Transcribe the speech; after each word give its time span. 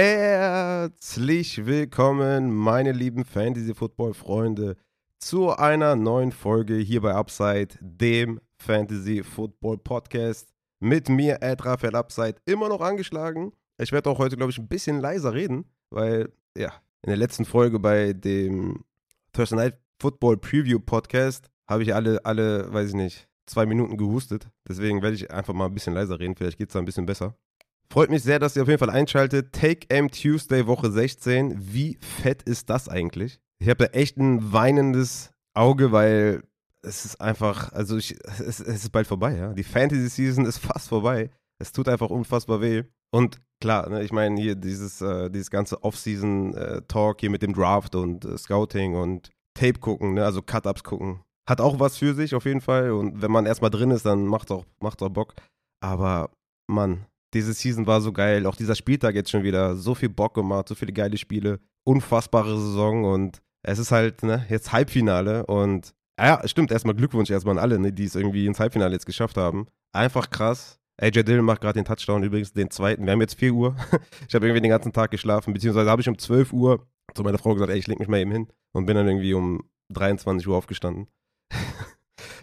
Herzlich 0.00 1.66
willkommen, 1.66 2.54
meine 2.54 2.92
lieben 2.92 3.24
Fantasy-Football-Freunde, 3.24 4.76
zu 5.18 5.50
einer 5.50 5.96
neuen 5.96 6.30
Folge 6.30 6.76
hier 6.76 7.00
bei 7.00 7.16
Upside, 7.16 7.70
dem 7.80 8.38
Fantasy-Football-Podcast. 8.58 10.54
Mit 10.78 11.08
mir, 11.08 11.42
Ed 11.42 11.64
Raphael 11.64 11.96
Upside, 11.96 12.36
immer 12.44 12.68
noch 12.68 12.80
angeschlagen. 12.80 13.50
Ich 13.76 13.90
werde 13.90 14.08
auch 14.08 14.20
heute, 14.20 14.36
glaube 14.36 14.52
ich, 14.52 14.58
ein 14.58 14.68
bisschen 14.68 15.00
leiser 15.00 15.34
reden, 15.34 15.64
weil, 15.90 16.32
ja, 16.56 16.72
in 17.02 17.08
der 17.08 17.16
letzten 17.16 17.44
Folge 17.44 17.80
bei 17.80 18.12
dem 18.12 18.84
Thursday 19.32 19.56
Night 19.56 19.78
Football 19.98 20.36
Preview 20.36 20.78
Podcast 20.78 21.50
habe 21.66 21.82
ich 21.82 21.92
alle, 21.92 22.24
alle, 22.24 22.72
weiß 22.72 22.90
ich 22.90 22.94
nicht, 22.94 23.28
zwei 23.46 23.66
Minuten 23.66 23.96
gehustet. 23.96 24.48
Deswegen 24.68 25.02
werde 25.02 25.16
ich 25.16 25.32
einfach 25.32 25.54
mal 25.54 25.66
ein 25.66 25.74
bisschen 25.74 25.94
leiser 25.94 26.20
reden. 26.20 26.36
Vielleicht 26.36 26.58
geht 26.58 26.68
es 26.68 26.74
da 26.74 26.78
ein 26.78 26.84
bisschen 26.84 27.06
besser. 27.06 27.34
Freut 27.90 28.10
mich 28.10 28.22
sehr, 28.22 28.38
dass 28.38 28.54
ihr 28.54 28.62
auf 28.62 28.68
jeden 28.68 28.78
Fall 28.78 28.90
einschaltet. 28.90 29.52
Take 29.52 29.88
M 29.88 30.10
Tuesday 30.10 30.66
Woche 30.66 30.90
16. 30.90 31.54
Wie 31.72 31.98
fett 32.00 32.42
ist 32.42 32.68
das 32.68 32.88
eigentlich? 32.88 33.40
Ich 33.60 33.68
habe 33.68 33.86
da 33.86 33.92
echt 33.92 34.18
ein 34.18 34.52
weinendes 34.52 35.32
Auge, 35.54 35.90
weil 35.90 36.42
es 36.82 37.04
ist 37.04 37.20
einfach, 37.20 37.72
also 37.72 37.96
ich, 37.96 38.14
es, 38.38 38.60
es 38.60 38.84
ist 38.84 38.90
bald 38.90 39.06
vorbei, 39.06 39.36
ja. 39.36 39.52
Die 39.52 39.64
Fantasy 39.64 40.08
Season 40.08 40.44
ist 40.44 40.58
fast 40.58 40.88
vorbei. 40.88 41.30
Es 41.58 41.72
tut 41.72 41.88
einfach 41.88 42.10
unfassbar 42.10 42.60
weh. 42.60 42.84
Und 43.10 43.40
klar, 43.60 43.88
ne, 43.88 44.02
ich 44.02 44.12
meine 44.12 44.40
hier 44.40 44.54
dieses, 44.54 45.00
äh, 45.00 45.30
dieses 45.30 45.50
ganze 45.50 45.82
Off-Season-Talk 45.82 47.16
äh, 47.16 47.20
hier 47.20 47.30
mit 47.30 47.42
dem 47.42 47.54
Draft 47.54 47.94
und 47.94 48.24
äh, 48.24 48.36
Scouting 48.36 48.94
und 48.94 49.30
Tape 49.54 49.80
gucken, 49.80 50.14
ne, 50.14 50.24
also 50.24 50.42
Cut-Ups 50.42 50.84
gucken. 50.84 51.20
Hat 51.48 51.60
auch 51.62 51.80
was 51.80 51.96
für 51.96 52.14
sich 52.14 52.34
auf 52.34 52.44
jeden 52.44 52.60
Fall. 52.60 52.92
Und 52.92 53.22
wenn 53.22 53.30
man 53.30 53.46
erstmal 53.46 53.70
drin 53.70 53.90
ist, 53.90 54.04
dann 54.04 54.26
macht 54.26 54.50
auch, 54.50 54.66
auch 54.80 55.08
Bock. 55.08 55.34
Aber 55.80 56.30
Mann, 56.66 57.06
diese 57.34 57.52
Season 57.52 57.86
war 57.86 58.00
so 58.00 58.12
geil. 58.12 58.46
Auch 58.46 58.56
dieser 58.56 58.74
Spieltag 58.74 59.14
jetzt 59.14 59.30
schon 59.30 59.42
wieder 59.42 59.76
so 59.76 59.94
viel 59.94 60.08
Bock 60.08 60.34
gemacht, 60.34 60.68
so 60.68 60.74
viele 60.74 60.92
geile 60.92 61.16
Spiele. 61.16 61.60
Unfassbare 61.84 62.58
Saison 62.58 63.04
und 63.04 63.40
es 63.62 63.78
ist 63.78 63.92
halt 63.92 64.22
ne, 64.22 64.46
jetzt 64.48 64.72
Halbfinale 64.72 65.46
und 65.46 65.94
ja, 66.18 66.46
stimmt, 66.46 66.72
erstmal 66.72 66.94
Glückwunsch 66.94 67.30
erstmal 67.30 67.56
an 67.56 67.62
alle, 67.62 67.78
ne, 67.78 67.92
die 67.92 68.04
es 68.04 68.14
irgendwie 68.14 68.46
ins 68.46 68.60
Halbfinale 68.60 68.92
jetzt 68.92 69.06
geschafft 69.06 69.36
haben. 69.36 69.66
Einfach 69.94 70.30
krass. 70.30 70.78
AJ 71.00 71.22
Dillon 71.22 71.44
macht 71.44 71.60
gerade 71.60 71.78
den 71.78 71.84
Touchdown, 71.84 72.24
übrigens 72.24 72.52
den 72.52 72.70
zweiten. 72.70 73.04
Wir 73.04 73.12
haben 73.12 73.20
jetzt 73.20 73.38
4 73.38 73.52
Uhr. 73.52 73.76
ich 74.28 74.34
habe 74.34 74.46
irgendwie 74.46 74.60
den 74.60 74.70
ganzen 74.70 74.92
Tag 74.92 75.12
geschlafen, 75.12 75.54
beziehungsweise 75.54 75.88
habe 75.88 76.02
ich 76.02 76.08
um 76.08 76.18
12 76.18 76.52
Uhr 76.52 76.86
zu 77.14 77.22
meiner 77.22 77.38
Frau 77.38 77.54
gesagt, 77.54 77.70
ey, 77.70 77.78
ich 77.78 77.86
leg 77.86 78.00
mich 78.00 78.08
mal 78.08 78.18
eben 78.18 78.32
hin 78.32 78.48
und 78.72 78.86
bin 78.86 78.96
dann 78.96 79.06
irgendwie 79.06 79.32
um 79.34 79.70
23 79.92 80.46
Uhr 80.48 80.56
aufgestanden. 80.56 81.06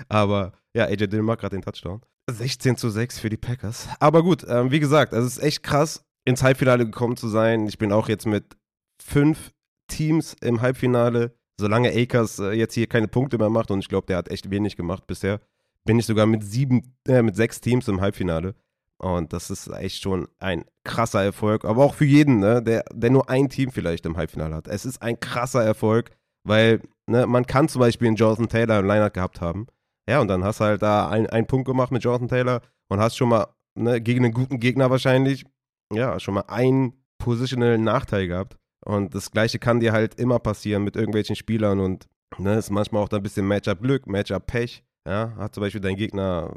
Aber 0.10 0.54
ja, 0.76 0.86
AJ 0.86 1.08
Dillon 1.08 1.26
macht 1.26 1.40
gerade 1.40 1.58
den 1.58 1.62
Touchdown. 1.62 2.02
16 2.30 2.78
zu 2.78 2.90
6 2.90 3.20
für 3.20 3.30
die 3.30 3.38
Packers. 3.38 3.88
Aber 4.00 4.24
gut, 4.24 4.46
ähm, 4.48 4.72
wie 4.72 4.80
gesagt, 4.80 5.14
also 5.14 5.28
es 5.28 5.38
ist 5.38 5.44
echt 5.44 5.64
krass, 5.64 6.04
ins 6.26 6.44
Halbfinale 6.44 6.86
gekommen 6.86 7.18
zu 7.18 7.28
sein. 7.28 7.68
Ich 7.68 7.78
bin 7.78 7.92
auch 7.92 8.10
jetzt 8.10 8.26
mit 8.26 8.58
fünf 9.02 9.52
Teams 9.88 10.36
im 10.42 10.62
Halbfinale. 10.62 11.36
Solange 11.60 11.90
Akers 11.90 12.40
äh, 12.40 12.52
jetzt 12.52 12.74
hier 12.74 12.88
keine 12.88 13.08
Punkte 13.08 13.38
mehr 13.38 13.50
macht, 13.50 13.72
und 13.72 13.80
ich 13.80 13.88
glaube, 13.88 14.08
der 14.08 14.18
hat 14.18 14.30
echt 14.30 14.50
wenig 14.50 14.76
gemacht 14.76 15.08
bisher, 15.08 15.40
bin 15.86 16.00
ich 16.00 16.06
sogar 16.06 16.26
mit 16.26 16.44
sieben, 16.44 16.96
äh, 17.08 17.22
mit 17.22 17.36
sechs 17.36 17.62
Teams 17.62 17.88
im 17.88 18.02
Halbfinale. 18.02 18.56
Und 18.98 19.34
das 19.34 19.52
ist 19.52 19.68
echt 19.68 20.02
schon 20.02 20.28
ein 20.40 20.66
krasser 20.84 21.24
Erfolg. 21.24 21.64
Aber 21.64 21.84
auch 21.84 21.94
für 21.94 22.06
jeden, 22.06 22.40
ne, 22.40 22.64
der, 22.64 22.86
der 22.92 23.12
nur 23.12 23.30
ein 23.30 23.50
Team 23.50 23.72
vielleicht 23.72 24.06
im 24.06 24.18
Halbfinale 24.18 24.56
hat. 24.56 24.68
Es 24.68 24.86
ist 24.86 25.02
ein 25.02 25.20
krasser 25.20 25.64
Erfolg, 25.64 26.12
weil 26.44 26.82
ne, 27.06 27.28
man 27.28 27.46
kann 27.46 27.70
zum 27.70 27.82
Beispiel 27.82 28.08
einen 28.08 28.18
Jonathan 28.18 28.50
Taylor 28.50 28.80
im 28.80 28.88
Lineup 28.88 29.14
gehabt 29.14 29.42
haben 29.42 29.68
ja, 30.10 30.22
und 30.22 30.28
dann 30.28 30.44
hast 30.44 30.60
du 30.60 30.66
halt 30.66 30.82
da 30.82 31.10
ein, 31.10 31.28
einen 31.28 31.48
Punkt 31.48 31.68
gemacht 31.68 31.92
mit 31.92 32.04
Jonathan 32.04 32.28
Taylor 32.28 32.62
und 32.90 33.00
hast 33.00 33.18
schon 33.18 33.30
mal 33.30 33.48
ne, 33.76 34.02
gegen 34.02 34.26
einen 34.26 34.34
guten 34.34 34.60
Gegner 34.60 34.90
wahrscheinlich, 34.90 35.46
ja, 35.94 36.20
schon 36.20 36.36
mal 36.36 36.46
einen 36.48 36.94
positionellen 37.18 37.84
Nachteil 37.84 38.28
gehabt. 38.28 38.58
Und 38.86 39.16
das 39.16 39.32
Gleiche 39.32 39.58
kann 39.58 39.80
dir 39.80 39.94
halt 39.94 40.16
immer 40.16 40.40
passieren 40.40 40.84
mit 40.84 40.96
irgendwelchen 40.96 41.36
Spielern 41.36 41.80
und 41.80 42.08
ne, 42.38 42.56
ist 42.56 42.70
manchmal 42.70 43.04
auch 43.04 43.10
da 43.10 43.18
ein 43.18 43.24
bisschen 43.24 43.48
Matchup-Glück, 43.48 44.08
Matchup-Pech. 44.08 44.84
Ja, 45.08 45.36
hat 45.38 45.56
zum 45.56 45.62
Beispiel 45.62 45.82
dein 45.82 45.96
Gegner 45.96 46.54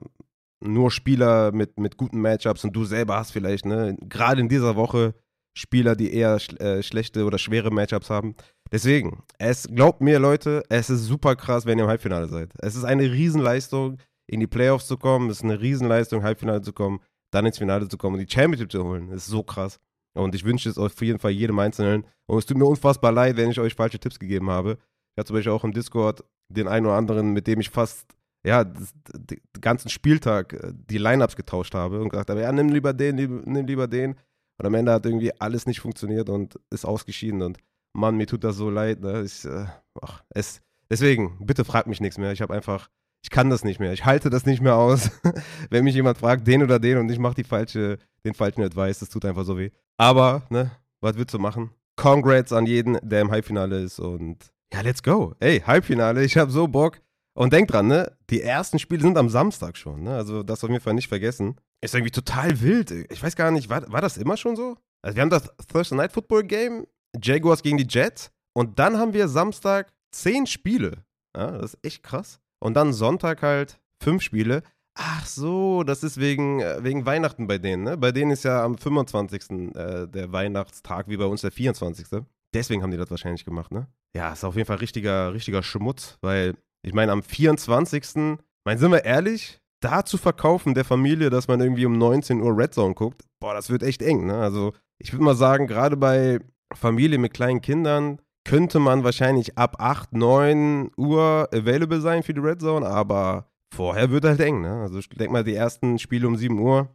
nur 0.60 0.90
Spieler 0.90 1.52
mit, 1.52 1.78
mit 1.78 1.96
guten 1.96 2.20
Matchups 2.20 2.64
und 2.64 2.74
du 2.74 2.84
selber 2.84 3.16
hast 3.16 3.30
vielleicht, 3.30 3.64
ne, 3.64 3.96
gerade 4.00 4.40
in 4.40 4.48
dieser 4.48 4.76
Woche 4.76 5.14
Spieler, 5.58 5.96
die 5.96 6.12
eher 6.12 6.38
äh, 6.60 6.82
schlechte 6.82 7.24
oder 7.24 7.38
schwere 7.38 7.70
Matchups 7.70 8.10
haben. 8.10 8.34
Deswegen, 8.70 9.22
es 9.38 9.66
glaubt 9.66 10.00
mir, 10.00 10.18
Leute, 10.18 10.62
es 10.68 10.88
ist 10.88 11.04
super 11.04 11.34
krass, 11.34 11.66
wenn 11.66 11.78
ihr 11.78 11.84
im 11.84 11.90
Halbfinale 11.90 12.28
seid. 12.28 12.52
Es 12.58 12.76
ist 12.76 12.84
eine 12.84 13.10
Riesenleistung, 13.10 13.98
in 14.28 14.40
die 14.40 14.46
Playoffs 14.46 14.86
zu 14.86 14.96
kommen. 14.96 15.30
Es 15.30 15.38
ist 15.38 15.44
eine 15.44 15.60
Riesenleistung, 15.60 16.22
Halbfinale 16.22 16.62
zu 16.62 16.72
kommen, 16.72 17.00
dann 17.32 17.46
ins 17.46 17.58
Finale 17.58 17.88
zu 17.88 17.96
kommen 17.96 18.18
und 18.18 18.28
die 18.28 18.32
Championship 18.32 18.70
zu 18.70 18.84
holen. 18.84 19.08
Das 19.10 19.22
ist 19.22 19.26
so 19.26 19.42
krass. 19.42 19.80
Und 20.14 20.34
ich 20.34 20.44
wünsche 20.44 20.68
es 20.68 20.78
auf 20.78 21.00
jeden 21.00 21.18
Fall 21.18 21.32
jedem 21.32 21.58
Einzelnen. 21.58 22.04
Und 22.26 22.38
es 22.38 22.46
tut 22.46 22.56
mir 22.56 22.66
unfassbar 22.66 23.10
leid, 23.10 23.36
wenn 23.36 23.50
ich 23.50 23.58
euch 23.58 23.74
falsche 23.74 23.98
Tipps 23.98 24.18
gegeben 24.18 24.50
habe. 24.50 24.78
Ich 25.14 25.20
hatte 25.20 25.28
zum 25.28 25.36
Beispiel 25.36 25.52
auch 25.52 25.64
im 25.64 25.72
Discord 25.72 26.22
den 26.48 26.68
einen 26.68 26.86
oder 26.86 26.96
anderen, 26.96 27.32
mit 27.32 27.46
dem 27.46 27.60
ich 27.60 27.70
fast 27.70 28.06
ja, 28.46 28.64
den 28.64 29.40
ganzen 29.60 29.88
Spieltag 29.88 30.52
äh, 30.52 30.72
die 30.72 30.98
Lineups 30.98 31.36
getauscht 31.36 31.74
habe 31.74 32.00
und 32.00 32.10
gesagt 32.10 32.30
habe, 32.30 32.40
ja, 32.40 32.52
nimm 32.52 32.68
lieber 32.68 32.92
den, 32.92 33.16
nimm 33.16 33.66
lieber 33.66 33.88
den. 33.88 34.14
Und 34.58 34.66
am 34.66 34.74
Ende 34.74 34.92
hat 34.92 35.06
irgendwie 35.06 35.32
alles 35.40 35.66
nicht 35.66 35.80
funktioniert 35.80 36.28
und 36.28 36.58
ist 36.70 36.84
ausgeschieden. 36.84 37.42
Und 37.42 37.58
Mann, 37.92 38.16
mir 38.16 38.26
tut 38.26 38.44
das 38.44 38.56
so 38.56 38.70
leid. 38.70 39.00
Ne? 39.00 39.22
Ich, 39.22 39.44
äh, 39.44 39.66
ach, 40.02 40.22
es, 40.30 40.60
deswegen, 40.90 41.38
bitte 41.40 41.64
frag 41.64 41.86
mich 41.86 42.00
nichts 42.00 42.18
mehr. 42.18 42.32
Ich 42.32 42.42
habe 42.42 42.54
einfach, 42.54 42.88
ich 43.22 43.30
kann 43.30 43.50
das 43.50 43.64
nicht 43.64 43.80
mehr. 43.80 43.92
Ich 43.92 44.04
halte 44.04 44.30
das 44.30 44.46
nicht 44.46 44.60
mehr 44.60 44.76
aus. 44.76 45.10
Wenn 45.70 45.84
mich 45.84 45.94
jemand 45.94 46.18
fragt, 46.18 46.46
den 46.46 46.62
oder 46.62 46.78
den 46.78 46.98
und 46.98 47.10
ich 47.10 47.18
mache 47.18 47.42
falsche, 47.44 47.98
den 48.24 48.34
falschen 48.34 48.62
Advice, 48.62 48.98
das 48.98 49.08
tut 49.08 49.24
einfach 49.24 49.44
so 49.44 49.56
weh. 49.56 49.70
Aber, 49.96 50.42
ne, 50.50 50.72
was 51.00 51.16
willst 51.16 51.34
du 51.34 51.38
machen? 51.38 51.70
Congrats 51.96 52.52
an 52.52 52.66
jeden, 52.66 52.98
der 53.02 53.22
im 53.22 53.30
Halbfinale 53.30 53.80
ist 53.80 53.98
und 53.98 54.52
ja, 54.72 54.82
let's 54.82 55.02
go. 55.02 55.34
Ey, 55.40 55.60
Halbfinale, 55.60 56.24
ich 56.24 56.36
habe 56.36 56.50
so 56.50 56.68
Bock. 56.68 57.00
Und 57.34 57.52
denk 57.52 57.68
dran, 57.68 57.86
ne, 57.86 58.12
die 58.30 58.42
ersten 58.42 58.78
Spiele 58.78 59.02
sind 59.02 59.16
am 59.16 59.28
Samstag 59.28 59.76
schon, 59.76 60.02
ne? 60.02 60.16
Also 60.16 60.42
das 60.42 60.64
auf 60.64 60.70
jeden 60.70 60.82
Fall 60.82 60.94
nicht 60.94 61.08
vergessen. 61.08 61.56
Ist 61.80 61.94
irgendwie 61.94 62.10
total 62.10 62.60
wild. 62.60 62.90
Ich 63.10 63.22
weiß 63.22 63.36
gar 63.36 63.50
nicht, 63.50 63.68
war, 63.68 63.90
war 63.90 64.00
das 64.00 64.16
immer 64.16 64.36
schon 64.36 64.56
so? 64.56 64.76
Also 65.02 65.16
wir 65.16 65.22
haben 65.22 65.30
das 65.30 65.50
Thursday 65.70 65.96
Night 65.96 66.12
Football 66.12 66.44
Game 66.44 66.86
Jaguars 67.22 67.62
gegen 67.62 67.78
die 67.78 67.86
Jets. 67.88 68.30
Und 68.52 68.78
dann 68.78 68.98
haben 68.98 69.12
wir 69.12 69.28
Samstag 69.28 69.92
zehn 70.10 70.46
Spiele. 70.46 71.04
Ja, 71.36 71.52
das 71.52 71.74
ist 71.74 71.84
echt 71.84 72.02
krass. 72.02 72.40
Und 72.60 72.74
dann 72.74 72.92
Sonntag 72.92 73.42
halt 73.42 73.80
fünf 74.02 74.22
Spiele. 74.22 74.62
Ach 74.94 75.24
so, 75.26 75.84
das 75.84 76.02
ist 76.02 76.18
wegen, 76.18 76.60
äh, 76.60 76.82
wegen 76.82 77.06
Weihnachten 77.06 77.46
bei 77.46 77.58
denen, 77.58 77.84
ne? 77.84 77.96
Bei 77.96 78.10
denen 78.10 78.32
ist 78.32 78.42
ja 78.42 78.64
am 78.64 78.76
25. 78.76 79.74
Äh, 79.76 80.08
der 80.08 80.32
Weihnachtstag, 80.32 81.08
wie 81.08 81.16
bei 81.16 81.26
uns 81.26 81.42
der 81.42 81.52
24. 81.52 82.24
Deswegen 82.52 82.82
haben 82.82 82.90
die 82.90 82.96
das 82.96 83.10
wahrscheinlich 83.10 83.44
gemacht, 83.44 83.70
ne? 83.70 83.86
Ja, 84.16 84.32
ist 84.32 84.42
auf 84.42 84.56
jeden 84.56 84.66
Fall 84.66 84.78
richtiger, 84.78 85.32
richtiger 85.32 85.62
Schmutz, 85.62 86.18
weil 86.20 86.56
ich 86.82 86.94
meine, 86.94 87.12
am 87.12 87.22
24. 87.22 88.38
Mein, 88.64 88.78
sind 88.78 88.90
wir 88.90 89.04
ehrlich, 89.04 89.60
da 89.80 90.04
zu 90.04 90.16
verkaufen 90.18 90.74
der 90.74 90.84
Familie, 90.84 91.30
dass 91.30 91.48
man 91.48 91.60
irgendwie 91.60 91.86
um 91.86 91.96
19 91.98 92.40
Uhr 92.40 92.56
Red 92.56 92.74
Zone 92.74 92.94
guckt, 92.94 93.24
boah, 93.40 93.54
das 93.54 93.70
wird 93.70 93.82
echt 93.82 94.02
eng, 94.02 94.26
ne? 94.26 94.36
Also, 94.36 94.72
ich 94.98 95.12
würde 95.12 95.24
mal 95.24 95.36
sagen, 95.36 95.66
gerade 95.66 95.96
bei 95.96 96.40
Familie 96.74 97.18
mit 97.18 97.32
kleinen 97.32 97.60
Kindern 97.60 98.20
könnte 98.44 98.78
man 98.78 99.04
wahrscheinlich 99.04 99.58
ab 99.58 99.76
8, 99.78 100.14
9 100.14 100.90
Uhr 100.96 101.48
available 101.52 102.00
sein 102.00 102.22
für 102.22 102.34
die 102.34 102.40
Red 102.40 102.60
Zone, 102.60 102.86
aber 102.86 103.50
vorher 103.74 104.10
wird 104.10 104.24
halt 104.24 104.40
eng. 104.40 104.62
Ne? 104.62 104.80
Also 104.80 104.98
ich 104.98 105.08
denke 105.10 105.32
mal, 105.32 105.44
die 105.44 105.54
ersten 105.54 105.98
Spiele 105.98 106.26
um 106.26 106.36
7 106.36 106.58
Uhr, 106.58 106.88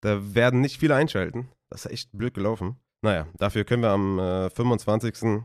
da 0.00 0.34
werden 0.34 0.60
nicht 0.60 0.80
viele 0.80 0.94
einschalten. 0.94 1.48
Das 1.70 1.84
ist 1.84 1.92
echt 1.92 2.12
blöd 2.12 2.34
gelaufen. 2.34 2.76
Naja, 3.02 3.26
dafür 3.36 3.64
können 3.64 3.82
wir 3.82 3.90
am 3.90 4.18
äh, 4.18 4.48
25. 4.48 5.42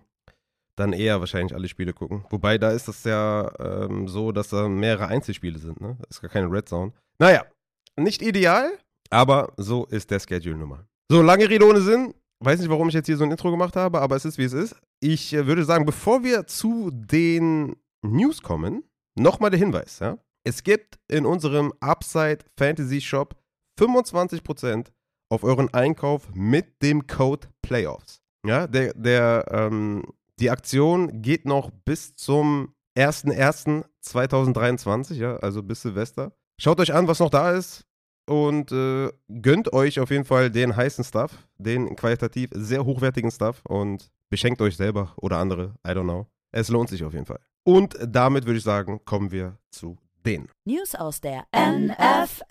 dann 0.79 0.93
eher 0.93 1.19
wahrscheinlich 1.19 1.53
alle 1.53 1.67
Spiele 1.67 1.93
gucken. 1.93 2.25
Wobei 2.29 2.57
da 2.57 2.71
ist 2.71 2.87
das 2.87 3.03
ja 3.03 3.51
ähm, 3.59 4.07
so, 4.07 4.31
dass 4.31 4.49
da 4.49 4.67
mehrere 4.67 5.07
Einzelspiele 5.07 5.59
sind. 5.59 5.81
Ne? 5.81 5.97
Das 6.01 6.17
ist 6.17 6.21
gar 6.21 6.31
keine 6.31 6.51
Red 6.51 6.69
Zone. 6.69 6.93
Naja, 7.19 7.45
nicht 7.97 8.21
ideal, 8.21 8.71
aber 9.09 9.53
so 9.57 9.85
ist 9.85 10.11
der 10.11 10.19
Schedule 10.19 10.57
nun. 10.57 10.79
So, 11.11 11.21
lange 11.21 11.49
Rede 11.49 11.65
ohne 11.65 11.81
Sinn 11.81 12.13
weiß 12.39 12.59
nicht, 12.59 12.69
warum 12.69 12.87
ich 12.87 12.93
jetzt 12.93 13.07
hier 13.07 13.17
so 13.17 13.23
ein 13.23 13.31
Intro 13.31 13.51
gemacht 13.51 13.75
habe, 13.75 14.01
aber 14.01 14.15
es 14.15 14.25
ist, 14.25 14.37
wie 14.37 14.43
es 14.43 14.53
ist. 14.53 14.75
Ich 15.01 15.33
äh, 15.33 15.45
würde 15.45 15.63
sagen, 15.63 15.85
bevor 15.85 16.23
wir 16.23 16.47
zu 16.47 16.89
den 16.91 17.75
News 18.01 18.41
kommen, 18.41 18.83
nochmal 19.17 19.49
der 19.51 19.59
Hinweis. 19.59 19.99
Ja? 19.99 20.17
Es 20.45 20.63
gibt 20.63 20.99
in 21.09 21.25
unserem 21.25 21.73
Upside 21.79 22.39
Fantasy 22.57 23.01
Shop 23.01 23.35
25% 23.79 24.87
auf 25.31 25.43
euren 25.43 25.73
Einkauf 25.73 26.29
mit 26.33 26.81
dem 26.81 27.07
Code 27.07 27.47
Playoffs. 27.61 28.21
Ja, 28.45 28.67
der, 28.67 28.93
der, 28.93 29.45
ähm, 29.51 30.03
die 30.39 30.49
Aktion 30.49 31.21
geht 31.21 31.45
noch 31.45 31.69
bis 31.71 32.15
zum 32.15 32.73
01.01.2023, 32.97 35.15
ja, 35.15 35.35
also 35.37 35.63
bis 35.63 35.81
Silvester. 35.81 36.31
Schaut 36.59 36.79
euch 36.79 36.93
an, 36.93 37.07
was 37.07 37.19
noch 37.19 37.29
da 37.29 37.51
ist 37.51 37.85
und 38.27 38.71
äh, 38.71 39.11
gönnt 39.41 39.73
euch 39.73 39.99
auf 39.99 40.09
jeden 40.11 40.25
Fall 40.25 40.51
den 40.51 40.75
heißen 40.75 41.03
Stuff, 41.03 41.47
den 41.57 41.95
qualitativ 41.95 42.49
sehr 42.53 42.85
hochwertigen 42.85 43.31
Stuff 43.31 43.61
und 43.65 44.11
beschenkt 44.29 44.61
euch 44.61 44.77
selber 44.77 45.13
oder 45.17 45.37
andere, 45.37 45.73
I 45.85 45.91
don't 45.91 46.03
know. 46.03 46.27
Es 46.51 46.69
lohnt 46.69 46.89
sich 46.89 47.03
auf 47.03 47.13
jeden 47.13 47.25
Fall. 47.25 47.39
Und 47.63 47.97
damit 48.01 48.45
würde 48.45 48.57
ich 48.57 48.63
sagen, 48.63 49.01
kommen 49.05 49.31
wir 49.31 49.57
zu 49.71 49.97
den 50.25 50.49
News 50.65 50.95
aus 50.95 51.21
der 51.21 51.45
NFL. 51.55 52.43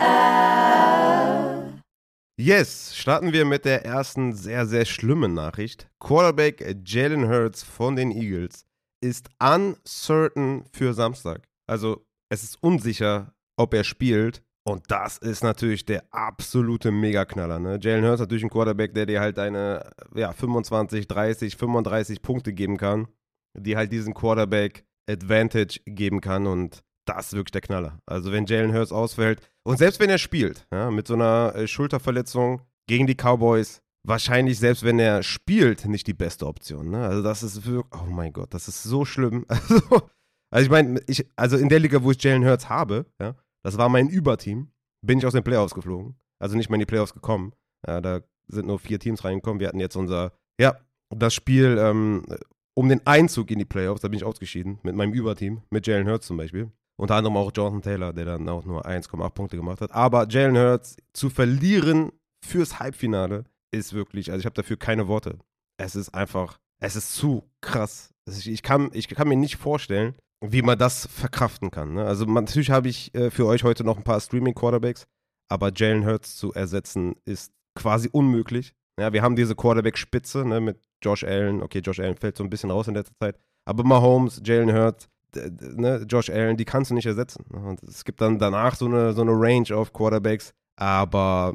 Yes, 2.41 2.95
starten 2.95 3.33
wir 3.33 3.45
mit 3.45 3.65
der 3.65 3.85
ersten 3.85 4.33
sehr, 4.33 4.65
sehr 4.65 4.85
schlimmen 4.85 5.35
Nachricht. 5.35 5.91
Quarterback 5.99 6.77
Jalen 6.85 7.29
Hurts 7.29 7.65
von 7.65 7.97
den 7.97 8.13
Eagles 8.13 8.65
ist 9.01 9.29
uncertain 9.41 10.65
für 10.73 10.95
Samstag. 10.95 11.49
Also 11.67 12.07
es 12.29 12.45
ist 12.45 12.63
unsicher, 12.63 13.35
ob 13.57 13.75
er 13.75 13.83
spielt. 13.83 14.45
Und 14.63 14.85
das 14.87 15.19
ist 15.19 15.43
natürlich 15.43 15.85
der 15.85 16.05
absolute 16.15 16.93
Megaknaller. 16.93 17.59
Ne? 17.59 17.81
Jalen 17.83 18.05
Hurts 18.05 18.21
ist 18.21 18.27
natürlich 18.27 18.45
ein 18.45 18.51
Quarterback, 18.51 18.95
der 18.95 19.07
dir 19.07 19.21
halt 19.21 19.37
deine 19.37 19.91
ja, 20.15 20.33
25, 20.33 21.09
30, 21.09 21.57
35 21.57 22.23
Punkte 22.23 22.53
geben 22.53 22.77
kann, 22.77 23.09
die 23.57 23.77
halt 23.77 23.91
diesen 23.91 24.15
Quarterback 24.15 24.85
Advantage 25.11 25.81
geben 25.87 26.21
kann. 26.21 26.47
Und 26.47 26.85
das 27.09 27.29
ist 27.29 27.33
wirklich 27.35 27.53
der 27.53 27.61
Knaller. 27.61 27.99
Also 28.07 28.33
wenn 28.33 28.47
Jalen 28.47 28.75
Hurts 28.75 28.93
ausfällt 28.93 29.41
und 29.65 29.79
selbst 29.79 30.01
wenn 30.01 30.11
er 30.11 30.19
spielt, 30.19 30.67
ja, 30.71 30.91
mit 30.91 31.07
so 31.07 31.15
einer 31.15 31.55
äh, 31.55 31.67
Schulterverletzung 31.67 32.63
gegen 32.87 33.07
die 33.07 33.15
Cowboys, 33.15 33.83
wahrscheinlich 34.07 34.59
selbst 34.59 34.85
wenn 34.85 34.99
er 34.99 35.23
spielt, 35.23 35.87
nicht 35.87 36.07
die 36.07 36.15
beste 36.15 36.47
Option. 36.47 36.91
Ne? 36.91 37.07
Also 37.07 37.23
das 37.23 37.43
ist 37.43 37.65
wirklich, 37.67 38.03
oh 38.03 38.11
mein 38.11 38.33
Gott, 38.33 38.53
das 38.55 38.69
ist 38.69 38.83
so 38.83 39.05
schlimm. 39.05 39.47
Also, 40.51 40.65
also 40.65 40.65
ich 40.65 40.71
meine, 40.71 40.99
also 41.37 41.59
in 41.59 41.69
der 41.69 41.79
Liga, 41.79 42.03
wo 42.03 42.11
ich 42.11 42.23
Jalen 42.23 42.47
Hurts 42.47 42.71
habe, 42.71 43.05
ja, 43.21 43.35
das 43.63 43.77
war 43.77 43.91
mein 43.91 44.09
Überteam, 44.09 44.73
bin 45.05 45.19
ich 45.19 45.27
aus 45.27 45.35
den 45.35 45.45
Playoffs 45.45 45.75
geflogen. 45.75 46.17
Also 46.39 46.57
nicht 46.57 46.71
mal 46.71 46.77
in 46.77 46.81
die 46.81 46.87
Playoffs 46.87 47.13
gekommen. 47.13 47.53
Ja, 47.87 48.01
da 48.01 48.21
sind 48.47 48.67
nur 48.67 48.79
vier 48.79 48.99
Teams 48.99 49.25
reingekommen. 49.25 49.61
Wir 49.61 49.69
hatten 49.69 49.81
jetzt 49.81 49.97
unser, 49.97 50.33
ja, 50.59 50.79
das 51.15 51.35
Spiel 51.35 51.77
ähm, 51.79 52.25
um 52.75 52.89
den 52.89 53.07
Einzug 53.07 53.51
in 53.51 53.59
die 53.59 53.67
Playoffs, 53.67 54.01
da 54.01 54.09
bin 54.09 54.17
ich 54.17 54.25
ausgeschieden 54.25 54.79
mit 54.85 54.95
meinem 54.95 55.13
Überteam, 55.13 55.63
mit 55.69 55.87
Jalen 55.87 56.09
Hurts 56.09 56.27
zum 56.27 56.39
Beispiel. 56.39 56.71
Unter 56.99 57.15
anderem 57.15 57.37
auch 57.37 57.53
Jonathan 57.55 57.83
Taylor, 57.83 58.13
der 58.13 58.25
dann 58.25 58.49
auch 58.49 58.65
nur 58.65 58.85
1,8 58.85 59.31
Punkte 59.31 59.57
gemacht 59.57 59.81
hat. 59.81 59.93
Aber 59.93 60.27
Jalen 60.29 60.59
Hurts 60.59 60.97
zu 61.13 61.31
verlieren 61.31 62.11
fürs 62.45 62.81
Halbfinale 62.81 63.45
ist 63.71 63.93
wirklich, 63.93 64.31
also 64.31 64.41
ich 64.41 64.47
habe 64.47 64.55
dafür 64.55 64.77
keine 64.77 65.07
Worte. 65.07 65.39
Es 65.77 65.95
ist 65.95 66.13
einfach, 66.13 66.59
es 66.81 66.97
ist 66.97 67.15
zu 67.15 67.45
krass. 67.61 68.13
Ich 68.27 68.63
kann, 68.63 68.91
ich 68.93 69.09
kann 69.09 69.29
mir 69.29 69.37
nicht 69.37 69.57
vorstellen, 69.57 70.15
wie 70.41 70.63
man 70.63 70.79
das 70.79 71.07
verkraften 71.07 71.71
kann. 71.71 71.95
Ne? 71.95 72.05
Also 72.05 72.25
natürlich 72.25 72.71
habe 72.71 72.89
ich 72.89 73.15
äh, 73.15 73.31
für 73.31 73.47
euch 73.47 73.63
heute 73.63 73.85
noch 73.85 73.97
ein 73.97 74.05
paar 74.05 74.21
Streaming-Quarterbacks, 74.21 75.07
aber 75.49 75.73
Jalen 75.75 76.05
Hurts 76.05 76.37
zu 76.37 76.53
ersetzen 76.53 77.15
ist 77.25 77.53
quasi 77.77 78.09
unmöglich. 78.11 78.75
Ja, 78.99 79.13
wir 79.13 79.23
haben 79.23 79.37
diese 79.37 79.55
Quarterback-Spitze 79.55 80.45
ne, 80.45 80.61
mit 80.61 80.81
Josh 81.03 81.23
Allen. 81.23 81.63
Okay, 81.63 81.79
Josh 81.79 82.01
Allen 82.01 82.17
fällt 82.17 82.37
so 82.37 82.43
ein 82.43 82.51
bisschen 82.51 82.71
raus 82.71 82.89
in 82.89 82.95
letzter 82.95 83.15
Zeit. 83.21 83.39
Aber 83.65 83.85
Mahomes, 83.85 84.41
Jalen 84.45 84.73
Hurts, 84.73 85.09
ne, 85.35 86.05
Josh 86.09 86.31
Allen, 86.31 86.57
die 86.57 86.65
kannst 86.65 86.91
du 86.91 86.95
nicht 86.95 87.07
ersetzen. 87.07 87.45
Und 87.51 87.83
es 87.83 88.05
gibt 88.05 88.21
dann 88.21 88.39
danach 88.39 88.75
so 88.75 88.87
eine, 88.87 89.13
so 89.13 89.23
eine 89.23 89.33
Range 89.33 89.75
of 89.75 89.93
Quarterbacks, 89.93 90.53
aber 90.77 91.55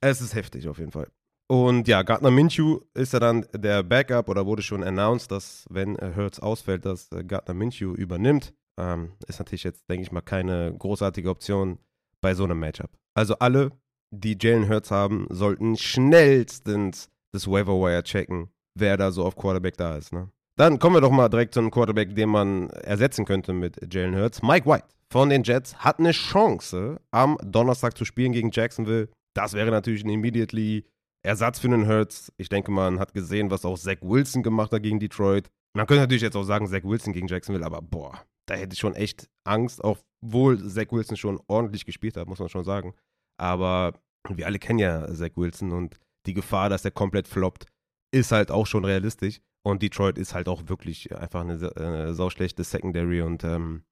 es 0.00 0.20
ist 0.20 0.34
heftig 0.34 0.68
auf 0.68 0.78
jeden 0.78 0.92
Fall. 0.92 1.08
Und 1.46 1.88
ja, 1.88 2.02
Gardner 2.02 2.30
Minshew 2.30 2.80
ist 2.94 3.12
ja 3.12 3.20
dann 3.20 3.46
der 3.52 3.82
Backup 3.82 4.28
oder 4.28 4.46
wurde 4.46 4.62
schon 4.62 4.82
announced, 4.82 5.30
dass 5.30 5.66
wenn 5.68 5.96
Hurts 6.16 6.40
ausfällt, 6.40 6.86
dass 6.86 7.12
äh, 7.12 7.22
Gardner 7.22 7.54
Minshew 7.54 7.94
übernimmt. 7.94 8.54
Ähm, 8.76 9.12
ist 9.28 9.38
natürlich 9.38 9.62
jetzt, 9.62 9.88
denke 9.88 10.02
ich 10.02 10.10
mal, 10.10 10.20
keine 10.20 10.74
großartige 10.76 11.28
Option 11.28 11.78
bei 12.20 12.34
so 12.34 12.44
einem 12.44 12.58
Matchup. 12.58 12.90
Also 13.14 13.36
alle, 13.38 13.70
die 14.10 14.36
Jalen 14.40 14.68
Hurts 14.68 14.90
haben, 14.90 15.26
sollten 15.30 15.76
schnellstens 15.76 17.10
das 17.32 17.46
Waiver 17.46 17.74
Wire 17.74 18.02
checken, 18.02 18.48
wer 18.74 18.96
da 18.96 19.12
so 19.12 19.24
auf 19.24 19.36
Quarterback 19.36 19.76
da 19.76 19.96
ist. 19.96 20.12
Ne? 20.12 20.30
Dann 20.56 20.78
kommen 20.78 20.96
wir 20.96 21.00
doch 21.00 21.10
mal 21.10 21.28
direkt 21.28 21.54
zu 21.54 21.60
einem 21.60 21.70
Quarterback, 21.70 22.14
den 22.14 22.28
man 22.28 22.70
ersetzen 22.70 23.24
könnte 23.24 23.52
mit 23.52 23.92
Jalen 23.92 24.14
Hurts. 24.14 24.40
Mike 24.42 24.68
White 24.68 24.86
von 25.10 25.28
den 25.28 25.42
Jets 25.42 25.76
hat 25.76 25.98
eine 25.98 26.12
Chance, 26.12 27.00
am 27.10 27.38
Donnerstag 27.42 27.96
zu 27.96 28.04
spielen 28.04 28.32
gegen 28.32 28.50
Jacksonville. 28.52 29.08
Das 29.34 29.54
wäre 29.54 29.70
natürlich 29.70 30.04
ein 30.04 30.10
immediately 30.10 30.84
Ersatz 31.24 31.58
für 31.58 31.68
den 31.68 31.88
Hurts. 31.88 32.32
Ich 32.36 32.48
denke, 32.48 32.70
man 32.70 33.00
hat 33.00 33.14
gesehen, 33.14 33.50
was 33.50 33.64
auch 33.64 33.78
Zach 33.78 33.96
Wilson 34.02 34.42
gemacht 34.42 34.70
hat 34.70 34.82
gegen 34.82 35.00
Detroit. 35.00 35.48
Man 35.76 35.86
könnte 35.86 36.02
natürlich 36.02 36.22
jetzt 36.22 36.36
auch 36.36 36.44
sagen, 36.44 36.68
Zach 36.68 36.84
Wilson 36.84 37.12
gegen 37.12 37.26
Jacksonville, 37.26 37.66
aber 37.66 37.82
boah, 37.82 38.24
da 38.46 38.54
hätte 38.54 38.74
ich 38.74 38.78
schon 38.78 38.94
echt 38.94 39.28
Angst, 39.44 39.82
obwohl 39.82 40.58
Zach 40.68 40.90
Wilson 40.90 41.16
schon 41.16 41.40
ordentlich 41.48 41.84
gespielt 41.84 42.16
hat, 42.16 42.28
muss 42.28 42.38
man 42.38 42.48
schon 42.48 42.64
sagen. 42.64 42.94
Aber 43.40 43.94
wir 44.28 44.46
alle 44.46 44.60
kennen 44.60 44.78
ja 44.78 45.12
Zach 45.12 45.32
Wilson 45.34 45.72
und 45.72 45.98
die 46.26 46.34
Gefahr, 46.34 46.68
dass 46.68 46.84
er 46.84 46.92
komplett 46.92 47.26
floppt, 47.26 47.66
ist 48.12 48.30
halt 48.30 48.52
auch 48.52 48.66
schon 48.66 48.84
realistisch. 48.84 49.40
Und 49.66 49.82
Detroit 49.82 50.18
ist 50.18 50.34
halt 50.34 50.48
auch 50.48 50.68
wirklich 50.68 51.14
einfach 51.16 51.40
eine, 51.40 51.54
äh, 51.54 52.12
sauschlechte 52.12 52.64
Secondary 52.64 53.22
und 53.22 53.44
ähm, 53.44 53.82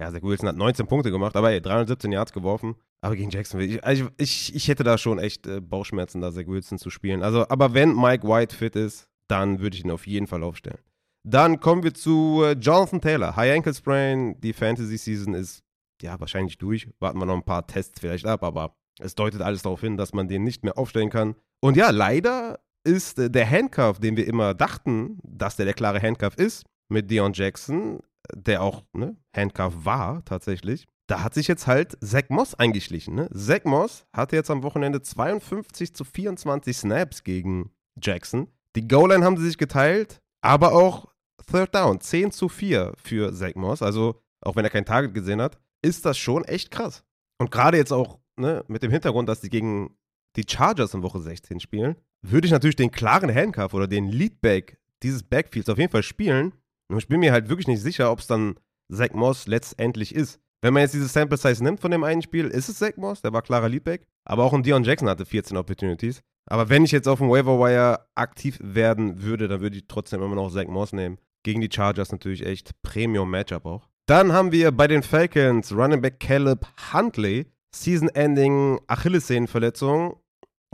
ja, 0.00 0.12
Zach 0.12 0.22
Wilson 0.22 0.48
hat 0.48 0.56
19 0.56 0.86
Punkte 0.86 1.10
gemacht, 1.10 1.34
aber 1.34 1.50
ey, 1.50 1.60
317 1.60 2.12
Yards 2.12 2.32
geworfen. 2.32 2.76
Aber 3.00 3.16
gegen 3.16 3.30
Jacksonville, 3.30 3.74
ich, 3.74 3.84
also 3.84 4.08
ich, 4.16 4.54
ich 4.54 4.68
hätte 4.68 4.84
da 4.84 4.96
schon 4.96 5.18
echt 5.18 5.46
äh, 5.46 5.60
Bauchschmerzen, 5.60 6.20
da 6.20 6.32
Zach 6.32 6.46
Wilson 6.46 6.78
zu 6.78 6.90
spielen. 6.90 7.22
Also, 7.22 7.48
aber 7.48 7.74
wenn 7.74 7.94
Mike 7.94 8.26
White 8.26 8.54
fit 8.54 8.76
ist, 8.76 9.08
dann 9.28 9.58
würde 9.58 9.76
ich 9.76 9.84
ihn 9.84 9.90
auf 9.90 10.06
jeden 10.06 10.28
Fall 10.28 10.42
aufstellen. 10.44 10.78
Dann 11.24 11.58
kommen 11.58 11.82
wir 11.82 11.94
zu 11.94 12.42
äh, 12.44 12.52
Jonathan 12.52 13.00
Taylor. 13.00 13.34
High 13.34 13.56
Ankle 13.56 13.74
Sprain, 13.74 14.40
die 14.40 14.52
Fantasy 14.52 14.96
Season 14.96 15.34
ist 15.34 15.62
ja 16.00 16.18
wahrscheinlich 16.20 16.58
durch. 16.58 16.88
Warten 17.00 17.18
wir 17.18 17.26
noch 17.26 17.34
ein 17.34 17.44
paar 17.44 17.66
Tests 17.66 18.00
vielleicht 18.00 18.26
ab, 18.26 18.44
aber 18.44 18.76
es 19.00 19.16
deutet 19.16 19.42
alles 19.42 19.62
darauf 19.62 19.80
hin, 19.80 19.96
dass 19.96 20.12
man 20.12 20.28
den 20.28 20.44
nicht 20.44 20.64
mehr 20.64 20.78
aufstellen 20.78 21.10
kann. 21.10 21.34
Und 21.60 21.76
ja, 21.76 21.90
leider 21.90 22.60
ist 22.88 23.18
äh, 23.18 23.30
der 23.30 23.48
Handcuff, 23.48 24.00
den 24.00 24.16
wir 24.16 24.26
immer 24.26 24.54
dachten, 24.54 25.18
dass 25.22 25.56
der 25.56 25.66
der 25.66 25.74
klare 25.74 26.00
Handcuff 26.00 26.34
ist, 26.36 26.64
mit 26.88 27.10
Dion 27.10 27.32
Jackson, 27.34 28.00
der 28.34 28.62
auch 28.62 28.82
ne, 28.92 29.16
Handcuff 29.36 29.74
war 29.84 30.24
tatsächlich. 30.24 30.86
Da 31.06 31.22
hat 31.22 31.34
sich 31.34 31.48
jetzt 31.48 31.66
halt 31.66 31.96
Zach 32.02 32.28
Moss 32.28 32.54
eingeschlichen. 32.54 33.14
Ne? 33.14 33.30
Zach 33.32 33.64
Moss 33.64 34.06
hatte 34.12 34.36
jetzt 34.36 34.50
am 34.50 34.62
Wochenende 34.62 35.00
52 35.00 35.94
zu 35.94 36.04
24 36.04 36.76
Snaps 36.76 37.24
gegen 37.24 37.70
Jackson. 38.02 38.48
Die 38.76 38.86
Goal-Line 38.86 39.24
haben 39.24 39.36
sie 39.36 39.46
sich 39.46 39.58
geteilt, 39.58 40.20
aber 40.42 40.72
auch 40.72 41.06
Third 41.50 41.74
Down, 41.74 42.00
10 42.00 42.32
zu 42.32 42.48
4 42.48 42.92
für 42.96 43.32
Zach 43.32 43.54
Moss. 43.54 43.82
Also, 43.82 44.20
auch 44.42 44.56
wenn 44.56 44.64
er 44.64 44.70
kein 44.70 44.84
Target 44.84 45.14
gesehen 45.14 45.40
hat, 45.40 45.58
ist 45.82 46.04
das 46.04 46.18
schon 46.18 46.44
echt 46.44 46.70
krass. 46.70 47.04
Und 47.38 47.50
gerade 47.50 47.78
jetzt 47.78 47.92
auch 47.92 48.18
ne, 48.36 48.64
mit 48.68 48.82
dem 48.82 48.90
Hintergrund, 48.90 49.28
dass 49.28 49.40
sie 49.40 49.50
gegen 49.50 49.96
die 50.36 50.44
Chargers 50.48 50.94
in 50.94 51.02
Woche 51.02 51.20
16 51.20 51.60
spielen, 51.60 51.96
würde 52.22 52.46
ich 52.46 52.52
natürlich 52.52 52.76
den 52.76 52.90
klaren 52.90 53.34
Handcuff 53.34 53.74
oder 53.74 53.86
den 53.86 54.08
Leadback 54.08 54.78
dieses 55.02 55.22
Backfields 55.22 55.68
auf 55.68 55.78
jeden 55.78 55.92
Fall 55.92 56.02
spielen. 56.02 56.52
Und 56.88 56.98
ich 56.98 57.08
bin 57.08 57.20
mir 57.20 57.32
halt 57.32 57.48
wirklich 57.48 57.68
nicht 57.68 57.82
sicher, 57.82 58.10
ob 58.10 58.20
es 58.20 58.26
dann 58.26 58.58
Zach 58.92 59.12
Moss 59.12 59.46
letztendlich 59.46 60.14
ist. 60.14 60.40
Wenn 60.60 60.74
man 60.74 60.82
jetzt 60.82 60.94
diese 60.94 61.06
Sample 61.06 61.38
Size 61.38 61.62
nimmt 61.62 61.80
von 61.80 61.90
dem 61.90 62.02
einen 62.02 62.22
Spiel, 62.22 62.46
ist 62.46 62.68
es 62.68 62.78
Zach 62.78 62.96
Moss, 62.96 63.22
der 63.22 63.32
war 63.32 63.42
klarer 63.42 63.68
Leadback. 63.68 64.06
Aber 64.24 64.44
auch 64.44 64.52
ein 64.52 64.62
Dion 64.62 64.84
Jackson 64.84 65.08
hatte 65.08 65.24
14 65.24 65.56
Opportunities. 65.56 66.20
Aber 66.46 66.68
wenn 66.68 66.84
ich 66.84 66.92
jetzt 66.92 67.06
auf 67.06 67.18
dem 67.18 67.28
Waiver 67.28 67.58
Wire 67.60 68.06
aktiv 68.14 68.58
werden 68.62 69.22
würde, 69.22 69.48
dann 69.48 69.60
würde 69.60 69.76
ich 69.76 69.86
trotzdem 69.86 70.22
immer 70.22 70.34
noch 70.34 70.50
Zach 70.50 70.66
Moss 70.66 70.92
nehmen. 70.92 71.18
Gegen 71.44 71.60
die 71.60 71.70
Chargers 71.72 72.10
natürlich 72.10 72.44
echt 72.44 72.72
Premium-Matchup 72.82 73.64
auch. 73.66 73.88
Dann 74.06 74.32
haben 74.32 74.50
wir 74.50 74.72
bei 74.72 74.88
den 74.88 75.02
Falcons 75.02 75.72
Running 75.72 76.00
Back 76.00 76.20
Caleb 76.20 76.66
Huntley. 76.92 77.46
Season-Ending 77.74 78.80
Achillessehnenverletzung 78.86 80.16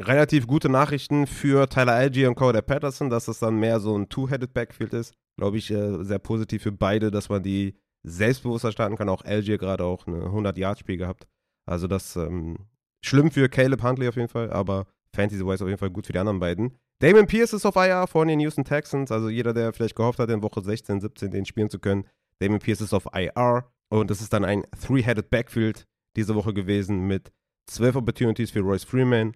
relativ 0.01 0.47
gute 0.47 0.69
Nachrichten 0.69 1.27
für 1.27 1.69
Tyler 1.69 1.95
Algier 1.95 2.29
und 2.29 2.35
Cody 2.35 2.63
Patterson, 2.63 3.11
dass 3.11 3.27
das 3.27 3.39
dann 3.39 3.59
mehr 3.59 3.81
so 3.81 3.97
ein 3.97 4.09
Two-Headed 4.09 4.53
Backfield 4.53 4.93
ist. 4.93 5.15
Glaube 5.37 5.59
ich, 5.59 5.71
äh, 5.71 6.05
sehr 6.05 6.19
positiv 6.19 6.63
für 6.63 6.73
beide, 6.73 7.11
dass 7.11 7.29
man 7.29 7.43
die 7.43 7.75
selbstbewusster 8.03 8.73
starten 8.73 8.97
kann. 8.97 9.09
Auch 9.09 9.25
Algier 9.25 9.59
gerade 9.59 9.85
auch 9.85 10.07
eine 10.07 10.27
100-Yard-Spiel 10.27 10.97
gehabt. 10.97 11.27
Also 11.67 11.87
das 11.87 12.17
ähm, 12.17 12.59
schlimm 13.05 13.31
für 13.31 13.49
Caleb 13.49 13.83
Huntley 13.83 14.09
auf 14.09 14.17
jeden 14.17 14.29
Fall, 14.29 14.51
aber 14.53 14.87
Fantasy-wise 15.15 15.65
auf 15.65 15.69
jeden 15.69 15.79
Fall 15.79 15.91
gut 15.91 16.07
für 16.07 16.13
die 16.13 16.19
anderen 16.19 16.41
beiden. 16.41 16.77
Damon 17.01 17.27
Pierce 17.27 17.53
ist 17.53 17.67
auf 17.67 17.77
IR 17.77 18.07
von 18.07 18.29
den 18.29 18.41
Houston 18.41 18.65
Texans. 18.65 19.11
Also 19.11 19.29
jeder, 19.29 19.53
der 19.53 19.73
vielleicht 19.73 19.97
gehofft 19.97 20.19
hat, 20.19 20.31
in 20.31 20.43
Woche 20.43 20.63
16, 20.63 21.01
17 21.01 21.31
den 21.31 21.45
spielen 21.45 21.71
zu 21.71 21.79
können. 21.79 22.07
Damon 22.41 22.59
Pierce 22.59 22.83
ist 22.83 22.95
auf 22.95 23.07
IR. 23.13 23.71
Und 23.91 24.11
das 24.11 24.21
ist 24.21 24.33
dann 24.33 24.45
ein 24.45 24.65
Three-Headed 24.81 25.31
Backfield 25.31 25.87
diese 26.17 26.35
Woche 26.35 26.55
gewesen 26.55 27.07
mit 27.07 27.33
12 27.67 27.97
Opportunities 27.97 28.51
für 28.51 28.61
Royce 28.61 28.85
Freeman, 28.85 29.33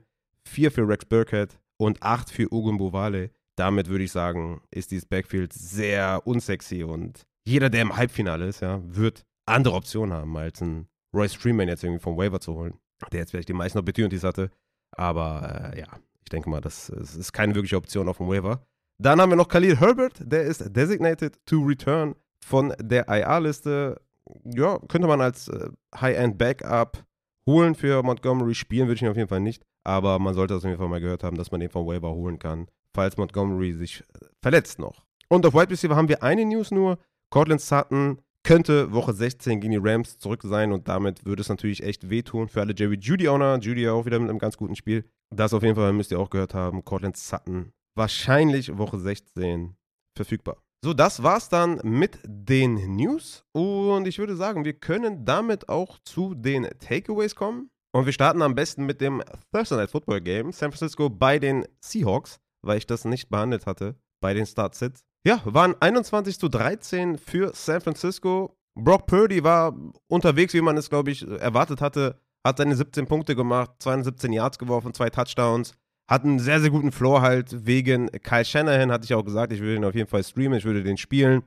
4 0.47 0.71
für 0.71 0.88
Rex 0.88 1.04
Burkhead 1.04 1.59
und 1.76 2.02
8 2.02 2.30
für 2.30 2.52
Ugo 2.52 2.76
Bovale. 2.76 3.30
Damit 3.57 3.88
würde 3.88 4.04
ich 4.04 4.12
sagen, 4.12 4.61
ist 4.71 4.90
dieses 4.90 5.07
Backfield 5.07 5.52
sehr 5.52 6.23
unsexy 6.25 6.85
und 6.85 7.26
jeder, 7.45 7.71
der 7.71 7.83
im 7.83 7.97
Halbfinale 7.97 8.47
ist, 8.47 8.61
ja, 8.61 8.80
wird 8.85 9.25
andere 9.47 9.75
Optionen 9.75 10.12
haben, 10.12 10.37
als 10.37 10.61
einen 10.61 10.88
Royce 11.14 11.35
Freeman 11.35 11.68
jetzt 11.68 11.83
irgendwie 11.83 12.02
vom 12.02 12.16
Waiver 12.16 12.40
zu 12.40 12.54
holen, 12.54 12.75
der 13.11 13.21
jetzt 13.21 13.30
vielleicht 13.30 13.49
die 13.49 13.54
meisten 13.54 13.78
Opportunities 13.78 14.23
hatte. 14.23 14.50
Aber 14.92 15.73
äh, 15.75 15.80
ja, 15.80 15.87
ich 16.23 16.28
denke 16.28 16.50
mal, 16.50 16.61
das, 16.61 16.92
das, 16.95 17.16
ist 17.16 17.33
keine 17.33 17.54
wirkliche 17.54 17.76
Option 17.76 18.09
auf 18.09 18.18
dem 18.18 18.28
Waiver. 18.28 18.66
Dann 18.99 19.21
haben 19.21 19.30
wir 19.30 19.37
noch 19.37 19.49
Khalil 19.49 19.78
Herbert, 19.78 20.21
der 20.21 20.42
ist 20.42 20.76
designated 20.76 21.38
to 21.47 21.61
return 21.61 22.14
von 22.45 22.75
der 22.80 23.09
IR-Liste. 23.09 24.00
Ja, 24.45 24.78
könnte 24.88 25.09
man 25.09 25.21
als 25.21 25.49
äh, 25.49 25.71
High-End-Backup 25.99 27.04
holen 27.47 27.75
für 27.75 28.02
Montgomery. 28.02 28.54
Spielen 28.54 28.88
würde 28.88 28.97
ich 28.97 29.02
ihn 29.02 29.09
auf 29.09 29.16
jeden 29.16 29.28
Fall 29.28 29.40
nicht. 29.40 29.64
Aber 29.88 30.18
man 30.18 30.35
sollte 30.35 30.52
das 30.52 30.64
auf 30.64 30.68
jeden 30.68 30.78
Fall 30.78 30.90
mal 30.90 31.00
gehört 31.00 31.25
haben, 31.25 31.38
dass 31.38 31.50
man 31.50 31.61
den 31.61 31.71
vom 31.71 31.87
Waiver 31.87 32.12
holen 32.12 32.38
kann, 32.38 32.66
falls 32.95 33.16
Montgomery 33.16 33.73
sich 33.73 34.00
äh, 34.00 34.26
verletzt 34.42 34.78
noch. 34.78 35.07
Und 35.30 35.47
auf 35.47 35.54
Wide 35.54 35.71
Receiver 35.71 35.97
haben 35.97 36.11
wir 36.11 36.23
eine 36.23 36.45
News 36.45 36.71
nur. 36.71 36.99
Cortland 37.30 37.62
Sutton 37.62 38.21
könnte 38.42 38.92
Woche 38.92 39.14
16 39.14 39.61
gegen 39.61 39.73
die 39.73 39.80
Rams 39.80 40.18
zurück 40.18 40.42
sein 40.45 40.73
und 40.73 40.88
damit 40.88 41.25
würde 41.25 41.40
es 41.40 41.49
natürlich 41.49 41.83
echt 41.83 42.11
wehtun 42.11 42.49
für 42.49 42.61
alle 42.61 42.75
Jerry 42.76 42.99
Judy-Owner. 43.00 43.61
Judy 43.61 43.88
auch 43.88 44.04
wieder 44.04 44.18
mit 44.18 44.28
einem 44.28 44.38
ganz 44.38 44.59
guten 44.59 44.76
Spiel 44.76 45.04
Das 45.35 45.54
auf 45.54 45.62
jeden 45.62 45.75
Fall 45.75 45.95
müsst 45.95 46.11
ihr 46.11 46.21
auch 46.21 46.28
gehört 46.28 46.52
haben. 46.52 46.85
Cortland 46.85 47.16
Sutton 47.16 47.73
wahrscheinlich 47.95 48.76
Woche 48.76 48.99
16 48.99 49.75
verfügbar. 50.14 50.59
So, 50.85 50.92
das 50.92 51.23
war's 51.23 51.49
dann 51.49 51.80
mit 51.83 52.18
den 52.25 52.75
News. 52.95 53.42
Und 53.52 54.07
ich 54.07 54.18
würde 54.18 54.37
sagen, 54.37 54.66
wir 54.66 54.75
können 54.75 55.25
damit 55.25 55.71
auch 55.71 55.99
zu 56.04 56.35
den 56.35 56.68
Takeaways 56.78 57.35
kommen. 57.35 57.71
Und 57.99 58.07
wir 58.07 58.12
starten 58.12 58.43
am 58.43 58.55
besten 58.55 58.87
mit 58.87 59.00
dem 59.00 59.25
Thursday 59.52 59.76
Night 59.76 59.90
Football 59.90 60.21
Game. 60.21 60.52
San 60.52 60.71
Francisco 60.71 61.11
bei 61.11 61.40
den 61.40 61.67
Seahawks, 61.81 62.38
weil 62.62 62.78
ich 62.78 62.87
das 62.87 63.05
nicht 63.05 63.28
behandelt 63.28 63.67
hatte 63.67 63.97
bei 64.21 64.35
den 64.35 64.47
Start-Sits. 64.47 65.02
Ja, 65.26 65.40
waren 65.45 65.75
21 65.81 66.38
zu 66.38 66.49
13 66.49 67.19
für 67.19 67.50
San 67.55 67.81
Francisco. 67.81 68.57
Brock 68.76 69.09
Purdy 69.09 69.43
war 69.43 69.76
unterwegs, 70.07 70.55
wie 70.55 70.61
man 70.61 70.76
es, 70.76 70.90
glaube 70.90 71.11
ich, 71.11 71.26
erwartet 71.26 71.81
hatte. 71.81 72.21
Hat 72.47 72.59
seine 72.59 72.76
17 72.76 73.09
Punkte 73.09 73.35
gemacht, 73.35 73.73
217 73.81 74.33
Yards 74.33 74.61
geworfen, 74.61 74.95
zwei 74.95 75.11
Touchdowns. 75.11 75.73
Hat 76.09 76.23
einen 76.23 76.38
sehr, 76.38 76.61
sehr 76.61 76.71
guten 76.71 76.93
Floor 76.93 77.21
halt 77.21 77.67
wegen 77.67 78.12
Kyle 78.23 78.45
Shanahan, 78.45 78.93
hatte 78.93 79.07
ich 79.07 79.14
auch 79.14 79.25
gesagt, 79.25 79.52
ich 79.52 79.59
würde 79.59 79.75
ihn 79.75 79.85
auf 79.85 79.97
jeden 79.97 80.09
Fall 80.09 80.23
streamen, 80.23 80.57
ich 80.57 80.64
würde 80.64 80.85
den 80.85 80.99
spielen. 80.99 81.43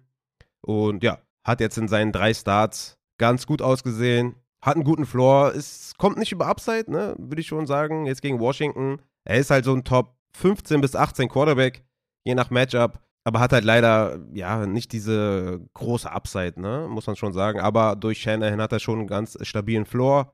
Und 0.60 1.02
ja, 1.02 1.20
hat 1.46 1.62
jetzt 1.62 1.78
in 1.78 1.88
seinen 1.88 2.12
drei 2.12 2.34
Starts 2.34 2.98
ganz 3.18 3.48
gut 3.48 3.62
ausgesehen. 3.62 4.36
Hat 4.62 4.76
einen 4.76 4.84
guten 4.84 5.06
Floor. 5.06 5.54
Es 5.56 5.94
kommt 5.98 6.18
nicht 6.18 6.32
über 6.32 6.48
Upside, 6.48 6.92
ne, 6.92 7.16
würde 7.18 7.42
ich 7.42 7.48
schon 7.48 7.66
sagen. 7.66 8.06
Jetzt 8.06 8.22
gegen 8.22 8.40
Washington. 8.40 9.02
Er 9.24 9.38
ist 9.38 9.50
halt 9.50 9.66
so 9.66 9.74
ein 9.74 9.84
Top 9.84 10.16
15 10.34 10.82
bis 10.82 10.96
18 10.96 11.30
Quarterback, 11.30 11.84
je 12.24 12.36
nach 12.36 12.50
Matchup. 12.50 13.00
Aber 13.24 13.40
hat 13.40 13.54
halt 13.54 13.66
leider, 13.66 14.20
ja, 14.34 14.66
nicht 14.66 14.92
diese 14.94 15.62
große 15.74 16.12
Upside, 16.12 16.60
ne? 16.60 16.88
Muss 16.90 17.06
man 17.06 17.16
schon 17.16 17.34
sagen. 17.34 17.60
Aber 17.60 17.96
durch 17.96 18.20
Shanahan 18.20 18.62
hat 18.62 18.72
er 18.72 18.80
schon 18.80 19.00
einen 19.00 19.08
ganz 19.08 19.38
stabilen 19.42 19.86
Floor. 19.86 20.34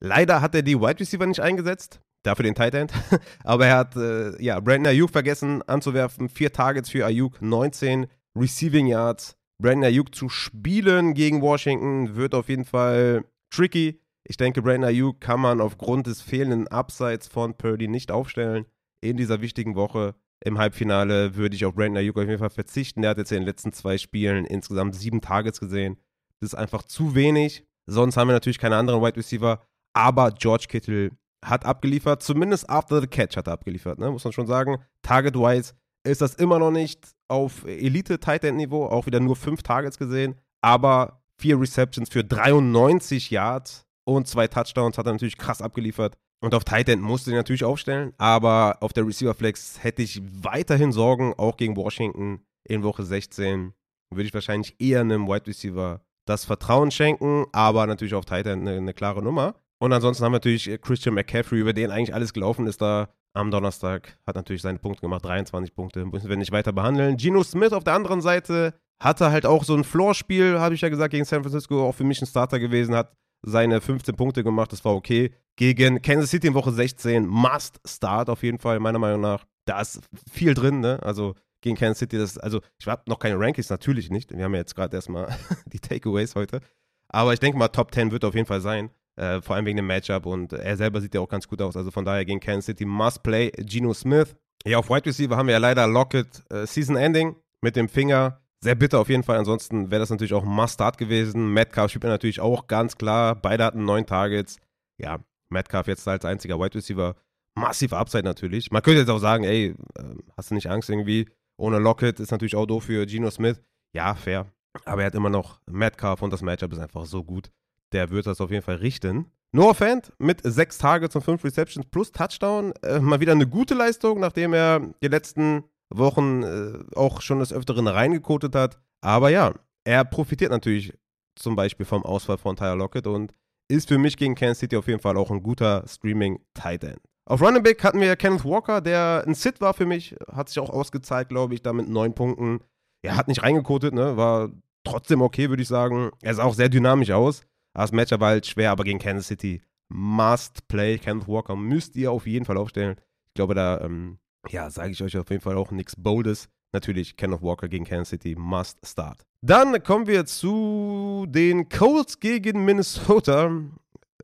Leider 0.00 0.40
hat 0.40 0.54
er 0.54 0.62
die 0.62 0.80
Wide 0.80 1.00
Receiver 1.00 1.26
nicht 1.26 1.40
eingesetzt. 1.40 2.00
Dafür 2.22 2.44
den 2.44 2.54
Tight 2.54 2.74
End. 2.74 2.92
Aber 3.44 3.66
er 3.66 3.76
hat, 3.76 3.96
äh, 3.96 4.42
ja, 4.42 4.60
Brandon 4.60 4.92
Ayuk 4.92 5.10
vergessen 5.10 5.62
anzuwerfen. 5.62 6.28
Vier 6.28 6.52
Targets 6.52 6.88
für 6.88 7.04
Ayuk, 7.04 7.42
19 7.42 8.06
Receiving 8.36 8.86
Yards. 8.86 9.36
Brandon 9.60 9.84
Ayuk 9.84 10.14
zu 10.14 10.28
spielen 10.28 11.14
gegen 11.14 11.42
Washington 11.42 12.16
wird 12.16 12.34
auf 12.34 12.48
jeden 12.48 12.64
Fall 12.64 13.24
tricky. 13.52 14.00
Ich 14.24 14.36
denke, 14.36 14.62
Brandon 14.62 14.84
Ayuk 14.84 15.20
kann 15.20 15.40
man 15.40 15.60
aufgrund 15.60 16.06
des 16.06 16.22
fehlenden 16.22 16.68
Upsides 16.68 17.28
von 17.28 17.56
Purdy 17.56 17.88
nicht 17.88 18.10
aufstellen 18.10 18.66
in 19.00 19.16
dieser 19.16 19.40
wichtigen 19.40 19.74
Woche. 19.74 20.14
Im 20.44 20.58
Halbfinale 20.58 21.36
würde 21.36 21.54
ich 21.54 21.64
auf 21.64 21.74
Brandon 21.74 21.98
Ayuk 21.98 22.16
auf 22.16 22.26
jeden 22.26 22.38
Fall 22.38 22.50
verzichten. 22.50 23.04
Er 23.04 23.10
hat 23.10 23.18
jetzt 23.18 23.32
in 23.32 23.38
den 23.38 23.46
letzten 23.46 23.72
zwei 23.72 23.98
Spielen 23.98 24.44
insgesamt 24.44 24.94
sieben 24.94 25.20
Targets 25.20 25.60
gesehen. 25.60 25.98
Das 26.40 26.50
ist 26.50 26.54
einfach 26.54 26.82
zu 26.82 27.14
wenig. 27.14 27.64
Sonst 27.86 28.16
haben 28.16 28.28
wir 28.28 28.32
natürlich 28.32 28.58
keine 28.58 28.76
anderen 28.76 29.02
Wide 29.02 29.16
Receiver. 29.16 29.60
Aber 29.92 30.30
George 30.30 30.66
Kittle 30.68 31.10
hat 31.44 31.64
abgeliefert. 31.64 32.22
Zumindest 32.22 32.70
after 32.70 33.00
the 33.00 33.06
catch 33.06 33.36
hat 33.36 33.48
er 33.48 33.54
abgeliefert, 33.54 33.98
ne? 33.98 34.10
muss 34.10 34.24
man 34.24 34.32
schon 34.32 34.46
sagen. 34.46 34.78
Target-wise 35.02 35.74
ist 36.04 36.20
das 36.20 36.34
immer 36.34 36.58
noch 36.58 36.70
nicht 36.70 37.12
auf 37.28 37.64
Elite-Tight 37.66 38.44
End-Niveau. 38.44 38.86
Auch 38.86 39.06
wieder 39.06 39.20
nur 39.20 39.36
fünf 39.36 39.62
Targets 39.62 39.98
gesehen. 39.98 40.36
Aber 40.60 41.21
vier 41.40 41.60
Receptions 41.60 42.08
für 42.08 42.24
93 42.24 43.30
Yards 43.30 43.86
und 44.04 44.26
zwei 44.26 44.48
Touchdowns 44.48 44.98
hat 44.98 45.06
er 45.06 45.12
natürlich 45.12 45.38
krass 45.38 45.62
abgeliefert. 45.62 46.16
Und 46.40 46.54
auf 46.54 46.64
Tight 46.64 46.88
End 46.88 47.02
musste 47.02 47.30
ich 47.30 47.36
natürlich 47.36 47.64
aufstellen, 47.64 48.14
aber 48.18 48.78
auf 48.80 48.92
der 48.92 49.06
Receiver 49.06 49.34
Flex 49.34 49.82
hätte 49.82 50.02
ich 50.02 50.20
weiterhin 50.42 50.90
Sorgen, 50.90 51.34
auch 51.34 51.56
gegen 51.56 51.76
Washington 51.76 52.44
in 52.64 52.82
Woche 52.82 53.04
16 53.04 53.72
würde 54.10 54.26
ich 54.26 54.34
wahrscheinlich 54.34 54.80
eher 54.80 55.00
einem 55.00 55.26
Wide 55.26 55.46
Receiver 55.46 56.00
das 56.26 56.44
Vertrauen 56.44 56.90
schenken, 56.90 57.46
aber 57.52 57.86
natürlich 57.86 58.14
auf 58.14 58.24
Tight 58.24 58.46
End 58.46 58.62
eine, 58.62 58.76
eine 58.76 58.94
klare 58.94 59.22
Nummer. 59.22 59.54
Und 59.78 59.92
ansonsten 59.92 60.24
haben 60.24 60.32
wir 60.32 60.36
natürlich 60.36 60.80
Christian 60.80 61.14
McCaffrey, 61.14 61.58
über 61.58 61.72
den 61.72 61.90
eigentlich 61.90 62.14
alles 62.14 62.32
gelaufen 62.32 62.66
ist 62.66 62.80
da 62.80 63.08
am 63.34 63.50
Donnerstag, 63.50 64.18
hat 64.26 64.36
natürlich 64.36 64.62
seine 64.62 64.78
Punkte 64.78 65.00
gemacht, 65.00 65.24
23 65.24 65.74
Punkte, 65.74 66.04
müssen 66.04 66.28
wir 66.28 66.36
nicht 66.36 66.52
weiter 66.52 66.72
behandeln. 66.72 67.16
Geno 67.16 67.42
Smith 67.42 67.72
auf 67.72 67.82
der 67.82 67.94
anderen 67.94 68.20
Seite 68.20 68.74
hatte 69.02 69.30
halt 69.30 69.46
auch 69.46 69.64
so 69.64 69.74
ein 69.74 69.84
Floor-Spiel, 69.84 70.58
habe 70.58 70.74
ich 70.74 70.80
ja 70.80 70.88
gesagt, 70.88 71.10
gegen 71.10 71.24
San 71.24 71.42
Francisco, 71.42 71.88
auch 71.88 71.94
für 71.94 72.04
mich 72.04 72.20
ein 72.22 72.26
Starter 72.26 72.58
gewesen, 72.58 72.94
hat 72.94 73.12
seine 73.42 73.80
15 73.80 74.14
Punkte 74.14 74.44
gemacht, 74.44 74.72
das 74.72 74.84
war 74.84 74.94
okay. 74.94 75.32
Gegen 75.56 76.00
Kansas 76.00 76.30
City 76.30 76.46
in 76.46 76.54
Woche 76.54 76.72
16, 76.72 77.26
Must 77.26 77.80
Start 77.86 78.30
auf 78.30 78.42
jeden 78.42 78.58
Fall, 78.58 78.78
meiner 78.78 78.98
Meinung 78.98 79.20
nach. 79.20 79.44
Da 79.64 79.80
ist 79.80 80.00
viel 80.30 80.54
drin, 80.54 80.80
ne? 80.80 81.00
Also 81.02 81.34
gegen 81.60 81.76
Kansas 81.76 81.98
City, 81.98 82.18
das, 82.18 82.38
also 82.38 82.60
ich 82.78 82.86
habe 82.86 83.02
noch 83.06 83.18
keine 83.18 83.38
Rankings, 83.38 83.68
natürlich 83.68 84.10
nicht. 84.10 84.36
Wir 84.36 84.44
haben 84.44 84.54
ja 84.54 84.60
jetzt 84.60 84.74
gerade 84.74 84.96
erstmal 84.96 85.28
die 85.72 85.80
Takeaways 85.80 86.34
heute. 86.34 86.60
Aber 87.08 87.32
ich 87.32 87.40
denke 87.40 87.58
mal, 87.58 87.68
Top 87.68 87.92
10 87.92 88.10
wird 88.10 88.24
auf 88.24 88.34
jeden 88.34 88.46
Fall 88.46 88.60
sein. 88.60 88.90
Äh, 89.16 89.42
vor 89.42 89.56
allem 89.56 89.66
wegen 89.66 89.76
dem 89.76 89.86
Matchup 89.86 90.24
und 90.24 90.54
er 90.54 90.76
selber 90.76 91.00
sieht 91.00 91.14
ja 91.14 91.20
auch 91.20 91.28
ganz 91.28 91.46
gut 91.46 91.60
aus. 91.60 91.76
Also 91.76 91.90
von 91.90 92.04
daher 92.04 92.24
gegen 92.24 92.40
Kansas 92.40 92.66
City 92.66 92.84
Must 92.84 93.22
Play. 93.22 93.50
Geno 93.50 93.92
Smith. 93.92 94.34
Ja, 94.64 94.78
auf 94.78 94.88
Wide 94.88 95.06
Receiver 95.06 95.36
haben 95.36 95.46
wir 95.46 95.52
ja 95.52 95.58
leider 95.58 95.86
Lockett 95.86 96.42
äh, 96.50 96.66
Season 96.66 96.96
Ending 96.96 97.36
mit 97.60 97.76
dem 97.76 97.88
Finger. 97.88 98.41
Sehr 98.62 98.76
bitter 98.76 99.00
auf 99.00 99.08
jeden 99.08 99.24
Fall. 99.24 99.38
Ansonsten 99.38 99.90
wäre 99.90 100.00
das 100.00 100.10
natürlich 100.10 100.34
auch 100.34 100.44
ein 100.44 100.48
Must-Start 100.48 100.96
gewesen. 100.96 101.52
Metcalf 101.52 101.90
spielt 101.90 102.04
natürlich 102.04 102.40
auch 102.40 102.68
ganz 102.68 102.96
klar. 102.96 103.34
Beide 103.34 103.64
hatten 103.64 103.84
neun 103.84 104.06
Targets. 104.06 104.58
Ja, 104.98 105.18
Metcalf 105.50 105.88
jetzt 105.88 106.06
als 106.06 106.24
einziger 106.24 106.60
Wide 106.60 106.76
Receiver. 106.76 107.16
Massive 107.54 107.96
Upside 107.96 108.22
natürlich. 108.22 108.70
Man 108.70 108.82
könnte 108.82 109.00
jetzt 109.00 109.10
auch 109.10 109.18
sagen, 109.18 109.44
ey, 109.44 109.74
ähm, 109.98 110.22
hast 110.36 110.50
du 110.50 110.54
nicht 110.54 110.70
Angst 110.70 110.88
irgendwie? 110.88 111.28
Ohne 111.58 111.78
Lockett 111.78 112.20
ist 112.20 112.30
natürlich 112.30 112.56
auch 112.56 112.66
doof 112.66 112.84
für 112.84 113.04
Geno 113.04 113.30
Smith. 113.30 113.60
Ja, 113.94 114.14
fair. 114.14 114.46
Aber 114.84 115.02
er 115.02 115.06
hat 115.08 115.14
immer 115.14 115.28
noch 115.28 115.60
Metcalf 115.66 116.22
und 116.22 116.32
das 116.32 116.40
Matchup 116.40 116.72
ist 116.72 116.78
einfach 116.78 117.04
so 117.04 117.24
gut. 117.24 117.50
Der 117.92 118.10
wird 118.10 118.26
das 118.26 118.40
auf 118.40 118.50
jeden 118.50 118.62
Fall 118.62 118.76
richten. 118.76 119.26
Noah 119.54 119.74
Fant 119.74 120.12
mit 120.18 120.40
sechs 120.42 120.78
Targets 120.78 121.14
und 121.14 121.22
fünf 121.22 121.44
Receptions 121.44 121.84
plus 121.90 122.10
Touchdown. 122.10 122.72
Äh, 122.82 123.00
mal 123.00 123.20
wieder 123.20 123.32
eine 123.32 123.46
gute 123.46 123.74
Leistung, 123.74 124.18
nachdem 124.20 124.54
er 124.54 124.80
die 125.02 125.08
letzten 125.08 125.64
Wochen 125.96 126.42
äh, 126.42 126.78
auch 126.96 127.20
schon 127.20 127.38
des 127.38 127.52
Öfteren 127.52 127.86
reingekotet 127.86 128.54
hat. 128.54 128.80
Aber 129.00 129.30
ja, 129.30 129.54
er 129.84 130.04
profitiert 130.04 130.50
natürlich 130.50 130.92
zum 131.36 131.56
Beispiel 131.56 131.86
vom 131.86 132.04
Ausfall 132.04 132.38
von 132.38 132.56
Tyler 132.56 132.76
Lockett 132.76 133.06
und 133.06 133.32
ist 133.68 133.88
für 133.88 133.98
mich 133.98 134.16
gegen 134.16 134.34
Kansas 134.34 134.58
City 134.58 134.76
auf 134.76 134.86
jeden 134.86 135.00
Fall 135.00 135.16
auch 135.16 135.30
ein 135.30 135.42
guter 135.42 135.84
Streaming-Tight 135.86 136.84
End. 136.84 137.00
Auf 137.24 137.40
Running 137.40 137.62
Back 137.62 137.82
hatten 137.84 138.00
wir 138.00 138.16
Kenneth 138.16 138.44
Walker, 138.44 138.80
der 138.80 139.24
ein 139.26 139.34
Sit 139.34 139.60
war 139.60 139.74
für 139.74 139.86
mich, 139.86 140.16
hat 140.30 140.48
sich 140.48 140.58
auch 140.58 140.70
ausgezeigt, 140.70 141.30
glaube 141.30 141.54
ich, 141.54 141.62
da 141.62 141.72
mit 141.72 141.88
neun 141.88 142.14
Punkten. 142.14 142.60
Er 143.02 143.16
hat 143.16 143.28
nicht 143.28 143.42
reingekotet, 143.42 143.94
ne? 143.94 144.16
war 144.16 144.50
trotzdem 144.84 145.22
okay, 145.22 145.48
würde 145.48 145.62
ich 145.62 145.68
sagen. 145.68 146.10
Er 146.20 146.34
sah 146.34 146.44
auch 146.44 146.54
sehr 146.54 146.68
dynamisch 146.68 147.10
aus. 147.10 147.42
Das 147.74 147.92
Matchup 147.92 148.20
war 148.20 148.30
halt 148.30 148.46
schwer, 148.46 148.72
aber 148.72 148.84
gegen 148.84 148.98
Kansas 148.98 149.28
City 149.28 149.62
must 149.88 150.68
play. 150.68 150.98
Kenneth 150.98 151.28
Walker 151.28 151.56
müsst 151.56 151.96
ihr 151.96 152.10
auf 152.10 152.26
jeden 152.26 152.44
Fall 152.44 152.56
aufstellen. 152.56 152.96
Ich 153.28 153.34
glaube, 153.34 153.54
da 153.54 153.80
ähm, 153.80 154.18
ja, 154.48 154.70
sage 154.70 154.92
ich 154.92 155.02
euch 155.02 155.16
auf 155.16 155.30
jeden 155.30 155.42
Fall 155.42 155.56
auch 155.56 155.70
nichts 155.70 155.94
Boldes. 155.96 156.48
Natürlich, 156.74 157.16
Kenneth 157.16 157.42
Walker 157.42 157.68
gegen 157.68 157.84
Kansas 157.84 158.08
City 158.08 158.34
must 158.34 158.78
start. 158.84 159.24
Dann 159.42 159.82
kommen 159.82 160.06
wir 160.06 160.24
zu 160.24 161.26
den 161.28 161.68
Colts 161.68 162.18
gegen 162.18 162.64
Minnesota. 162.64 163.50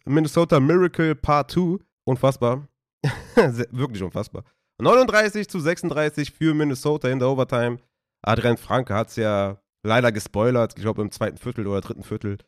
Minnesota 0.07 0.59
Miracle 0.59 1.15
Part 1.15 1.51
2. 1.51 1.79
Unfassbar. 2.05 2.67
Wirklich 3.35 4.03
unfassbar. 4.03 4.45
39 4.81 5.49
zu 5.49 5.61
36 5.61 6.31
für 6.31 6.55
Minnesota 6.55 7.09
in 7.09 7.19
der 7.19 7.29
Overtime. 7.29 7.79
Adrian 8.23 8.57
Franke 8.57 8.95
hat 8.95 9.09
es 9.09 9.17
ja 9.17 9.61
leider 9.83 10.13
gespoilert. 10.13 10.75
Ich 10.77 10.83
glaube 10.83 11.03
im 11.03 11.11
zweiten 11.11 11.37
Viertel 11.37 11.67
oder 11.67 11.81
dritten 11.81 12.03
Viertel. 12.03 12.39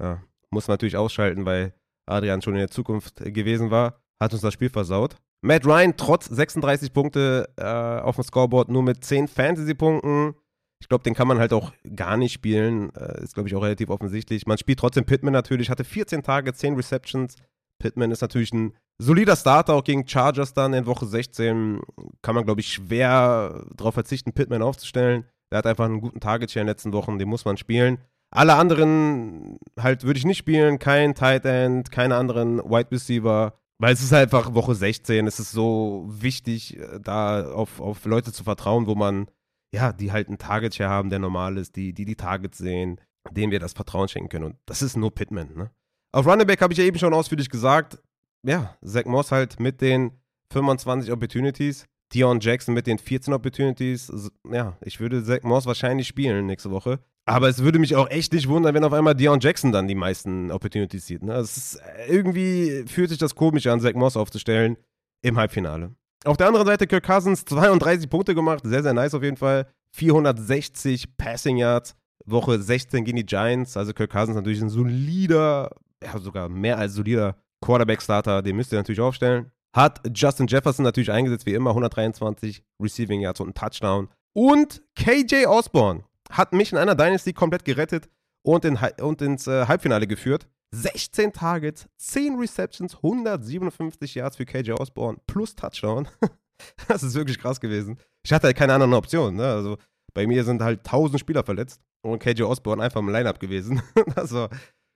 Ja, 0.00 0.22
muss 0.50 0.68
natürlich 0.68 0.96
ausschalten, 0.96 1.44
weil 1.44 1.74
Adrian 2.06 2.42
schon 2.42 2.54
in 2.54 2.60
der 2.60 2.70
Zukunft 2.70 3.16
gewesen 3.16 3.70
war. 3.70 4.00
Hat 4.20 4.32
uns 4.32 4.42
das 4.42 4.54
Spiel 4.54 4.70
versaut. 4.70 5.16
Matt 5.42 5.66
Ryan 5.66 5.96
trotz 5.96 6.26
36 6.26 6.92
Punkte 6.92 7.48
äh, 7.56 7.64
auf 7.64 8.16
dem 8.16 8.24
Scoreboard 8.24 8.68
nur 8.68 8.82
mit 8.82 9.04
10 9.04 9.28
Fantasy-Punkten. 9.28 10.34
Ich 10.80 10.88
glaube, 10.88 11.04
den 11.04 11.14
kann 11.14 11.28
man 11.28 11.38
halt 11.38 11.52
auch 11.52 11.72
gar 11.94 12.16
nicht 12.16 12.32
spielen. 12.32 12.94
Äh, 12.94 13.22
ist, 13.22 13.34
glaube 13.34 13.48
ich, 13.48 13.54
auch 13.54 13.62
relativ 13.62 13.90
offensichtlich. 13.90 14.46
Man 14.46 14.58
spielt 14.58 14.78
trotzdem 14.78 15.04
Pittman 15.04 15.32
natürlich, 15.32 15.70
hatte 15.70 15.84
14 15.84 16.22
Tage, 16.22 16.52
10 16.52 16.74
Receptions. 16.74 17.36
Pittman 17.78 18.10
ist 18.10 18.20
natürlich 18.20 18.52
ein 18.52 18.74
solider 18.98 19.36
Starter, 19.36 19.74
auch 19.74 19.84
gegen 19.84 20.06
Chargers 20.06 20.52
dann 20.52 20.74
in 20.74 20.86
Woche 20.86 21.06
16. 21.06 21.80
Kann 22.22 22.34
man, 22.34 22.44
glaube 22.44 22.60
ich, 22.60 22.72
schwer 22.72 23.64
darauf 23.74 23.94
verzichten, 23.94 24.32
Pittman 24.32 24.62
aufzustellen. 24.62 25.24
Der 25.50 25.58
hat 25.58 25.66
einfach 25.66 25.86
einen 25.86 26.00
guten 26.00 26.20
Target-Share 26.20 26.62
in 26.62 26.66
den 26.66 26.72
letzten 26.72 26.92
Wochen, 26.92 27.18
den 27.18 27.28
muss 27.28 27.44
man 27.44 27.56
spielen. 27.56 27.98
Alle 28.30 28.54
anderen 28.54 29.58
halt 29.78 30.04
würde 30.04 30.18
ich 30.18 30.24
nicht 30.24 30.38
spielen. 30.38 30.78
Kein 30.78 31.14
Tight 31.14 31.44
End, 31.44 31.90
keine 31.90 32.16
anderen 32.16 32.58
Wide 32.58 32.92
Receiver. 32.92 33.54
Weil 33.80 33.94
es 33.94 34.02
ist 34.02 34.12
einfach 34.12 34.52
Woche 34.52 34.74
16, 34.74 35.26
es 35.26 35.40
ist 35.40 35.52
so 35.52 36.04
wichtig, 36.06 36.78
äh, 36.78 37.00
da 37.00 37.50
auf, 37.50 37.80
auf 37.80 38.04
Leute 38.04 38.30
zu 38.30 38.44
vertrauen, 38.44 38.86
wo 38.86 38.94
man, 38.94 39.30
ja, 39.74 39.94
die 39.94 40.12
halt 40.12 40.28
einen 40.28 40.36
Target-Share 40.36 40.90
haben, 40.90 41.08
der 41.08 41.18
normal 41.18 41.56
ist, 41.56 41.76
die, 41.76 41.94
die 41.94 42.04
die 42.04 42.14
Targets 42.14 42.58
sehen, 42.58 43.00
denen 43.30 43.50
wir 43.50 43.58
das 43.58 43.72
Vertrauen 43.72 44.08
schenken 44.08 44.28
können. 44.28 44.44
Und 44.44 44.56
das 44.66 44.82
ist 44.82 44.98
nur 44.98 45.14
Pittman, 45.14 45.54
ne? 45.54 45.70
Auf 46.12 46.26
Running 46.26 46.46
Back 46.46 46.60
habe 46.60 46.72
ich 46.72 46.78
ja 46.78 46.84
eben 46.84 46.98
schon 46.98 47.14
ausführlich 47.14 47.48
gesagt, 47.48 47.98
ja, 48.46 48.76
Zach 48.84 49.06
Moss 49.06 49.32
halt 49.32 49.58
mit 49.60 49.80
den 49.80 50.10
25 50.52 51.10
Opportunities, 51.10 51.86
Dion 52.12 52.40
Jackson 52.40 52.74
mit 52.74 52.86
den 52.86 52.98
14 52.98 53.32
Opportunities. 53.32 54.12
Ja, 54.50 54.76
ich 54.82 55.00
würde 55.00 55.24
Zach 55.24 55.42
Moss 55.42 55.64
wahrscheinlich 55.64 56.08
spielen 56.08 56.46
nächste 56.46 56.70
Woche. 56.70 56.98
Aber 57.30 57.48
es 57.48 57.62
würde 57.62 57.78
mich 57.78 57.94
auch 57.94 58.10
echt 58.10 58.32
nicht 58.32 58.48
wundern, 58.48 58.74
wenn 58.74 58.82
auf 58.82 58.92
einmal 58.92 59.14
Dion 59.14 59.38
Jackson 59.38 59.70
dann 59.70 59.86
die 59.86 59.94
meisten 59.94 60.50
Opportunities 60.50 61.06
sieht. 61.06 61.22
Ne? 61.22 61.38
Ist, 61.38 61.80
irgendwie 62.08 62.82
fühlt 62.88 63.08
sich 63.08 63.18
das 63.18 63.36
komisch 63.36 63.68
an, 63.68 63.80
Zach 63.80 63.94
Moss 63.94 64.16
aufzustellen 64.16 64.76
im 65.22 65.38
Halbfinale. 65.38 65.94
Auf 66.24 66.36
der 66.36 66.48
anderen 66.48 66.66
Seite 66.66 66.88
Kirk 66.88 67.06
Cousins 67.06 67.44
32 67.44 68.10
Punkte 68.10 68.34
gemacht, 68.34 68.64
sehr, 68.64 68.82
sehr 68.82 68.94
nice 68.94 69.14
auf 69.14 69.22
jeden 69.22 69.36
Fall. 69.36 69.68
460 69.94 71.16
Passing 71.16 71.58
Yards, 71.58 71.94
Woche 72.24 72.60
16 72.60 73.04
gegen 73.04 73.18
die 73.18 73.26
Giants. 73.26 73.76
Also 73.76 73.92
Kirk 73.92 74.10
Cousins 74.10 74.34
natürlich 74.34 74.60
ein 74.60 74.68
solider, 74.68 75.70
ja 76.02 76.18
sogar 76.18 76.48
mehr 76.48 76.78
als 76.78 76.94
solider 76.94 77.36
Quarterback-Starter, 77.64 78.42
den 78.42 78.56
müsst 78.56 78.72
ihr 78.72 78.78
natürlich 78.78 79.00
aufstellen. 79.00 79.52
Hat 79.72 80.00
Justin 80.12 80.48
Jefferson 80.48 80.82
natürlich 80.82 81.12
eingesetzt, 81.12 81.46
wie 81.46 81.54
immer, 81.54 81.70
123 81.70 82.64
Receiving 82.82 83.20
Yards 83.20 83.38
und 83.38 83.50
ein 83.50 83.54
Touchdown. 83.54 84.08
Und 84.34 84.82
KJ 84.96 85.46
Osborne 85.46 86.02
hat 86.30 86.52
mich 86.52 86.72
in 86.72 86.78
einer 86.78 86.94
Dynasty 86.94 87.32
komplett 87.32 87.64
gerettet 87.64 88.08
und, 88.42 88.64
in, 88.64 88.78
und 89.00 89.22
ins 89.22 89.46
äh, 89.46 89.66
Halbfinale 89.66 90.06
geführt. 90.06 90.48
16 90.72 91.32
Targets, 91.32 91.88
10 91.98 92.38
Receptions, 92.38 92.96
157 92.96 94.14
Yards 94.14 94.36
für 94.36 94.46
KJ 94.46 94.72
Osborne 94.72 95.18
plus 95.26 95.54
Touchdown. 95.56 96.08
das 96.88 97.02
ist 97.02 97.14
wirklich 97.14 97.38
krass 97.38 97.60
gewesen. 97.60 97.98
Ich 98.24 98.32
hatte 98.32 98.46
halt 98.46 98.56
keine 98.56 98.74
anderen 98.74 98.94
Optionen. 98.94 99.36
Ne? 99.36 99.46
Also 99.46 99.78
bei 100.14 100.26
mir 100.26 100.44
sind 100.44 100.62
halt 100.62 100.80
1000 100.80 101.18
Spieler 101.18 101.42
verletzt 101.42 101.80
und 102.02 102.20
KJ 102.20 102.42
Osborne 102.42 102.82
einfach 102.82 103.00
im 103.00 103.08
Lineup 103.08 103.40
gewesen. 103.40 103.82
das 104.14 104.32
war 104.32 104.48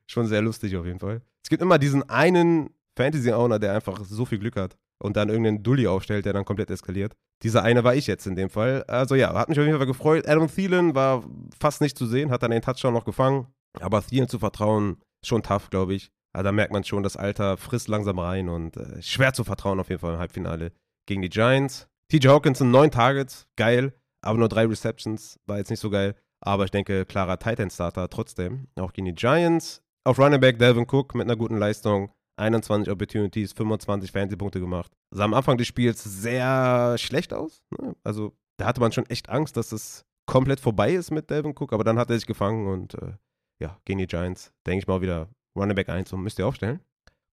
schon 0.06 0.26
sehr 0.26 0.42
lustig 0.42 0.76
auf 0.76 0.86
jeden 0.86 1.00
Fall. 1.00 1.22
Es 1.42 1.50
gibt 1.50 1.62
immer 1.62 1.78
diesen 1.78 2.08
einen 2.08 2.70
Fantasy-Owner, 2.96 3.58
der 3.58 3.74
einfach 3.74 4.04
so 4.04 4.24
viel 4.24 4.38
Glück 4.38 4.56
hat 4.56 4.76
und 4.98 5.16
dann 5.16 5.28
irgendeinen 5.28 5.62
Dulli 5.62 5.86
aufstellt, 5.86 6.24
der 6.26 6.32
dann 6.32 6.44
komplett 6.44 6.70
eskaliert. 6.70 7.14
Dieser 7.42 7.62
eine 7.62 7.84
war 7.84 7.94
ich 7.94 8.06
jetzt 8.06 8.26
in 8.26 8.36
dem 8.36 8.48
Fall. 8.48 8.84
Also 8.84 9.14
ja, 9.14 9.34
hat 9.34 9.48
mich 9.48 9.58
auf 9.58 9.66
jeden 9.66 9.76
Fall 9.76 9.86
gefreut. 9.86 10.26
Adam 10.26 10.48
Thielen 10.48 10.94
war 10.94 11.24
fast 11.60 11.80
nicht 11.80 11.98
zu 11.98 12.06
sehen, 12.06 12.30
hat 12.30 12.42
dann 12.42 12.50
den 12.50 12.62
Touchdown 12.62 12.94
noch 12.94 13.04
gefangen. 13.04 13.48
Aber 13.80 14.02
Thielen 14.02 14.28
zu 14.28 14.38
vertrauen, 14.38 14.98
schon 15.24 15.42
tough, 15.42 15.70
glaube 15.70 15.94
ich. 15.94 16.10
Aber 16.32 16.44
da 16.44 16.52
merkt 16.52 16.72
man 16.72 16.84
schon, 16.84 17.02
das 17.02 17.16
Alter 17.16 17.56
frisst 17.56 17.88
langsam 17.88 18.18
rein 18.18 18.48
und 18.48 18.76
äh, 18.76 19.00
schwer 19.02 19.32
zu 19.32 19.44
vertrauen 19.44 19.78
auf 19.78 19.88
jeden 19.88 20.00
Fall 20.00 20.14
im 20.14 20.18
Halbfinale 20.18 20.72
gegen 21.06 21.22
die 21.22 21.28
Giants. 21.28 21.88
TJ 22.10 22.28
Hawkinson, 22.28 22.70
neun 22.70 22.90
Targets, 22.90 23.46
geil, 23.56 23.92
aber 24.20 24.38
nur 24.38 24.48
drei 24.48 24.66
Receptions, 24.66 25.38
war 25.46 25.58
jetzt 25.58 25.70
nicht 25.70 25.80
so 25.80 25.90
geil. 25.90 26.14
Aber 26.40 26.64
ich 26.64 26.70
denke, 26.70 27.06
klarer 27.06 27.38
Titan-Starter 27.38 28.08
trotzdem, 28.10 28.68
auch 28.76 28.92
gegen 28.92 29.06
die 29.06 29.14
Giants. 29.14 29.82
Auf 30.04 30.18
Running 30.18 30.40
Back 30.40 30.58
Delvin 30.58 30.86
Cook 30.86 31.14
mit 31.14 31.24
einer 31.24 31.36
guten 31.36 31.56
Leistung, 31.56 32.10
21 32.36 32.90
Opportunities, 32.90 33.52
25 33.52 34.10
Fantasy-Punkte 34.10 34.60
gemacht. 34.60 34.92
Sah 35.10 35.24
am 35.24 35.34
Anfang 35.34 35.56
des 35.56 35.66
Spiels 35.66 36.02
sehr 36.02 36.96
schlecht 36.98 37.32
aus. 37.32 37.62
Ne? 37.78 37.94
Also 38.02 38.34
da 38.56 38.66
hatte 38.66 38.80
man 38.80 38.92
schon 38.92 39.06
echt 39.06 39.28
Angst, 39.28 39.56
dass 39.56 39.72
es 39.72 40.04
komplett 40.26 40.60
vorbei 40.60 40.92
ist 40.92 41.10
mit 41.10 41.30
Delvin 41.30 41.54
Cook, 41.56 41.72
aber 41.72 41.84
dann 41.84 41.98
hat 41.98 42.10
er 42.10 42.16
sich 42.16 42.26
gefangen 42.26 42.66
und 42.66 42.94
äh, 42.94 43.12
ja, 43.60 43.78
gegen 43.84 43.98
die 43.98 44.06
Giants, 44.06 44.52
denke 44.66 44.80
ich 44.80 44.86
mal 44.86 45.00
wieder 45.00 45.28
Running 45.56 45.76
Back 45.76 45.88
1 45.88 46.12
und 46.12 46.22
müsst 46.22 46.38
ihr 46.38 46.46
aufstellen. 46.46 46.80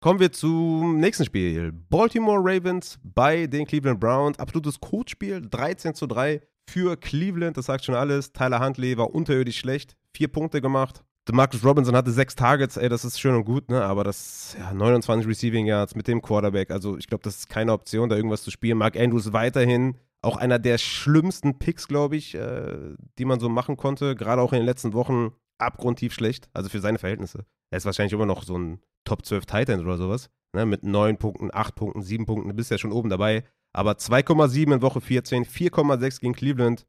Kommen 0.02 0.22
wir 0.22 0.32
zum 0.32 0.98
nächsten 1.00 1.26
Spiel. 1.26 1.74
Baltimore 1.74 2.40
Ravens 2.40 3.00
bei 3.04 3.48
den 3.48 3.66
Cleveland 3.66 4.00
Browns. 4.00 4.40
Absolutes 4.40 4.80
Codespiel. 4.80 5.42
13 5.42 5.94
zu 5.94 6.08
3 6.08 6.42
für 6.70 6.96
Cleveland. 6.96 7.58
Das 7.58 7.66
sagt 7.66 7.84
schon 7.84 7.96
alles. 7.96 8.32
Tyler 8.32 8.64
Huntley 8.64 8.98
war 8.98 9.14
unterirdisch 9.14 9.60
schlecht. 9.60 9.98
Vier 10.16 10.30
Punkte 10.30 10.62
gemacht. 10.62 11.04
Marcus 11.34 11.64
Robinson 11.64 11.96
hatte 11.96 12.12
sechs 12.12 12.36
Targets. 12.36 12.78
Ey, 12.78 12.90
das 12.90 13.06
ist 13.06 13.20
schön 13.20 13.36
und 13.36 13.46
gut, 13.46 13.70
ne? 13.70 13.84
Aber 13.84 14.04
das, 14.04 14.56
ja, 14.60 14.74
29 14.74 15.28
Receiving 15.28 15.66
Yards 15.66 15.96
mit 15.96 16.08
dem 16.08 16.22
Quarterback. 16.22 16.72
Also, 16.72 16.98
ich 16.98 17.08
glaube, 17.08 17.24
das 17.24 17.38
ist 17.38 17.50
keine 17.50 17.74
Option, 17.74 18.10
da 18.10 18.16
irgendwas 18.16 18.44
zu 18.44 18.52
spielen. 18.52 18.78
Mark 18.78 18.98
Andrews 18.98 19.34
weiterhin 19.34 19.96
auch 20.22 20.38
einer 20.38 20.60
der 20.60 20.78
schlimmsten 20.78 21.60
Picks, 21.60 21.88
glaube 21.88 22.18
ich, 22.18 22.36
äh, 22.36 22.96
die 23.18 23.26
man 23.26 23.40
so 23.40 23.50
machen 23.50 23.78
konnte. 23.78 24.16
Gerade 24.16 24.42
auch 24.42 24.54
in 24.54 24.60
den 24.60 24.66
letzten 24.66 24.94
Wochen 24.94 25.32
abgrundtief 25.58 26.14
schlecht, 26.14 26.50
also 26.54 26.70
für 26.70 26.80
seine 26.80 27.00
Verhältnisse. 27.00 27.46
Er 27.72 27.78
ist 27.78 27.86
wahrscheinlich 27.86 28.14
immer 28.14 28.26
noch 28.26 28.44
so 28.44 28.58
ein 28.58 28.80
Top 29.06 29.26
12 29.26 29.46
Titan 29.46 29.82
oder 29.82 29.98
sowas. 29.98 30.30
Ne, 30.56 30.66
mit 30.66 30.84
9 30.84 31.18
Punkten, 31.18 31.50
8 31.54 31.76
Punkten, 31.76 32.02
7 32.02 32.26
Punkten, 32.26 32.50
du 32.50 32.56
bist 32.56 32.72
ja 32.72 32.78
schon 32.78 32.92
oben 32.92 33.10
dabei. 33.10 33.44
Aber 33.74 33.92
2,7 33.94 34.74
in 34.74 34.82
Woche 34.82 35.00
14, 35.00 35.46
4,6 35.46 36.22
gegen 36.22 36.34
Cleveland. 36.34 36.86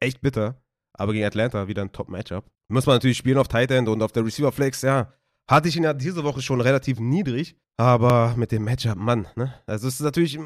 Echt 0.00 0.20
bitter. 0.20 0.60
Aber 0.94 1.12
gegen 1.12 1.24
Atlanta 1.24 1.68
wieder 1.68 1.82
ein 1.82 1.92
Top-Matchup. 1.92 2.44
Muss 2.68 2.86
man 2.86 2.96
natürlich 2.96 3.18
spielen 3.18 3.38
auf 3.38 3.48
Titan 3.48 3.86
und 3.88 4.02
auf 4.02 4.12
der 4.12 4.24
Receiver 4.24 4.52
Flex, 4.52 4.82
ja. 4.82 5.12
Hatte 5.50 5.68
ich 5.68 5.76
ihn 5.76 5.84
ja 5.84 5.92
diese 5.92 6.24
Woche 6.24 6.40
schon 6.40 6.60
relativ 6.60 6.98
niedrig. 6.98 7.56
Aber 7.76 8.34
mit 8.36 8.52
dem 8.52 8.64
Matchup, 8.64 8.96
Mann, 8.96 9.26
ne? 9.34 9.52
Also 9.66 9.88
es 9.88 9.94
ist 9.94 10.00
natürlich, 10.00 10.36
äh, 10.36 10.40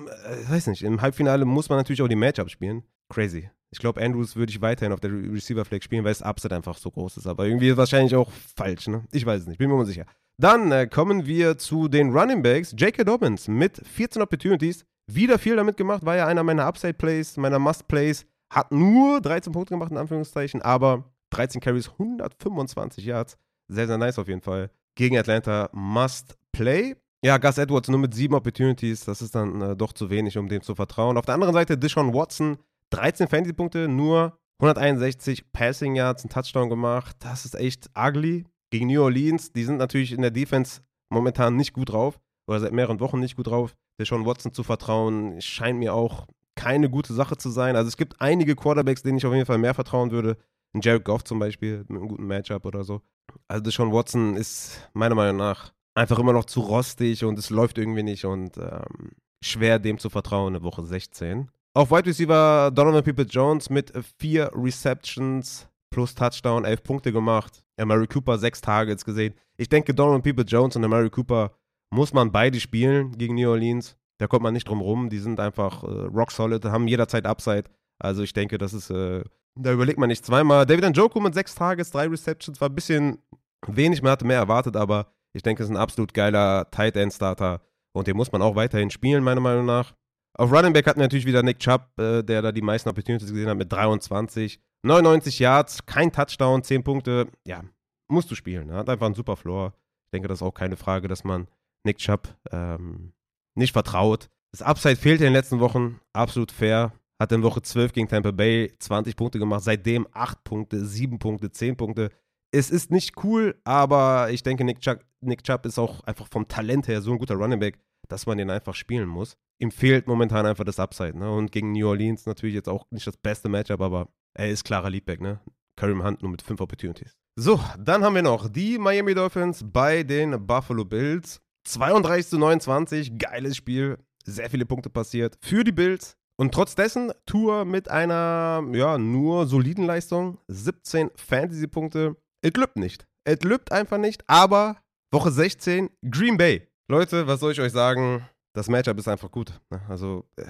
weiß 0.49 0.67
nicht, 0.69 0.83
im 0.83 1.03
Halbfinale 1.03 1.45
muss 1.45 1.69
man 1.69 1.79
natürlich 1.79 2.03
auch 2.03 2.09
die 2.09 2.17
Matchups 2.17 2.53
spielen. 2.53 2.83
Crazy. 3.11 3.51
Ich 3.71 3.79
glaube, 3.79 4.01
Andrews 4.03 4.35
würde 4.35 4.51
ich 4.51 4.63
weiterhin 4.63 4.93
auf 4.93 5.01
der 5.01 5.13
Receiver 5.13 5.65
Flag 5.65 5.83
spielen, 5.83 6.05
weil 6.05 6.13
das 6.13 6.23
Upset 6.23 6.53
einfach 6.53 6.79
so 6.79 6.91
groß 6.91 7.19
ist. 7.19 7.27
Aber 7.27 7.47
irgendwie 7.47 7.69
ist 7.69 7.77
wahrscheinlich 7.77 8.15
auch 8.15 8.31
falsch, 8.57 8.89
ne? 8.89 9.05
Ich 9.13 9.27
weiß 9.27 9.43
es 9.43 9.47
nicht, 9.47 9.59
bin 9.59 9.69
mir 9.69 9.77
unsicher. 9.77 10.07
Dann 10.41 10.73
äh, 10.73 10.87
kommen 10.87 11.27
wir 11.27 11.59
zu 11.59 11.89
den 11.89 12.17
Running 12.17 12.43
Backs. 12.43 12.73
J.K. 12.77 13.05
Dobbins 13.05 13.49
mit 13.49 13.77
14 13.87 14.23
Opportunities. 14.23 14.85
Wieder 15.11 15.39
viel 15.39 15.57
damit 15.57 15.77
gemacht, 15.77 16.05
war 16.05 16.17
ja 16.17 16.27
einer 16.27 16.43
meiner 16.43 16.65
Upside-Plays, 16.65 17.37
meiner 17.39 17.59
Must-Plays. 17.59 18.27
Hat 18.51 18.73
nur 18.73 19.21
13 19.21 19.53
Punkte 19.53 19.75
gemacht, 19.75 19.91
in 19.91 19.99
Anführungszeichen, 19.99 20.63
aber 20.63 21.05
13 21.31 21.61
Carries, 21.61 21.91
125 21.91 23.05
Yards. 23.05 23.37
Sehr, 23.69 23.87
sehr 23.87 23.99
nice 23.99 24.19
auf 24.19 24.29
jeden 24.29 24.41
Fall. 24.41 24.71
Gegen 24.95 25.19
Atlanta 25.19 25.69
Must-Play. 25.73 26.97
Ja, 27.25 27.37
Gus 27.39 27.59
Edwards 27.59 27.89
nur 27.89 27.99
mit 27.99 28.15
sieben 28.15 28.35
Opportunities. 28.35 29.05
Das 29.05 29.21
ist 29.21 29.35
dann 29.35 29.61
äh, 29.61 29.77
doch 29.77 29.93
zu 29.93 30.09
wenig, 30.09 30.39
um 30.39 30.49
dem 30.49 30.63
zu 30.63 30.75
vertrauen. 30.75 31.19
Auf 31.19 31.27
der 31.27 31.35
anderen 31.35 31.53
Seite 31.53 31.77
Dishon 31.77 32.15
Watson 32.15 32.59
13 32.91 33.29
Fantasy-Punkte, 33.29 33.89
nur 33.89 34.39
161 34.61 35.53
Passing 35.53 35.95
Yards, 35.95 36.25
ein 36.25 36.31
Touchdown 36.31 36.69
gemacht. 36.71 37.17
Das 37.21 37.45
ist 37.45 37.55
echt 37.55 37.91
ugly. 37.97 38.45
Gegen 38.71 38.87
New 38.87 39.03
Orleans, 39.03 39.53
die 39.53 39.65
sind 39.65 39.79
natürlich 39.79 40.13
in 40.13 40.23
der 40.23 40.31
Defense 40.31 40.83
momentan 41.11 41.57
nicht 41.57 41.73
gut 41.73 41.91
drauf. 41.91 42.19
Oder 42.49 42.61
seit 42.61 42.73
mehreren 42.73 43.01
Wochen 43.01 43.21
nicht 43.21 43.37
gut 43.37 43.49
drauf. 43.49 43.75
Der 43.99 44.07
Sean 44.07 44.25
Watson 44.25 44.55
zu 44.55 44.63
vertrauen, 44.63 45.41
scheint 45.41 45.79
mir 45.79 45.93
auch 45.93 46.27
keine 46.59 46.91
gute 46.91 47.15
Sache 47.15 47.37
zu 47.37 47.51
sein. 47.51 47.77
Also 47.77 47.89
es 47.89 47.97
gibt 47.97 48.21
einige 48.21 48.57
Quarterbacks, 48.57 49.03
denen 49.03 49.19
ich 49.19 49.25
auf 49.25 49.33
jeden 49.33 49.47
Fall 49.47 49.59
mehr 49.59 49.75
vertrauen 49.75 50.11
würde. 50.11 50.37
Ein 50.75 50.81
Jared 50.83 51.05
Goff 51.05 51.23
zum 51.23 51.39
Beispiel 51.39 51.79
mit 51.79 51.91
einem 51.91 52.09
guten 52.09 52.27
Matchup 52.27 52.67
oder 52.67 52.83
so. 52.83 53.01
Also 53.47 53.63
der 53.63 53.73
Sean 53.73 53.93
Watson 53.93 54.37
ist 54.37 54.91
meiner 54.93 55.15
Meinung 55.15 55.37
nach 55.37 55.73
einfach 55.95 56.19
immer 56.19 56.33
noch 56.33 56.47
zu 56.47 56.61
rostig 56.61 57.25
und 57.25 57.39
es 57.39 57.51
läuft 57.51 57.79
irgendwie 57.79 58.03
nicht 58.03 58.25
und 58.25 58.57
ähm, 58.59 59.13
schwer 59.43 59.79
dem 59.79 59.99
zu 59.99 60.11
vertrauen 60.11 60.57
in 60.57 60.63
Woche 60.63 60.85
16. 60.85 61.49
Auf 61.75 61.93
Wide 61.93 62.07
Receiver 62.07 62.73
Donovan 62.75 63.05
Peoples-Jones 63.05 63.71
mit 63.71 63.93
vier 64.19 64.51
Receptions 64.53 65.69
plus 65.91 66.15
Touchdown, 66.15 66.65
elf 66.65 66.83
Punkte 66.83 67.13
gemacht. 67.13 67.63
Mary 67.77 68.09
Cooper 68.09 68.37
sechs 68.37 68.61
Targets 68.61 69.05
gesehen. 69.05 69.35
Ich 69.57 69.69
denke, 69.69 69.95
Donovan 69.95 70.23
Peoples-Jones 70.23 70.75
und 70.75 70.83
Mary 70.89 71.09
Cooper 71.09 71.53
muss 71.91 72.13
man 72.13 72.33
beide 72.33 72.59
spielen 72.59 73.17
gegen 73.17 73.37
New 73.37 73.49
Orleans. 73.49 73.97
Da 74.19 74.27
kommt 74.27 74.43
man 74.43 74.53
nicht 74.53 74.69
drum 74.69 74.81
rum. 74.81 75.09
Die 75.09 75.19
sind 75.19 75.41
einfach 75.41 75.83
äh, 75.83 75.87
rock 75.87 76.33
solid, 76.33 76.65
haben 76.65 76.89
jederzeit 76.89 77.27
Upside. 77.27 77.65
Also 77.99 78.23
ich 78.23 78.33
denke, 78.33 78.59
das 78.59 78.75
ist, 78.75 78.91
äh, 78.91 79.25
da 79.57 79.73
überlegt 79.73 79.99
man 79.99 80.09
nicht 80.09 80.25
zweimal. 80.25 80.67
David 80.67 80.85
Njoku 80.91 81.21
mit 81.21 81.35
sechs 81.35 81.55
Targets, 81.55 81.91
drei 81.91 82.07
Receptions, 82.07 82.61
war 82.61 82.69
ein 82.69 82.75
bisschen 82.75 83.19
wenig, 83.67 84.03
man 84.03 84.13
hatte 84.13 84.25
mehr 84.25 84.39
erwartet, 84.39 84.77
aber 84.77 85.07
ich 85.33 85.43
denke, 85.43 85.63
es 85.63 85.69
ist 85.69 85.75
ein 85.75 85.81
absolut 85.81 86.15
geiler 86.15 86.71
Tight 86.71 86.97
End 86.97 87.13
Starter 87.13 87.61
und 87.93 88.07
den 88.07 88.17
muss 88.17 88.31
man 88.33 88.43
auch 88.43 88.55
weiterhin 88.55 88.91
spielen, 88.91 89.25
meiner 89.25 89.41
Meinung 89.41 89.67
nach. 89.67 89.95
Auf 90.35 90.53
Running 90.53 90.73
Back 90.73 90.87
hatten 90.87 91.01
wir 91.01 91.05
natürlich 91.05 91.27
wieder 91.27 91.43
Nick 91.43 91.59
Chubb, 91.59 91.89
äh, 91.99 92.23
der 92.23 92.43
da 92.43 92.53
die 92.53 92.63
meisten 92.63 92.89
Opportunities 92.89 93.31
gesehen 93.31 93.49
hat 93.49 93.59
mit 93.59 93.73
23. 93.73 94.61
99 94.85 95.41
Yards, 95.41 95.85
kein 95.87 96.13
Touchdown, 96.13 96.63
10 96.63 96.85
Punkte. 96.85 97.27
Ja, 97.45 97.65
musst 98.09 98.31
du 98.31 98.37
spielen. 98.37 98.69
Er 98.69 98.75
ne? 98.75 98.79
hat 98.79 98.89
einfach 98.89 99.07
einen 99.07 99.17
super 99.17 99.37
Floor. 99.37 99.75
Ich 100.07 100.11
denke, 100.13 100.29
das 100.29 100.39
ist 100.39 100.43
auch 100.43 100.55
keine 100.55 100.77
Frage, 100.77 101.09
dass 101.09 101.25
man 101.25 101.49
Nick 101.85 101.99
Chubb 101.99 102.29
ähm, 102.53 103.13
nicht 103.59 103.73
vertraut. 103.73 104.29
Das 104.53 104.63
Upside 104.63 104.97
fehlte 104.97 105.25
in 105.25 105.33
den 105.33 105.35
letzten 105.35 105.61
Wochen. 105.61 106.01
Absolut 106.13 106.53
fair. 106.53 106.93
Hat 107.21 107.33
in 107.33 107.43
Woche 107.43 107.61
12 107.61 107.93
gegen 107.93 108.09
Tampa 108.09 108.31
Bay 108.31 108.73
20 108.79 109.17
Punkte 109.17 109.39
gemacht. 109.39 109.63
Seitdem 109.63 110.07
8 110.13 110.45
Punkte, 110.45 110.85
7 110.85 111.19
Punkte, 111.19 111.51
10 111.51 111.77
Punkte. 111.77 112.11
Es 112.51 112.71
ist 112.71 112.91
nicht 112.91 113.23
cool, 113.25 113.61
aber 113.65 114.31
ich 114.31 114.43
denke, 114.43 114.65
Nick 114.65 114.81
Chubb, 114.81 115.05
Nick 115.21 115.43
Chubb 115.43 115.67
ist 115.67 115.79
auch 115.79 116.01
einfach 116.05 116.29
vom 116.29 116.49
Talent 116.49 116.89
her 116.89 117.03
so 117.03 117.13
ein 117.13 117.19
guter 117.19 117.35
Running 117.35 117.59
Back, 117.59 117.79
dass 118.09 118.25
man 118.25 118.39
den 118.39 118.49
einfach 118.49 118.75
spielen 118.75 119.09
muss 119.09 119.37
ihm 119.59 119.71
fehlt 119.71 120.07
momentan 120.07 120.47
einfach 120.47 120.65
das 120.65 120.79
Upside. 120.79 121.19
Ne? 121.19 121.31
Und 121.31 121.53
gegen 121.53 121.73
New 121.73 121.89
Orleans 121.89 122.27
natürlich 122.27 122.55
jetzt 122.55 122.69
auch 122.69 122.87
nicht 122.91 123.07
das 123.07 123.17
beste 123.17 123.49
Matchup, 123.49 123.81
aber 123.81 124.09
er 124.35 124.49
ist 124.49 124.65
klarer 124.65 124.91
Leadback. 124.91 125.21
Ne? 125.21 125.41
Kareem 125.77 126.05
Hunt 126.05 126.23
nur 126.23 126.31
mit 126.31 126.43
fünf 126.43 126.61
Opportunities. 126.61 127.17
So, 127.37 127.61
dann 127.79 128.03
haben 128.03 128.15
wir 128.15 128.23
noch 128.23 128.49
die 128.49 128.79
Miami 128.79 129.15
Dolphins 129.15 129.65
bei 129.65 130.03
den 130.03 130.47
Buffalo 130.47 130.85
Bills. 130.85 131.41
32 131.69 132.31
zu 132.31 132.39
29, 132.39 133.19
geiles 133.19 133.57
Spiel. 133.57 133.99
Sehr 134.25 134.51
viele 134.51 134.67
Punkte 134.67 134.91
passiert 134.91 135.39
für 135.41 135.65
die 135.65 135.73
Bills. 135.73 136.17
Und 136.37 136.55
trotz 136.55 136.75
dessen 136.75 137.13
Tour 137.27 137.65
mit 137.65 137.91
einer, 137.91 138.63
ja, 138.73 138.97
nur 138.99 139.47
soliden 139.47 139.85
Leistung. 139.87 140.39
17 140.49 141.11
Fantasy-Punkte. 141.17 142.17
Es 142.43 142.53
lübt 142.53 142.77
nicht. 142.77 143.07
Es 143.25 143.43
lübt 143.43 143.73
einfach 143.73 143.99
nicht. 143.99 144.23
Aber 144.29 144.77
Woche 145.11 145.31
16, 145.31 145.91
Green 146.09 146.37
Bay. 146.37 146.69
Leute, 146.89 147.27
was 147.27 147.41
soll 147.41 147.53
ich 147.53 147.61
euch 147.61 147.73
sagen? 147.73 148.25
das 148.59 148.69
Matchup 148.69 148.99
ist 148.99 149.09
einfach 149.09 149.31
gut. 149.31 149.61
Ne? 149.71 149.81
Also, 149.89 150.29
äh, 150.37 150.45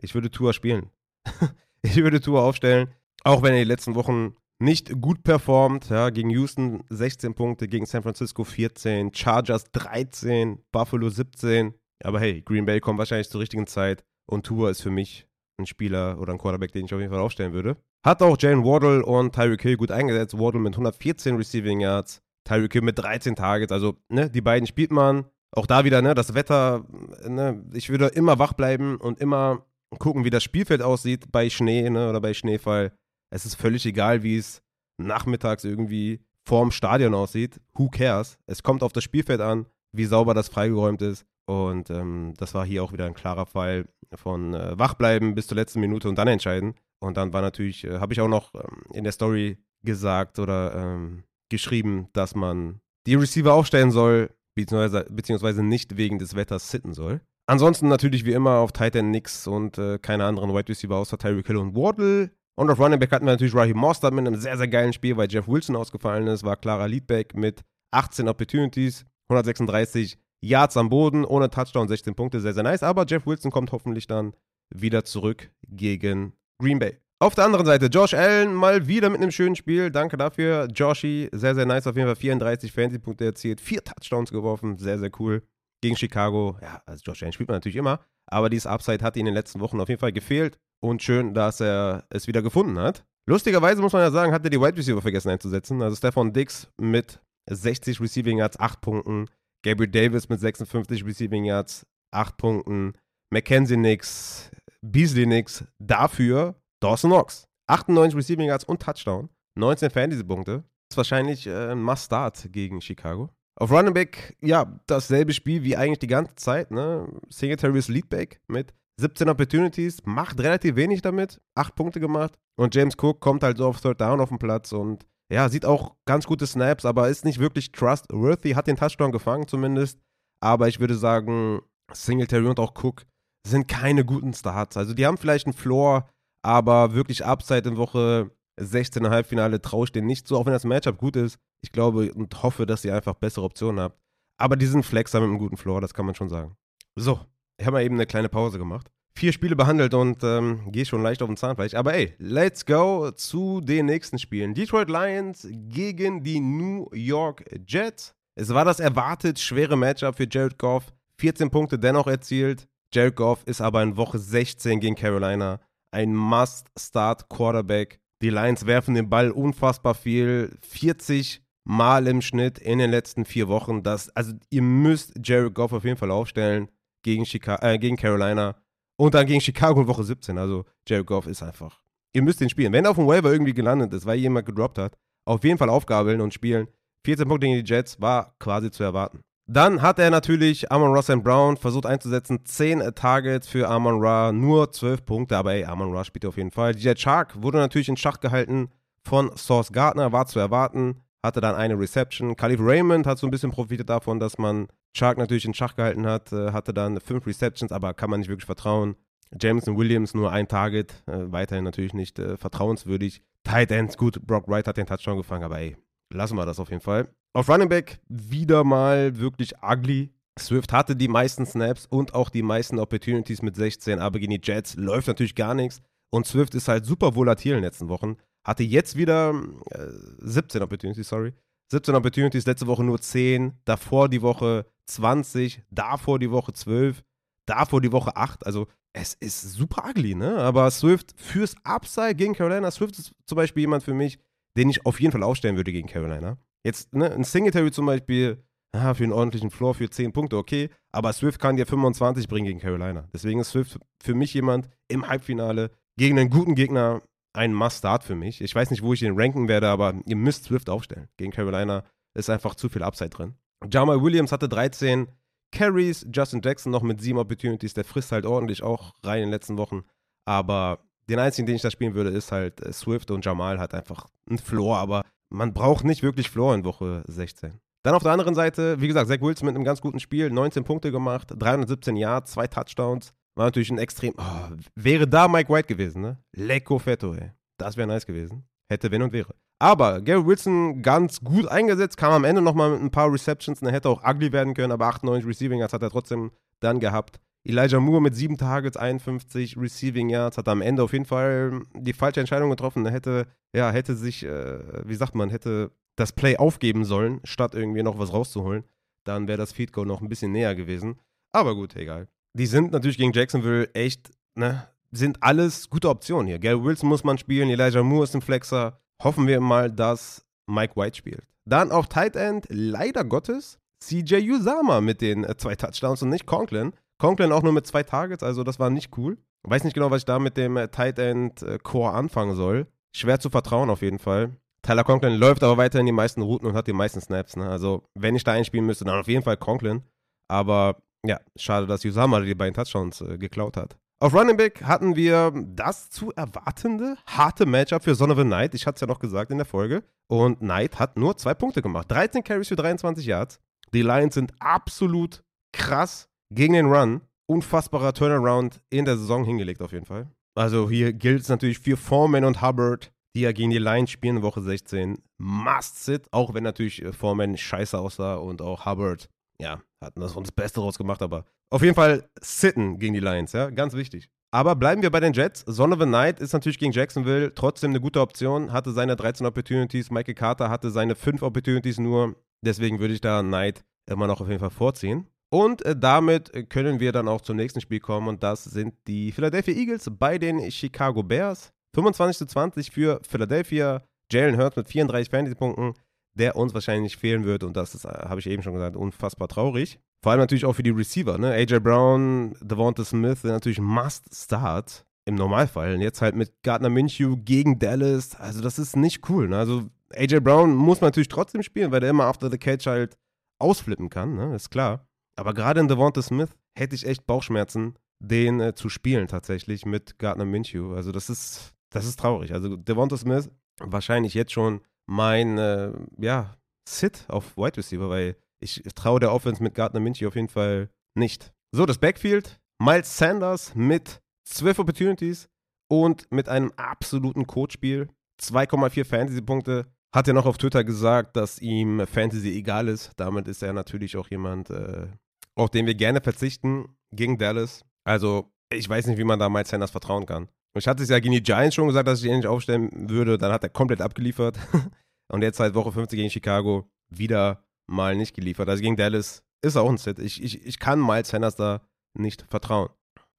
ich 0.00 0.14
würde 0.14 0.30
Tour 0.30 0.52
spielen. 0.52 0.90
ich 1.82 1.96
würde 1.96 2.20
Tour 2.20 2.42
aufstellen, 2.42 2.94
auch 3.22 3.42
wenn 3.42 3.52
er 3.52 3.60
die 3.60 3.68
letzten 3.68 3.94
Wochen 3.94 4.34
nicht 4.60 5.00
gut 5.00 5.22
performt. 5.22 5.88
Ja, 5.88 6.10
gegen 6.10 6.30
Houston 6.30 6.84
16 6.90 7.34
Punkte, 7.34 7.66
gegen 7.66 7.86
San 7.86 8.02
Francisco 8.02 8.44
14, 8.44 9.12
Chargers 9.14 9.64
13, 9.72 10.62
Buffalo 10.70 11.08
17. 11.08 11.74
Aber 12.04 12.20
hey, 12.20 12.42
Green 12.42 12.66
Bay 12.66 12.80
kommt 12.80 12.98
wahrscheinlich 12.98 13.28
zur 13.28 13.40
richtigen 13.40 13.66
Zeit 13.66 14.04
und 14.26 14.46
Tua 14.46 14.70
ist 14.70 14.82
für 14.82 14.90
mich 14.90 15.26
ein 15.58 15.66
Spieler 15.66 16.18
oder 16.18 16.32
ein 16.32 16.38
Quarterback, 16.38 16.72
den 16.72 16.86
ich 16.86 16.94
auf 16.94 17.00
jeden 17.00 17.12
Fall 17.12 17.20
aufstellen 17.20 17.52
würde. 17.52 17.76
Hat 18.04 18.22
auch 18.22 18.36
Jalen 18.38 18.64
Waddle 18.64 19.04
und 19.04 19.34
Tyreek 19.34 19.62
Hill 19.62 19.76
gut 19.76 19.90
eingesetzt. 19.90 20.38
Waddle 20.38 20.60
mit 20.60 20.74
114 20.74 21.36
Receiving 21.36 21.80
Yards, 21.80 22.22
Tyreek 22.44 22.72
Hill 22.72 22.82
mit 22.82 22.98
13 22.98 23.36
Targets. 23.36 23.72
Also, 23.72 23.96
ne, 24.08 24.30
die 24.30 24.40
beiden 24.40 24.66
spielt 24.66 24.90
man. 24.90 25.26
Auch 25.52 25.66
da 25.66 25.84
wieder, 25.84 26.00
ne, 26.00 26.14
das 26.14 26.34
Wetter, 26.34 26.86
ne, 27.26 27.62
ich 27.74 27.90
würde 27.90 28.06
immer 28.06 28.38
wach 28.38 28.52
bleiben 28.52 28.96
und 28.96 29.20
immer 29.20 29.66
gucken, 29.98 30.24
wie 30.24 30.30
das 30.30 30.44
Spielfeld 30.44 30.80
aussieht 30.80 31.32
bei 31.32 31.50
Schnee, 31.50 31.90
ne, 31.90 32.08
oder 32.08 32.20
bei 32.20 32.32
Schneefall. 32.32 32.92
Es 33.30 33.46
ist 33.46 33.54
völlig 33.54 33.86
egal, 33.86 34.22
wie 34.22 34.36
es 34.36 34.62
nachmittags 34.98 35.64
irgendwie 35.64 36.20
vorm 36.46 36.70
Stadion 36.70 37.14
aussieht. 37.14 37.60
Who 37.74 37.88
cares? 37.88 38.38
Es 38.46 38.62
kommt 38.62 38.82
auf 38.82 38.92
das 38.92 39.04
Spielfeld 39.04 39.40
an, 39.40 39.66
wie 39.92 40.04
sauber 40.04 40.34
das 40.34 40.48
freigeräumt 40.48 41.02
ist. 41.02 41.24
Und 41.46 41.90
ähm, 41.90 42.34
das 42.36 42.54
war 42.54 42.64
hier 42.64 42.84
auch 42.84 42.92
wieder 42.92 43.06
ein 43.06 43.14
klarer 43.14 43.46
Fall 43.46 43.86
von 44.14 44.54
äh, 44.54 44.78
wachbleiben 44.78 45.34
bis 45.34 45.46
zur 45.46 45.56
letzten 45.56 45.80
Minute 45.80 46.08
und 46.08 46.16
dann 46.16 46.28
entscheiden. 46.28 46.74
Und 47.00 47.16
dann 47.16 47.32
war 47.32 47.42
natürlich, 47.42 47.84
äh, 47.84 47.98
habe 47.98 48.12
ich 48.12 48.20
auch 48.20 48.28
noch 48.28 48.54
ähm, 48.54 48.82
in 48.92 49.04
der 49.04 49.12
Story 49.12 49.58
gesagt 49.82 50.38
oder 50.38 50.74
ähm, 50.74 51.24
geschrieben, 51.48 52.08
dass 52.12 52.34
man 52.34 52.80
die 53.06 53.14
Receiver 53.14 53.54
aufstellen 53.54 53.90
soll, 53.90 54.30
beziehungsweise, 54.54 55.06
beziehungsweise 55.10 55.62
nicht 55.62 55.96
wegen 55.96 56.18
des 56.18 56.36
Wetters 56.36 56.70
sitten 56.70 56.92
soll. 56.92 57.20
Ansonsten 57.46 57.88
natürlich 57.88 58.24
wie 58.24 58.32
immer 58.32 58.58
auf 58.58 58.72
Titan 58.72 59.10
nix 59.10 59.46
und 59.46 59.78
äh, 59.78 59.98
keine 59.98 60.26
anderen 60.26 60.54
Wide 60.54 60.68
Receiver 60.68 60.96
außer 60.96 61.18
Tyreek 61.18 61.46
Hill 61.46 61.56
und 61.56 61.74
Wardle. 61.74 62.30
Und 62.60 62.68
auf 62.68 62.78
Running 62.78 62.98
Back 62.98 63.10
hatten 63.12 63.24
wir 63.24 63.32
natürlich 63.32 63.54
Raheem 63.54 63.78
Mostert 63.78 64.12
mit 64.12 64.26
einem 64.26 64.38
sehr, 64.38 64.58
sehr 64.58 64.68
geilen 64.68 64.92
Spiel, 64.92 65.16
weil 65.16 65.32
Jeff 65.32 65.48
Wilson 65.48 65.76
ausgefallen 65.76 66.26
ist, 66.26 66.44
war 66.44 66.56
klarer 66.56 66.88
Leadback 66.88 67.34
mit 67.34 67.62
18 67.90 68.28
Opportunities, 68.28 69.06
136 69.30 70.18
Yards 70.42 70.76
am 70.76 70.90
Boden, 70.90 71.24
ohne 71.24 71.48
Touchdown, 71.48 71.88
16 71.88 72.14
Punkte, 72.14 72.38
sehr, 72.38 72.52
sehr 72.52 72.62
nice. 72.62 72.82
Aber 72.82 73.06
Jeff 73.06 73.24
Wilson 73.24 73.50
kommt 73.50 73.72
hoffentlich 73.72 74.06
dann 74.06 74.34
wieder 74.68 75.06
zurück 75.06 75.50
gegen 75.68 76.34
Green 76.58 76.78
Bay. 76.78 76.98
Auf 77.18 77.34
der 77.34 77.46
anderen 77.46 77.64
Seite, 77.64 77.86
Josh 77.86 78.12
Allen 78.12 78.52
mal 78.52 78.86
wieder 78.86 79.08
mit 79.08 79.22
einem 79.22 79.30
schönen 79.30 79.56
Spiel. 79.56 79.90
Danke 79.90 80.18
dafür. 80.18 80.68
Joshi, 80.70 81.30
sehr, 81.32 81.54
sehr 81.54 81.64
nice. 81.64 81.86
Auf 81.86 81.96
jeden 81.96 82.08
Fall 82.08 82.16
34 82.16 82.72
Fantasy-Punkte 82.72 83.24
erzielt, 83.24 83.62
vier 83.62 83.82
Touchdowns 83.82 84.30
geworfen. 84.30 84.76
Sehr, 84.76 84.98
sehr 84.98 85.10
cool. 85.18 85.42
Gegen 85.82 85.96
Chicago, 85.96 86.58
ja, 86.60 86.82
also 86.86 87.02
Josh 87.04 87.22
Allen 87.22 87.32
spielt 87.32 87.48
man 87.48 87.56
natürlich 87.56 87.76
immer. 87.76 88.00
Aber 88.30 88.50
dieses 88.50 88.66
Upside 88.66 89.02
hat 89.04 89.16
ihm 89.16 89.20
in 89.20 89.26
den 89.26 89.34
letzten 89.34 89.60
Wochen 89.60 89.80
auf 89.80 89.88
jeden 89.88 90.00
Fall 90.00 90.12
gefehlt. 90.12 90.58
Und 90.82 91.02
schön, 91.02 91.34
dass 91.34 91.60
er 91.60 92.04
es 92.10 92.26
wieder 92.26 92.42
gefunden 92.42 92.78
hat. 92.78 93.04
Lustigerweise 93.28 93.82
muss 93.82 93.92
man 93.92 94.02
ja 94.02 94.10
sagen, 94.10 94.32
hat 94.32 94.44
er 94.44 94.50
die 94.50 94.60
Wide 94.60 94.76
Receiver 94.76 95.02
vergessen 95.02 95.30
einzusetzen. 95.30 95.82
Also 95.82 95.96
Stefan 95.96 96.32
Dix 96.32 96.68
mit 96.80 97.20
60 97.48 98.00
Receiving 98.00 98.38
Yards, 98.38 98.58
8 98.58 98.80
Punkten. 98.80 99.26
Gabriel 99.62 99.90
Davis 99.90 100.28
mit 100.28 100.40
56 100.40 101.04
Receiving 101.04 101.44
Yards, 101.44 101.86
8 102.12 102.36
Punkten. 102.36 102.94
Mackenzie 103.32 103.76
nix, 103.76 104.50
Beasley 104.80 105.26
nix. 105.26 105.64
Dafür 105.78 106.56
Dawson 106.82 107.10
Knox. 107.10 107.46
98 107.68 108.16
Receiving 108.16 108.46
Yards 108.48 108.64
und 108.64 108.82
Touchdown. 108.82 109.28
19 109.58 109.90
Fantasy-Punkte. 109.90 110.64
Ist 110.90 110.96
wahrscheinlich 110.96 111.46
äh, 111.46 111.72
ein 111.72 111.82
Must-Start 111.82 112.48
gegen 112.50 112.80
Chicago. 112.80 113.30
Auf 113.60 113.70
Running 113.70 113.92
Back, 113.92 114.38
ja, 114.40 114.80
dasselbe 114.86 115.34
Spiel 115.34 115.62
wie 115.62 115.76
eigentlich 115.76 115.98
die 115.98 116.06
ganze 116.06 116.34
Zeit. 116.36 116.70
Ne? 116.70 117.06
Singletary 117.28 117.78
ist 117.78 117.88
Leadback 117.88 118.40
mit 118.48 118.72
17 118.98 119.28
Opportunities, 119.28 119.98
macht 120.06 120.40
relativ 120.40 120.76
wenig 120.76 121.02
damit, 121.02 121.42
8 121.56 121.74
Punkte 121.74 122.00
gemacht. 122.00 122.38
Und 122.58 122.74
James 122.74 122.94
Cook 122.98 123.20
kommt 123.20 123.42
halt 123.42 123.58
so 123.58 123.66
auf 123.66 123.78
Third 123.78 124.00
Down 124.00 124.20
auf 124.20 124.30
den 124.30 124.38
Platz 124.38 124.72
und 124.72 125.06
ja, 125.30 125.48
sieht 125.50 125.66
auch 125.66 125.94
ganz 126.06 126.26
gute 126.26 126.46
Snaps, 126.46 126.86
aber 126.86 127.10
ist 127.10 127.26
nicht 127.26 127.38
wirklich 127.38 127.70
trustworthy, 127.70 128.52
hat 128.52 128.66
den 128.66 128.76
Touchdown 128.76 129.12
gefangen 129.12 129.46
zumindest. 129.46 130.00
Aber 130.42 130.66
ich 130.66 130.80
würde 130.80 130.94
sagen, 130.94 131.60
Singletary 131.92 132.46
und 132.46 132.58
auch 132.58 132.72
Cook 132.74 133.04
sind 133.46 133.68
keine 133.68 134.06
guten 134.06 134.32
Starts. 134.32 134.78
Also 134.78 134.94
die 134.94 135.04
haben 135.04 135.18
vielleicht 135.18 135.46
einen 135.46 135.54
Floor, 135.54 136.08
aber 136.42 136.94
wirklich 136.94 137.26
Upside 137.26 137.68
in 137.68 137.76
Woche 137.76 138.30
16 138.60 139.08
Halbfinale 139.08 139.60
traue 139.60 139.84
ich 139.84 139.92
denen 139.92 140.06
nicht 140.06 140.28
so, 140.28 140.36
auch 140.36 140.46
wenn 140.46 140.52
das 140.52 140.64
Matchup 140.64 140.98
gut 140.98 141.16
ist. 141.16 141.38
Ich 141.62 141.72
glaube 141.72 142.12
und 142.12 142.42
hoffe, 142.42 142.66
dass 142.66 142.84
ihr 142.84 142.94
einfach 142.94 143.14
bessere 143.14 143.44
Optionen 143.44 143.80
habt. 143.80 143.98
Aber 144.38 144.56
die 144.56 144.66
sind 144.66 144.84
Flexer 144.84 145.20
mit 145.20 145.28
einem 145.28 145.38
guten 145.38 145.56
Floor, 145.56 145.80
das 145.80 145.94
kann 145.94 146.06
man 146.06 146.14
schon 146.14 146.28
sagen. 146.28 146.56
So, 146.96 147.20
ich 147.58 147.66
habe 147.66 147.74
mal 147.74 147.84
eben 147.84 147.96
eine 147.96 148.06
kleine 148.06 148.28
Pause 148.28 148.58
gemacht. 148.58 148.90
Vier 149.14 149.32
Spiele 149.32 149.56
behandelt 149.56 149.92
und 149.92 150.22
ähm, 150.22 150.70
gehe 150.72 150.86
schon 150.86 151.02
leicht 151.02 151.20
auf 151.20 151.28
den 151.28 151.36
Zahnfleisch. 151.36 151.74
Aber 151.74 151.94
ey, 151.94 152.14
let's 152.18 152.64
go 152.64 153.10
zu 153.10 153.60
den 153.60 153.86
nächsten 153.86 154.18
Spielen. 154.18 154.54
Detroit 154.54 154.88
Lions 154.88 155.46
gegen 155.50 156.22
die 156.22 156.40
New 156.40 156.88
York 156.92 157.44
Jets. 157.66 158.14
Es 158.34 158.54
war 158.54 158.64
das 158.64 158.80
erwartet 158.80 159.38
schwere 159.38 159.76
Matchup 159.76 160.16
für 160.16 160.28
Jared 160.30 160.58
Goff. 160.58 160.92
14 161.18 161.50
Punkte 161.50 161.78
dennoch 161.78 162.06
erzielt. 162.06 162.66
Jared 162.94 163.16
Goff 163.16 163.42
ist 163.44 163.60
aber 163.60 163.82
in 163.82 163.96
Woche 163.96 164.18
16 164.18 164.80
gegen 164.80 164.94
Carolina 164.94 165.60
ein 165.90 166.14
Must-Start-Quarterback. 166.14 168.00
Die 168.22 168.30
Lions 168.30 168.66
werfen 168.66 168.94
den 168.94 169.08
Ball 169.08 169.30
unfassbar 169.30 169.94
viel. 169.94 170.56
40 170.62 171.42
Mal 171.64 172.06
im 172.06 172.20
Schnitt 172.22 172.58
in 172.58 172.78
den 172.78 172.90
letzten 172.90 173.24
vier 173.24 173.48
Wochen. 173.48 173.82
Das, 173.82 174.08
also 174.16 174.32
ihr 174.50 174.62
müsst 174.62 175.12
Jared 175.22 175.54
Goff 175.54 175.72
auf 175.72 175.84
jeden 175.84 175.96
Fall 175.96 176.10
aufstellen 176.10 176.68
gegen, 177.02 177.24
Chica 177.24 177.58
äh, 177.62 177.78
gegen 177.78 177.96
Carolina 177.96 178.56
und 178.98 179.14
dann 179.14 179.26
gegen 179.26 179.40
Chicago 179.40 179.80
in 179.80 179.86
Woche 179.86 180.04
17. 180.04 180.36
Also 180.38 180.64
Jared 180.88 181.06
Goff 181.06 181.26
ist 181.26 181.42
einfach. 181.42 181.80
Ihr 182.12 182.22
müsst 182.22 182.40
ihn 182.40 182.50
spielen. 182.50 182.72
Wenn 182.72 182.84
er 182.84 182.90
auf 182.90 182.96
dem 182.96 183.06
Waiver 183.06 183.30
irgendwie 183.30 183.54
gelandet 183.54 183.92
ist, 183.92 184.04
weil 184.04 184.18
jemand 184.18 184.46
gedroppt 184.46 184.78
hat, 184.78 184.96
auf 185.26 185.44
jeden 185.44 185.58
Fall 185.58 185.68
aufgabeln 185.68 186.20
und 186.20 186.34
spielen. 186.34 186.68
14 187.06 187.28
Punkte 187.28 187.46
gegen 187.46 187.64
die 187.64 187.72
Jets 187.72 188.00
war 188.00 188.34
quasi 188.38 188.70
zu 188.70 188.82
erwarten. 188.82 189.22
Dann 189.52 189.82
hat 189.82 189.98
er 189.98 190.10
natürlich 190.10 190.70
Amon 190.70 190.94
Ross 190.94 191.10
and 191.10 191.24
Brown 191.24 191.56
versucht 191.56 191.84
einzusetzen. 191.84 192.44
10 192.44 192.94
Targets 192.94 193.48
für 193.48 193.68
Amon 193.68 194.00
Ra, 194.00 194.30
nur 194.30 194.70
12 194.70 195.04
Punkte, 195.04 195.36
aber 195.36 195.54
ey, 195.54 195.64
Amon 195.64 195.92
Ra 195.92 196.04
spielt 196.04 196.24
auf 196.24 196.36
jeden 196.36 196.52
Fall. 196.52 196.72
DJ 196.72 196.92
Shark 196.94 197.42
wurde 197.42 197.58
natürlich 197.58 197.88
in 197.88 197.96
Schach 197.96 198.20
gehalten 198.20 198.68
von 199.02 199.36
Source 199.36 199.72
Gardner, 199.72 200.12
war 200.12 200.26
zu 200.26 200.38
erwarten. 200.38 201.02
Hatte 201.20 201.40
dann 201.40 201.56
eine 201.56 201.76
Reception. 201.76 202.36
Khalif 202.36 202.60
Raymond 202.60 203.08
hat 203.08 203.18
so 203.18 203.26
ein 203.26 203.32
bisschen 203.32 203.50
profitiert 203.50 203.90
davon, 203.90 204.20
dass 204.20 204.38
man 204.38 204.68
Shark 204.96 205.18
natürlich 205.18 205.44
in 205.44 205.52
Schach 205.52 205.74
gehalten 205.74 206.06
hat. 206.06 206.32
Äh, 206.32 206.52
hatte 206.52 206.72
dann 206.72 207.00
5 207.00 207.26
Receptions, 207.26 207.72
aber 207.72 207.92
kann 207.92 208.08
man 208.08 208.20
nicht 208.20 208.28
wirklich 208.28 208.46
vertrauen. 208.46 208.94
Jameson 209.36 209.76
Williams 209.76 210.14
nur 210.14 210.30
ein 210.30 210.46
Target, 210.46 211.02
äh, 211.08 211.24
weiterhin 211.32 211.64
natürlich 211.64 211.92
nicht 211.92 212.20
äh, 212.20 212.36
vertrauenswürdig. 212.36 213.20
Tight 213.42 213.72
Ends, 213.72 213.96
gut, 213.96 214.24
Brock 214.24 214.46
Wright 214.46 214.68
hat 214.68 214.76
den 214.76 214.86
Touchdown 214.86 215.16
gefangen, 215.16 215.42
aber 215.42 215.58
ey, 215.58 215.76
lassen 216.12 216.36
wir 216.36 216.46
das 216.46 216.60
auf 216.60 216.70
jeden 216.70 216.82
Fall. 216.82 217.08
Auf 217.32 217.48
Running 217.48 217.68
Back 217.68 218.00
wieder 218.08 218.64
mal 218.64 219.16
wirklich 219.18 219.54
ugly. 219.62 220.10
Swift 220.36 220.72
hatte 220.72 220.96
die 220.96 221.06
meisten 221.06 221.46
Snaps 221.46 221.86
und 221.86 222.12
auch 222.12 222.28
die 222.28 222.42
meisten 222.42 222.80
Opportunities 222.80 223.42
mit 223.42 223.54
16, 223.54 224.00
aber 224.00 224.18
gegen 224.18 224.32
die 224.32 224.40
Jets 224.42 224.74
läuft 224.74 225.06
natürlich 225.06 225.36
gar 225.36 225.54
nichts. 225.54 225.80
Und 226.10 226.26
Swift 226.26 226.56
ist 226.56 226.66
halt 226.66 226.86
super 226.86 227.14
volatil 227.14 227.52
in 227.52 227.58
den 227.58 227.64
letzten 227.64 227.88
Wochen. 227.88 228.16
Hatte 228.44 228.64
jetzt 228.64 228.96
wieder 228.96 229.40
äh, 229.70 229.86
17 230.18 230.60
Opportunities, 230.60 231.08
sorry. 231.08 231.32
17 231.70 231.94
Opportunities, 231.94 232.46
letzte 232.46 232.66
Woche 232.66 232.82
nur 232.82 233.00
10, 233.00 233.52
davor 233.64 234.08
die 234.08 234.22
Woche 234.22 234.66
20, 234.86 235.62
davor 235.70 236.18
die 236.18 236.32
Woche 236.32 236.52
12, 236.52 237.04
davor 237.46 237.80
die 237.80 237.92
Woche 237.92 238.16
8. 238.16 238.44
Also 238.44 238.66
es 238.92 239.14
ist 239.14 239.40
super 239.52 239.88
ugly, 239.88 240.16
ne? 240.16 240.38
Aber 240.38 240.68
Swift 240.72 241.14
fürs 241.16 241.54
Upside 241.62 242.16
gegen 242.16 242.34
Carolina, 242.34 242.72
Swift 242.72 242.98
ist 242.98 243.12
zum 243.24 243.36
Beispiel 243.36 243.60
jemand 243.60 243.84
für 243.84 243.94
mich, 243.94 244.18
den 244.56 244.68
ich 244.68 244.84
auf 244.84 245.00
jeden 245.00 245.12
Fall 245.12 245.22
aufstellen 245.22 245.54
würde 245.54 245.70
gegen 245.70 245.86
Carolina. 245.86 246.38
Jetzt, 246.64 246.94
ne, 246.94 247.10
ein 247.10 247.24
Singletary 247.24 247.70
zum 247.70 247.86
Beispiel, 247.86 248.42
ah, 248.72 248.94
für 248.94 249.04
einen 249.04 249.12
ordentlichen 249.12 249.50
Floor 249.50 249.74
für 249.74 249.88
10 249.88 250.12
Punkte, 250.12 250.36
okay. 250.36 250.70
Aber 250.92 251.12
Swift 251.12 251.40
kann 251.40 251.56
dir 251.56 251.66
25 251.66 252.28
bringen 252.28 252.46
gegen 252.46 252.60
Carolina. 252.60 253.08
Deswegen 253.12 253.40
ist 253.40 253.50
Swift 253.50 253.78
für 254.02 254.14
mich 254.14 254.34
jemand 254.34 254.68
im 254.88 255.08
Halbfinale 255.08 255.70
gegen 255.96 256.18
einen 256.18 256.30
guten 256.30 256.54
Gegner 256.54 257.02
ein 257.32 257.54
Must-Start 257.54 258.04
für 258.04 258.16
mich. 258.16 258.40
Ich 258.40 258.54
weiß 258.54 258.70
nicht, 258.70 258.82
wo 258.82 258.92
ich 258.92 259.02
ihn 259.02 259.18
ranken 259.18 259.48
werde, 259.48 259.68
aber 259.68 259.94
ihr 260.06 260.16
müsst 260.16 260.44
Swift 260.44 260.68
aufstellen. 260.68 261.08
Gegen 261.16 261.32
Carolina 261.32 261.84
ist 262.14 262.28
einfach 262.28 262.54
zu 262.54 262.68
viel 262.68 262.82
Upside 262.82 263.10
drin. 263.10 263.34
Jamal 263.70 264.02
Williams 264.02 264.32
hatte 264.32 264.48
13 264.48 265.08
Carries, 265.52 266.06
Justin 266.12 266.40
Jackson 266.42 266.72
noch 266.72 266.82
mit 266.82 267.00
7 267.00 267.18
Opportunities. 267.18 267.74
Der 267.74 267.84
frisst 267.84 268.12
halt 268.12 268.26
ordentlich 268.26 268.62
auch 268.62 268.94
rein 269.04 269.18
in 269.18 269.24
den 269.26 269.32
letzten 269.32 269.58
Wochen. 269.58 269.84
Aber 270.24 270.80
den 271.08 271.18
einzigen, 271.18 271.46
den 271.46 271.56
ich 271.56 271.62
da 271.62 271.70
spielen 271.70 271.94
würde, 271.94 272.10
ist 272.10 272.32
halt 272.32 272.60
äh, 272.60 272.72
Swift 272.72 273.10
und 273.10 273.24
Jamal 273.24 273.58
hat 273.58 273.74
einfach 273.74 274.06
einen 274.28 274.38
Floor, 274.38 274.78
aber 274.78 275.04
man 275.30 275.54
braucht 275.54 275.84
nicht 275.84 276.02
wirklich 276.02 276.30
Floor 276.30 276.54
in 276.54 276.64
Woche 276.64 277.02
16. 277.06 277.60
Dann 277.82 277.94
auf 277.94 278.02
der 278.02 278.12
anderen 278.12 278.34
Seite, 278.34 278.80
wie 278.80 278.88
gesagt, 278.88 279.08
Zach 279.08 279.20
Wilson 279.22 279.46
mit 279.46 279.54
einem 279.54 279.64
ganz 279.64 279.80
guten 279.80 280.00
Spiel, 280.00 280.30
19 280.30 280.64
Punkte 280.64 280.92
gemacht, 280.92 281.28
317 281.36 281.96
Yards, 281.96 282.32
zwei 282.32 282.46
Touchdowns. 282.46 283.14
War 283.36 283.46
natürlich 283.46 283.70
ein 283.70 283.78
extrem. 283.78 284.12
Oh, 284.18 284.54
wäre 284.74 285.08
da 285.08 285.28
Mike 285.28 285.52
White 285.52 285.68
gewesen, 285.68 286.02
ne? 286.02 286.18
Lecco 286.36 286.78
Fetto, 286.78 287.14
ey. 287.14 287.30
Das 287.56 287.76
wäre 287.76 287.88
nice 287.88 288.04
gewesen. 288.04 288.44
Hätte, 288.68 288.90
wenn 288.90 289.02
und 289.02 289.12
wäre. 289.12 289.34
Aber 289.58 290.00
Gary 290.00 290.26
Wilson 290.26 290.82
ganz 290.82 291.20
gut 291.20 291.46
eingesetzt, 291.46 291.96
kam 291.96 292.12
am 292.12 292.24
Ende 292.24 292.42
nochmal 292.42 292.70
mit 292.70 292.80
ein 292.80 292.90
paar 292.90 293.12
Receptions. 293.12 293.62
Er 293.62 293.72
hätte 293.72 293.88
auch 293.88 294.02
ugly 294.04 294.32
werden 294.32 294.54
können, 294.54 294.72
aber 294.72 294.86
98 294.86 295.26
Receiving 295.26 295.60
Yards 295.60 295.72
hat 295.72 295.82
er 295.82 295.90
trotzdem 295.90 296.32
dann 296.60 296.80
gehabt. 296.80 297.20
Elijah 297.44 297.80
Moore 297.80 298.02
mit 298.02 298.14
7 298.14 298.36
Targets, 298.36 298.76
51 298.76 299.56
Receiving 299.56 300.10
Yards, 300.10 300.36
hat 300.36 300.48
am 300.48 300.60
Ende 300.60 300.82
auf 300.82 300.92
jeden 300.92 301.06
Fall 301.06 301.62
die 301.74 301.92
falsche 301.92 302.20
Entscheidung 302.20 302.50
getroffen. 302.50 302.84
Er 302.84 302.92
hätte, 302.92 303.26
ja, 303.54 303.70
hätte 303.70 303.96
sich, 303.96 304.24
äh, 304.24 304.58
wie 304.86 304.94
sagt 304.94 305.14
man, 305.14 305.30
hätte 305.30 305.70
das 305.96 306.12
Play 306.12 306.36
aufgeben 306.36 306.84
sollen, 306.84 307.20
statt 307.24 307.54
irgendwie 307.54 307.82
noch 307.82 307.98
was 307.98 308.12
rauszuholen. 308.12 308.64
Dann 309.04 309.26
wäre 309.28 309.38
das 309.38 309.52
Feed 309.52 309.72
Goal 309.72 309.86
noch 309.86 310.02
ein 310.02 310.08
bisschen 310.08 310.32
näher 310.32 310.54
gewesen. 310.54 310.98
Aber 311.32 311.54
gut, 311.54 311.76
egal. 311.76 312.08
Die 312.34 312.46
sind 312.46 312.72
natürlich 312.72 312.98
gegen 312.98 313.12
Jacksonville 313.12 313.72
echt, 313.74 314.10
ne, 314.34 314.68
sind 314.92 315.22
alles 315.22 315.70
gute 315.70 315.88
Optionen 315.88 316.26
hier. 316.26 316.38
Gary 316.38 316.62
Wilson 316.62 316.88
muss 316.88 317.04
man 317.04 317.18
spielen, 317.18 317.48
Elijah 317.48 317.82
Moore 317.82 318.04
ist 318.04 318.14
ein 318.14 318.22
Flexer. 318.22 318.80
Hoffen 319.02 319.26
wir 319.26 319.40
mal, 319.40 319.70
dass 319.70 320.26
Mike 320.46 320.76
White 320.76 320.98
spielt. 320.98 321.26
Dann 321.46 321.70
auf 321.70 321.88
Tight 321.88 322.16
End, 322.16 322.46
leider 322.50 323.04
Gottes, 323.04 323.58
CJ 323.82 324.30
Usama 324.30 324.80
mit 324.80 325.00
den 325.00 325.24
äh, 325.24 325.36
zwei 325.36 325.54
Touchdowns 325.56 326.02
und 326.02 326.10
nicht 326.10 326.26
Conklin. 326.26 326.72
Conklin 327.00 327.32
auch 327.32 327.42
nur 327.42 327.52
mit 327.52 327.66
zwei 327.66 327.82
Targets, 327.82 328.22
also 328.22 328.44
das 328.44 328.60
war 328.60 328.70
nicht 328.70 328.96
cool. 328.96 329.18
Weiß 329.42 329.64
nicht 329.64 329.74
genau, 329.74 329.90
was 329.90 330.02
ich 330.02 330.04
da 330.04 330.18
mit 330.18 330.36
dem 330.36 330.56
äh, 330.56 330.68
Tight 330.68 330.98
End 330.98 331.42
äh, 331.42 331.58
Core 331.58 331.92
anfangen 331.92 332.36
soll. 332.36 332.66
Schwer 332.94 333.18
zu 333.18 333.30
vertrauen 333.30 333.70
auf 333.70 333.82
jeden 333.82 333.98
Fall. 333.98 334.36
Tyler 334.62 334.84
Conklin 334.84 335.14
läuft 335.14 335.42
aber 335.42 335.56
weiterhin 335.56 335.86
die 335.86 335.92
meisten 335.92 336.20
Routen 336.20 336.46
und 336.46 336.54
hat 336.54 336.66
die 336.66 336.74
meisten 336.74 337.00
Snaps. 337.00 337.36
Ne? 337.36 337.48
Also, 337.48 337.84
wenn 337.94 338.14
ich 338.14 338.24
da 338.24 338.32
einspielen 338.32 338.66
müsste, 338.66 338.84
dann 338.84 339.00
auf 339.00 339.08
jeden 339.08 339.22
Fall 339.22 339.38
Conklin. 339.38 339.82
Aber 340.28 340.82
ja, 341.04 341.18
schade, 341.36 341.66
dass 341.66 341.84
Usama 341.84 342.20
die 342.20 342.34
beiden 342.34 342.52
Touchdowns 342.52 343.00
äh, 343.00 343.16
geklaut 343.16 343.56
hat. 343.56 343.78
Auf 344.02 344.14
Running 344.14 344.36
Back 344.36 344.62
hatten 344.62 344.96
wir 344.96 345.32
das 345.34 345.88
zu 345.88 346.12
erwartende 346.12 346.96
harte 347.06 347.46
Matchup 347.46 347.82
für 347.82 347.94
Son 347.94 348.10
of 348.10 348.18
a 348.18 348.24
Knight. 348.24 348.54
Ich 348.54 348.66
hatte 348.66 348.76
es 348.76 348.80
ja 348.82 348.86
noch 348.86 348.98
gesagt 348.98 349.30
in 349.30 349.38
der 349.38 349.46
Folge. 349.46 349.82
Und 350.06 350.40
Knight 350.40 350.78
hat 350.78 350.98
nur 350.98 351.16
zwei 351.16 351.32
Punkte 351.32 351.62
gemacht. 351.62 351.90
13 351.90 352.24
Carries 352.24 352.48
für 352.48 352.56
23 352.56 353.06
Yards. 353.06 353.40
Die 353.72 353.82
Lions 353.82 354.14
sind 354.14 354.32
absolut 354.38 355.22
krass 355.52 356.10
gegen 356.34 356.54
den 356.54 356.66
Run. 356.66 357.02
Unfassbarer 357.26 357.92
Turnaround 357.92 358.60
in 358.70 358.84
der 358.84 358.96
Saison 358.96 359.24
hingelegt 359.24 359.62
auf 359.62 359.72
jeden 359.72 359.86
Fall. 359.86 360.08
Also 360.34 360.68
hier 360.68 360.92
gilt 360.92 361.22
es 361.22 361.28
natürlich 361.28 361.58
für 361.58 361.76
Foreman 361.76 362.24
und 362.24 362.42
Hubbard, 362.42 362.92
die 363.14 363.22
ja 363.22 363.32
gegen 363.32 363.50
die 363.50 363.58
Lions 363.58 363.90
spielen 363.90 364.22
Woche 364.22 364.40
16. 364.40 364.98
Must 365.18 365.84
sit, 365.84 366.12
auch 366.12 366.34
wenn 366.34 366.42
natürlich 366.42 366.82
äh, 366.82 366.92
Foreman 366.92 367.36
scheiße 367.36 367.78
aussah 367.78 368.16
und 368.16 368.42
auch 368.42 368.66
Hubbard, 368.66 369.08
ja, 369.40 369.60
hatten 369.82 370.00
das 370.00 370.14
Beste 370.32 370.60
rausgemacht, 370.60 371.02
aber 371.02 371.24
auf 371.52 371.62
jeden 371.62 371.74
Fall 371.74 372.08
sitten 372.20 372.78
gegen 372.78 372.94
die 372.94 373.00
Lions, 373.00 373.32
ja, 373.32 373.50
ganz 373.50 373.74
wichtig. 373.74 374.08
Aber 374.32 374.54
bleiben 374.54 374.82
wir 374.82 374.90
bei 374.90 375.00
den 375.00 375.12
Jets. 375.12 375.44
Son 375.46 375.72
of 375.72 375.80
a 375.80 375.86
Knight 375.86 376.20
ist 376.20 376.32
natürlich 376.32 376.58
gegen 376.58 376.70
Jacksonville 376.70 377.34
trotzdem 377.34 377.72
eine 377.72 377.80
gute 377.80 378.00
Option. 378.00 378.52
Hatte 378.52 378.70
seine 378.70 378.94
13 378.94 379.26
Opportunities. 379.26 379.90
Michael 379.90 380.14
Carter 380.14 380.48
hatte 380.48 380.70
seine 380.70 380.94
5 380.94 381.22
Opportunities 381.22 381.78
nur. 381.78 382.14
Deswegen 382.44 382.78
würde 382.78 382.94
ich 382.94 383.00
da 383.00 383.22
Knight 383.22 383.64
immer 383.90 384.06
noch 384.06 384.20
auf 384.20 384.28
jeden 384.28 384.38
Fall 384.38 384.50
vorziehen. 384.50 385.08
Und 385.32 385.64
äh, 385.64 385.76
damit 385.76 386.50
können 386.50 386.80
wir 386.80 386.92
dann 386.92 387.08
auch 387.08 387.20
zum 387.20 387.36
nächsten 387.36 387.60
Spiel 387.60 387.80
kommen. 387.80 388.08
Und 388.08 388.22
das 388.22 388.44
sind 388.44 388.74
die 388.86 389.12
Philadelphia 389.12 389.54
Eagles 389.54 389.88
bei 389.98 390.18
den 390.18 390.50
Chicago 390.50 391.02
Bears. 391.02 391.52
25 391.74 392.18
zu 392.18 392.26
20 392.26 392.70
für 392.70 393.00
Philadelphia. 393.08 393.82
Jalen 394.10 394.38
Hurts 394.38 394.56
mit 394.56 394.66
34 394.66 395.08
Fantasy-Punkten, 395.08 395.74
der 396.14 396.34
uns 396.34 396.52
wahrscheinlich 396.52 396.96
fehlen 396.96 397.24
wird. 397.24 397.44
Und 397.44 397.56
das 397.56 397.84
äh, 397.84 397.88
habe 397.88 398.18
ich 398.18 398.26
eben 398.26 398.42
schon 398.42 398.54
gesagt, 398.54 398.76
unfassbar 398.76 399.28
traurig. 399.28 399.78
Vor 400.02 400.12
allem 400.12 400.20
natürlich 400.20 400.46
auch 400.46 400.54
für 400.54 400.62
die 400.62 400.70
Receiver, 400.70 401.18
ne? 401.18 401.32
AJ 401.32 401.60
Brown, 401.60 402.34
Devonta 402.40 402.84
Smith 402.84 403.22
sind 403.22 403.30
natürlich 403.30 403.60
Must 403.60 404.06
Start 404.12 404.86
im 405.04 405.14
Normalfall. 405.14 405.74
Und 405.74 405.80
jetzt 405.80 406.02
halt 406.02 406.16
mit 406.16 406.42
Gardner 406.42 406.70
Minshew 406.70 407.16
gegen 407.18 407.58
Dallas. 407.58 408.16
Also, 408.16 408.40
das 408.40 408.58
ist 408.58 408.76
nicht 408.76 409.08
cool. 409.08 409.28
Ne? 409.28 409.36
Also, 409.36 409.68
AJ 409.94 410.20
Brown 410.20 410.54
muss 410.56 410.80
man 410.80 410.88
natürlich 410.88 411.08
trotzdem 411.08 411.42
spielen, 411.42 411.70
weil 411.70 411.80
der 411.80 411.90
immer 411.90 412.04
after 412.04 412.30
the 412.30 412.38
catch 412.38 412.66
halt 412.66 412.96
ausflippen 413.38 413.90
kann, 413.90 414.16
ne? 414.16 414.34
Ist 414.34 414.50
klar. 414.50 414.86
Aber 415.20 415.34
gerade 415.34 415.60
in 415.60 415.68
Devonta 415.68 416.00
Smith 416.00 416.30
hätte 416.56 416.74
ich 416.74 416.86
echt 416.86 417.06
Bauchschmerzen, 417.06 417.74
den 417.98 418.40
äh, 418.40 418.54
zu 418.54 418.70
spielen 418.70 419.06
tatsächlich 419.06 419.66
mit 419.66 419.98
Gardner 419.98 420.24
Minshew. 420.24 420.72
Also, 420.74 420.92
das 420.92 421.10
ist, 421.10 421.52
das 421.68 421.84
ist 421.84 421.98
traurig. 421.98 422.32
Also, 422.32 422.56
Devonta 422.56 422.96
Smith 422.96 423.30
wahrscheinlich 423.58 424.14
jetzt 424.14 424.32
schon 424.32 424.62
mein, 424.86 425.36
äh, 425.36 425.72
ja, 425.98 426.36
Sit 426.66 427.04
auf 427.08 427.36
Wide 427.36 427.58
Receiver, 427.58 427.90
weil 427.90 428.16
ich 428.42 428.62
traue 428.74 428.98
der 428.98 429.12
Offense 429.12 429.42
mit 429.42 429.54
Gardner 429.54 429.80
Minshew 429.80 430.08
auf 430.08 430.14
jeden 430.14 430.30
Fall 430.30 430.70
nicht. 430.94 431.34
So, 431.52 431.66
das 431.66 431.76
Backfield. 431.76 432.40
Miles 432.58 432.96
Sanders 432.96 433.54
mit 433.54 434.00
12 434.24 434.60
Opportunities 434.60 435.28
und 435.68 436.10
mit 436.10 436.30
einem 436.30 436.50
absoluten 436.56 437.26
Codespiel. 437.26 437.88
2,4 438.22 438.86
Fantasy-Punkte. 438.86 439.66
Hat 439.94 440.08
er 440.08 440.14
noch 440.14 440.24
auf 440.24 440.38
Twitter 440.38 440.64
gesagt, 440.64 441.16
dass 441.16 441.40
ihm 441.40 441.86
Fantasy 441.86 442.38
egal 442.38 442.68
ist. 442.68 442.92
Damit 442.96 443.28
ist 443.28 443.42
er 443.42 443.52
natürlich 443.52 443.98
auch 443.98 444.08
jemand, 444.08 444.48
äh, 444.48 444.86
auf 445.36 445.50
den 445.50 445.66
wir 445.66 445.74
gerne 445.74 446.00
verzichten 446.00 446.76
gegen 446.92 447.18
Dallas. 447.18 447.64
Also, 447.84 448.32
ich 448.52 448.68
weiß 448.68 448.86
nicht, 448.86 448.98
wie 448.98 449.04
man 449.04 449.18
da 449.18 449.28
Miles 449.28 449.48
Sanders 449.48 449.70
vertrauen 449.70 450.06
kann. 450.06 450.28
Ich 450.56 450.66
hatte 450.66 450.82
es 450.82 450.88
ja 450.88 450.98
gegen 450.98 451.14
die 451.14 451.22
Giants 451.22 451.54
schon 451.54 451.68
gesagt, 451.68 451.86
dass 451.86 452.02
ich 452.02 452.10
ihn 452.10 452.16
nicht 452.16 452.26
aufstellen 452.26 452.90
würde. 452.90 453.18
Dann 453.18 453.32
hat 453.32 453.44
er 453.44 453.50
komplett 453.50 453.80
abgeliefert. 453.80 454.38
Und 455.12 455.22
jetzt 455.22 455.38
seit 455.38 455.54
Woche 455.54 455.72
50 455.72 455.96
gegen 455.96 456.10
Chicago 456.10 456.68
wieder 456.88 457.44
mal 457.68 457.96
nicht 457.96 458.14
geliefert. 458.14 458.48
Also 458.48 458.62
gegen 458.62 458.76
Dallas 458.76 459.22
ist 459.42 459.56
auch 459.56 459.68
ein 459.68 459.78
Sit. 459.78 459.98
Ich, 459.98 460.22
ich, 460.22 460.44
ich 460.44 460.58
kann 460.58 460.84
Miles 460.84 461.08
Sanders 461.08 461.36
da 461.36 461.62
nicht 461.96 462.24
vertrauen. 462.28 462.68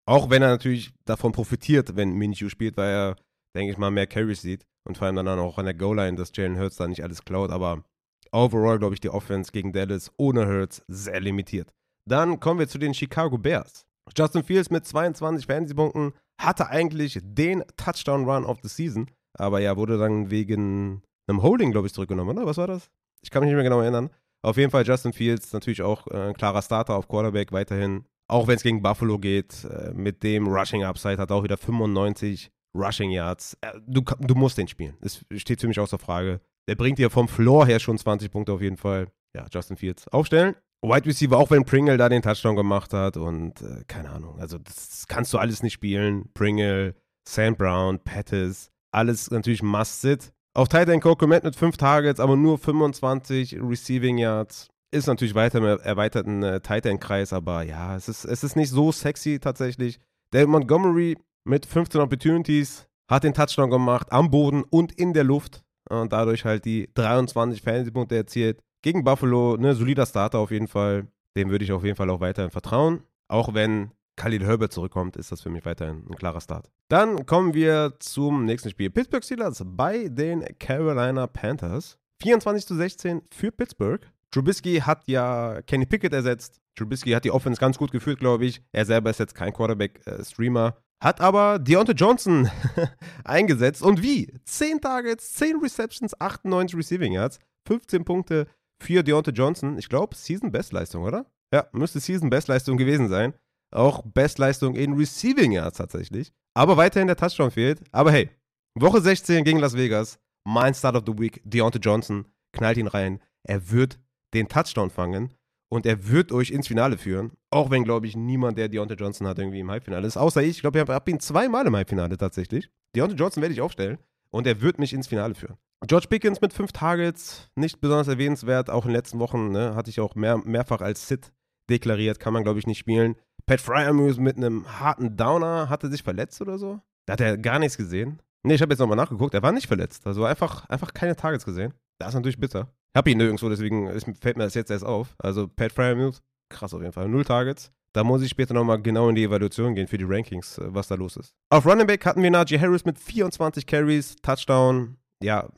Auch 0.05 0.29
wenn 0.29 0.41
er 0.41 0.49
natürlich 0.49 0.93
davon 1.05 1.31
profitiert, 1.31 1.95
wenn 1.95 2.13
Minshew 2.13 2.49
spielt, 2.49 2.77
weil 2.77 2.89
er, 2.89 3.15
denke 3.55 3.71
ich 3.71 3.77
mal, 3.77 3.91
mehr 3.91 4.07
Carries 4.07 4.41
sieht 4.41 4.65
und 4.87 4.97
vor 4.97 5.07
allem 5.07 5.15
dann 5.17 5.39
auch 5.39 5.57
an 5.57 5.65
der 5.65 5.73
Goal-Line, 5.73 6.17
dass 6.17 6.31
Jalen 6.35 6.59
Hurts 6.59 6.77
da 6.77 6.87
nicht 6.87 7.03
alles 7.03 7.23
klaut. 7.23 7.51
Aber 7.51 7.83
overall, 8.31 8.79
glaube 8.79 8.93
ich, 8.93 8.99
die 8.99 9.09
Offense 9.09 9.51
gegen 9.51 9.73
Dallas 9.73 10.11
ohne 10.17 10.47
Hurts 10.47 10.83
sehr 10.87 11.19
limitiert. 11.19 11.73
Dann 12.07 12.39
kommen 12.39 12.59
wir 12.59 12.67
zu 12.67 12.77
den 12.77 12.93
Chicago 12.93 13.37
Bears. 13.37 13.85
Justin 14.17 14.43
Fields 14.43 14.69
mit 14.69 14.85
22 14.85 15.45
Fantasy-Punkten 15.45 16.13
hatte 16.39 16.69
eigentlich 16.69 17.19
den 17.21 17.63
Touchdown-Run 17.77 18.45
of 18.45 18.59
the 18.63 18.69
Season, 18.69 19.09
aber 19.37 19.59
ja, 19.59 19.77
wurde 19.77 19.97
dann 19.97 20.31
wegen 20.31 21.03
einem 21.27 21.41
Holding, 21.41 21.71
glaube 21.71 21.87
ich, 21.87 21.93
zurückgenommen, 21.93 22.37
oder? 22.37 22.45
Was 22.45 22.57
war 22.57 22.67
das? 22.67 22.89
Ich 23.21 23.29
kann 23.29 23.41
mich 23.41 23.47
nicht 23.47 23.55
mehr 23.55 23.63
genau 23.63 23.81
erinnern. 23.81 24.09
Auf 24.43 24.57
jeden 24.57 24.71
Fall 24.71 24.85
Justin 24.85 25.13
Fields 25.13 25.53
natürlich 25.53 25.81
auch 25.83 26.07
äh, 26.07 26.29
ein 26.29 26.33
klarer 26.33 26.61
Starter 26.61 26.95
auf 26.95 27.07
Quarterback 27.07 27.51
weiterhin. 27.51 28.05
Auch 28.27 28.47
wenn 28.47 28.55
es 28.55 28.63
gegen 28.63 28.81
Buffalo 28.81 29.19
geht, 29.19 29.65
äh, 29.65 29.91
mit 29.93 30.23
dem 30.23 30.47
Rushing 30.47 30.83
Upside 30.83 31.17
hat 31.17 31.31
auch 31.31 31.43
wieder 31.43 31.57
95 31.57 32.49
Rushing 32.75 33.11
Yards. 33.11 33.57
Äh, 33.61 33.79
du, 33.85 34.01
du 34.01 34.35
musst 34.35 34.57
den 34.57 34.67
spielen. 34.67 34.97
Das 35.01 35.23
steht 35.35 35.61
für 35.61 35.67
mich 35.67 35.79
außer 35.79 35.99
Frage. 35.99 36.41
Der 36.67 36.75
bringt 36.75 36.97
dir 36.97 37.09
vom 37.09 37.27
Floor 37.27 37.67
her 37.67 37.79
schon 37.79 37.97
20 37.97 38.31
Punkte 38.31 38.53
auf 38.53 38.61
jeden 38.61 38.77
Fall. 38.77 39.07
Ja, 39.35 39.45
Justin 39.51 39.77
Fields 39.77 40.07
aufstellen. 40.07 40.55
Wide 40.81 41.05
Receiver, 41.05 41.37
auch 41.37 41.51
wenn 41.51 41.63
Pringle 41.63 41.97
da 41.97 42.09
den 42.09 42.21
Touchdown 42.21 42.55
gemacht 42.55 42.93
hat 42.93 43.17
und 43.17 43.61
äh, 43.61 43.83
keine 43.87 44.09
Ahnung. 44.09 44.39
Also, 44.39 44.57
das 44.57 45.05
kannst 45.07 45.31
du 45.33 45.37
alles 45.37 45.61
nicht 45.61 45.73
spielen. 45.73 46.29
Pringle, 46.33 46.95
Sam 47.27 47.55
Brown, 47.55 47.99
Pettis, 47.99 48.71
alles 48.91 49.29
natürlich 49.29 49.61
Must-Sit. 49.61 50.33
Tight 50.53 50.89
End 50.89 51.01
Cole 51.01 51.15
Komet 51.15 51.43
mit 51.43 51.55
5 51.55 51.77
Targets, 51.77 52.19
aber 52.19 52.35
nur 52.35 52.57
25 52.57 53.59
Receiving 53.61 54.17
Yards. 54.17 54.67
Ist 54.93 55.07
natürlich 55.07 55.35
weiter 55.35 55.59
im 55.59 55.79
erweiterten 55.79 56.43
äh, 56.43 56.59
Tight 56.59 56.85
End 56.85 56.99
Kreis, 56.99 57.31
aber 57.31 57.63
ja, 57.63 57.95
es 57.95 58.09
ist, 58.09 58.25
es 58.25 58.43
ist 58.43 58.57
nicht 58.57 58.69
so 58.69 58.91
sexy 58.91 59.39
tatsächlich. 59.39 59.99
David 60.31 60.49
Montgomery 60.49 61.17
mit 61.45 61.65
15 61.65 62.01
Opportunities 62.01 62.87
hat 63.09 63.23
den 63.23 63.33
Touchdown 63.33 63.69
gemacht 63.69 64.11
am 64.11 64.29
Boden 64.29 64.63
und 64.63 64.91
in 64.93 65.13
der 65.13 65.23
Luft 65.23 65.63
und 65.89 66.11
dadurch 66.11 66.43
halt 66.43 66.65
die 66.65 66.89
23 66.93 67.61
Fantasy-Punkte 67.61 68.15
erzielt. 68.15 68.61
Gegen 68.81 69.03
Buffalo, 69.03 69.57
ne, 69.57 69.75
solider 69.75 70.05
Starter 70.05 70.39
auf 70.39 70.51
jeden 70.51 70.67
Fall. 70.67 71.07
Dem 71.35 71.49
würde 71.49 71.63
ich 71.63 71.71
auf 71.71 71.83
jeden 71.83 71.95
Fall 71.95 72.09
auch 72.09 72.19
weiterhin 72.19 72.51
vertrauen. 72.51 73.03
Auch 73.27 73.53
wenn 73.53 73.91
Khalil 74.15 74.45
Herbert 74.45 74.73
zurückkommt, 74.73 75.15
ist 75.15 75.31
das 75.31 75.41
für 75.41 75.49
mich 75.49 75.65
weiterhin 75.65 76.05
ein 76.09 76.15
klarer 76.15 76.41
Start. 76.41 76.69
Dann 76.89 77.25
kommen 77.25 77.53
wir 77.53 77.93
zum 77.99 78.45
nächsten 78.45 78.69
Spiel. 78.69 78.89
Pittsburgh 78.89 79.23
Steelers 79.23 79.63
bei 79.65 80.07
den 80.09 80.43
Carolina 80.59 81.27
Panthers. 81.27 81.97
24 82.21 82.67
zu 82.67 82.75
16 82.75 83.21
für 83.31 83.51
Pittsburgh. 83.51 84.01
Trubisky 84.31 84.79
hat 84.79 85.07
ja 85.07 85.61
Kenny 85.63 85.85
Pickett 85.85 86.13
ersetzt. 86.13 86.59
Trubisky 86.75 87.11
hat 87.11 87.25
die 87.25 87.31
Offense 87.31 87.59
ganz 87.59 87.77
gut 87.77 87.91
geführt, 87.91 88.19
glaube 88.19 88.45
ich. 88.45 88.61
Er 88.71 88.85
selber 88.85 89.09
ist 89.09 89.19
jetzt 89.19 89.35
kein 89.35 89.53
Quarterback-Streamer. 89.53 90.77
Hat 91.01 91.19
aber 91.19 91.57
Deontay 91.57 91.93
Johnson 91.93 92.49
eingesetzt. 93.23 93.81
Und 93.81 94.03
wie? 94.03 94.31
10 94.45 94.81
Targets, 94.81 95.33
10 95.33 95.57
Receptions, 95.57 96.19
98 96.19 96.77
Receiving 96.77 97.13
Yards, 97.13 97.39
15 97.67 98.05
Punkte 98.05 98.47
für 98.81 99.03
Deontay 99.03 99.31
Johnson. 99.31 99.77
Ich 99.77 99.89
glaube, 99.89 100.15
Season-Bestleistung, 100.15 101.03
oder? 101.03 101.25
Ja, 101.53 101.67
müsste 101.71 101.99
Season-Bestleistung 101.99 102.77
gewesen 102.77 103.09
sein. 103.09 103.33
Auch 103.71 104.03
Bestleistung 104.03 104.75
in 104.75 104.93
Receiving 104.93 105.51
Yards 105.51 105.77
tatsächlich. 105.77 106.33
Aber 106.53 106.77
weiterhin 106.77 107.07
der 107.07 107.15
Touchdown 107.15 107.51
fehlt. 107.51 107.81
Aber 107.91 108.11
hey, 108.11 108.29
Woche 108.75 109.01
16 109.01 109.43
gegen 109.43 109.59
Las 109.59 109.75
Vegas. 109.75 110.19
Mein 110.43 110.73
Start 110.73 110.95
of 110.95 111.03
the 111.05 111.17
Week, 111.17 111.41
Deontay 111.45 111.79
Johnson, 111.79 112.25
knallt 112.51 112.77
ihn 112.77 112.87
rein. 112.87 113.21
Er 113.43 113.69
wird 113.71 113.99
den 114.33 114.47
Touchdown 114.47 114.89
fangen 114.89 115.33
und 115.69 115.85
er 115.85 116.09
wird 116.09 116.31
euch 116.31 116.49
ins 116.51 116.67
Finale 116.67 116.97
führen. 116.97 117.31
Auch 117.51 117.69
wenn, 117.69 117.83
glaube 117.83 118.07
ich, 118.07 118.15
niemand, 118.15 118.57
der 118.57 118.67
Deontay 118.67 118.95
Johnson 118.95 119.27
hat, 119.27 119.39
irgendwie 119.39 119.59
im 119.59 119.69
Halbfinale 119.69 120.07
ist. 120.07 120.17
Außer 120.17 120.41
ich. 120.41 120.49
Ich 120.49 120.61
glaube, 120.61 120.79
ich 120.79 120.87
habe 120.87 121.11
ihn 121.11 121.19
zweimal 121.19 121.67
im 121.67 121.75
Halbfinale 121.75 122.17
tatsächlich. 122.17 122.69
Deontay 122.95 123.15
Johnson 123.15 123.41
werde 123.41 123.53
ich 123.53 123.61
aufstellen 123.61 123.99
und 124.31 124.47
er 124.47 124.61
wird 124.61 124.79
mich 124.79 124.93
ins 124.93 125.07
Finale 125.07 125.35
führen. 125.35 125.57
George 125.87 126.07
Pickens 126.07 126.41
mit 126.41 126.53
fünf 126.53 126.71
Targets, 126.71 127.49
nicht 127.55 127.81
besonders 127.81 128.07
erwähnenswert. 128.07 128.69
Auch 128.69 128.85
in 128.85 128.89
den 128.89 128.95
letzten 128.95 129.19
Wochen 129.19 129.51
ne, 129.51 129.75
hatte 129.75 129.89
ich 129.89 129.99
auch 129.99 130.15
mehr, 130.15 130.37
mehrfach 130.37 130.81
als 130.81 131.07
Sit 131.07 131.31
deklariert. 131.69 132.19
Kann 132.19 132.33
man, 132.33 132.43
glaube 132.43 132.59
ich, 132.59 132.67
nicht 132.67 132.77
spielen. 132.77 133.15
Pat 133.45 133.61
Fryermuth 133.61 134.19
mit 134.19 134.37
einem 134.37 134.79
harten 134.79 135.17
Downer 135.17 135.69
hatte 135.69 135.89
sich 135.89 136.03
verletzt 136.03 136.39
oder 136.41 136.57
so. 136.57 136.79
Da 137.07 137.13
hat 137.13 137.21
er 137.21 137.37
gar 137.37 137.59
nichts 137.59 137.77
gesehen. 137.77 138.21
Nee, 138.43 138.55
ich 138.55 138.61
habe 138.61 138.73
jetzt 138.73 138.79
nochmal 138.79 138.97
nachgeguckt. 138.97 139.33
Er 139.33 139.41
war 139.41 139.51
nicht 139.51 139.67
verletzt. 139.67 140.05
Also 140.05 140.23
einfach, 140.23 140.67
einfach 140.69 140.93
keine 140.93 141.15
Targets 141.15 141.45
gesehen. 141.45 141.73
Das 141.99 142.09
ist 142.09 142.15
natürlich 142.15 142.39
bitter. 142.39 142.71
Ich 142.93 142.97
habe 142.97 143.09
ihn 143.09 143.17
nirgendwo, 143.17 143.49
deswegen 143.49 143.87
fällt 144.15 144.37
mir 144.37 144.43
das 144.43 144.53
jetzt 144.53 144.71
erst 144.71 144.85
auf. 144.85 145.15
Also 145.17 145.47
Pat 145.47 145.71
Fryermuth, 145.71 146.21
krass 146.49 146.73
auf 146.73 146.81
jeden 146.81 146.93
Fall. 146.93 147.07
Null 147.07 147.25
Targets. 147.25 147.71
Da 147.93 148.03
muss 148.03 148.21
ich 148.21 148.29
später 148.29 148.53
nochmal 148.53 148.81
genau 148.81 149.09
in 149.09 149.15
die 149.15 149.23
Evaluation 149.23 149.75
gehen 149.75 149.87
für 149.87 149.97
die 149.97 150.05
Rankings, 150.05 150.57
äh, 150.57 150.73
was 150.73 150.87
da 150.87 150.95
los 150.95 151.17
ist. 151.17 151.33
Auf 151.49 151.65
Running 151.65 151.87
Back 151.87 152.05
hatten 152.05 152.23
wir 152.23 152.31
Najee 152.31 152.59
Harris 152.59 152.85
mit 152.85 152.97
24 152.97 153.65
Carries, 153.65 154.15
Touchdown. 154.21 154.97
Ja, 155.21 155.49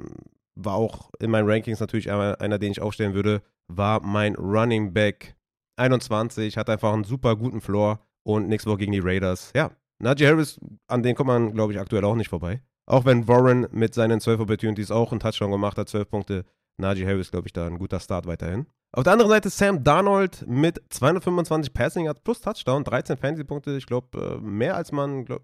war 0.55 0.75
auch 0.75 1.09
in 1.19 1.31
meinen 1.31 1.49
Rankings 1.49 1.79
natürlich 1.79 2.11
einer, 2.11 2.59
den 2.59 2.71
ich 2.71 2.81
aufstellen 2.81 3.13
würde, 3.13 3.41
war 3.67 4.01
mein 4.01 4.35
Running 4.35 4.93
Back 4.93 5.35
21, 5.77 6.57
hat 6.57 6.69
einfach 6.69 6.93
einen 6.93 7.03
super 7.03 7.35
guten 7.35 7.61
Floor 7.61 7.99
und 8.23 8.47
nächste 8.47 8.69
Woche 8.69 8.79
gegen 8.79 8.91
die 8.91 8.99
Raiders. 8.99 9.51
Ja, 9.55 9.71
Najee 9.99 10.27
Harris, 10.27 10.59
an 10.87 11.01
den 11.01 11.15
kommt 11.15 11.27
man, 11.27 11.53
glaube 11.53 11.73
ich, 11.73 11.79
aktuell 11.79 12.03
auch 12.05 12.15
nicht 12.15 12.29
vorbei. 12.29 12.61
Auch 12.85 13.05
wenn 13.05 13.27
Warren 13.27 13.67
mit 13.71 13.93
seinen 13.93 14.19
12 14.19 14.41
Opportunities 14.41 14.91
auch 14.91 15.11
einen 15.11 15.19
Touchdown 15.19 15.51
gemacht 15.51 15.77
hat, 15.77 15.89
12 15.89 16.09
Punkte. 16.09 16.45
Najee 16.77 17.07
Harris, 17.07 17.31
glaube 17.31 17.47
ich, 17.47 17.53
da 17.53 17.67
ein 17.67 17.77
guter 17.77 17.99
Start 17.99 18.25
weiterhin. 18.25 18.65
Auf 18.91 19.03
der 19.03 19.13
anderen 19.13 19.31
Seite 19.31 19.49
Sam 19.49 19.83
Darnold 19.83 20.45
mit 20.47 20.81
225 20.89 21.73
Passing 21.73 22.11
plus 22.23 22.41
Touchdown, 22.41 22.83
13 22.83 23.17
Fantasy-Punkte. 23.17 23.77
Ich 23.77 23.85
glaube, 23.85 24.39
äh, 24.39 24.41
mehr 24.41 24.75
als 24.75 24.91
man 24.91 25.25
glaub, 25.25 25.41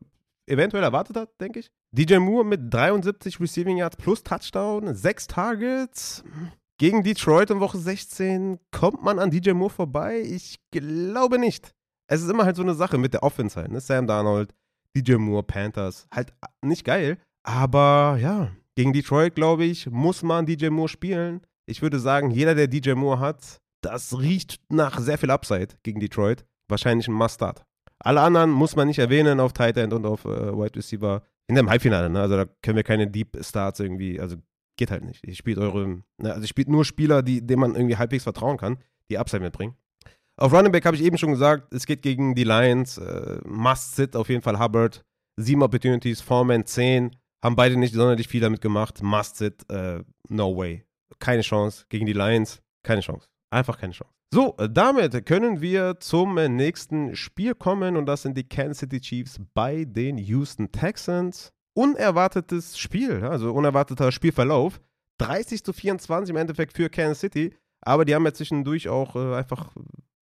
eventuell 0.49 0.83
erwartet 0.83 1.15
hat, 1.15 1.29
denke 1.39 1.59
ich. 1.59 1.71
DJ 1.91 2.17
Moore 2.17 2.45
mit 2.45 2.73
73 2.73 3.39
Receiving 3.39 3.77
Yards 3.77 3.97
plus 3.97 4.23
Touchdown, 4.23 4.93
6 4.93 5.27
Targets. 5.27 6.23
Gegen 6.79 7.03
Detroit 7.03 7.49
in 7.49 7.59
Woche 7.59 7.77
16 7.77 8.57
kommt 8.71 9.03
man 9.03 9.19
an 9.19 9.31
DJ 9.31 9.51
Moore 9.51 9.69
vorbei? 9.69 10.21
Ich 10.21 10.59
glaube 10.71 11.37
nicht. 11.37 11.73
Es 12.07 12.21
ist 12.21 12.29
immer 12.29 12.45
halt 12.45 12.55
so 12.55 12.61
eine 12.61 12.73
Sache 12.73 12.97
mit 12.97 13.13
der 13.13 13.23
Offense 13.23 13.59
halt, 13.59 13.71
ne? 13.71 13.81
Sam 13.81 14.07
Darnold, 14.07 14.53
DJ 14.95 15.15
Moore, 15.15 15.43
Panthers. 15.43 16.07
Halt 16.13 16.33
nicht 16.63 16.85
geil. 16.85 17.17
Aber 17.43 18.17
ja, 18.19 18.51
gegen 18.75 18.93
Detroit, 18.93 19.35
glaube 19.35 19.65
ich, 19.65 19.89
muss 19.89 20.23
man 20.23 20.45
DJ 20.45 20.69
Moore 20.69 20.89
spielen. 20.89 21.41
Ich 21.67 21.81
würde 21.81 21.99
sagen, 21.99 22.31
jeder, 22.31 22.55
der 22.55 22.67
DJ 22.67 22.93
Moore 22.93 23.19
hat, 23.19 23.59
das 23.81 24.17
riecht 24.17 24.59
nach 24.69 24.99
sehr 24.99 25.17
viel 25.17 25.31
Upside 25.31 25.75
gegen 25.83 25.99
Detroit. 25.99 26.45
Wahrscheinlich 26.69 27.07
ein 27.07 27.13
Must-Start. 27.13 27.65
Alle 27.99 28.21
anderen 28.21 28.49
muss 28.49 28.75
man 28.75 28.87
nicht 28.87 28.99
erwähnen 28.99 29.39
auf 29.39 29.53
Tight 29.53 29.77
End 29.77 29.93
und 29.93 30.05
auf 30.05 30.25
äh, 30.25 30.29
Wide 30.29 30.75
Receiver 30.75 31.21
in 31.47 31.55
dem 31.55 31.69
Halbfinale. 31.69 32.09
Ne? 32.09 32.21
Also 32.21 32.37
da 32.37 32.45
können 32.61 32.77
wir 32.77 32.83
keine 32.83 33.07
Deep 33.07 33.37
Starts 33.41 33.79
irgendwie, 33.79 34.19
also 34.19 34.37
geht 34.77 34.91
halt 34.91 35.03
nicht. 35.03 35.25
Ihr 35.27 35.35
spielt 35.35 35.57
eure, 35.57 36.01
ne? 36.17 36.33
also 36.33 36.47
spielt 36.47 36.69
nur 36.69 36.85
Spieler, 36.85 37.21
die, 37.21 37.45
denen 37.45 37.59
man 37.59 37.75
irgendwie 37.75 37.97
halbwegs 37.97 38.23
vertrauen 38.23 38.57
kann, 38.57 38.77
die 39.09 39.17
Upside 39.17 39.41
mitbringen. 39.41 39.75
Auf 40.37 40.53
Running 40.53 40.71
Back 40.71 40.85
habe 40.85 40.95
ich 40.95 41.03
eben 41.03 41.17
schon 41.17 41.31
gesagt, 41.31 41.73
es 41.73 41.85
geht 41.85 42.01
gegen 42.01 42.33
die 42.33 42.45
Lions. 42.45 42.97
Äh, 42.97 43.39
must 43.45 43.97
sit 43.97 44.15
auf 44.15 44.29
jeden 44.29 44.41
Fall 44.41 44.57
Hubbard. 44.57 45.03
Sieben 45.35 45.61
Opportunities, 45.61 46.21
Foreman 46.21 46.65
zehn. 46.65 47.13
Haben 47.43 47.57
beide 47.57 47.75
nicht 47.75 47.93
sonderlich 47.93 48.29
viel 48.29 48.39
damit 48.39 48.61
gemacht. 48.61 49.03
Must 49.03 49.35
sit, 49.35 49.69
äh, 49.69 50.01
no 50.29 50.55
way. 50.55 50.85
Keine 51.19 51.41
Chance. 51.41 51.85
Gegen 51.89 52.05
die 52.05 52.13
Lions, 52.13 52.61
keine 52.83 53.01
Chance. 53.01 53.27
Einfach 53.49 53.77
keine 53.77 53.91
Chance. 53.91 54.13
So, 54.31 54.55
damit 54.57 55.25
können 55.25 55.59
wir 55.59 55.99
zum 55.99 56.35
nächsten 56.35 57.15
Spiel 57.15 57.55
kommen 57.55 57.97
und 57.97 58.05
das 58.05 58.21
sind 58.21 58.37
die 58.37 58.47
Kansas 58.47 58.77
City 58.77 59.01
Chiefs 59.01 59.39
bei 59.55 59.85
den 59.85 60.19
Houston 60.19 60.71
Texans. 60.71 61.51
Unerwartetes 61.73 62.77
Spiel, 62.77 63.23
also 63.23 63.51
unerwarteter 63.51 64.11
Spielverlauf. 64.11 64.79
30 65.17 65.63
zu 65.63 65.73
24 65.73 66.29
im 66.29 66.35
Endeffekt 66.35 66.73
für 66.73 66.89
Kansas 66.89 67.21
City, 67.21 67.55
aber 67.81 68.05
die 68.05 68.13
haben 68.13 68.23
ja 68.25 68.33
zwischendurch 68.33 68.87
auch 68.87 69.15
äh, 69.15 69.35
einfach 69.35 69.71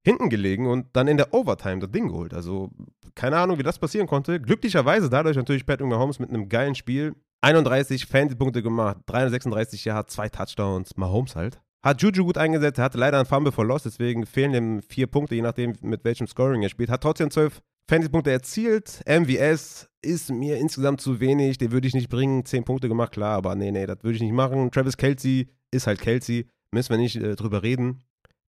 hinten 0.05 0.29
gelegen 0.29 0.67
und 0.67 0.87
dann 0.93 1.07
in 1.07 1.17
der 1.17 1.33
Overtime 1.33 1.79
das 1.79 1.89
Ding 1.89 2.09
geholt. 2.09 2.35
Also 2.35 2.69
keine 3.15 3.37
Ahnung, 3.37 3.57
wie 3.57 3.63
das 3.63 3.79
passieren 3.79 4.05
konnte. 4.05 4.39
Glücklicherweise 4.39 5.09
dadurch 5.09 5.35
natürlich 5.35 5.65
Patrick 5.65 5.89
Mahomes 5.89 6.19
mit 6.19 6.29
einem 6.29 6.47
geilen 6.47 6.75
Spiel. 6.75 7.15
31 7.41 8.05
Fantasy-Punkte 8.05 8.61
gemacht, 8.61 8.97
336 9.07 9.85
Jahre, 9.85 10.05
zwei 10.05 10.29
Touchdowns, 10.29 10.95
Mahomes 10.95 11.35
halt. 11.35 11.59
Hat 11.85 12.01
Juju 12.01 12.25
gut 12.25 12.39
eingesetzt, 12.39 12.79
hatte 12.79 12.97
leider 12.97 13.17
einen 13.17 13.27
Fumble 13.27 13.51
for 13.51 13.63
Loss, 13.63 13.83
deswegen 13.83 14.25
fehlen 14.25 14.55
ihm 14.55 14.81
vier 14.81 15.05
Punkte, 15.05 15.35
je 15.35 15.43
nachdem 15.43 15.75
mit 15.81 16.03
welchem 16.03 16.25
Scoring 16.25 16.63
er 16.63 16.69
spielt. 16.69 16.89
Hat 16.89 17.03
trotzdem 17.03 17.29
zwölf 17.29 17.61
Fantasy-Punkte 17.87 18.31
erzielt. 18.31 19.03
MVS 19.07 19.87
ist 20.01 20.31
mir 20.31 20.57
insgesamt 20.57 20.99
zu 20.99 21.19
wenig, 21.19 21.59
den 21.59 21.71
würde 21.71 21.87
ich 21.87 21.93
nicht 21.93 22.09
bringen. 22.09 22.43
Zehn 22.43 22.63
Punkte 22.63 22.87
gemacht, 22.87 23.11
klar, 23.11 23.37
aber 23.37 23.53
nee, 23.53 23.69
nee, 23.69 23.85
das 23.85 23.97
würde 24.01 24.15
ich 24.15 24.23
nicht 24.23 24.33
machen. 24.33 24.71
Travis 24.71 24.97
Kelsey 24.97 25.47
ist 25.69 25.85
halt 25.85 26.01
Kelsey, 26.01 26.47
müssen 26.71 26.89
wir 26.89 26.97
nicht 26.97 27.17
äh, 27.17 27.35
drüber 27.35 27.61
reden. 27.61 28.03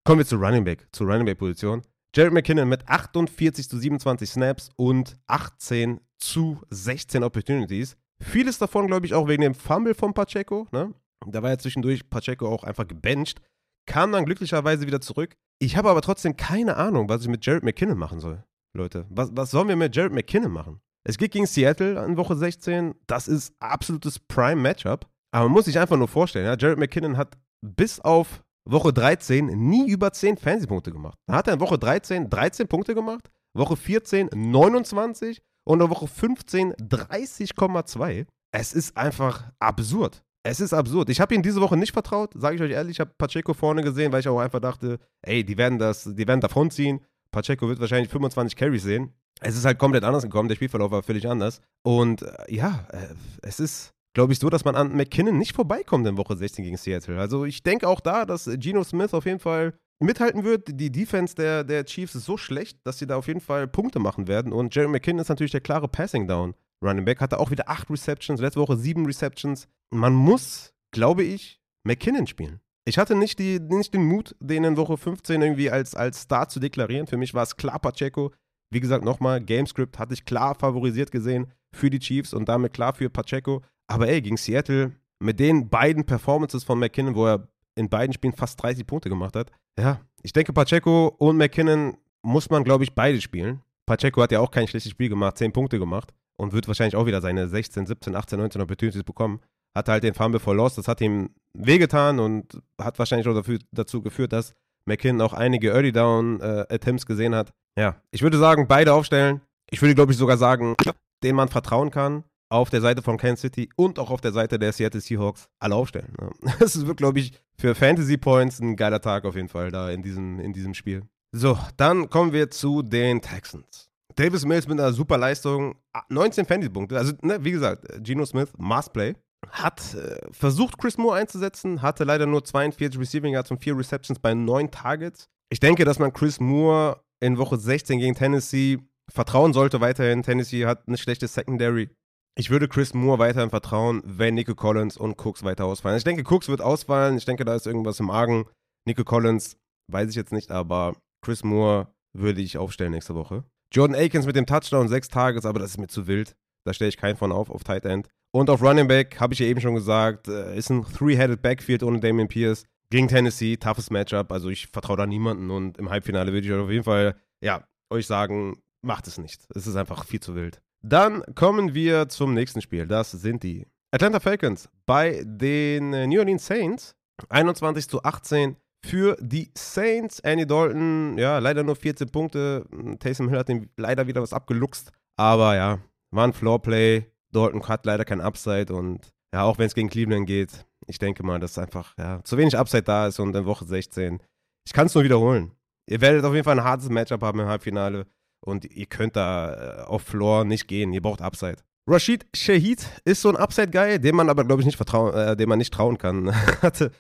Kommen 0.05 0.21
wir 0.21 0.27
zu 0.27 0.37
Running 0.37 0.65
Back, 0.65 0.89
zur 0.93 1.07
Running 1.07 1.27
Back-Position. 1.27 1.83
Jared 2.15 2.33
McKinnon 2.33 2.71
mit 2.71 2.89
48 2.89 3.69
zu 3.69 3.77
27 3.77 4.31
Snaps 4.31 4.71
und 4.77 5.19
18 5.27 6.01
zu 6.17 6.63
16 6.71 7.23
Opportunities. 7.23 7.99
Vieles 8.19 8.57
davon, 8.57 8.87
glaube 8.87 9.05
ich, 9.05 9.13
auch 9.13 9.29
wegen 9.29 9.43
dem 9.43 9.55
Fumble 9.55 9.95
von 9.95 10.15
Pacheco. 10.15 10.67
Ne? 10.73 10.95
Da 11.27 11.43
war 11.43 11.51
ja 11.51 11.59
zwischendurch 11.59 12.09
Pacheco 12.11 12.49
auch 12.49 12.65
einfach 12.65 12.87
gebencht. 12.87 13.41
Kam 13.87 14.13
dann 14.13 14.25
glücklicherweise 14.25 14.87
wieder 14.87 15.01
zurück. 15.01 15.37
Ich 15.59 15.77
habe 15.77 15.89
aber 15.91 16.03
trotzdem 16.03 16.37
keine 16.37 16.77
Ahnung, 16.77 17.09
was 17.09 17.23
ich 17.23 17.29
mit 17.29 17.45
Jared 17.47 17.63
McKinnon 17.63 17.99
machen 17.99 18.21
soll. 18.21 18.45
Leute, 18.75 19.07
was, 19.09 19.31
was 19.33 19.51
sollen 19.51 19.69
wir 19.69 19.77
mit 19.77 19.95
Jared 19.97 20.13
McKinnon 20.13 20.53
machen? 20.53 20.81
Es 21.05 21.19
geht 21.19 21.33
gegen 21.33 21.47
Seattle 21.47 22.05
in 22.05 22.17
Woche 22.17 22.37
16. 22.37 22.95
Das 23.07 23.29
ist 23.29 23.55
absolutes 23.61 24.19
Prime-Matchup. 24.19 25.07
Aber 25.31 25.45
man 25.45 25.53
muss 25.53 25.67
sich 25.67 25.79
einfach 25.79 25.97
nur 25.97 26.09
vorstellen, 26.09 26.47
ja, 26.47 26.57
Jared 26.59 26.79
McKinnon 26.79 27.17
hat 27.17 27.39
bis 27.63 28.01
auf 28.01 28.43
Woche 28.69 28.93
13 28.93 29.47
nie 29.47 29.89
über 29.89 30.13
10 30.13 30.37
Fantasy-Punkte 30.37 30.91
gemacht. 30.91 31.19
Dann 31.27 31.37
hat 31.37 31.47
er 31.47 31.55
in 31.55 31.61
Woche 31.61 31.79
13 31.79 32.29
13 32.29 32.69
Punkte 32.69 32.95
gemacht, 32.95 33.31
Woche 33.55 33.77
14 33.77 34.31
29 34.35 35.41
und 35.65 35.81
in 35.81 35.91
Woche 35.91 36.09
15 36.09 36.75
30,2. 36.75 38.27
Es 38.53 38.73
ist 38.73 38.97
einfach 38.97 39.51
absurd. 39.59 40.25
Es 40.47 40.61
ist 40.61 40.73
absurd. 40.73 41.11
Ich 41.11 41.21
habe 41.21 41.35
ihn 41.35 41.43
diese 41.43 41.61
Woche 41.61 41.77
nicht 41.77 41.93
vertraut, 41.93 42.33
sage 42.35 42.57
ich 42.57 42.63
euch 42.63 42.71
ehrlich. 42.71 42.97
Ich 42.97 43.01
habe 43.01 43.11
Pacheco 43.19 43.53
vorne 43.53 43.83
gesehen, 43.83 44.13
weil 44.13 44.21
ich 44.21 44.29
auch 44.29 44.39
einfach 44.39 44.61
dachte, 44.61 44.99
ey, 45.23 45.45
die 45.45 45.59
werden 45.59 45.79
das, 45.79 46.05
die 46.05 46.27
werden 46.27 46.41
davonziehen. 46.41 47.01
Pacheco 47.33 47.69
wird 47.69 47.81
wahrscheinlich 47.81 48.09
25 48.11 48.57
Carries 48.57 48.85
sehen. 48.85 49.13
Es 49.41 49.57
ist 49.57 49.65
halt 49.65 49.79
komplett 49.79 50.05
anders 50.05 50.23
gekommen. 50.23 50.49
Der 50.49 50.55
Spielverlauf 50.55 50.91
war 50.93 51.03
völlig 51.03 51.29
anders. 51.29 51.61
Und 51.83 52.23
äh, 52.23 52.33
ja, 52.49 52.87
äh, 52.93 53.15
es 53.43 53.61
ist, 53.61 53.93
glaube 54.15 54.33
ich, 54.33 54.39
so, 54.39 54.49
dass 54.49 54.65
man 54.65 54.77
an 54.77 54.97
McKinnon 54.97 55.37
nicht 55.37 55.55
vorbeikommt 55.55 56.07
in 56.07 56.17
Woche 56.17 56.37
16 56.37 56.65
gegen 56.65 56.77
Seattle. 56.77 57.19
Also 57.19 57.45
ich 57.45 57.63
denke 57.63 57.89
auch 57.89 58.01
da, 58.01 58.25
dass 58.25 58.49
Geno 58.55 58.85
Smith 58.85 59.13
auf 59.15 59.27
jeden 59.27 59.41
Fall 59.41 59.75
mithalten 59.99 60.45
wird. 60.45 60.81
Die 60.81 60.93
Defense 60.93 61.35
der, 61.35 61.65
der 61.65 61.85
Chiefs 61.85 62.15
ist 62.15 62.25
so 62.25 62.37
schlecht, 62.37 62.79
dass 62.85 62.99
sie 62.99 63.07
da 63.07 63.17
auf 63.17 63.27
jeden 63.27 63.41
Fall 63.41 63.67
Punkte 63.67 63.99
machen 63.99 64.29
werden. 64.29 64.53
Und 64.53 64.75
Jerry 64.75 64.89
McKinnon 64.89 65.21
ist 65.21 65.29
natürlich 65.29 65.53
der 65.53 65.61
klare 65.61 65.89
Passing 65.89 66.29
Down. 66.29 66.55
Running 66.83 67.05
Back 67.05 67.21
hatte 67.21 67.41
auch 67.41 67.51
wieder 67.51 67.69
acht 67.69 67.91
Receptions, 67.91 68.41
letzte 68.41 68.61
Woche 68.61 68.77
sieben 68.77 69.07
Receptions. 69.07 69.67
Man 69.91 70.15
muss, 70.15 70.75
glaube 70.91 71.23
ich, 71.23 71.61
McKinnon 71.85 72.27
spielen. 72.27 72.61
Ich 72.85 72.99
hatte 72.99 73.17
nicht, 73.17 73.39
die, 73.39 73.59
nicht 73.59 73.95
den 73.95 74.05
Mut, 74.05 74.37
den 74.41 74.65
in 74.65 74.77
Woche 74.77 74.97
15 74.97 75.43
irgendwie 75.43 75.71
als, 75.71 75.95
als 75.95 76.23
Star 76.23 76.49
zu 76.49 76.61
deklarieren. 76.61 77.07
Für 77.07 77.17
mich 77.17 77.35
war 77.35 77.43
es 77.43 77.57
klar 77.57 77.79
Pacheco. 77.79 78.33
Wie 78.71 78.81
gesagt, 78.81 79.05
nochmal, 79.05 79.41
Gamescript 79.41 79.99
hatte 79.99 80.15
ich 80.15 80.25
klar 80.25 80.55
favorisiert 80.55 81.11
gesehen 81.11 81.53
für 81.73 81.91
die 81.91 81.99
Chiefs 81.99 82.33
und 82.33 82.49
damit 82.49 82.73
klar 82.73 82.95
für 82.95 83.11
Pacheco. 83.11 83.63
Aber 83.89 84.09
ey, 84.09 84.23
gegen 84.23 84.37
Seattle, 84.37 84.93
mit 85.19 85.41
den 85.41 85.69
beiden 85.69 86.05
Performances 86.05 86.65
von 86.65 86.79
McKinnon, 86.79 87.15
wo 87.15 87.27
er 87.27 87.49
in 87.75 87.89
beiden 87.89 88.13
Spielen 88.13 88.33
fast 88.33 88.63
30 88.63 88.87
Punkte 88.87 89.09
gemacht 89.09 89.37
hat, 89.37 89.51
ja, 89.79 90.01
ich 90.23 90.33
denke, 90.33 90.53
Pacheco 90.53 91.09
und 91.19 91.37
McKinnon 91.37 91.97
muss 92.23 92.51
man, 92.51 92.65
glaube 92.65 92.85
ich, 92.85 92.95
beide 92.95 93.21
spielen. 93.21 93.63
Pacheco 93.85 94.23
hat 94.23 94.33
ja 94.33 94.41
auch 94.41 94.51
kein 94.51 94.67
schlechtes 94.67 94.91
Spiel 94.91 95.09
gemacht, 95.09 95.39
10 95.39 95.53
Punkte 95.53 95.79
gemacht 95.79 96.13
und 96.37 96.53
wird 96.53 96.67
wahrscheinlich 96.67 96.97
auch 96.97 97.07
wieder 97.07 97.21
seine 97.21 97.49
16, 97.49 97.87
17, 97.87 98.15
18, 98.15 98.39
19 98.39 98.61
Opportunities 98.61 99.05
bekommen. 99.05 99.41
Hat 99.77 99.91
halt 99.91 100.05
den 100.05 100.15
Fumble 100.15 100.41
for 100.41 100.55
Loss, 100.55 100.77
das 100.77 100.89
hat 100.89 101.03
ihm 101.03 101.29
wehgetan 101.53 102.19
und 102.19 102.63
hat 102.81 102.99
wahrscheinlich 102.99 103.29
auch 103.29 103.35
dafür, 103.35 103.59
dazu 103.73 104.01
geführt, 104.01 104.33
dass 104.33 104.55
McKinnon 104.87 105.21
auch 105.21 105.35
einige 105.35 105.71
Early 105.73 105.93
Down 105.93 106.41
äh, 106.41 106.65
Attempts 106.71 107.05
gesehen 107.05 107.35
hat. 107.35 107.53
Ja, 107.79 107.97
ich 108.11 108.23
würde 108.23 108.39
sagen, 108.39 108.67
beide 108.69 108.95
aufstellen. 108.95 109.43
Ich 109.71 109.83
würde, 109.83 109.95
glaube 109.95 110.13
ich, 110.13 110.19
sogar 110.19 110.39
sagen, 110.39 110.77
den 111.23 111.37
man 111.37 111.49
vertrauen 111.49 111.91
kann 111.91 112.25
auf 112.49 112.71
der 112.71 112.81
Seite 112.81 113.03
von 113.03 113.19
Kansas 113.19 113.41
City 113.41 113.69
und 113.77 113.99
auch 113.99 114.11
auf 114.11 114.23
der 114.23 114.33
Seite 114.33 114.59
der 114.59 114.73
Seattle 114.73 115.01
Seahawks 115.03 115.49
alle 115.59 115.75
aufstellen. 115.75 116.15
Das 116.59 116.87
wird, 116.87 116.97
glaube 116.97 117.19
ich, 117.19 117.33
für 117.59 117.75
Fantasy 117.75 118.17
Points 118.17 118.61
ein 118.61 118.77
geiler 118.77 119.03
Tag 119.03 119.27
auf 119.27 119.37
jeden 119.37 119.49
Fall 119.51 119.71
da 119.71 119.91
in 119.91 120.03
diesem, 120.03 120.41
in 120.41 120.55
diesem 120.55 120.73
Spiel. 120.73 121.03
So, 121.33 121.59
dann 121.77 122.09
kommen 122.09 122.33
wir 122.33 122.51
zu 122.51 122.81
den 122.81 123.21
Texans. 123.21 123.91
Davis 124.15 124.47
Mills 124.47 124.67
mit 124.67 124.81
einer 124.81 124.93
super 124.93 125.19
Leistung, 125.19 125.75
19 126.09 126.47
Fantasy-Punkte. 126.47 126.97
Also, 126.97 127.13
ne, 127.21 127.45
wie 127.45 127.51
gesagt, 127.51 127.87
Geno 128.03 128.25
Smith, 128.25 128.49
Must 128.57 128.93
Play. 128.95 129.15
Hat 129.49 129.95
äh, 129.95 130.19
versucht, 130.33 130.79
Chris 130.79 130.99
Moore 130.99 131.19
einzusetzen, 131.19 131.83
hatte 131.83 132.05
leider 132.05 132.27
nur 132.27 132.45
42 132.45 132.99
Receiving 133.01 133.35
Yards 133.35 133.51
und 133.51 133.63
4 133.63 133.79
Receptions 133.79 134.19
bei 134.19 134.35
9 134.35 134.71
Targets. 134.71 135.29
Ich 135.51 135.61
denke, 135.61 135.85
dass 135.85 135.99
man 135.99 136.13
Chris 136.13 136.41
Moore 136.41 137.01
in 137.21 137.39
Woche 137.39 137.57
16 137.57 137.99
gegen 137.99 138.15
Tennessee 138.15 138.79
vertrauen 139.13 139.53
sollte 139.53 139.81
weiterhin. 139.81 140.23
Tennessee 140.23 140.67
hat 140.67 140.87
eine 140.87 140.99
schlechte 140.99 141.29
Secondary. 141.29 141.91
Ich 142.39 142.51
würde 142.51 142.69
Chris 142.69 142.93
Moore 142.93 143.19
weiterhin 143.19 143.51
vertrauen, 143.51 144.03
wenn 144.05 144.35
Nico 144.35 144.55
Collins 144.55 144.97
und 144.97 145.17
Cooks 145.25 145.43
weiter 145.43 145.65
ausfallen. 145.65 145.97
Ich 145.97 146.05
denke, 146.05 146.23
Cooks 146.23 146.49
wird 146.49 146.61
ausfallen. 146.61 147.17
Ich 147.17 147.25
denke, 147.25 147.45
da 147.45 147.55
ist 147.55 147.67
irgendwas 147.67 148.01
im 148.01 148.11
Argen. 148.11 148.47
Nico 148.87 149.05
Collins 149.05 149.57
weiß 149.91 150.11
ich 150.11 150.17
jetzt 150.17 150.33
nicht, 150.33 150.51
aber 150.51 150.97
Chris 151.25 151.45
Moore 151.45 151.89
würde 152.13 152.43
ich 152.43 152.59
aufstellen 152.59 152.93
nächste 152.93 153.15
Woche. 153.15 153.45
Jordan 153.73 153.97
Akins 153.97 154.27
mit 154.27 154.37
dem 154.37 154.47
Touchdown, 154.47 154.89
sechs 154.89 155.09
Tages, 155.09 155.47
aber 155.47 155.59
das 155.59 155.71
ist 155.71 155.79
mir 155.79 155.89
zu 155.89 156.07
wild. 156.07 156.37
Da 156.67 156.75
stelle 156.75 156.89
ich 156.89 156.97
keinen 156.97 157.17
von 157.17 157.33
auf, 157.33 157.51
auf 157.51 157.65
Tight 157.65 157.85
End. 157.85 158.09
Und 158.37 158.51
auf 158.51 158.61
Running 158.61 158.87
Back, 158.87 159.19
habe 159.19 159.33
ich 159.33 159.41
ja 159.41 159.47
eben 159.47 159.63
schon 159.63 159.75
gesagt, 159.75 160.29
äh, 160.29 160.55
ist 160.59 160.69
ein 160.69 160.85
Three-Headed 160.85 161.41
Backfield 161.41 161.83
ohne 161.83 162.01
Damian 162.01 162.29
Pierce. 162.29 162.65
Gegen 162.91 163.09
Tennessee, 163.09 163.57
toughes 163.57 163.89
Matchup. 163.89 164.31
Also 164.31 164.51
ich 164.51 164.67
vertraue 164.67 164.99
da 164.99 165.07
niemanden 165.07 165.51
und 165.51 165.79
im 165.79 165.89
Halbfinale 165.89 166.35
würde 166.35 166.47
ich 166.47 166.53
auf 166.53 166.71
jeden 166.71 166.85
Fall, 166.85 167.17
ja, 167.41 167.65
euch 167.89 168.07
sagen, 168.07 168.61
macht 168.83 169.07
es 169.07 169.17
nicht. 169.17 169.47
Es 169.55 169.67
ist 169.67 169.75
einfach 169.75 170.05
viel 170.05 170.21
zu 170.21 170.35
wild. 170.35 170.61
Dann 170.83 171.23
kommen 171.35 171.73
wir 171.73 172.11
zum 172.11 172.35
nächsten 172.35 172.61
Spiel. 172.61 172.87
Das 172.87 173.11
sind 173.11 173.43
die 173.43 173.67
Atlanta 173.91 174.21
Falcons 174.21 174.69
bei 174.85 175.23
den 175.25 175.95
äh, 175.95 176.07
New 176.07 176.19
Orleans 176.19 176.45
Saints. 176.45 176.95
21 177.31 177.89
zu 177.89 178.03
18 178.03 178.57
für 178.85 179.17
die 179.19 179.51
Saints. 179.57 180.21
Andy 180.21 180.47
Dalton, 180.47 181.17
ja, 181.17 181.39
leider 181.39 181.63
nur 181.63 181.77
14 181.77 182.11
Punkte. 182.11 182.67
Taysom 182.99 183.31
Hill 183.31 183.39
hat 183.39 183.49
ihm 183.49 183.71
leider 183.79 184.07
wieder 184.07 184.21
was 184.21 184.35
abgeluchst. 184.35 184.93
Aber 185.17 185.57
ja, 185.57 185.79
war 186.11 186.27
ein 186.27 186.35
Floorplay. 186.35 187.07
Dalton 187.37 187.69
hat 187.69 187.87
leider 187.87 188.05
kein 188.05 188.21
Upside 188.21 188.75
und 188.75 189.13
ja, 189.35 189.43
auch 189.43 189.59
wenn 189.59 189.67
es 189.67 189.75
gegen 189.75 189.91
Cleveland 189.91 190.27
geht, 190.27 190.67
ich 190.87 190.99
denke 190.99 191.23
mal, 191.23 191.39
dass 191.39 191.59
einfach 191.59 191.95
ja, 191.99 192.23
zu 192.25 192.37
wenig 192.37 192.57
Upside 192.57 192.85
da 192.85 193.07
ist 193.07 193.19
und 193.19 193.35
in 193.35 193.45
Woche 193.45 193.65
16. 193.65 194.21
Ich 194.67 194.73
kann 194.73 194.87
es 194.87 194.95
nur 194.95 195.05
wiederholen. 195.05 195.53
Ihr 195.89 196.01
werdet 196.01 196.25
auf 196.25 196.35
jeden 196.35 196.45
Fall 196.45 196.59
ein 196.59 196.65
hartes 196.65 196.89
Matchup 196.89 197.23
haben 197.23 197.41
im 197.41 197.47
Halbfinale 197.47 198.07
und 198.45 198.65
ihr 198.65 198.87
könnt 198.87 199.17
da 199.17 199.83
äh, 199.83 199.83
auf 199.83 200.03
Floor 200.03 200.45
nicht 200.45 200.67
gehen. 200.69 200.93
Ihr 200.93 201.03
braucht 201.03 201.23
Upside. 201.23 201.59
Rashid 201.89 202.27
Shahid 202.35 202.85
ist 203.05 203.23
so 203.23 203.29
ein 203.29 203.37
Upside-Guy, 203.37 204.01
dem 204.01 204.17
man 204.17 204.29
aber, 204.29 204.45
glaube 204.45 204.63
ich, 204.63 204.67
nicht 204.67 204.77
vertrauen, 204.77 205.15
äh, 205.15 205.37
dem 205.37 205.49
man 205.49 205.59
nicht 205.59 205.73
trauen 205.73 205.99
kann. 205.99 206.35
hatte, 206.63 206.91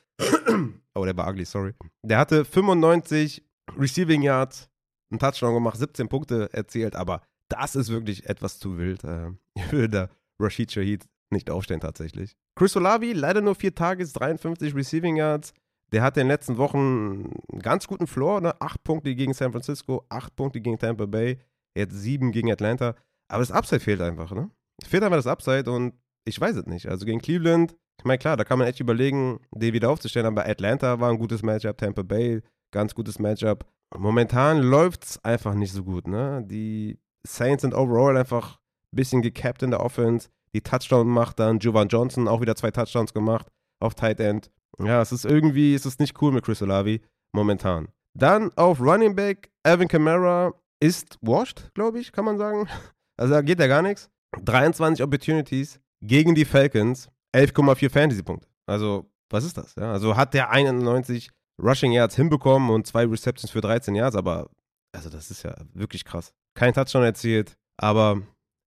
oh, 0.94 1.04
der 1.04 1.16
war 1.16 1.28
ugly, 1.28 1.44
sorry. 1.44 1.74
Der 2.04 2.18
hatte 2.18 2.44
95 2.44 3.44
Receiving 3.76 4.22
Yards, 4.22 4.68
einen 5.10 5.18
Touchdown 5.18 5.54
gemacht, 5.54 5.78
17 5.78 6.08
Punkte 6.08 6.52
erzielt, 6.52 6.94
aber 6.94 7.22
das 7.48 7.74
ist 7.74 7.88
wirklich 7.90 8.28
etwas 8.28 8.60
zu 8.60 8.78
wild. 8.78 9.02
Äh, 9.02 9.30
ich 9.54 9.72
würde 9.72 9.88
da 9.88 10.08
Rashid 10.40 10.72
Shahid 10.72 11.06
nicht 11.30 11.50
aufstellen 11.50 11.80
tatsächlich. 11.80 12.36
Chris 12.54 12.76
Olavi, 12.76 13.12
leider 13.12 13.40
nur 13.40 13.54
vier 13.54 13.74
Tages, 13.74 14.12
53 14.12 14.74
Receiving 14.74 15.16
Yards. 15.16 15.52
Der 15.92 16.02
hatte 16.02 16.20
in 16.20 16.26
den 16.26 16.32
letzten 16.32 16.56
Wochen 16.56 17.30
einen 17.52 17.62
ganz 17.62 17.86
guten 17.86 18.06
Floor, 18.06 18.40
ne? 18.40 18.60
Acht 18.60 18.82
Punkte 18.82 19.14
gegen 19.14 19.34
San 19.34 19.52
Francisco, 19.52 20.04
acht 20.08 20.34
Punkte 20.34 20.60
gegen 20.60 20.78
Tampa 20.78 21.06
Bay, 21.06 21.38
jetzt 21.76 21.94
sieben 21.94 22.32
gegen 22.32 22.50
Atlanta. 22.50 22.94
Aber 23.28 23.40
das 23.40 23.52
Upside 23.52 23.80
fehlt 23.80 24.00
einfach, 24.00 24.32
ne? 24.32 24.50
Fehlt 24.84 25.02
einfach 25.02 25.18
das 25.18 25.26
Upside 25.26 25.70
und 25.70 25.94
ich 26.24 26.40
weiß 26.40 26.56
es 26.56 26.66
nicht. 26.66 26.88
Also 26.88 27.06
gegen 27.06 27.20
Cleveland, 27.20 27.76
ich 27.98 28.04
meine, 28.04 28.18
klar, 28.18 28.36
da 28.36 28.44
kann 28.44 28.58
man 28.58 28.66
echt 28.68 28.80
überlegen, 28.80 29.40
den 29.52 29.72
wieder 29.72 29.90
aufzustellen, 29.90 30.26
aber 30.26 30.46
Atlanta 30.46 31.00
war 31.00 31.10
ein 31.10 31.18
gutes 31.18 31.42
Matchup, 31.42 31.78
Tampa 31.78 32.02
Bay, 32.02 32.42
ganz 32.72 32.94
gutes 32.94 33.18
Matchup. 33.18 33.64
Momentan 33.96 34.62
läuft 34.62 35.04
es 35.04 35.24
einfach 35.24 35.54
nicht 35.54 35.72
so 35.72 35.84
gut, 35.84 36.08
ne? 36.08 36.44
Die 36.44 36.98
Saints 37.26 37.62
sind 37.62 37.74
overall 37.74 38.16
einfach 38.16 38.56
ein 38.56 38.65
bisschen 38.96 39.22
gecapped 39.22 39.62
in 39.62 39.70
der 39.70 39.80
Offense. 39.80 40.28
Die 40.54 40.60
Touchdown 40.60 41.08
macht 41.08 41.38
dann 41.38 41.58
Jovan 41.58 41.88
Johnson 41.88 42.28
auch 42.28 42.40
wieder 42.40 42.56
zwei 42.56 42.70
Touchdowns 42.70 43.12
gemacht 43.12 43.46
auf 43.80 43.94
Tight 43.94 44.20
End. 44.20 44.50
Ja, 44.78 45.00
es 45.00 45.12
ist 45.12 45.24
irgendwie, 45.24 45.74
es 45.74 45.86
ist 45.86 46.00
nicht 46.00 46.20
cool 46.20 46.32
mit 46.32 46.44
Chris 46.44 46.62
Olavi 46.62 47.00
momentan. 47.32 47.88
Dann 48.14 48.50
auf 48.56 48.80
Running 48.80 49.14
Back, 49.14 49.50
Evan 49.64 49.88
Kamara 49.88 50.52
ist 50.80 51.18
washed, 51.20 51.70
glaube 51.74 51.98
ich, 52.00 52.12
kann 52.12 52.24
man 52.24 52.38
sagen. 52.38 52.68
Also 53.18 53.32
da 53.32 53.40
geht 53.40 53.58
ja 53.58 53.66
gar 53.66 53.80
nichts. 53.80 54.10
23 54.44 55.02
Opportunities 55.02 55.80
gegen 56.02 56.34
die 56.34 56.44
Falcons, 56.44 57.08
11,4 57.34 57.88
Fantasy-Punkte. 57.88 58.46
Also, 58.66 59.10
was 59.30 59.42
ist 59.44 59.56
das? 59.56 59.74
Ja, 59.76 59.90
also 59.90 60.16
hat 60.16 60.34
der 60.34 60.50
91 60.50 61.30
Rushing 61.58 61.92
Yards 61.92 62.14
hinbekommen 62.16 62.68
und 62.68 62.86
zwei 62.86 63.06
Receptions 63.06 63.50
für 63.50 63.62
13 63.62 63.94
Yards, 63.94 64.16
aber 64.16 64.50
also 64.92 65.08
das 65.08 65.30
ist 65.30 65.44
ja 65.44 65.54
wirklich 65.72 66.04
krass. 66.04 66.32
Kein 66.54 66.74
Touchdown 66.74 67.04
erzielt, 67.04 67.56
aber 67.78 68.20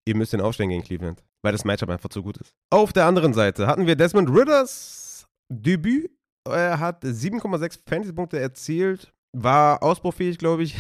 ihr 0.06 0.16
müsst 0.16 0.34
den 0.34 0.42
aufstellen 0.42 0.70
gegen 0.70 0.84
Cleveland, 0.84 1.24
weil 1.42 1.52
das 1.52 1.66
Matchup 1.66 1.90
einfach 1.90 2.10
zu 2.10 2.24
gut 2.24 2.38
ist. 2.38 2.54
Auf 2.70 2.94
der 2.94 3.06
anderen 3.06 3.34
Seite 3.34 3.68
hatten 3.68 3.86
wir 3.88 3.96
Desmond 3.96 4.30
Ridders 4.30 5.28
Debüt. 5.52 6.12
Er 6.48 6.80
hat 6.80 7.04
7,6 7.04 7.80
Fantasy-Punkte 7.88 8.40
erzielt, 8.40 9.14
war 9.34 9.84
ausbaufähig, 9.84 10.38
glaube 10.38 10.64
ich. 10.64 10.76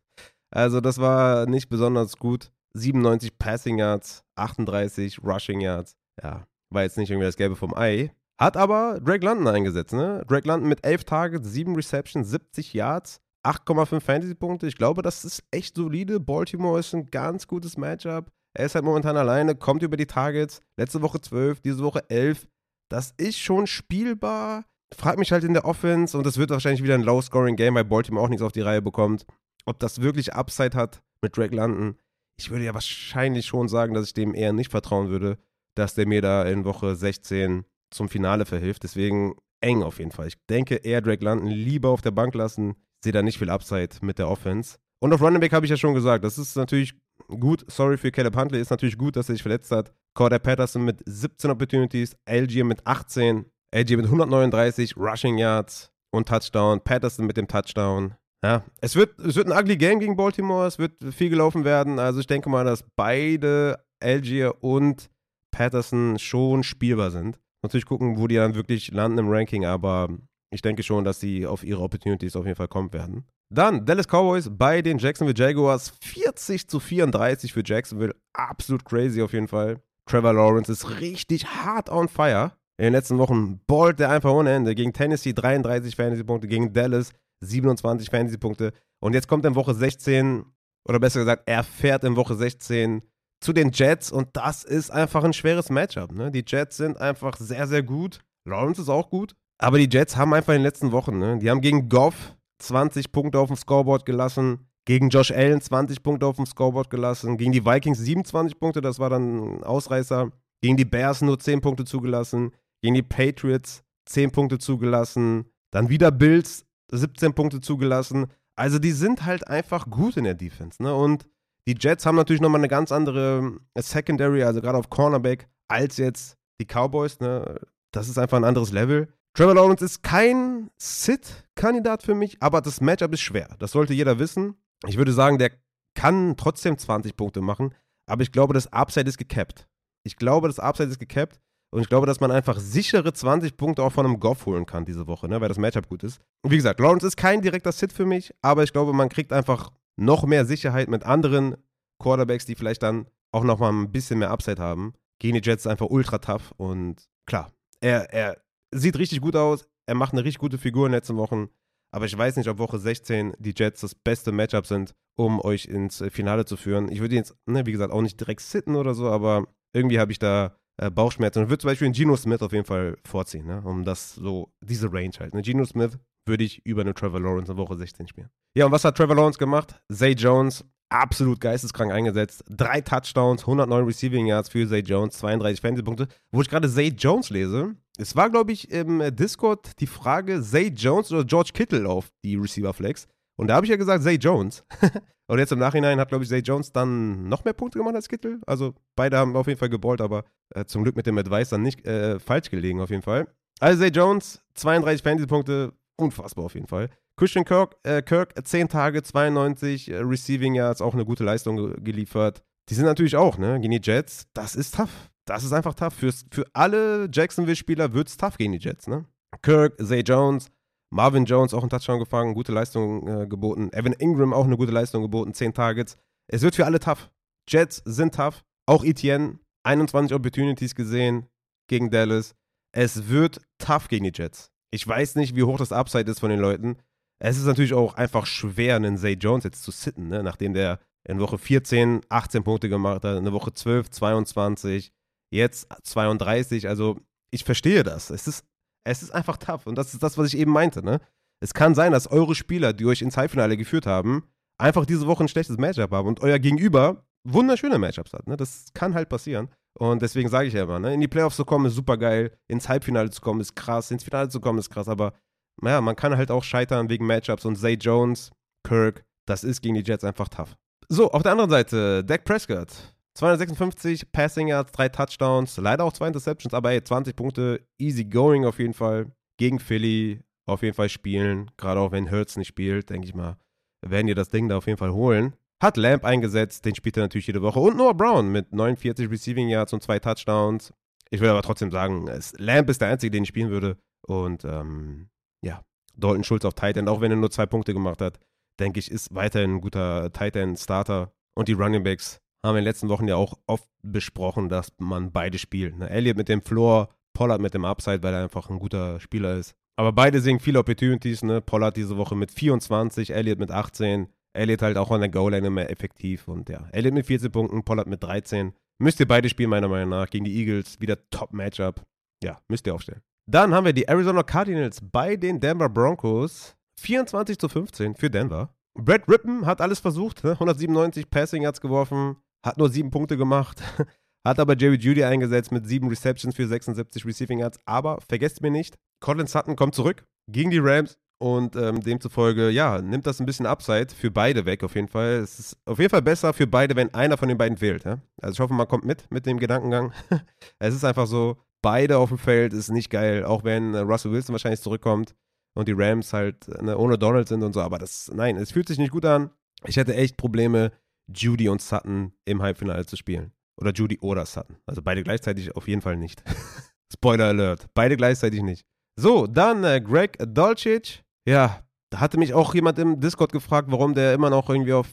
also 0.50 0.80
das 0.80 0.98
war 0.98 1.46
nicht 1.46 1.68
besonders 1.68 2.16
gut. 2.16 2.50
97 2.74 3.38
Passing 3.38 3.78
Yards, 3.78 4.24
38 4.36 5.22
Rushing 5.22 5.60
Yards. 5.60 5.96
Ja, 6.22 6.46
war 6.70 6.82
jetzt 6.82 6.98
nicht 6.98 7.10
irgendwie 7.10 7.26
das 7.26 7.36
Gelbe 7.36 7.56
vom 7.56 7.74
Ei. 7.74 8.12
Hat 8.40 8.56
aber 8.56 8.98
Drake 9.00 9.24
London 9.24 9.46
eingesetzt, 9.46 9.92
ne? 9.92 10.24
Drake 10.26 10.48
London 10.48 10.68
mit 10.68 10.84
11 10.84 11.04
Targets, 11.04 11.48
7 11.52 11.76
Receptions, 11.76 12.28
70 12.28 12.72
Yards, 12.72 13.20
8,5 13.46 14.00
Fantasy-Punkte. 14.00 14.66
Ich 14.66 14.76
glaube, 14.76 15.02
das 15.02 15.24
ist 15.24 15.44
echt 15.50 15.76
solide. 15.76 16.18
Baltimore 16.18 16.80
ist 16.80 16.94
ein 16.94 17.06
ganz 17.06 17.46
gutes 17.46 17.76
Matchup. 17.76 18.32
Er 18.54 18.66
ist 18.66 18.74
halt 18.74 18.84
momentan 18.84 19.16
alleine, 19.16 19.54
kommt 19.54 19.82
über 19.82 19.96
die 19.96 20.06
Targets. 20.06 20.60
Letzte 20.76 21.00
Woche 21.02 21.20
12, 21.20 21.60
diese 21.60 21.82
Woche 21.82 22.08
11. 22.08 22.46
Das 22.90 23.14
ist 23.16 23.38
schon 23.38 23.66
spielbar. 23.66 24.64
Frag 24.94 25.18
mich 25.18 25.32
halt 25.32 25.44
in 25.44 25.54
der 25.54 25.64
Offense 25.64 26.16
und 26.16 26.26
das 26.26 26.36
wird 26.36 26.50
wahrscheinlich 26.50 26.82
wieder 26.82 26.94
ein 26.94 27.02
Low-Scoring-Game, 27.02 27.74
weil 27.74 27.84
Baltimore 27.84 28.24
auch 28.24 28.28
nichts 28.28 28.42
auf 28.42 28.52
die 28.52 28.60
Reihe 28.60 28.82
bekommt. 28.82 29.24
Ob 29.64 29.78
das 29.78 30.02
wirklich 30.02 30.34
Upside 30.34 30.76
hat 30.76 31.02
mit 31.22 31.36
Drake 31.36 31.56
London, 31.56 31.96
ich 32.38 32.50
würde 32.50 32.64
ja 32.64 32.74
wahrscheinlich 32.74 33.46
schon 33.46 33.68
sagen, 33.68 33.94
dass 33.94 34.06
ich 34.06 34.14
dem 34.14 34.34
eher 34.34 34.52
nicht 34.52 34.70
vertrauen 34.70 35.08
würde, 35.08 35.38
dass 35.74 35.94
der 35.94 36.06
mir 36.06 36.20
da 36.20 36.42
in 36.42 36.64
Woche 36.64 36.94
16 36.94 37.64
zum 37.90 38.08
Finale 38.08 38.44
verhilft. 38.44 38.82
Deswegen 38.82 39.34
eng 39.62 39.82
auf 39.82 39.98
jeden 39.98 40.10
Fall. 40.10 40.28
Ich 40.28 40.36
denke 40.50 40.74
eher 40.76 41.00
Drake 41.00 41.24
London 41.24 41.48
lieber 41.48 41.88
auf 41.88 42.02
der 42.02 42.10
Bank 42.10 42.34
lassen. 42.34 42.74
Sehe 43.02 43.12
da 43.12 43.22
nicht 43.22 43.38
viel 43.38 43.50
Upside 43.50 43.96
mit 44.02 44.18
der 44.18 44.28
Offense. 44.28 44.76
Und 45.00 45.12
auf 45.12 45.22
Running 45.22 45.40
Back 45.40 45.52
habe 45.52 45.66
ich 45.66 45.70
ja 45.70 45.76
schon 45.76 45.94
gesagt, 45.94 46.24
das 46.24 46.38
ist 46.38 46.56
natürlich 46.56 46.94
gut. 47.28 47.64
Sorry 47.70 47.96
für 47.96 48.10
Caleb 48.10 48.36
Huntley, 48.36 48.60
ist 48.60 48.70
natürlich 48.70 48.98
gut, 48.98 49.16
dass 49.16 49.28
er 49.28 49.34
sich 49.34 49.42
verletzt 49.42 49.70
hat. 49.70 49.92
Corder 50.14 50.38
Patterson 50.38 50.84
mit 50.84 51.02
17 51.06 51.50
Opportunities, 51.50 52.16
LG 52.28 52.64
mit 52.64 52.86
18, 52.86 53.46
LG 53.74 53.96
mit 53.96 54.06
139 54.06 54.96
Rushing 54.96 55.38
Yards 55.38 55.90
und 56.10 56.28
Touchdown, 56.28 56.80
Patterson 56.82 57.26
mit 57.26 57.36
dem 57.36 57.48
Touchdown. 57.48 58.14
Ja, 58.44 58.64
es 58.80 58.96
wird, 58.96 59.18
es 59.20 59.36
wird 59.36 59.50
ein 59.50 59.58
ugly 59.58 59.76
Game 59.76 60.00
gegen 60.00 60.16
Baltimore, 60.16 60.66
es 60.66 60.78
wird 60.78 60.92
viel 61.14 61.30
gelaufen 61.30 61.64
werden. 61.64 61.98
Also 61.98 62.20
ich 62.20 62.26
denke 62.26 62.50
mal, 62.50 62.64
dass 62.64 62.84
beide 62.96 63.78
Algier 64.02 64.62
und 64.62 65.10
Patterson 65.52 66.18
schon 66.18 66.64
spielbar 66.64 67.10
sind. 67.10 67.38
Natürlich 67.62 67.86
gucken, 67.86 68.18
wo 68.18 68.26
die 68.26 68.34
dann 68.34 68.56
wirklich 68.56 68.90
landen 68.90 69.18
im 69.18 69.28
Ranking, 69.28 69.64
aber 69.64 70.08
ich 70.52 70.62
denke 70.62 70.82
schon, 70.82 71.04
dass 71.04 71.18
sie 71.18 71.46
auf 71.46 71.64
ihre 71.64 71.80
Opportunities 71.80 72.36
auf 72.36 72.44
jeden 72.44 72.56
Fall 72.56 72.68
kommen 72.68 72.92
werden. 72.92 73.24
Dann 73.52 73.84
Dallas 73.84 74.06
Cowboys 74.06 74.50
bei 74.50 74.82
den 74.82 74.98
Jacksonville 74.98 75.36
Jaguars. 75.36 75.92
40 76.00 76.68
zu 76.68 76.78
34 76.78 77.52
für 77.52 77.62
Jacksonville. 77.64 78.14
Absolut 78.34 78.84
crazy 78.84 79.22
auf 79.22 79.32
jeden 79.32 79.48
Fall. 79.48 79.80
Trevor 80.06 80.32
Lawrence 80.32 80.70
ist 80.70 81.00
richtig 81.00 81.46
hart 81.46 81.90
on 81.90 82.08
fire. 82.08 82.52
In 82.78 82.84
den 82.84 82.92
letzten 82.94 83.18
Wochen 83.18 83.60
ballt 83.66 83.98
der 83.98 84.10
einfach 84.10 84.30
ohne 84.32 84.52
Ende. 84.52 84.74
Gegen 84.74 84.92
Tennessee 84.92 85.32
33 85.32 85.96
Fantasy-Punkte, 85.96 86.48
gegen 86.48 86.72
Dallas 86.72 87.12
27 87.40 88.10
Fantasy-Punkte. 88.10 88.72
Und 89.00 89.14
jetzt 89.14 89.28
kommt 89.28 89.44
in 89.44 89.54
Woche 89.54 89.74
16, 89.74 90.44
oder 90.88 90.98
besser 90.98 91.20
gesagt, 91.20 91.44
er 91.46 91.64
fährt 91.64 92.04
in 92.04 92.16
Woche 92.16 92.34
16 92.34 93.02
zu 93.40 93.52
den 93.52 93.70
Jets 93.72 94.12
und 94.12 94.28
das 94.34 94.64
ist 94.64 94.90
einfach 94.90 95.24
ein 95.24 95.32
schweres 95.32 95.68
Matchup. 95.68 96.12
Ne? 96.12 96.30
Die 96.30 96.44
Jets 96.46 96.76
sind 96.76 96.98
einfach 96.98 97.36
sehr, 97.36 97.66
sehr 97.66 97.82
gut. 97.82 98.20
Lawrence 98.48 98.82
ist 98.82 98.88
auch 98.88 99.10
gut. 99.10 99.34
Aber 99.62 99.78
die 99.78 99.88
Jets 99.88 100.16
haben 100.16 100.34
einfach 100.34 100.52
in 100.52 100.58
den 100.58 100.64
letzten 100.64 100.90
Wochen, 100.90 101.18
ne? 101.18 101.38
die 101.38 101.48
haben 101.48 101.60
gegen 101.60 101.88
Goff 101.88 102.34
20 102.58 103.12
Punkte 103.12 103.38
auf 103.38 103.46
dem 103.46 103.56
Scoreboard 103.56 104.04
gelassen, 104.04 104.66
gegen 104.84 105.08
Josh 105.08 105.30
Allen 105.30 105.60
20 105.60 106.02
Punkte 106.02 106.26
auf 106.26 106.34
dem 106.34 106.46
Scoreboard 106.46 106.90
gelassen, 106.90 107.36
gegen 107.36 107.52
die 107.52 107.64
Vikings 107.64 108.00
27 108.00 108.58
Punkte, 108.58 108.80
das 108.80 108.98
war 108.98 109.08
dann 109.08 109.58
ein 109.58 109.62
Ausreißer, 109.62 110.32
gegen 110.62 110.76
die 110.76 110.84
Bears 110.84 111.22
nur 111.22 111.38
10 111.38 111.60
Punkte 111.60 111.84
zugelassen, 111.84 112.50
gegen 112.82 112.94
die 112.94 113.04
Patriots 113.04 113.84
10 114.06 114.32
Punkte 114.32 114.58
zugelassen, 114.58 115.44
dann 115.70 115.88
wieder 115.88 116.10
Bills 116.10 116.66
17 116.90 117.32
Punkte 117.32 117.60
zugelassen. 117.60 118.26
Also 118.56 118.80
die 118.80 118.90
sind 118.90 119.24
halt 119.24 119.46
einfach 119.46 119.88
gut 119.88 120.16
in 120.16 120.24
der 120.24 120.34
Defense. 120.34 120.82
Ne? 120.82 120.92
Und 120.92 121.28
die 121.68 121.76
Jets 121.78 122.04
haben 122.04 122.16
natürlich 122.16 122.42
nochmal 122.42 122.60
eine 122.60 122.68
ganz 122.68 122.90
andere 122.90 123.58
äh, 123.74 123.82
Secondary, 123.82 124.42
also 124.42 124.60
gerade 124.60 124.76
auf 124.76 124.90
Cornerback, 124.90 125.48
als 125.68 125.98
jetzt 125.98 126.36
die 126.60 126.66
Cowboys. 126.66 127.20
Ne? 127.20 127.60
Das 127.92 128.08
ist 128.08 128.18
einfach 128.18 128.38
ein 128.38 128.44
anderes 128.44 128.72
Level. 128.72 129.08
Trevor 129.34 129.54
Lawrence 129.54 129.82
ist 129.82 130.02
kein 130.02 130.70
Sit-Kandidat 130.76 132.02
für 132.02 132.14
mich, 132.14 132.42
aber 132.42 132.60
das 132.60 132.82
Matchup 132.82 133.14
ist 133.14 133.22
schwer. 133.22 133.48
Das 133.58 133.72
sollte 133.72 133.94
jeder 133.94 134.18
wissen. 134.18 134.56
Ich 134.86 134.98
würde 134.98 135.12
sagen, 135.12 135.38
der 135.38 135.52
kann 135.94 136.36
trotzdem 136.36 136.76
20 136.76 137.16
Punkte 137.16 137.40
machen, 137.40 137.74
aber 138.06 138.22
ich 138.22 138.32
glaube, 138.32 138.52
das 138.52 138.70
Upside 138.72 139.08
ist 139.08 139.16
gecapped. 139.16 139.66
Ich 140.04 140.16
glaube, 140.16 140.48
das 140.48 140.58
Upside 140.58 140.90
ist 140.90 140.98
gecapped 140.98 141.40
und 141.70 141.80
ich 141.80 141.88
glaube, 141.88 142.06
dass 142.06 142.20
man 142.20 142.30
einfach 142.30 142.58
sichere 142.58 143.12
20 143.12 143.56
Punkte 143.56 143.82
auch 143.82 143.92
von 143.92 144.04
einem 144.04 144.20
Goff 144.20 144.44
holen 144.44 144.66
kann 144.66 144.84
diese 144.84 145.06
Woche, 145.06 145.28
ne, 145.28 145.40
weil 145.40 145.48
das 145.48 145.58
Matchup 145.58 145.88
gut 145.88 146.02
ist. 146.02 146.20
Und 146.42 146.50
wie 146.50 146.56
gesagt, 146.56 146.78
Lawrence 146.80 147.06
ist 147.06 147.16
kein 147.16 147.40
direkter 147.40 147.72
Sit 147.72 147.92
für 147.92 148.04
mich, 148.04 148.34
aber 148.42 148.64
ich 148.64 148.72
glaube, 148.72 148.92
man 148.92 149.08
kriegt 149.08 149.32
einfach 149.32 149.70
noch 149.96 150.24
mehr 150.26 150.44
Sicherheit 150.44 150.88
mit 150.88 151.04
anderen 151.04 151.56
Quarterbacks, 151.98 152.44
die 152.44 152.54
vielleicht 152.54 152.82
dann 152.82 153.06
auch 153.30 153.44
noch 153.44 153.58
mal 153.58 153.72
ein 153.72 153.90
bisschen 153.90 154.18
mehr 154.18 154.30
Upside 154.30 154.60
haben. 154.60 154.92
Gegen 155.20 155.40
die 155.40 155.48
Jets 155.48 155.66
einfach 155.66 155.86
ultra 155.86 156.18
tough 156.18 156.52
und 156.58 157.08
klar, 157.26 157.50
er, 157.80 158.12
er 158.12 158.42
sieht 158.72 158.98
richtig 158.98 159.20
gut 159.20 159.36
aus, 159.36 159.66
er 159.86 159.94
macht 159.94 160.12
eine 160.12 160.24
richtig 160.24 160.40
gute 160.40 160.58
Figur 160.58 160.86
in 160.86 160.92
den 160.92 160.98
letzten 160.98 161.16
Wochen, 161.16 161.48
aber 161.94 162.06
ich 162.06 162.16
weiß 162.16 162.36
nicht, 162.36 162.48
ob 162.48 162.58
Woche 162.58 162.78
16 162.78 163.34
die 163.38 163.54
Jets 163.56 163.82
das 163.82 163.94
beste 163.94 164.32
Matchup 164.32 164.66
sind, 164.66 164.94
um 165.16 165.40
euch 165.40 165.66
ins 165.66 166.02
Finale 166.10 166.44
zu 166.44 166.56
führen. 166.56 166.90
Ich 166.90 167.00
würde 167.00 167.14
jetzt, 167.14 167.36
ne, 167.46 167.66
wie 167.66 167.72
gesagt, 167.72 167.92
auch 167.92 168.02
nicht 168.02 168.18
direkt 168.18 168.40
sitten 168.40 168.76
oder 168.76 168.94
so, 168.94 169.08
aber 169.08 169.46
irgendwie 169.74 169.98
habe 169.98 170.12
ich 170.12 170.18
da 170.18 170.56
äh, 170.78 170.90
Bauchschmerzen. 170.90 171.40
Und 171.40 171.50
würde 171.50 171.60
zum 171.60 171.68
Beispiel 171.68 171.86
einen 171.86 171.94
Geno 171.94 172.16
Smith 172.16 172.42
auf 172.42 172.52
jeden 172.52 172.64
Fall 172.64 172.96
vorziehen, 173.04 173.46
ne? 173.46 173.62
um 173.64 173.84
das 173.84 174.14
so, 174.14 174.52
diese 174.62 174.92
Range 174.92 175.12
halt. 175.18 175.34
Ne? 175.34 175.42
Geno 175.42 175.64
Smith 175.64 175.98
würde 176.26 176.44
ich 176.44 176.64
über 176.64 176.82
eine 176.82 176.94
Trevor 176.94 177.20
Lawrence 177.20 177.52
in 177.52 177.58
Woche 177.58 177.76
16 177.76 178.08
spielen. 178.08 178.30
Ja, 178.56 178.66
und 178.66 178.72
was 178.72 178.84
hat 178.84 178.96
Trevor 178.96 179.16
Lawrence 179.16 179.38
gemacht? 179.38 179.82
Zay 179.92 180.12
Jones, 180.12 180.64
absolut 180.88 181.40
geisteskrank 181.40 181.92
eingesetzt. 181.92 182.44
Drei 182.48 182.80
Touchdowns, 182.80 183.42
109 183.42 183.84
Receiving 183.84 184.26
Yards 184.26 184.48
für 184.48 184.66
Zay 184.68 184.80
Jones, 184.80 185.18
32 185.18 185.60
Fantasy-Punkte. 185.60 186.08
Wo 186.30 186.42
ich 186.42 186.48
gerade 186.48 186.70
Zay 186.70 186.88
Jones 186.88 187.30
lese, 187.30 187.74
es 188.02 188.16
war, 188.16 188.30
glaube 188.30 188.52
ich, 188.52 188.70
im 188.70 189.00
Discord 189.14 189.80
die 189.80 189.86
Frage 189.86 190.42
Zay 190.42 190.68
Jones 190.68 191.12
oder 191.12 191.24
George 191.24 191.50
Kittle 191.54 191.88
auf 191.88 192.10
die 192.24 192.34
Receiver-Flex. 192.34 193.06
Und 193.36 193.46
da 193.46 193.54
habe 193.54 193.64
ich 193.64 193.70
ja 193.70 193.76
gesagt 193.76 194.02
Zay 194.02 194.16
Jones. 194.16 194.64
Und 195.28 195.38
jetzt 195.38 195.52
im 195.52 195.60
Nachhinein 195.60 196.00
hat, 196.00 196.08
glaube 196.08 196.24
ich, 196.24 196.30
Zay 196.30 196.40
Jones 196.40 196.72
dann 196.72 197.28
noch 197.28 197.44
mehr 197.44 197.54
Punkte 197.54 197.78
gemacht 197.78 197.94
als 197.94 198.08
Kittle. 198.08 198.40
Also 198.46 198.74
beide 198.96 199.16
haben 199.16 199.36
auf 199.36 199.46
jeden 199.46 199.58
Fall 199.58 199.68
geballt, 199.68 200.00
aber 200.00 200.24
äh, 200.54 200.64
zum 200.64 200.82
Glück 200.82 200.96
mit 200.96 201.06
dem 201.06 201.16
Advice 201.16 201.50
dann 201.50 201.62
nicht 201.62 201.86
äh, 201.86 202.18
falsch 202.18 202.50
gelegen 202.50 202.80
auf 202.80 202.90
jeden 202.90 203.02
Fall. 203.02 203.28
Also 203.60 203.80
Zay 203.80 203.90
Jones, 203.90 204.42
32 204.54 205.02
Fantasy-Punkte, 205.02 205.72
unfassbar 205.96 206.44
auf 206.44 206.54
jeden 206.54 206.66
Fall. 206.66 206.90
Christian 207.16 207.44
Kirk, 207.44 207.76
äh, 207.84 208.02
Kirk 208.02 208.34
10 208.42 208.68
Tage, 208.68 209.02
92 209.02 209.90
äh, 209.90 209.98
Receiving 209.98 210.54
Yards, 210.54 210.82
auch 210.82 210.94
eine 210.94 211.04
gute 211.04 211.22
Leistung 211.22 211.56
ge 211.56 211.76
geliefert. 211.80 212.42
Die 212.68 212.74
sind 212.74 212.86
natürlich 212.86 213.16
auch, 213.16 213.38
ne, 213.38 213.60
gegen 213.60 213.72
die 213.72 213.80
Jets. 213.82 214.26
Das 214.34 214.56
ist 214.56 214.74
tough. 214.74 215.11
Das 215.26 215.44
ist 215.44 215.52
einfach 215.52 215.74
tough. 215.74 215.94
Für's, 215.94 216.24
für 216.30 216.44
alle 216.52 217.08
Jacksonville-Spieler 217.12 217.92
wird 217.92 218.08
es 218.08 218.16
tough 218.16 218.38
gegen 218.38 218.52
die 218.52 218.58
Jets, 218.58 218.86
ne? 218.86 219.04
Kirk, 219.40 219.78
Zay 219.78 220.00
Jones, 220.00 220.48
Marvin 220.90 221.24
Jones 221.24 221.54
auch 221.54 221.62
einen 221.62 221.70
Touchdown 221.70 222.00
gefangen, 222.00 222.34
gute 222.34 222.52
Leistung 222.52 223.06
äh, 223.08 223.26
geboten. 223.26 223.70
Evan 223.72 223.94
Ingram 223.94 224.32
auch 224.32 224.44
eine 224.44 224.56
gute 224.56 224.72
Leistung 224.72 225.02
geboten, 225.02 225.32
10 225.32 225.54
Targets. 225.54 225.96
Es 226.26 226.42
wird 226.42 226.54
für 226.54 226.66
alle 226.66 226.80
tough. 226.80 227.10
Jets 227.48 227.82
sind 227.84 228.14
tough. 228.14 228.44
Auch 228.66 228.84
Etienne, 228.84 229.38
21 229.64 230.14
Opportunities 230.14 230.74
gesehen 230.74 231.26
gegen 231.68 231.90
Dallas. 231.90 232.34
Es 232.72 233.08
wird 233.08 233.40
tough 233.58 233.88
gegen 233.88 234.04
die 234.04 234.12
Jets. 234.14 234.50
Ich 234.70 234.86
weiß 234.86 235.16
nicht, 235.16 235.34
wie 235.36 235.42
hoch 235.42 235.58
das 235.58 235.72
Upside 235.72 236.10
ist 236.10 236.20
von 236.20 236.30
den 236.30 236.40
Leuten. 236.40 236.76
Es 237.18 237.38
ist 237.38 237.44
natürlich 237.44 237.74
auch 237.74 237.94
einfach 237.94 238.26
schwer, 238.26 238.76
einen 238.76 238.98
Zay 238.98 239.12
Jones 239.14 239.44
jetzt 239.44 239.62
zu 239.62 239.70
sitten, 239.70 240.08
ne? 240.08 240.22
nachdem 240.22 240.54
der 240.54 240.80
in 241.04 241.20
Woche 241.20 241.38
14 241.38 242.00
18 242.08 242.44
Punkte 242.44 242.68
gemacht 242.68 243.04
hat, 243.04 243.16
in 243.16 243.24
der 243.24 243.32
Woche 243.32 243.52
12 243.52 243.90
22, 243.90 244.92
jetzt 245.32 245.68
32. 245.82 246.68
Also 246.68 246.98
ich 247.30 247.44
verstehe 247.44 247.82
das. 247.82 248.10
Es 248.10 248.28
ist, 248.28 248.44
es 248.84 249.02
ist 249.02 249.10
einfach 249.10 249.36
tough. 249.36 249.66
Und 249.66 249.76
das 249.76 249.94
ist 249.94 250.02
das, 250.02 250.18
was 250.18 250.28
ich 250.28 250.38
eben 250.38 250.52
meinte. 250.52 250.84
Ne? 250.84 251.00
Es 251.40 251.54
kann 251.54 251.74
sein, 251.74 251.92
dass 251.92 252.06
eure 252.06 252.34
Spieler, 252.34 252.72
die 252.72 252.86
euch 252.86 253.02
ins 253.02 253.16
Halbfinale 253.16 253.56
geführt 253.56 253.86
haben, 253.86 254.24
einfach 254.58 254.86
diese 254.86 255.06
Woche 255.06 255.24
ein 255.24 255.28
schlechtes 255.28 255.58
Matchup 255.58 255.90
haben 255.92 256.08
und 256.08 256.20
euer 256.20 256.38
Gegenüber 256.38 257.04
wunderschöne 257.24 257.78
Matchups 257.78 258.12
hat. 258.12 258.26
Ne? 258.28 258.36
Das 258.36 258.66
kann 258.74 258.94
halt 258.94 259.08
passieren. 259.08 259.48
Und 259.78 260.02
deswegen 260.02 260.28
sage 260.28 260.48
ich 260.48 260.54
ja 260.54 260.64
immer, 260.64 260.78
ne? 260.78 260.92
in 260.92 261.00
die 261.00 261.08
Playoffs 261.08 261.36
zu 261.36 261.44
kommen 261.44 261.66
ist 261.66 261.74
super 261.74 261.96
geil, 261.96 262.36
ins 262.46 262.68
Halbfinale 262.68 263.10
zu 263.10 263.22
kommen 263.22 263.40
ist 263.40 263.56
krass, 263.56 263.90
ins 263.90 264.04
Finale 264.04 264.28
zu 264.28 264.38
kommen 264.38 264.58
ist 264.58 264.68
krass, 264.68 264.86
aber 264.86 265.14
naja, 265.62 265.80
man 265.80 265.96
kann 265.96 266.16
halt 266.16 266.30
auch 266.30 266.44
scheitern 266.44 266.90
wegen 266.90 267.06
Matchups 267.06 267.44
und 267.46 267.56
Zay 267.56 267.74
Jones, 267.74 268.30
Kirk, 268.64 269.04
das 269.26 269.44
ist 269.44 269.62
gegen 269.62 269.74
die 269.74 269.82
Jets 269.82 270.04
einfach 270.04 270.28
tough. 270.28 270.56
So, 270.88 271.10
auf 271.10 271.22
der 271.22 271.32
anderen 271.32 271.50
Seite, 271.50 272.04
Dak 272.04 272.24
Prescott. 272.24 272.68
256 273.14 274.10
Passing 274.12 274.48
Yards, 274.48 274.72
drei 274.72 274.88
Touchdowns, 274.88 275.56
leider 275.58 275.84
auch 275.84 275.92
zwei 275.92 276.06
Interceptions, 276.06 276.54
aber 276.54 276.72
ey, 276.72 276.82
20 276.82 277.14
Punkte, 277.14 277.60
easy 277.78 278.04
going 278.04 278.44
auf 278.44 278.58
jeden 278.58 278.74
Fall. 278.74 279.12
Gegen 279.38 279.58
Philly 279.58 280.20
auf 280.46 280.62
jeden 280.62 280.74
Fall 280.74 280.88
spielen, 280.88 281.50
gerade 281.56 281.80
auch 281.80 281.92
wenn 281.92 282.10
Hurts 282.10 282.36
nicht 282.36 282.48
spielt, 282.48 282.90
denke 282.90 283.06
ich 283.06 283.14
mal, 283.14 283.36
werden 283.84 284.06
die 284.06 284.14
das 284.14 284.28
Ding 284.28 284.48
da 284.48 284.56
auf 284.56 284.66
jeden 284.66 284.78
Fall 284.78 284.92
holen. 284.92 285.34
Hat 285.60 285.76
Lamp 285.76 286.04
eingesetzt, 286.04 286.64
den 286.64 286.74
spielt 286.74 286.96
er 286.96 287.04
natürlich 287.04 287.28
jede 287.28 287.42
Woche. 287.42 287.60
Und 287.60 287.76
Noah 287.76 287.94
Brown 287.94 288.32
mit 288.32 288.52
49 288.52 289.10
Receiving 289.10 289.48
Yards 289.48 289.72
und 289.72 289.82
zwei 289.82 289.98
Touchdowns. 289.98 290.72
Ich 291.10 291.20
würde 291.20 291.32
aber 291.32 291.42
trotzdem 291.42 291.70
sagen, 291.70 292.08
Lamp 292.38 292.68
ist 292.68 292.80
der 292.80 292.88
Einzige, 292.88 293.12
den 293.12 293.22
ich 293.22 293.28
spielen 293.28 293.50
würde. 293.50 293.76
Und 294.06 294.44
ähm, 294.44 295.08
ja, 295.44 295.62
Dalton 295.94 296.24
Schulz 296.24 296.44
auf 296.44 296.54
Tight 296.54 296.76
End, 296.76 296.88
auch 296.88 297.00
wenn 297.00 297.12
er 297.12 297.16
nur 297.16 297.30
zwei 297.30 297.46
Punkte 297.46 297.74
gemacht 297.74 298.00
hat, 298.00 298.18
denke 298.58 298.80
ich, 298.80 298.90
ist 298.90 299.14
weiterhin 299.14 299.56
ein 299.56 299.60
guter 299.60 300.12
Tight 300.12 300.34
End 300.36 300.58
Starter. 300.58 301.12
Und 301.34 301.48
die 301.48 301.52
Running 301.52 301.82
Backs 301.82 302.20
haben 302.44 302.54
wir 302.54 302.58
in 302.58 302.64
den 302.64 302.70
letzten 302.70 302.88
Wochen 302.88 303.08
ja 303.08 303.16
auch 303.16 303.38
oft 303.46 303.68
besprochen, 303.82 304.48
dass 304.48 304.72
man 304.78 305.12
beide 305.12 305.38
spielt. 305.38 305.78
Ne? 305.78 305.88
Elliott 305.88 306.16
mit 306.16 306.28
dem 306.28 306.42
Floor, 306.42 306.88
Pollard 307.14 307.40
mit 307.40 307.54
dem 307.54 307.64
Upside, 307.64 308.02
weil 308.02 308.14
er 308.14 308.24
einfach 308.24 308.50
ein 308.50 308.58
guter 308.58 309.00
Spieler 309.00 309.36
ist. 309.36 309.54
Aber 309.76 309.92
beide 309.92 310.20
sehen 310.20 310.40
viele 310.40 310.58
Opportunities. 310.58 311.22
Ne? 311.22 311.40
Pollard 311.40 311.76
diese 311.76 311.96
Woche 311.96 312.14
mit 312.16 312.30
24, 312.30 313.14
Elliott 313.14 313.38
mit 313.38 313.50
18. 313.50 314.08
Elliott 314.34 314.62
halt 314.62 314.76
auch 314.76 314.90
an 314.90 315.00
der 315.00 315.10
Goal-Line 315.10 315.46
immer 315.46 315.68
effektiv. 315.70 316.28
Und 316.28 316.48
ja, 316.48 316.68
Elliott 316.72 316.94
mit 316.94 317.06
14 317.06 317.30
Punkten, 317.30 317.62
Pollard 317.62 317.86
mit 317.86 318.02
13. 318.02 318.52
Müsst 318.78 318.98
ihr 319.00 319.06
beide 319.06 319.28
spielen, 319.28 319.50
meiner 319.50 319.68
Meinung 319.68 319.90
nach. 319.90 320.10
Gegen 320.10 320.24
die 320.24 320.36
Eagles 320.36 320.80
wieder 320.80 320.98
Top-Matchup. 321.10 321.82
Ja, 322.22 322.40
müsst 322.48 322.66
ihr 322.66 322.74
aufstellen. 322.74 323.02
Dann 323.30 323.54
haben 323.54 323.64
wir 323.64 323.72
die 323.72 323.84
Arizona 323.84 324.22
Cardinals 324.22 324.80
bei 324.80 325.16
den 325.16 325.38
Denver 325.38 325.68
Broncos. 325.68 326.56
24 326.80 327.38
zu 327.38 327.48
15 327.48 327.94
für 327.94 328.10
Denver. 328.10 328.52
Brad 328.74 329.08
Rippen 329.08 329.46
hat 329.46 329.60
alles 329.60 329.80
versucht, 329.80 330.24
ne? 330.24 330.32
197 330.32 331.10
Passing 331.10 331.42
Yards 331.42 331.60
geworfen, 331.60 332.16
hat 332.44 332.58
nur 332.58 332.70
sieben 332.70 332.90
Punkte 332.90 333.16
gemacht, 333.16 333.62
hat 334.26 334.38
aber 334.38 334.56
Jerry 334.56 334.76
Judy 334.76 335.04
eingesetzt 335.04 335.52
mit 335.52 335.66
sieben 335.66 335.88
Receptions 335.88 336.34
für 336.34 336.46
76 336.46 337.04
Receiving 337.04 337.40
Yards. 337.40 337.58
Aber 337.64 338.00
vergesst 338.00 338.42
mir 338.42 338.50
nicht, 338.50 338.76
Colin 339.00 339.26
Sutton 339.26 339.56
kommt 339.56 339.74
zurück 339.74 340.04
gegen 340.28 340.50
die 340.50 340.58
Rams 340.58 340.96
und 341.18 341.54
ähm, 341.54 341.80
demzufolge, 341.80 342.50
ja, 342.50 342.82
nimmt 342.82 343.06
das 343.06 343.20
ein 343.20 343.26
bisschen 343.26 343.46
Upside 343.46 343.88
für 343.96 344.10
beide 344.10 344.44
weg 344.44 344.64
auf 344.64 344.74
jeden 344.74 344.88
Fall. 344.88 345.20
Es 345.20 345.38
ist 345.38 345.56
auf 345.66 345.78
jeden 345.78 345.90
Fall 345.90 346.02
besser 346.02 346.32
für 346.32 346.46
beide, 346.46 346.74
wenn 346.74 346.92
einer 346.94 347.16
von 347.16 347.28
den 347.28 347.38
beiden 347.38 347.56
fehlt. 347.56 347.84
Ja? 347.84 347.98
Also 348.20 348.34
ich 348.34 348.40
hoffe, 348.40 348.54
man 348.54 348.66
kommt 348.66 348.84
mit 348.84 349.10
mit 349.10 349.26
dem 349.26 349.38
Gedankengang. 349.38 349.92
es 350.58 350.74
ist 350.74 350.84
einfach 350.84 351.06
so, 351.06 351.36
beide 351.62 351.98
auf 351.98 352.08
dem 352.08 352.18
Feld 352.18 352.52
ist 352.52 352.70
nicht 352.70 352.90
geil, 352.90 353.24
auch 353.24 353.44
wenn 353.44 353.74
äh, 353.74 353.78
Russell 353.78 354.12
Wilson 354.12 354.32
wahrscheinlich 354.32 354.60
zurückkommt 354.60 355.14
und 355.54 355.68
die 355.68 355.74
Rams 355.76 356.12
halt 356.12 356.48
ne, 356.60 356.76
ohne 356.76 356.98
Donald 356.98 357.28
sind 357.28 357.42
und 357.42 357.52
so. 357.52 357.60
Aber 357.60 357.78
das, 357.78 358.10
nein, 358.12 358.36
es 358.36 358.52
fühlt 358.52 358.68
sich 358.68 358.78
nicht 358.78 358.90
gut 358.90 359.04
an. 359.04 359.30
Ich 359.64 359.76
hätte 359.76 359.94
echt 359.94 360.16
Probleme, 360.16 360.72
Judy 361.08 361.48
und 361.48 361.60
Sutton 361.60 362.12
im 362.24 362.42
Halbfinale 362.42 362.86
zu 362.86 362.96
spielen. 362.96 363.32
Oder 363.60 363.72
Judy 363.72 363.98
oder 364.00 364.26
Sutton. 364.26 364.56
Also 364.66 364.82
beide 364.82 365.02
gleichzeitig 365.02 365.54
auf 365.56 365.68
jeden 365.68 365.82
Fall 365.82 365.96
nicht. 365.96 366.22
Spoiler 366.92 367.26
Alert. 367.26 367.66
Beide 367.74 367.96
gleichzeitig 367.96 368.42
nicht. 368.42 368.64
So, 368.96 369.26
dann 369.26 369.64
äh, 369.64 369.80
Greg 369.80 370.18
Dolcic. 370.18 371.02
Ja, 371.26 371.62
da 371.90 372.00
hatte 372.00 372.18
mich 372.18 372.34
auch 372.34 372.54
jemand 372.54 372.78
im 372.78 373.00
Discord 373.00 373.32
gefragt, 373.32 373.70
warum 373.70 373.94
der 373.94 374.14
immer 374.14 374.30
noch 374.30 374.48
irgendwie 374.48 374.72
auf 374.72 374.88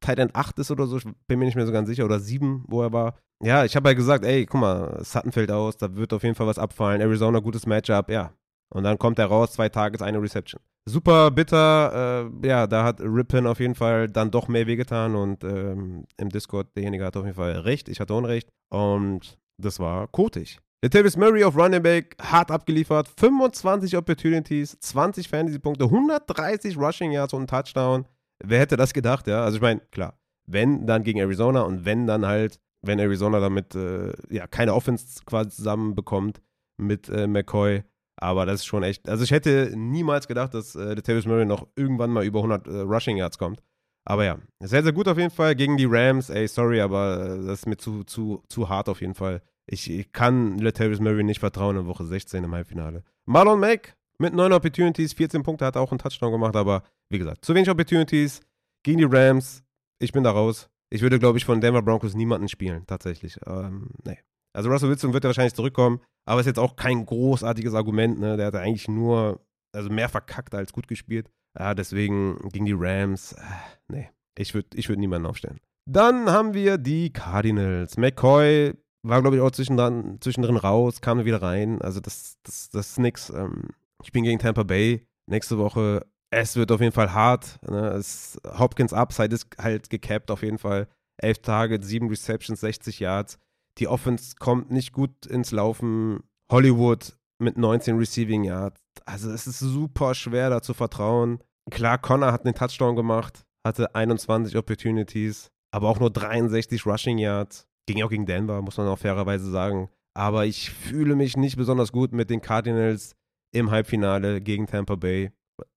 Tight 0.00 0.18
End 0.18 0.34
8 0.34 0.58
ist 0.58 0.70
oder 0.70 0.86
so. 0.86 0.98
Ich 0.98 1.04
bin 1.26 1.38
mir 1.38 1.44
nicht 1.46 1.54
mehr 1.54 1.66
so 1.66 1.72
ganz 1.72 1.88
sicher. 1.88 2.04
Oder 2.04 2.20
7, 2.20 2.64
wo 2.68 2.82
er 2.82 2.92
war. 2.92 3.14
Ja, 3.42 3.64
ich 3.64 3.76
habe 3.76 3.88
halt 3.88 3.98
gesagt, 3.98 4.24
ey, 4.24 4.46
guck 4.46 4.60
mal, 4.60 5.04
Sutton 5.04 5.32
fällt 5.32 5.50
aus, 5.50 5.76
da 5.76 5.94
wird 5.94 6.12
auf 6.12 6.22
jeden 6.22 6.34
Fall 6.34 6.46
was 6.46 6.58
abfallen. 6.58 7.00
Arizona, 7.00 7.40
gutes 7.40 7.66
Matchup, 7.66 8.08
ja. 8.08 8.32
Und 8.72 8.84
dann 8.84 8.98
kommt 8.98 9.18
er 9.18 9.26
raus, 9.26 9.52
zwei 9.52 9.68
Tages, 9.68 10.02
eine 10.02 10.20
Reception. 10.20 10.60
Super 10.86 11.30
bitter, 11.30 12.30
äh, 12.42 12.46
ja, 12.46 12.66
da 12.66 12.84
hat 12.84 13.00
Rippin 13.00 13.46
auf 13.46 13.58
jeden 13.58 13.74
Fall 13.74 14.08
dann 14.08 14.30
doch 14.30 14.48
mehr 14.48 14.66
wehgetan 14.66 15.14
und 15.14 15.42
ähm, 15.42 16.04
im 16.18 16.28
Discord, 16.28 16.76
derjenige 16.76 17.04
hat 17.04 17.16
auf 17.16 17.24
jeden 17.24 17.36
Fall 17.36 17.52
recht, 17.60 17.88
ich 17.88 18.00
hatte 18.00 18.14
Unrecht 18.14 18.50
und 18.70 19.38
das 19.56 19.80
war 19.80 20.08
kotig. 20.08 20.60
Latavius 20.82 21.16
Murray 21.16 21.44
auf 21.44 21.56
Running 21.56 21.82
Back, 21.82 22.16
hart 22.20 22.50
abgeliefert, 22.50 23.08
25 23.18 23.96
Opportunities, 23.96 24.78
20 24.80 25.28
Fantasy-Punkte, 25.28 25.84
130 25.84 26.76
Rushing 26.76 27.12
Yards 27.12 27.32
und 27.32 27.44
ein 27.44 27.46
Touchdown. 27.46 28.04
Wer 28.44 28.60
hätte 28.60 28.76
das 28.76 28.92
gedacht, 28.92 29.26
ja? 29.26 29.42
Also 29.42 29.56
ich 29.56 29.62
meine, 29.62 29.80
klar, 29.90 30.18
wenn, 30.46 30.86
dann 30.86 31.02
gegen 31.02 31.18
Arizona 31.20 31.62
und 31.62 31.86
wenn, 31.86 32.06
dann 32.06 32.26
halt 32.26 32.60
wenn 32.86 32.98
Arizona 32.98 33.40
damit 33.40 33.74
äh, 33.74 34.12
ja 34.30 34.46
keine 34.46 34.74
Offense 34.74 35.22
quasi 35.24 35.50
zusammenbekommt 35.50 36.40
mit 36.76 37.08
äh, 37.08 37.26
McCoy. 37.26 37.82
Aber 38.16 38.46
das 38.46 38.60
ist 38.60 38.66
schon 38.66 38.82
echt. 38.82 39.08
Also 39.08 39.24
ich 39.24 39.30
hätte 39.30 39.72
niemals 39.74 40.28
gedacht, 40.28 40.54
dass 40.54 40.74
äh, 40.76 40.94
der 40.94 41.02
Tavis 41.02 41.26
Murray 41.26 41.44
noch 41.44 41.66
irgendwann 41.76 42.10
mal 42.10 42.24
über 42.24 42.40
100 42.40 42.66
äh, 42.66 42.70
Rushing 42.80 43.16
Yards 43.16 43.38
kommt. 43.38 43.60
Aber 44.04 44.24
ja, 44.24 44.38
sehr, 44.60 44.82
sehr 44.82 44.92
gut 44.92 45.08
auf 45.08 45.18
jeden 45.18 45.30
Fall 45.30 45.54
gegen 45.54 45.76
die 45.76 45.86
Rams. 45.86 46.30
Ey, 46.30 46.46
sorry, 46.46 46.80
aber 46.80 47.24
äh, 47.24 47.46
das 47.46 47.60
ist 47.60 47.66
mir 47.66 47.76
zu, 47.76 48.04
zu, 48.04 48.42
zu 48.48 48.68
hart 48.68 48.88
auf 48.88 49.00
jeden 49.00 49.14
Fall. 49.14 49.42
Ich, 49.66 49.90
ich 49.90 50.12
kann 50.12 50.58
Latavius 50.58 51.00
Murray 51.00 51.24
nicht 51.24 51.40
vertrauen 51.40 51.76
in 51.76 51.86
Woche 51.86 52.04
16 52.04 52.44
im 52.44 52.54
Halbfinale. 52.54 53.02
Marlon 53.24 53.60
Mack 53.60 53.96
mit 54.18 54.34
9 54.34 54.52
Opportunities, 54.52 55.14
14 55.14 55.42
Punkte, 55.42 55.64
hat 55.64 55.76
auch 55.76 55.90
einen 55.90 55.98
Touchdown 55.98 56.32
gemacht, 56.32 56.54
aber 56.54 56.82
wie 57.08 57.18
gesagt, 57.18 57.44
zu 57.44 57.54
wenig 57.54 57.70
Opportunities 57.70 58.42
gegen 58.82 58.98
die 58.98 59.04
Rams. 59.04 59.64
Ich 59.98 60.12
bin 60.12 60.22
da 60.22 60.30
raus. 60.30 60.68
Ich 60.90 61.00
würde, 61.00 61.18
glaube 61.18 61.38
ich, 61.38 61.44
von 61.44 61.60
Denver 61.60 61.82
Broncos 61.82 62.14
niemanden 62.14 62.48
spielen, 62.48 62.86
tatsächlich. 62.86 63.38
Ähm, 63.46 63.90
nee. 64.04 64.18
Also 64.54 64.70
Russell 64.70 64.88
Wilson 64.88 65.12
wird 65.12 65.24
ja 65.24 65.28
wahrscheinlich 65.28 65.54
zurückkommen, 65.54 66.00
aber 66.26 66.40
ist 66.40 66.46
jetzt 66.46 66.58
auch 66.58 66.76
kein 66.76 67.04
großartiges 67.04 67.74
Argument, 67.74 68.18
ne? 68.18 68.36
Der 68.36 68.46
hat 68.46 68.54
eigentlich 68.54 68.88
nur, 68.88 69.40
also 69.74 69.90
mehr 69.90 70.08
verkackt 70.08 70.54
als 70.54 70.72
gut 70.72 70.88
gespielt. 70.88 71.30
Ja, 71.58 71.74
deswegen 71.74 72.38
gegen 72.50 72.64
die 72.64 72.76
Rams, 72.76 73.32
äh, 73.32 73.40
nee, 73.88 74.10
ich 74.36 74.54
würde 74.54 74.68
ich 74.74 74.88
würd 74.88 74.98
niemanden 74.98 75.26
aufstellen. 75.26 75.60
Dann 75.86 76.30
haben 76.30 76.54
wir 76.54 76.78
die 76.78 77.12
Cardinals. 77.12 77.96
McCoy 77.96 78.74
war, 79.02 79.20
glaube 79.20 79.36
ich, 79.36 79.42
auch 79.42 79.50
zwischendrin, 79.50 80.18
zwischendrin 80.20 80.56
raus, 80.56 81.00
kam 81.00 81.24
wieder 81.24 81.42
rein. 81.42 81.82
Also 81.82 82.00
das, 82.00 82.38
das, 82.42 82.70
das 82.70 82.90
ist 82.92 82.98
nix. 82.98 83.30
Ähm, 83.30 83.70
ich 84.02 84.12
bin 84.12 84.24
gegen 84.24 84.38
Tampa 84.38 84.62
Bay. 84.62 85.06
Nächste 85.26 85.58
Woche 85.58 86.06
es 86.34 86.56
wird 86.56 86.72
auf 86.72 86.80
jeden 86.80 86.92
Fall 86.92 87.12
hart. 87.12 87.58
Ne? 87.68 87.88
Es, 87.90 88.38
Hopkins 88.58 88.92
Upside 88.92 89.34
ist 89.34 89.46
halt 89.58 89.88
gecapped 89.90 90.30
auf 90.30 90.42
jeden 90.42 90.58
Fall. 90.58 90.88
Elf 91.16 91.38
Tage, 91.38 91.80
sieben 91.82 92.08
Receptions, 92.08 92.60
60 92.60 93.00
Yards. 93.00 93.38
Die 93.78 93.88
Offense 93.88 94.36
kommt 94.38 94.70
nicht 94.70 94.92
gut 94.92 95.26
ins 95.26 95.50
Laufen. 95.50 96.20
Hollywood 96.50 97.16
mit 97.38 97.56
19 97.58 97.98
Receiving 97.98 98.44
Yards. 98.44 98.80
Also 99.04 99.30
es 99.30 99.46
ist 99.46 99.58
super 99.58 100.14
schwer, 100.14 100.50
da 100.50 100.62
zu 100.62 100.74
vertrauen. 100.74 101.40
Klar, 101.70 101.98
Connor 101.98 102.32
hat 102.32 102.44
einen 102.44 102.54
Touchdown 102.54 102.94
gemacht, 102.94 103.44
hatte 103.66 103.94
21 103.94 104.56
Opportunities, 104.56 105.50
aber 105.72 105.88
auch 105.88 105.98
nur 105.98 106.10
63 106.10 106.86
Rushing 106.86 107.18
Yards. 107.18 107.66
Ging 107.86 108.02
auch 108.02 108.10
gegen 108.10 108.26
Denver, 108.26 108.62
muss 108.62 108.76
man 108.76 108.88
auch 108.88 108.98
fairerweise 108.98 109.50
sagen. 109.50 109.90
Aber 110.16 110.46
ich 110.46 110.70
fühle 110.70 111.16
mich 111.16 111.36
nicht 111.36 111.56
besonders 111.56 111.90
gut 111.90 112.12
mit 112.12 112.30
den 112.30 112.40
Cardinals 112.40 113.16
im 113.52 113.70
Halbfinale 113.70 114.40
gegen 114.40 114.66
Tampa 114.66 114.94
Bay. 114.94 115.32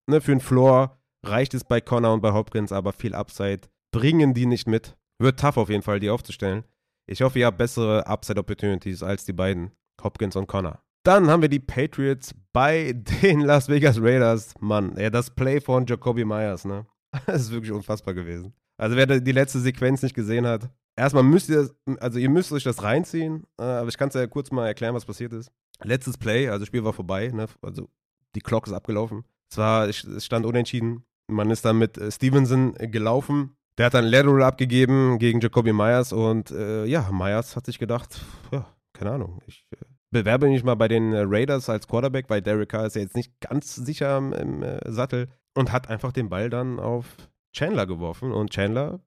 Ne, 0.10 0.22
für 0.22 0.32
den 0.32 0.39
Floor 0.39 0.98
reicht 1.26 1.54
es 1.54 1.64
bei 1.64 1.82
Connor 1.82 2.14
und 2.14 2.22
bei 2.22 2.34
Hopkins, 2.34 2.72
aber 2.72 2.93
viel 2.93 3.16
Upside 3.16 3.62
bringen 3.91 4.34
die 4.34 4.45
nicht 4.45 4.68
mit. 4.68 4.95
Wird 5.20 5.39
tough 5.39 5.58
auf 5.58 5.70
jeden 5.70 5.82
Fall, 5.82 6.00
die 6.00 6.10
aufzustellen. 6.10 6.64
Ich 7.10 7.22
hoffe, 7.22 7.39
ihr 7.39 7.45
habt 7.45 7.58
bessere 7.58 8.05
Upside-Opportunities 8.05 9.01
als 9.01 9.24
die 9.24 9.32
beiden, 9.34 9.72
Hopkins 10.03 10.36
und 10.36 10.47
Connor. 10.47 10.84
Dann 11.03 11.30
haben 11.30 11.41
wir 11.41 11.47
die 11.47 11.62
Patriots 11.62 12.36
bei 12.51 12.91
den 12.93 13.39
Las 13.39 13.70
Vegas 13.70 14.01
Raiders. 14.01 14.53
Mann, 14.60 14.97
ey, 14.97 15.10
das 15.10 15.30
Play 15.30 15.62
von 15.62 15.86
Jacoby 15.86 16.26
Myers, 16.26 16.66
ne? 16.66 16.86
Das 17.26 17.43
ist 17.43 17.51
wirklich 17.51 17.72
unfassbar 17.72 18.14
gewesen. 18.14 18.53
Also 18.78 18.97
wer 18.97 19.05
die 19.05 19.32
letzte 19.32 19.60
Sequenz 19.60 20.03
nicht 20.03 20.14
gesehen 20.14 20.45
hat, 20.45 20.70
erstmal 20.97 21.24
müsst 21.24 21.49
ihr, 21.49 21.70
also 21.99 22.20
ihr 22.20 22.30
müsst 22.30 22.51
euch 22.51 22.64
das 22.64 22.84
reinziehen, 22.84 23.45
äh, 23.58 23.64
aber 23.64 23.88
ich 23.88 23.97
kann 23.97 24.10
es 24.10 24.16
ja 24.16 24.28
kurz 24.28 24.51
mal 24.51 24.68
erklären, 24.68 24.93
was 24.93 25.05
passiert 25.05 25.32
ist. 25.32 25.49
Letztes 25.84 26.18
Play, 26.18 26.49
also 26.49 26.60
das 26.60 26.68
Spiel 26.68 26.84
war 26.84 26.93
vorbei, 26.93 27.30
ne? 27.30 27.47
also 27.62 27.88
die 28.36 28.41
Clock 28.41 28.68
ist 28.68 28.74
abgelaufen. 28.74 29.24
Es 29.49 29.58
war, 29.58 29.88
es 29.88 30.26
stand 30.26 30.45
unentschieden. 30.45 31.05
Man 31.32 31.49
ist 31.51 31.64
dann 31.64 31.78
mit 31.78 31.97
äh, 31.97 32.12
Stevenson 32.12 32.74
gelaufen. 32.74 33.57
Der 33.78 33.86
hat 33.88 33.93
dann 33.93 34.05
Lateral 34.05 34.43
abgegeben 34.43 35.19
gegen 35.19 35.39
Jacoby 35.39 35.71
Myers 35.71 36.11
und 36.11 36.51
äh, 36.51 36.86
ja, 36.86 37.09
Myers 37.11 37.55
hat 37.55 37.67
sich 37.67 37.78
gedacht, 37.78 38.19
ja, 38.51 38.65
keine 38.93 39.11
Ahnung, 39.11 39.39
ich 39.45 39.65
äh, 39.71 39.86
bewerbe 40.09 40.47
mich 40.47 40.63
mal 40.63 40.75
bei 40.75 40.88
den 40.88 41.13
äh, 41.13 41.23
Raiders 41.25 41.69
als 41.69 41.88
Quarterback, 41.88 42.30
weil 42.30 42.41
Derek 42.41 42.69
Carr 42.69 42.88
ist 42.88 42.95
ja 42.95 43.03
jetzt 43.03 43.15
nicht 43.15 43.39
ganz 43.39 43.75
sicher 43.75 44.17
im, 44.17 44.34
im 44.34 44.63
äh, 44.63 44.91
Sattel 44.91 45.30
und 45.53 45.71
hat 45.71 45.89
einfach 45.89 46.11
den 46.11 46.30
Ball 46.30 46.49
dann 46.49 46.80
auf 46.80 47.05
Chandler 47.53 47.86
geworfen 47.86 48.32
und 48.32 48.51
Chandler 48.51 48.99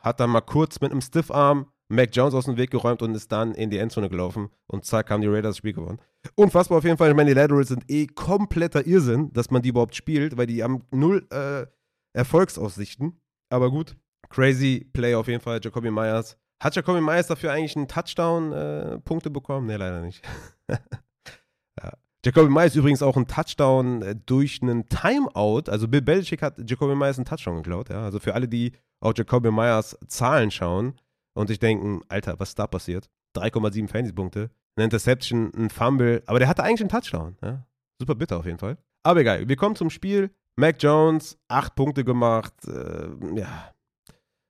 hat 0.00 0.20
dann 0.20 0.30
mal 0.30 0.42
kurz 0.42 0.80
mit 0.80 0.92
einem 0.92 1.00
Stiffarm 1.00 1.66
Mac 1.88 2.10
Jones 2.12 2.34
aus 2.34 2.44
dem 2.44 2.58
Weg 2.58 2.70
geräumt 2.70 3.00
und 3.00 3.14
ist 3.14 3.32
dann 3.32 3.54
in 3.54 3.70
die 3.70 3.78
Endzone 3.78 4.10
gelaufen 4.10 4.50
und 4.66 4.84
zack 4.84 5.10
haben 5.10 5.22
die 5.22 5.26
Raiders 5.26 5.52
das 5.52 5.56
Spiel 5.56 5.72
gewonnen. 5.72 6.00
Unfassbar 6.34 6.78
auf 6.78 6.84
jeden 6.84 6.98
Fall. 6.98 7.10
Ich 7.10 7.16
meine, 7.16 7.30
die 7.30 7.40
Laterals 7.40 7.68
sind 7.68 7.90
eh 7.90 8.06
kompletter 8.06 8.86
Irrsinn, 8.86 9.32
dass 9.32 9.50
man 9.50 9.62
die 9.62 9.70
überhaupt 9.70 9.94
spielt, 9.94 10.36
weil 10.36 10.46
die 10.46 10.62
haben 10.62 10.84
null 10.90 11.26
äh, 11.30 11.66
Erfolgsaussichten. 12.12 13.20
Aber 13.48 13.70
gut, 13.70 13.96
crazy 14.28 14.88
Play 14.92 15.14
auf 15.14 15.28
jeden 15.28 15.40
Fall. 15.40 15.60
Jacoby 15.62 15.90
Myers. 15.90 16.36
Hat 16.62 16.74
Jacoby 16.74 17.00
Myers 17.00 17.28
dafür 17.28 17.52
eigentlich 17.52 17.76
einen 17.76 17.88
Touchdown-Punkte 17.88 19.28
äh, 19.28 19.32
bekommen? 19.32 19.66
Ne, 19.66 19.76
leider 19.76 20.00
nicht. 20.00 20.24
ja. 20.70 21.92
Jacoby 22.24 22.50
Myers 22.50 22.74
übrigens 22.74 23.02
auch 23.02 23.16
einen 23.16 23.28
Touchdown 23.28 24.02
äh, 24.02 24.16
durch 24.26 24.60
einen 24.60 24.88
Timeout. 24.88 25.70
Also 25.70 25.86
Bill 25.86 26.02
Belichick 26.02 26.42
hat 26.42 26.58
Jacoby 26.68 26.96
Myers 26.96 27.18
einen 27.18 27.26
Touchdown 27.26 27.62
geklaut. 27.62 27.90
Ja? 27.90 28.04
Also 28.04 28.18
für 28.18 28.34
alle, 28.34 28.48
die 28.48 28.72
auf 29.00 29.16
Jacoby 29.16 29.52
Myers 29.52 29.96
Zahlen 30.08 30.50
schauen 30.50 30.94
und 31.34 31.46
sich 31.46 31.60
denken, 31.60 32.02
Alter, 32.08 32.40
was 32.40 32.50
ist 32.50 32.58
da 32.58 32.66
passiert? 32.66 33.08
3,7 33.36 33.88
Fantasy-Punkte, 33.88 34.50
eine 34.76 34.84
Interception, 34.84 35.52
ein 35.54 35.70
Fumble, 35.70 36.22
aber 36.26 36.40
der 36.40 36.48
hatte 36.48 36.64
eigentlich 36.64 36.80
einen 36.80 36.88
Touchdown. 36.88 37.36
Ja? 37.42 37.64
Super 38.00 38.16
bitter 38.16 38.38
auf 38.38 38.46
jeden 38.46 38.58
Fall. 38.58 38.78
Aber 39.04 39.20
egal, 39.20 39.48
wir 39.48 39.56
kommen 39.56 39.76
zum 39.76 39.90
Spiel. 39.90 40.30
Mac 40.56 40.82
Jones, 40.82 41.38
8 41.46 41.76
Punkte 41.76 42.04
gemacht. 42.04 42.52
Äh, 42.66 43.08
ja, 43.36 43.72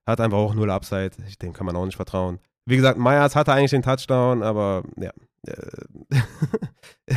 hat 0.09 0.21
einfach 0.21 0.39
auch 0.39 0.55
null 0.55 0.71
Upside. 0.71 1.11
Dem 1.43 1.53
kann 1.53 1.67
man 1.67 1.77
auch 1.77 1.85
nicht 1.85 1.97
vertrauen. 1.97 2.39
Wie 2.67 2.77
gesagt, 2.77 2.99
Myers 2.99 3.37
hatte 3.37 3.53
eigentlich 3.53 3.71
den 3.71 3.83
Touchdown, 3.83 4.43
aber 4.43 4.83
ja. 4.97 5.13
Äh, 5.47 7.15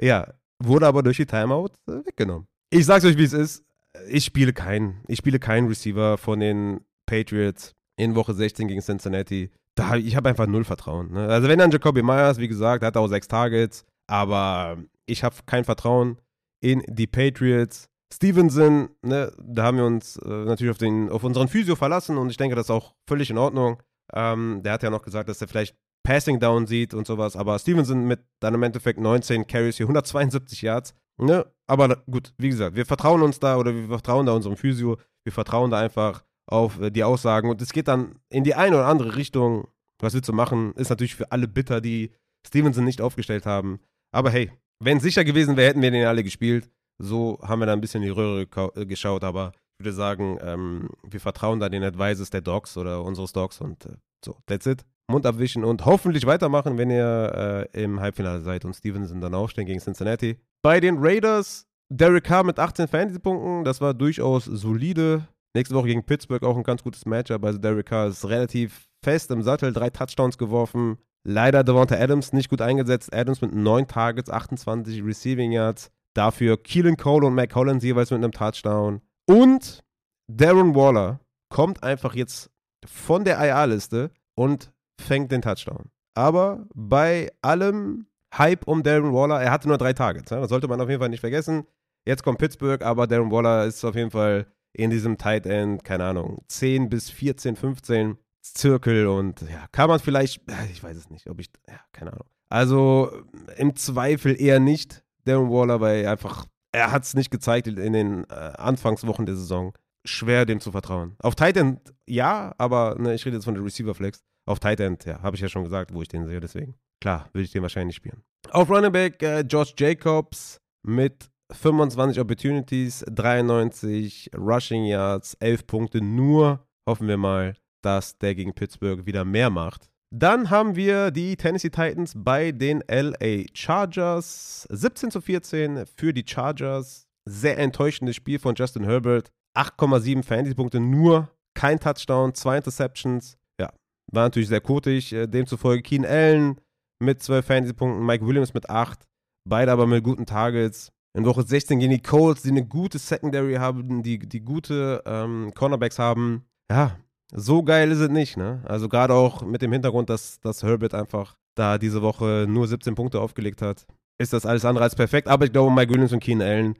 ja, 0.00 0.34
wurde 0.62 0.86
aber 0.86 1.02
durch 1.02 1.16
die 1.16 1.26
Timeout 1.26 1.70
äh, 1.88 2.04
weggenommen. 2.04 2.46
Ich 2.70 2.86
sag's 2.86 3.04
euch, 3.04 3.16
wie 3.16 3.24
es 3.24 3.32
ist. 3.32 3.64
Ich 4.08 4.24
spiele 4.24 4.52
keinen. 4.52 5.02
Ich 5.08 5.18
spiele 5.18 5.38
keinen 5.38 5.68
Receiver 5.68 6.18
von 6.18 6.40
den 6.40 6.80
Patriots 7.06 7.74
in 7.96 8.14
Woche 8.14 8.34
16 8.34 8.68
gegen 8.68 8.82
Cincinnati. 8.82 9.50
Da, 9.74 9.96
ich 9.96 10.16
habe 10.16 10.28
einfach 10.28 10.46
null 10.46 10.64
Vertrauen. 10.64 11.12
Ne? 11.12 11.28
Also 11.28 11.48
wenn 11.48 11.58
dann 11.58 11.70
Jacoby 11.70 12.02
Myers, 12.02 12.38
wie 12.38 12.48
gesagt, 12.48 12.84
hat 12.84 12.96
auch 12.96 13.08
sechs 13.08 13.28
Targets, 13.28 13.84
aber 14.06 14.78
ich 15.06 15.22
habe 15.22 15.36
kein 15.46 15.64
Vertrauen 15.64 16.18
in 16.60 16.82
die 16.86 17.06
Patriots. 17.06 17.88
Stevenson, 18.16 18.88
ne, 19.02 19.30
da 19.38 19.64
haben 19.64 19.76
wir 19.76 19.84
uns 19.84 20.16
äh, 20.16 20.28
natürlich 20.28 20.70
auf, 20.70 20.78
den, 20.78 21.10
auf 21.10 21.22
unseren 21.22 21.48
Physio 21.48 21.76
verlassen 21.76 22.16
und 22.16 22.30
ich 22.30 22.38
denke, 22.38 22.56
das 22.56 22.66
ist 22.66 22.70
auch 22.70 22.94
völlig 23.06 23.28
in 23.28 23.36
Ordnung. 23.36 23.82
Ähm, 24.14 24.62
der 24.64 24.72
hat 24.72 24.82
ja 24.82 24.88
noch 24.88 25.02
gesagt, 25.02 25.28
dass 25.28 25.42
er 25.42 25.48
vielleicht 25.48 25.76
Passing 26.02 26.40
Down 26.40 26.66
sieht 26.66 26.94
und 26.94 27.06
sowas, 27.06 27.36
aber 27.36 27.58
Stevenson 27.58 28.06
mit 28.06 28.20
dann 28.40 28.54
im 28.54 28.62
Endeffekt 28.62 28.98
19 28.98 29.46
Carries 29.46 29.76
hier, 29.76 29.84
172 29.84 30.62
Yards. 30.62 30.94
Ne? 31.18 31.44
Aber 31.66 32.02
gut, 32.10 32.32
wie 32.38 32.48
gesagt, 32.48 32.74
wir 32.74 32.86
vertrauen 32.86 33.20
uns 33.20 33.38
da 33.38 33.58
oder 33.58 33.74
wir 33.74 33.88
vertrauen 33.88 34.24
da 34.24 34.32
unserem 34.32 34.56
Physio, 34.56 34.98
wir 35.24 35.32
vertrauen 35.32 35.70
da 35.70 35.78
einfach 35.80 36.24
auf 36.46 36.80
äh, 36.80 36.90
die 36.90 37.04
Aussagen 37.04 37.50
und 37.50 37.60
es 37.60 37.72
geht 37.72 37.88
dann 37.88 38.14
in 38.30 38.44
die 38.44 38.54
eine 38.54 38.76
oder 38.76 38.86
andere 38.86 39.16
Richtung. 39.16 39.68
Was 39.98 40.14
wir 40.14 40.22
zu 40.22 40.32
machen, 40.32 40.72
ist 40.74 40.90
natürlich 40.90 41.16
für 41.16 41.32
alle 41.32 41.48
bitter, 41.48 41.80
die 41.80 42.12
Stevenson 42.46 42.84
nicht 42.84 43.00
aufgestellt 43.00 43.46
haben. 43.46 43.80
Aber 44.12 44.30
hey, 44.30 44.52
wenn 44.78 45.00
sicher 45.00 45.24
gewesen 45.24 45.56
wäre, 45.56 45.68
hätten 45.68 45.82
wir 45.82 45.90
den 45.90 46.06
alle 46.06 46.22
gespielt. 46.22 46.70
So 46.98 47.38
haben 47.42 47.60
wir 47.60 47.66
da 47.66 47.72
ein 47.72 47.80
bisschen 47.80 48.02
in 48.02 48.08
die 48.08 48.18
Röhre 48.18 48.46
äh, 48.74 48.86
geschaut, 48.86 49.24
aber 49.24 49.52
ich 49.78 49.84
würde 49.84 49.96
sagen, 49.96 50.38
ähm, 50.40 50.88
wir 51.02 51.20
vertrauen 51.20 51.60
da 51.60 51.68
den 51.68 51.82
Advices 51.82 52.30
der 52.30 52.40
Dogs 52.40 52.76
oder 52.76 53.04
unseres 53.04 53.32
Dogs 53.32 53.60
und 53.60 53.84
äh, 53.86 53.96
so, 54.24 54.36
that's 54.46 54.66
it. 54.66 54.84
Mund 55.08 55.24
abwischen 55.24 55.64
und 55.64 55.84
hoffentlich 55.84 56.26
weitermachen, 56.26 56.78
wenn 56.78 56.90
ihr 56.90 57.68
äh, 57.74 57.84
im 57.84 58.00
Halbfinale 58.00 58.40
seid 58.40 58.64
und 58.64 58.74
Stevenson 58.74 59.20
dann 59.20 59.34
aufstehen 59.34 59.66
gegen 59.66 59.78
Cincinnati. 59.78 60.36
Bei 60.62 60.80
den 60.80 60.96
Raiders, 60.98 61.66
Derek 61.88 62.24
Carr 62.24 62.42
mit 62.42 62.58
18 62.58 62.88
Fantasy-Punkten, 62.88 63.64
das 63.64 63.80
war 63.80 63.94
durchaus 63.94 64.46
solide. 64.46 65.28
Nächste 65.54 65.76
Woche 65.76 65.86
gegen 65.86 66.04
Pittsburgh 66.04 66.42
auch 66.42 66.56
ein 66.56 66.64
ganz 66.64 66.82
gutes 66.82 67.06
Matchup. 67.06 67.44
Also 67.44 67.58
Derek 67.58 67.86
Carr 67.86 68.08
ist 68.08 68.28
relativ 68.28 68.88
fest 69.04 69.30
im 69.30 69.42
Sattel, 69.42 69.72
drei 69.72 69.90
Touchdowns 69.90 70.38
geworfen. 70.38 70.98
Leider 71.22 71.62
Devonta 71.64 71.96
Adams 71.96 72.32
nicht 72.32 72.50
gut 72.50 72.60
eingesetzt. 72.60 73.14
Adams 73.14 73.40
mit 73.40 73.54
9 73.54 73.86
Targets, 73.86 74.30
28 74.30 75.04
Receiving 75.04 75.52
Yards. 75.52 75.90
Dafür 76.16 76.56
Keelan 76.62 76.96
Cole 76.96 77.26
und 77.26 77.34
Mac 77.34 77.50
Collins 77.50 77.84
jeweils 77.84 78.10
mit 78.10 78.18
einem 78.18 78.32
Touchdown. 78.32 79.00
Und 79.26 79.84
Darren 80.28 80.74
Waller 80.74 81.20
kommt 81.48 81.82
einfach 81.82 82.14
jetzt 82.14 82.50
von 82.84 83.24
der 83.24 83.38
IA-Liste 83.38 84.10
und 84.34 84.72
fängt 85.00 85.30
den 85.32 85.42
Touchdown. 85.42 85.90
Aber 86.14 86.66
bei 86.74 87.30
allem 87.42 88.06
Hype 88.36 88.66
um 88.66 88.82
Darren 88.82 89.12
Waller, 89.12 89.40
er 89.40 89.50
hatte 89.50 89.68
nur 89.68 89.78
drei 89.78 89.92
Targets. 89.92 90.30
Ja? 90.30 90.40
Das 90.40 90.48
sollte 90.48 90.68
man 90.68 90.80
auf 90.80 90.88
jeden 90.88 91.00
Fall 91.00 91.08
nicht 91.08 91.20
vergessen. 91.20 91.66
Jetzt 92.06 92.22
kommt 92.22 92.38
Pittsburgh, 92.38 92.82
aber 92.82 93.06
Darren 93.06 93.30
Waller 93.30 93.64
ist 93.64 93.84
auf 93.84 93.94
jeden 93.94 94.10
Fall 94.10 94.46
in 94.72 94.90
diesem 94.90 95.18
Tight 95.18 95.46
End, 95.46 95.84
keine 95.84 96.04
Ahnung, 96.04 96.42
10 96.48 96.88
bis 96.88 97.10
14, 97.10 97.56
15 97.56 98.18
Zirkel 98.42 99.06
und 99.06 99.42
ja, 99.42 99.66
kann 99.72 99.88
man 99.88 99.98
vielleicht, 99.98 100.42
ich 100.70 100.82
weiß 100.82 100.96
es 100.96 101.10
nicht, 101.10 101.28
ob 101.28 101.40
ich, 101.40 101.50
ja, 101.66 101.80
keine 101.92 102.12
Ahnung. 102.12 102.26
Also 102.48 103.10
im 103.56 103.74
Zweifel 103.74 104.40
eher 104.40 104.60
nicht 104.60 105.02
Darren 105.26 105.50
Waller, 105.50 105.80
weil 105.80 106.04
er 106.04 106.12
einfach, 106.12 106.46
er 106.72 106.92
hat 106.92 107.04
es 107.04 107.14
nicht 107.14 107.30
gezeigt 107.30 107.66
in 107.66 107.92
den 107.92 108.24
äh, 108.30 108.34
Anfangswochen 108.34 109.26
der 109.26 109.36
Saison. 109.36 109.72
Schwer 110.06 110.46
dem 110.46 110.60
zu 110.60 110.70
vertrauen. 110.70 111.16
Auf 111.18 111.34
Tight 111.34 111.56
End 111.56 111.92
ja, 112.08 112.54
aber 112.58 112.96
ne, 112.98 113.14
ich 113.14 113.26
rede 113.26 113.36
jetzt 113.36 113.44
von 113.44 113.54
der 113.54 113.64
Receiver 113.64 113.94
Flex. 113.94 114.22
Auf 114.48 114.60
Tight 114.60 114.78
End, 114.78 115.04
ja, 115.04 115.20
habe 115.22 115.34
ich 115.34 115.42
ja 115.42 115.48
schon 115.48 115.64
gesagt, 115.64 115.92
wo 115.92 116.00
ich 116.02 116.08
den 116.08 116.26
sehe, 116.26 116.38
deswegen. 116.38 116.76
Klar, 117.00 117.28
würde 117.32 117.44
ich 117.44 117.50
den 117.50 117.62
wahrscheinlich 117.62 117.96
spielen. 117.96 118.22
Auf 118.50 118.70
Running 118.70 118.92
Back 118.92 119.22
äh, 119.22 119.40
Josh 119.40 119.74
Jacobs 119.76 120.60
mit 120.86 121.28
25 121.52 122.20
Opportunities, 122.20 123.04
93 123.08 124.30
Rushing 124.36 124.84
Yards, 124.84 125.34
11 125.34 125.66
Punkte 125.66 126.00
nur. 126.00 126.64
Hoffen 126.88 127.08
wir 127.08 127.16
mal, 127.16 127.56
dass 127.82 128.18
der 128.18 128.34
gegen 128.34 128.54
Pittsburgh 128.54 129.06
wieder 129.06 129.24
mehr 129.24 129.50
macht. 129.50 129.90
Dann 130.18 130.48
haben 130.48 130.76
wir 130.76 131.10
die 131.10 131.36
Tennessee 131.36 131.68
Titans 131.68 132.14
bei 132.16 132.50
den 132.50 132.82
LA 132.88 133.44
Chargers. 133.52 134.66
17 134.70 135.10
zu 135.10 135.20
14 135.20 135.84
für 135.94 136.14
die 136.14 136.24
Chargers. 136.26 137.06
Sehr 137.26 137.58
enttäuschendes 137.58 138.16
Spiel 138.16 138.38
von 138.38 138.54
Justin 138.54 138.84
Herbert. 138.84 139.30
8,7 139.54 140.22
Fantasy-Punkte 140.22 140.80
nur, 140.80 141.30
kein 141.54 141.78
Touchdown, 141.78 142.32
zwei 142.34 142.56
Interceptions. 142.56 143.36
Ja, 143.60 143.70
war 144.10 144.24
natürlich 144.24 144.48
sehr 144.48 144.62
kotig. 144.62 145.12
Äh, 145.12 145.26
demzufolge 145.26 145.82
Keen 145.82 146.06
Allen 146.06 146.62
mit 146.98 147.22
12 147.22 147.44
Fantasy-Punkten, 147.44 148.06
Mike 148.06 148.26
Williams 148.26 148.54
mit 148.54 148.70
8. 148.70 149.06
Beide 149.46 149.70
aber 149.70 149.86
mit 149.86 150.02
guten 150.02 150.24
Targets. 150.24 150.92
In 151.14 151.26
Woche 151.26 151.42
16 151.42 151.78
gegen 151.78 151.92
die 151.92 152.02
Colts, 152.02 152.40
die 152.40 152.50
eine 152.50 152.64
gute 152.64 152.98
Secondary 152.98 153.56
haben, 153.56 154.02
die, 154.02 154.18
die 154.18 154.40
gute 154.40 155.02
ähm, 155.04 155.52
Cornerbacks 155.54 155.98
haben. 155.98 156.46
Ja, 156.70 156.96
so 157.32 157.62
geil 157.62 157.90
ist 157.90 157.98
es 157.98 158.08
nicht, 158.08 158.36
ne? 158.36 158.62
Also 158.64 158.88
gerade 158.88 159.14
auch 159.14 159.42
mit 159.42 159.62
dem 159.62 159.72
Hintergrund, 159.72 160.10
dass, 160.10 160.40
dass 160.40 160.62
Herbert 160.62 160.94
einfach 160.94 161.36
da 161.56 161.78
diese 161.78 162.02
Woche 162.02 162.46
nur 162.48 162.68
17 162.68 162.94
Punkte 162.94 163.20
aufgelegt 163.20 163.62
hat, 163.62 163.86
ist 164.18 164.32
das 164.32 164.46
alles 164.46 164.64
andere 164.64 164.84
als 164.84 164.94
perfekt. 164.94 165.28
Aber 165.28 165.44
ich 165.44 165.52
glaube, 165.52 165.72
Mike 165.72 165.92
Williams 165.92 166.12
und 166.12 166.20
Keen 166.20 166.42
Allen, 166.42 166.76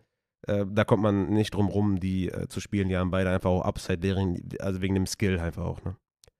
äh, 0.46 0.64
da 0.68 0.84
kommt 0.84 1.02
man 1.02 1.30
nicht 1.30 1.54
drum 1.54 1.68
rum, 1.68 1.98
die 1.98 2.28
äh, 2.28 2.48
zu 2.48 2.60
spielen. 2.60 2.88
Die 2.88 2.96
haben 2.96 3.10
beide 3.10 3.30
einfach 3.30 3.50
auch 3.50 3.62
Upside, 3.62 3.98
deren, 3.98 4.48
also 4.60 4.80
wegen 4.80 4.94
dem 4.94 5.06
Skill 5.06 5.38
einfach 5.38 5.64
auch, 5.64 5.82
ne? 5.84 5.96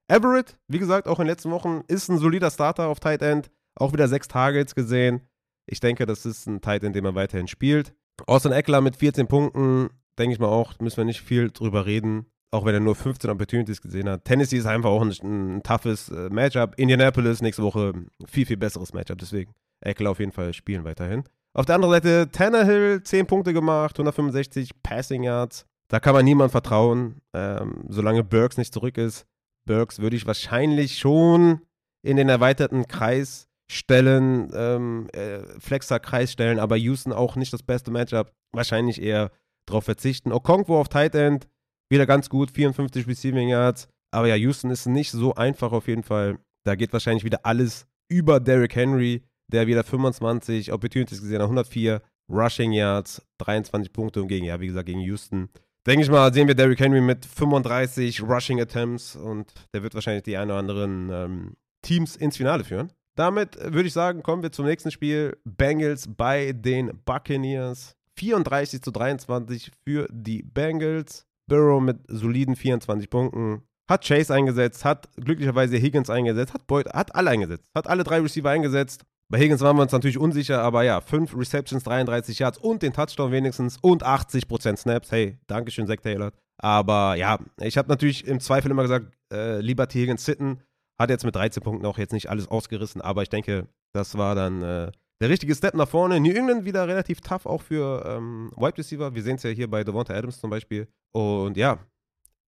Everett, 0.09 0.57
wie 0.69 0.79
gesagt, 0.79 1.09
auch 1.09 1.19
in 1.19 1.25
den 1.25 1.33
letzten 1.33 1.51
Wochen, 1.51 1.83
ist 1.89 2.09
ein 2.09 2.19
solider 2.19 2.51
Starter 2.51 2.87
auf 2.87 3.01
Tight 3.01 3.23
End. 3.23 3.51
Auch 3.75 3.93
wieder 3.93 4.07
sechs 4.07 4.29
Targets 4.29 4.75
gesehen. 4.75 5.23
Ich 5.67 5.81
denke, 5.81 6.07
das 6.07 6.25
ist 6.25 6.47
ein 6.47 6.61
Tight 6.61 6.85
End, 6.85 6.95
den 6.95 7.03
man 7.03 7.17
weiterhin 7.17 7.49
spielt. 7.49 7.93
Austin 8.27 8.53
Eckler 8.53 8.81
mit 8.81 8.97
14 8.97 9.27
Punkten, 9.27 9.91
denke 10.17 10.33
ich 10.33 10.39
mal 10.39 10.47
auch, 10.47 10.79
müssen 10.79 10.99
wir 10.99 11.05
nicht 11.05 11.23
viel 11.23 11.51
drüber 11.51 11.87
reden. 11.87 12.27
Auch 12.51 12.65
wenn 12.65 12.75
er 12.75 12.81
nur 12.81 12.95
15 12.95 13.31
Opportunities 13.31 13.81
gesehen 13.81 14.09
hat. 14.09 14.25
Tennessee 14.25 14.59
ist 14.59 14.67
einfach 14.67 14.91
auch 14.91 15.03
ein, 15.03 15.13
ein 15.23 15.63
toughes 15.63 16.09
äh, 16.11 16.29
Matchup. 16.31 16.75
Indianapolis 16.77 17.43
nächste 17.43 17.63
Woche 17.63 17.93
viel, 18.27 18.47
viel 18.47 18.57
besseres 18.57 18.93
Matchup. 18.93 19.19
Deswegen 19.19 19.53
Eckler 19.81 20.11
auf 20.11 20.21
jeden 20.21 20.33
Fall 20.33 20.55
spielen 20.55 20.85
weiterhin. 20.85 21.25
Auf 21.53 21.67
der 21.67 21.77
anderen 21.77 21.95
Seite 21.95 22.31
Tannehill, 22.31 23.03
10 23.03 23.27
Punkte 23.27 23.53
gemacht, 23.53 23.97
165 23.97 24.83
Passing 24.83 25.23
Yards. 25.23 25.67
Da 25.89 26.01
kann 26.01 26.15
man 26.15 26.25
niemand 26.25 26.51
vertrauen, 26.51 27.21
ähm, 27.33 27.85
solange 27.89 28.25
Burks 28.25 28.59
nicht 28.59 28.75
zurück 28.75 28.99
ist. 28.99 29.27
Burks 29.67 30.01
würde 30.01 30.17
ich 30.17 30.27
wahrscheinlich 30.27 30.99
schon 30.99 31.61
in 32.03 32.17
den 32.17 32.29
erweiterten 32.29 32.87
Kreis 32.87 33.49
stellen, 33.71 34.51
ähm, 34.55 35.09
äh, 35.13 35.41
Flexer-Kreis 35.59 36.31
stellen, 36.31 36.59
aber 36.59 36.77
Houston 36.77 37.13
auch 37.13 37.37
nicht 37.37 37.53
das 37.53 37.63
beste 37.63 37.91
Matchup. 37.91 38.33
Wahrscheinlich 38.53 39.03
eher 39.03 39.31
darauf 39.67 39.85
verzichten. 39.85 40.33
Okonkwo 40.33 40.79
auf 40.79 40.89
Tight 40.89 41.15
End, 41.15 41.49
wieder 41.91 42.07
ganz 42.07 42.29
gut, 42.29 42.51
54 42.51 43.07
Receiving 43.07 43.49
Yards. 43.49 43.89
Aber 44.11 44.29
ja, 44.29 44.35
Houston 44.35 44.71
ist 44.71 44.87
nicht 44.87 45.11
so 45.11 45.35
einfach 45.35 45.73
auf 45.73 45.89
jeden 45.89 46.03
Fall. 46.03 46.39
Da 46.65 46.75
geht 46.75 46.93
wahrscheinlich 46.93 47.25
wieder 47.25 47.45
alles 47.45 47.87
über 48.09 48.41
Derrick 48.41 48.75
Henry, 48.75 49.23
der 49.49 49.67
wieder 49.67 49.85
25 49.85 50.73
Opportunities 50.73 51.21
gesehen 51.21 51.37
hat, 51.37 51.45
104 51.45 52.03
Rushing 52.29 52.73
Yards, 52.73 53.23
23 53.39 53.93
Punkte 53.93 54.23
und 54.23 54.29
gegen, 54.29 54.47
ja, 54.47 54.61
wie 54.61 54.67
gesagt, 54.67 54.87
gegen 54.87 55.01
Houston. 55.01 55.49
Denke 55.87 56.03
ich 56.03 56.11
mal, 56.11 56.33
sehen 56.35 56.49
wir 56.49 56.57
Derrick 56.57 56.81
Henry 56.81 57.01
mit 57.01 57.25
35 57.25 58.23
Rushing 58.23 58.61
Attempts 58.61 59.15
und 59.15 59.53
der 59.73 59.85
wird 59.85 59.95
wahrscheinlich 59.95 60.25
die 60.25 60.37
ein 60.37 60.51
oder 60.51 60.59
anderen 60.59 61.11
ähm, 61.13 61.57
Teams 61.83 62.17
ins 62.17 62.37
Finale 62.37 62.65
führen. 62.65 62.93
Damit 63.15 63.57
würde 63.57 63.87
ich 63.87 63.93
sagen, 63.93 64.23
kommen 64.23 64.43
wir 64.43 64.51
zum 64.51 64.67
nächsten 64.67 64.91
Spiel. 64.91 65.37
Bengals 65.45 66.07
bei 66.09 66.53
den 66.53 66.91
Buccaneers. 67.05 67.95
34 68.19 68.83
zu 68.83 68.91
23 68.91 69.71
für 69.85 70.09
die 70.11 70.43
Bengals. 70.43 71.27
Burrow 71.47 71.81
mit 71.81 71.99
soliden 72.09 72.57
24 72.57 73.11
Punkten. 73.11 73.63
Hat 73.89 74.05
Chase 74.05 74.35
eingesetzt, 74.35 74.85
hat 74.85 75.09
glücklicherweise 75.17 75.77
Higgins 75.77 76.11
eingesetzt, 76.11 76.55
hat 76.55 76.67
Boyd, 76.67 76.89
hat 76.93 77.15
alle 77.15 77.31
eingesetzt, 77.31 77.71
hat 77.73 77.87
alle 77.87 78.03
drei 78.03 78.21
Receiver 78.21 78.51
eingesetzt. 78.51 79.05
Bei 79.29 79.39
Higgins 79.39 79.61
waren 79.61 79.77
wir 79.77 79.83
uns 79.83 79.93
natürlich 79.93 80.19
unsicher, 80.19 80.61
aber 80.61 80.83
ja, 80.83 81.01
5 81.01 81.37
Receptions, 81.37 81.85
33 81.85 82.39
Yards 82.39 82.59
und 82.59 82.83
den 82.83 82.93
Touchdown 82.93 83.31
wenigstens 83.33 83.79
und 83.81 84.05
80% 84.05 84.77
Snaps. 84.77 85.11
Hey, 85.11 85.39
Dankeschön, 85.47 85.87
Zach 85.87 86.01
Taylor. 86.01 86.33
Aber 86.59 87.17
ja, 87.17 87.39
ich 87.61 87.77
habe 87.77 87.89
natürlich 87.89 88.27
im 88.27 88.41
Zweifel 88.41 88.71
immer 88.71 88.83
gesagt, 88.83 89.13
äh, 89.33 89.61
lieber 89.61 89.89
T. 89.89 90.01
Higgins 90.01 90.25
sitten. 90.25 90.63
Hat 90.99 91.11
jetzt 91.11 91.25
mit 91.25 91.35
13 91.35 91.63
Punkten 91.63 91.87
auch 91.87 91.99
jetzt 91.99 92.13
nicht 92.13 92.31
alles 92.31 92.49
ausgerissen, 92.49 93.01
aber 93.03 93.23
ich 93.23 93.29
denke, 93.29 93.69
das 93.93 94.17
war 94.17 94.35
dann 94.35 94.63
äh, 94.63 94.93
der 95.21 95.29
richtige 95.29 95.55
Step 95.55 95.75
nach 95.75 95.89
vorne. 95.89 96.21
New 96.21 96.33
England 96.33 96.65
wieder 96.65 96.87
relativ 96.87 97.21
tough, 97.21 97.47
auch 97.47 97.63
für 97.63 98.05
ähm, 98.07 98.51
Wide 98.57 98.79
Receiver. 98.79 99.15
Wir 99.15 99.23
sehen 99.23 99.37
es 99.37 99.43
ja 99.43 99.51
hier 99.51 99.71
bei 99.71 99.85
Devonta 99.85 100.15
Adams 100.15 100.41
zum 100.41 100.51
Beispiel. 100.51 100.89
Und 101.13 101.57
ja, 101.57 101.79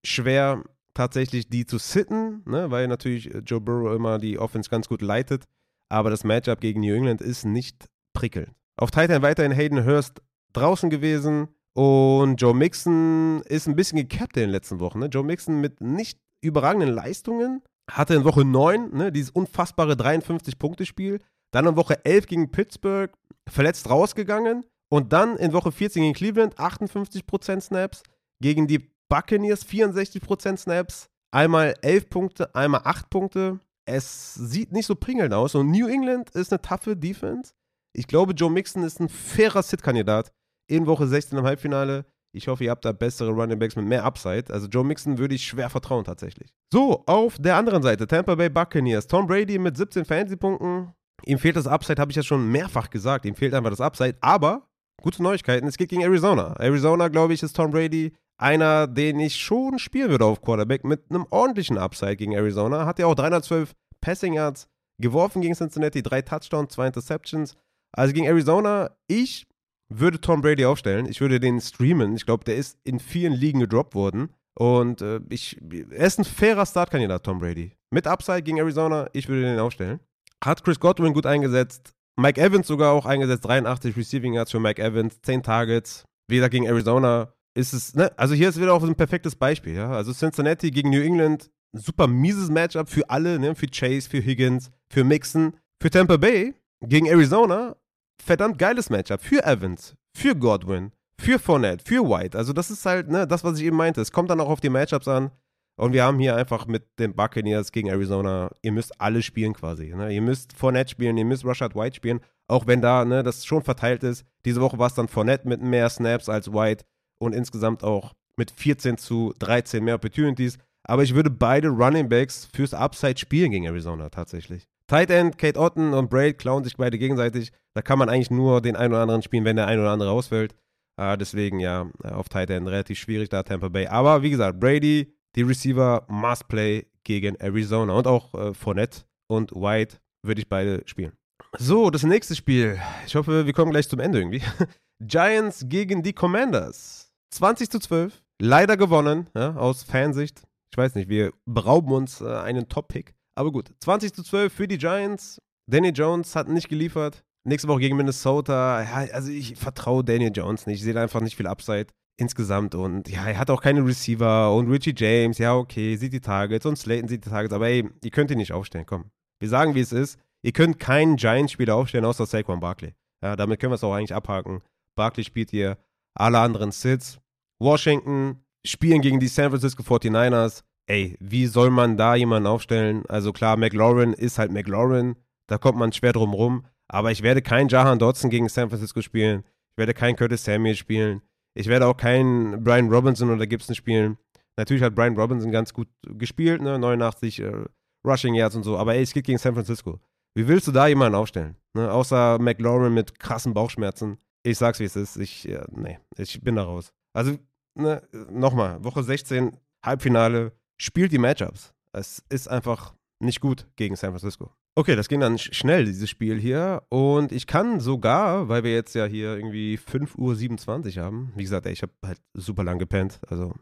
schwer 0.06 0.64
tatsächlich 0.94 1.50
die 1.50 1.66
zu 1.66 1.78
sitten, 1.78 2.44
ne, 2.46 2.72
weil 2.72 2.88
natürlich 2.88 3.32
Joe 3.46 3.62
Burrow 3.62 3.96
immer 3.96 4.18
die 4.18 4.40
Offense 4.40 4.70
ganz 4.70 4.88
gut 4.88 5.02
leitet. 5.02 5.46
Aber 5.90 6.10
das 6.10 6.24
Matchup 6.24 6.60
gegen 6.60 6.82
New 6.82 6.94
England 6.94 7.22
ist 7.22 7.46
nicht 7.46 7.88
prickelnd. 8.14 8.52
Auf 8.76 8.92
Titan 8.92 9.22
weiterhin 9.22 9.52
Hayden 9.52 9.86
Hurst 9.86 10.22
draußen 10.54 10.90
gewesen. 10.90 11.48
Und 11.74 12.42
Joe 12.42 12.56
Mixon 12.56 13.42
ist 13.46 13.68
ein 13.68 13.76
bisschen 13.76 13.98
gekappt 13.98 14.36
in 14.38 14.44
den 14.44 14.50
letzten 14.50 14.80
Wochen. 14.80 15.00
Ne? 15.00 15.06
Joe 15.06 15.24
Mixon 15.24 15.62
mit 15.62 15.80
nicht 15.80 16.20
überragenden 16.42 16.90
Leistungen. 16.90 17.62
Hatte 17.90 18.16
in 18.16 18.26
Woche 18.26 18.44
9 18.44 18.90
ne, 18.94 19.12
dieses 19.12 19.30
unfassbare 19.30 19.94
53-Punkte-Spiel. 19.94 21.20
Dann 21.52 21.68
in 21.68 21.76
Woche 21.76 22.04
11 22.06 22.28
gegen 22.28 22.52
Pittsburgh 22.52 23.12
verletzt 23.50 23.90
rausgegangen. 23.90 24.66
Und 24.90 25.12
dann 25.14 25.38
in 25.38 25.54
Woche 25.54 25.72
14 25.72 26.02
gegen 26.02 26.14
Cleveland 26.14 26.56
58% 26.56 27.62
Snaps. 27.62 28.04
Gegen 28.42 28.68
die 28.68 28.92
Buccaneers 29.10 29.66
64% 29.66 30.58
Snaps. 30.58 31.10
Einmal 31.32 31.76
11 31.82 32.10
Punkte, 32.10 32.56
einmal 32.56 32.82
8 32.84 33.10
Punkte. 33.10 33.60
Es 33.86 34.34
sieht 34.34 34.72
nicht 34.72 34.86
so 34.86 34.96
pringelnd 34.96 35.34
aus. 35.34 35.56
Und 35.56 35.72
New 35.72 35.88
England 35.88 36.30
ist 36.32 36.52
eine 36.52 36.62
taffe 36.62 36.96
Defense. 36.96 37.54
Ich 37.94 38.08
glaube, 38.08 38.34
Joe 38.34 38.52
Mixon 38.52 38.84
ist 38.84 39.00
ein 39.00 39.10
fairer 39.10 39.64
Sit-Kandidat 39.64 40.32
in 40.68 40.86
Woche 40.86 41.08
16 41.08 41.38
im 41.38 41.46
Halbfinale. 41.46 42.06
Ich 42.34 42.48
hoffe, 42.48 42.66
ihr 42.66 42.72
habt 42.72 42.86
da 42.86 42.92
bessere 42.92 43.32
Running 43.32 43.58
Backs 43.58 43.76
mit 43.76 43.86
mehr 43.86 44.04
Upside. 44.04 44.54
Also 44.54 44.68
Joe 44.68 44.84
Mixon 44.84 45.18
würde 45.18 45.36
ich 45.36 45.46
schwer 45.46 45.70
vertrauen 45.70 46.04
tatsächlich. 46.04 46.54
So, 46.72 47.04
auf 47.08 47.38
der 47.40 47.56
anderen 47.56 47.82
Seite 47.82 48.06
Tampa 48.06 48.36
Bay 48.36 48.50
Buccaneers. 48.50 49.08
Tom 49.08 49.26
Brady 49.26 49.58
mit 49.58 49.78
17 49.78 50.06
Fantasy-Punkten, 50.06 50.94
Ihm 51.26 51.40
fehlt 51.40 51.56
das 51.56 51.68
Upside, 51.68 52.00
habe 52.02 52.12
ich 52.12 52.18
ja 52.18 52.24
schon 52.24 52.52
mehrfach 52.52 52.90
gesagt. 52.90 53.26
Ihm 53.26 53.36
fehlt 53.36 53.54
einfach 53.54 53.70
das 53.70 53.82
Upside. 53.82 54.18
Aber 54.22 54.68
gute 55.02 55.22
Neuigkeiten, 55.24 55.68
es 55.68 55.78
geht 55.78 55.90
gegen 55.90 56.04
Arizona. 56.04 56.56
Arizona, 56.60 57.08
glaube 57.08 57.34
ich, 57.34 57.44
ist 57.44 57.56
Tom 57.56 57.72
Brady 57.72 58.14
einer, 58.38 58.88
den 58.88 59.20
ich 59.20 59.36
schon 59.36 59.80
spielen 59.80 60.12
würde 60.12 60.26
auf 60.26 60.42
Quarterback 60.42 60.84
mit 60.84 61.10
einem 61.10 61.26
ordentlichen 61.30 61.78
Upside 61.78 62.16
gegen 62.16 62.34
Arizona. 62.34 62.86
Hat 62.86 63.00
ja 63.00 63.08
auch 63.08 63.16
312 63.16 63.74
Passing 64.00 64.34
Yards 64.34 64.68
geworfen 65.02 65.42
gegen 65.42 65.56
Cincinnati, 65.56 66.04
drei 66.04 66.22
Touchdowns, 66.22 66.74
zwei 66.74 66.88
Interceptions. 66.88 67.56
Also 67.96 68.14
gegen 68.14 68.28
Arizona, 68.28 68.92
ich 69.08 69.48
würde 69.90 70.20
Tom 70.20 70.42
Brady 70.42 70.66
aufstellen. 70.66 71.08
Ich 71.08 71.22
würde 71.22 71.40
den 71.40 71.62
streamen. 71.62 72.16
Ich 72.16 72.26
glaube, 72.26 72.44
der 72.44 72.58
ist 72.58 72.78
in 72.84 73.00
vielen 73.00 73.34
Ligen 73.34 73.60
gedroppt 73.60 73.96
worden. 73.96 74.30
Und 74.56 75.02
äh, 75.02 75.20
ich, 75.30 75.60
er 75.92 76.08
ist 76.08 76.20
ein 76.20 76.26
fairer 76.26 76.66
Startkandidat, 76.66 77.24
Tom 77.24 77.40
Brady. 77.40 77.72
Mit 77.92 78.08
Upside 78.08 78.44
gegen 78.44 78.58
Arizona, 78.58 79.08
ich 79.14 79.30
würde 79.30 79.44
den 79.44 79.60
aufstellen. 79.60 80.00
Hat 80.44 80.64
Chris 80.64 80.80
Godwin 80.80 81.14
gut 81.14 81.26
eingesetzt. 81.26 81.94
Mike 82.20 82.42
Evans 82.42 82.68
sogar 82.68 82.94
auch 82.94 83.06
eingesetzt. 83.06 83.46
83 83.46 83.96
Receiving 83.96 84.34
Yards 84.34 84.52
für 84.52 84.60
Mike 84.60 84.82
Evans. 84.82 85.22
10 85.22 85.44
Targets. 85.44 86.06
Wieder 86.28 86.50
gegen 86.50 86.66
Arizona 86.66 87.34
ist 87.58 87.74
es, 87.74 87.96
ne? 87.96 88.12
Also 88.18 88.36
hier 88.36 88.50
ist 88.50 88.62
wieder 88.62 88.74
auch 88.74 88.84
ein 88.84 88.96
perfektes 88.96 89.36
Beispiel, 89.36 89.76
ja. 89.76 89.92
Also 89.92 90.14
Cincinnati 90.14 90.72
gegen 90.72 90.92
New 90.92 91.02
England. 91.02 91.50
Super 91.74 92.08
mieses 92.08 92.50
Matchup 92.50 92.90
für 92.90 93.10
alle, 93.10 93.40
ne? 93.40 93.56
Für 93.56 93.68
Chase, 93.68 94.10
für 94.10 94.20
Higgins, 94.20 94.70
für 94.90 95.04
Mixon. 95.04 95.58
Für 95.82 95.90
Tampa 95.90 96.18
Bay 96.18 96.54
gegen 96.82 97.08
Arizona. 97.08 97.76
Verdammt 98.24 98.60
geiles 98.60 98.90
Matchup. 98.90 99.22
Für 99.22 99.44
Evans, 99.44 99.96
für 100.16 100.36
Godwin, 100.36 100.92
für 101.20 101.40
Fournette, 101.40 101.84
für 101.86 102.08
White. 102.08 102.38
Also 102.38 102.54
das 102.54 102.70
ist 102.70 102.86
halt, 102.86 103.10
ne, 103.10 103.28
das, 103.28 103.44
was 103.44 103.60
ich 103.60 103.66
eben 103.66 103.78
meinte. 103.78 104.02
Es 104.02 104.12
kommt 104.12 104.30
dann 104.30 104.40
auch 104.40 104.50
auf 104.50 104.60
die 104.60 104.70
Matchups 104.70 105.08
an. 105.08 105.32
Und 105.80 105.94
wir 105.94 106.04
haben 106.04 106.18
hier 106.20 106.36
einfach 106.36 106.66
mit 106.66 107.00
den 107.00 107.16
Buccaneers 107.16 107.72
gegen 107.72 107.88
Arizona, 107.88 108.50
ihr 108.64 108.72
müsst 108.72 109.00
alle 109.00 109.22
spielen 109.22 109.54
quasi. 109.54 109.94
Ne? 109.96 110.12
Ihr 110.12 110.22
müsst 110.22 110.54
Fournette 110.54 110.90
spielen, 110.90 111.18
ihr 111.18 111.26
müsst 111.26 111.46
Rashad 111.46 111.76
White 111.76 111.96
spielen, 111.96 112.20
auch 112.48 112.66
wenn 112.66 112.82
da 112.82 113.06
ne, 113.06 113.22
das 113.22 113.46
schon 113.46 113.62
verteilt 113.62 114.04
ist. 114.04 114.26
Diese 114.44 114.60
Woche 114.60 114.80
war 114.80 114.88
es 114.88 114.96
dann 114.96 115.08
Fournette 115.08 115.48
mit 115.48 115.62
mehr 115.62 115.88
Snaps 115.90 116.30
als 116.30 116.52
White 116.52 116.84
und 117.20 117.36
insgesamt 117.36 117.84
auch 117.84 118.14
mit 118.38 118.50
14 118.50 118.98
zu 118.98 119.34
13 119.38 119.84
mehr 119.84 119.96
Opportunities. 119.96 120.58
Aber 120.84 121.04
ich 121.04 121.14
würde 121.14 121.30
beide 121.30 121.68
Running 121.68 122.10
Backs 122.10 122.48
fürs 122.54 122.74
Upside 122.74 123.18
spielen 123.18 123.52
gegen 123.52 123.66
Arizona 123.66 124.10
tatsächlich. 124.10 124.68
Tight 124.88 125.12
End, 125.12 125.38
Kate 125.38 125.60
Otten 125.60 125.94
und 125.94 126.10
Braid 126.10 126.40
klauen 126.40 126.64
sich 126.64 126.78
beide 126.78 126.98
gegenseitig. 126.98 127.52
Da 127.76 127.82
kann 127.82 128.00
man 128.00 128.10
eigentlich 128.10 128.32
nur 128.32 128.62
den 128.62 128.76
einen 128.76 128.94
oder 128.94 129.02
anderen 129.02 129.22
spielen, 129.22 129.46
wenn 129.46 129.58
der 129.58 129.68
ein 129.68 129.80
oder 129.80 129.92
andere 129.92 130.10
ausfällt. 130.10 130.56
Äh, 131.00 131.18
deswegen 131.18 131.60
ja, 131.60 131.92
auf 132.04 132.30
Tight 132.30 132.50
End 132.50 132.68
relativ 132.68 132.98
schwierig 132.98 133.30
da 133.30 133.44
Tampa 133.44 133.68
Bay. 133.68 133.88
Aber 133.88 134.24
wie 134.24 134.30
gesagt, 134.30 134.60
Brady, 134.60 135.14
die 135.38 135.44
Receiver 135.44 136.04
must 136.10 136.48
play 136.48 136.88
gegen 137.04 137.36
Arizona 137.36 137.94
und 137.94 138.08
auch 138.08 138.34
äh, 138.34 138.54
Fournette 138.54 139.04
und 139.28 139.52
White 139.52 139.98
würde 140.24 140.42
ich 140.42 140.50
beide 140.50 140.82
spielen. 140.88 141.14
So, 141.58 141.92
das 141.92 142.04
nächste 142.04 142.36
Spiel. 142.36 142.80
Ich 143.06 143.16
hoffe, 143.16 143.46
wir 143.46 143.54
kommen 143.54 143.72
gleich 143.72 143.88
zum 143.88 144.00
Ende 144.00 144.18
irgendwie. 144.18 144.42
Giants 145.00 145.66
gegen 145.70 146.02
die 146.02 146.14
Commanders. 146.14 147.14
20 147.32 147.70
zu 147.70 147.80
12. 147.80 148.22
Leider 148.42 148.78
gewonnen, 148.78 149.30
ja, 149.36 149.56
aus 149.56 149.84
Fansicht. 149.84 150.42
Ich 150.72 150.78
weiß 150.78 150.96
nicht, 150.96 151.08
wir 151.08 151.32
berauben 151.46 151.92
uns 151.92 152.20
äh, 152.20 152.28
einen 152.28 152.68
Top-Pick. 152.68 153.14
Aber 153.36 153.52
gut, 153.52 153.72
20 153.80 154.14
zu 154.14 154.24
12 154.24 154.52
für 154.52 154.68
die 154.68 154.78
Giants. 154.78 155.40
Danny 155.70 155.90
Jones 155.90 156.36
hat 156.36 156.48
nicht 156.50 156.68
geliefert. 156.68 157.24
Nächste 157.46 157.68
Woche 157.68 157.82
gegen 157.82 157.96
Minnesota. 157.96 158.82
Ja, 158.82 159.14
also 159.14 159.32
ich 159.32 159.56
vertraue 159.56 160.04
Danny 160.04 160.28
Jones 160.28 160.66
nicht. 160.66 160.78
Ich 160.78 160.84
sehe 160.84 161.00
einfach 161.00 161.22
nicht 161.22 161.38
viel 161.38 161.48
Upside 161.48 161.88
insgesamt. 162.18 162.76
Und 162.76 163.10
ja, 163.10 163.26
er 163.26 163.38
hat 163.38 163.50
auch 163.50 163.62
keine 163.62 163.86
Receiver 163.86 164.54
und 164.54 164.70
Richie 164.70 164.94
James, 164.96 165.38
ja, 165.38 165.56
okay, 165.56 165.96
sieht 165.96 166.14
die 166.14 166.20
Targets 166.20 166.66
und 166.66 166.78
Slayton 166.78 167.08
sieht 167.08 167.26
die 167.26 167.30
Targets, 167.30 167.54
aber 167.54 167.68
ey, 167.68 167.90
ihr 168.04 168.12
könnt 168.12 168.32
ihn 168.32 168.38
nicht 168.38 168.52
aufstellen, 168.52 168.86
komm. 168.86 169.06
Wir 169.40 169.50
sagen, 169.50 169.76
wie 169.76 169.82
es 169.82 169.92
ist. 169.92 170.20
Ihr 170.42 170.52
könnt 170.52 170.80
keinen 170.80 171.16
Giants-Spieler 171.16 171.76
aufstellen, 171.76 172.06
außer 172.06 172.26
Saquon 172.26 172.60
Barkley. 172.60 172.94
Ja, 173.22 173.36
damit 173.36 173.60
können 173.60 173.72
wir 173.72 173.76
es 173.76 173.84
auch 173.84 173.94
eigentlich 173.94 174.14
abhaken. 174.14 174.62
Barkley 174.96 175.24
spielt 175.24 175.52
hier, 175.52 175.78
alle 176.14 176.40
anderen 176.40 176.72
Sits. 176.72 177.20
Washington 177.60 178.44
spielen 178.66 179.02
gegen 179.02 179.20
die 179.20 179.28
San 179.28 179.50
Francisco 179.50 179.84
49ers. 179.84 180.64
Ey, 180.88 181.18
wie 181.20 181.48
soll 181.48 181.70
man 181.70 181.98
da 181.98 182.16
jemanden 182.16 182.48
aufstellen? 182.48 183.04
Also 183.08 183.34
klar, 183.34 183.58
McLaurin 183.58 184.14
ist 184.14 184.40
halt 184.40 184.52
McLaurin. 184.52 185.16
Da 185.48 185.58
kommt 185.58 185.78
man 185.78 185.92
schwer 185.92 186.14
drum 186.14 186.34
rum. 186.34 186.66
Aber 186.88 187.12
ich 187.12 187.22
werde 187.22 187.42
keinen 187.42 187.68
Jahan 187.68 188.00
Dodson 188.00 188.30
gegen 188.30 188.48
San 188.48 188.70
Francisco 188.70 189.02
spielen. 189.02 189.44
Ich 189.72 189.78
werde 189.78 189.94
keinen 189.94 190.16
Curtis 190.16 190.44
Samuel 190.44 190.76
spielen. 190.76 191.22
Ich 191.58 191.68
werde 191.68 191.88
auch 191.88 191.98
keinen 191.98 192.64
Brian 192.64 192.88
Robinson 192.88 193.32
oder 193.32 193.48
Gibson 193.48 193.76
spielen. 193.76 194.20
Natürlich 194.58 194.84
hat 194.84 194.94
Brian 194.94 195.18
Robinson 195.18 195.52
ganz 195.52 195.74
gut 195.74 195.88
gespielt, 196.04 196.62
ne? 196.62 196.78
89 196.78 197.40
äh, 197.40 197.66
Rushing 198.06 198.36
Yards 198.36 198.56
und 198.56 198.62
so, 198.62 198.78
aber 198.78 198.94
ey, 198.94 199.02
es 199.02 199.12
geht 199.12 199.26
gegen 199.26 199.40
San 199.40 199.56
Francisco. 199.56 200.00
Wie 200.36 200.48
willst 200.48 200.68
du 200.68 200.72
da 200.72 200.86
jemanden 200.86 201.16
aufstellen? 201.16 201.56
Ne? 201.74 201.92
Außer 201.92 202.38
McLaurin 202.38 202.94
mit 202.94 203.20
krassen 203.20 203.56
Bauchschmerzen. 203.56 204.20
Ich 204.44 204.60
sag's, 204.60 204.80
wie 204.80 204.84
es 204.84 204.96
ist. 204.96 205.18
Ich, 205.18 205.46
ja, 205.46 205.66
nee, 205.72 205.98
ich 206.16 206.40
bin 206.42 206.56
da 206.56 206.64
raus. 206.64 206.94
Also, 207.14 207.36
ne, 207.74 208.04
nochmal, 208.30 208.84
Woche 208.84 209.02
16 209.02 209.58
Halbfinale, 209.84 210.52
spielt 210.80 211.12
die 211.12 211.18
Matchups. 211.18 211.74
Es 211.92 212.24
ist 212.30 212.48
einfach 212.48 212.94
nicht 213.20 213.42
gut 213.42 213.66
gegen 213.78 213.96
San 213.96 214.12
Francisco. 214.12 214.52
Okay, 214.78 214.96
das 214.96 215.08
ging 215.08 215.20
dann 215.22 215.40
schnell, 215.40 215.86
dieses 215.86 216.08
Spiel 216.08 216.40
hier. 216.40 216.84
Und 216.90 217.32
ich 217.32 217.48
kann 217.48 217.80
sogar, 217.80 218.48
weil 218.48 218.64
wir 218.64 218.76
jetzt 218.76 218.94
ja 218.94 219.06
hier 219.06 219.36
irgendwie 219.36 219.80
5.27 219.80 220.98
Uhr 220.98 221.04
haben, 221.04 221.34
wie 221.36 221.42
gesagt, 221.42 221.66
ey, 221.66 221.74
ich 221.74 221.82
habe 221.82 221.94
halt 222.06 222.20
super 222.36 222.64
lang 222.64 222.78
gepennt. 222.78 223.20
Also 223.28 223.56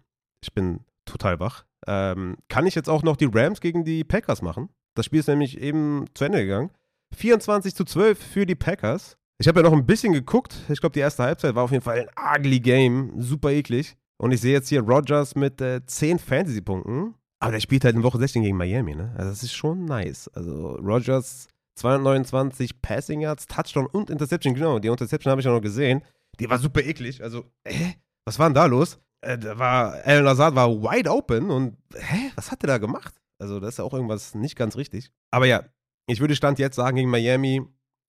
ich 0.44 0.52
bin 0.54 0.82
total 1.06 1.40
wach. 1.40 1.64
Ähm, 1.88 2.36
kann 2.50 2.68
ich 2.68 2.76
jetzt 2.76 2.90
auch 2.90 3.02
noch 3.02 3.16
die 3.16 3.30
Rams 3.34 3.62
gegen 3.62 3.86
die 3.86 4.04
Packers 4.04 4.42
machen? 4.42 4.68
Das 4.94 5.06
Spiel 5.06 5.22
ist 5.22 5.30
nämlich 5.30 5.58
eben 5.58 6.04
zu 6.16 6.26
Ende 6.26 6.40
gegangen. 6.44 6.72
24 7.16 7.74
zu 7.74 7.86
12 7.86 8.20
für 8.20 8.46
die 8.46 8.56
Packers. 8.56 9.16
Ich 9.38 9.48
habe 9.48 9.62
ja 9.62 9.64
noch 9.64 9.78
ein 9.78 9.86
bisschen 9.86 10.12
geguckt. 10.12 10.58
Ich 10.68 10.82
glaube, 10.82 10.96
die 10.96 11.00
erste 11.00 11.24
Halbzeit 11.24 11.56
war 11.56 11.64
auf 11.64 11.72
jeden 11.72 11.84
Fall 11.84 12.10
ein 12.10 12.40
ugly 12.42 12.60
Game. 12.60 13.22
Super 13.22 13.52
eklig. 13.52 13.96
Und 14.18 14.34
ich 14.34 14.42
sehe 14.42 14.52
jetzt 14.52 14.68
hier 14.68 14.82
Rogers 14.82 15.36
mit 15.36 15.62
äh, 15.62 15.80
10 15.86 16.20
Fantasy-Punkten. 16.20 17.16
Aber 17.40 17.52
der 17.52 17.60
spielt 17.60 17.84
halt 17.84 17.96
in 17.96 18.04
Woche 18.04 18.18
16 18.18 18.44
gegen 18.44 18.58
Miami, 18.58 18.96
ne? 18.96 19.14
Also 19.18 19.30
das 19.30 19.44
ist 19.44 19.54
schon 19.54 19.86
nice. 19.86 20.28
Also 20.30 20.76
Rogers 20.76 21.48
229 21.76 22.82
Passing 22.82 23.22
Yards, 23.22 23.48
Touchdown 23.48 23.86
und 23.88 24.10
Interception. 24.10 24.54
Genau, 24.54 24.80
die 24.80 24.88
Interception 24.88 25.32
habe 25.32 25.42
ich 25.42 25.48
auch 25.48 25.54
noch 25.54 25.62
gesehen. 25.62 26.02
Die 26.40 26.50
war 26.50 26.58
super 26.58 26.82
eklig. 26.82 27.22
Also, 27.22 27.46
hä? 27.68 27.96
Was 28.26 28.40
war 28.40 28.50
denn 28.50 28.56
da 28.56 28.66
los? 28.66 29.00
Äh, 29.22 29.38
da 29.38 29.58
war, 29.58 29.94
Alan 30.04 30.26
Lazard 30.26 30.56
war 30.56 30.70
wide 30.70 31.10
open 31.12 31.50
und, 31.52 31.78
hä? 31.94 32.32
Was 32.36 32.52
hat 32.52 32.62
der 32.64 32.68
da 32.68 32.78
gemacht? 32.78 33.14
Also, 33.40 33.60
das 33.60 33.72
ist 33.72 33.78
ja 33.78 33.84
auch 33.84 33.94
irgendwas 33.94 34.36
nicht 34.36 34.56
ganz 34.56 34.78
richtig. 34.78 35.12
Aber 35.32 35.46
ja, 35.46 35.66
ich 36.08 36.20
würde 36.20 36.36
Stand 36.36 36.60
jetzt 36.60 36.76
sagen, 36.76 36.96
gegen 36.96 37.10
Miami 37.10 37.62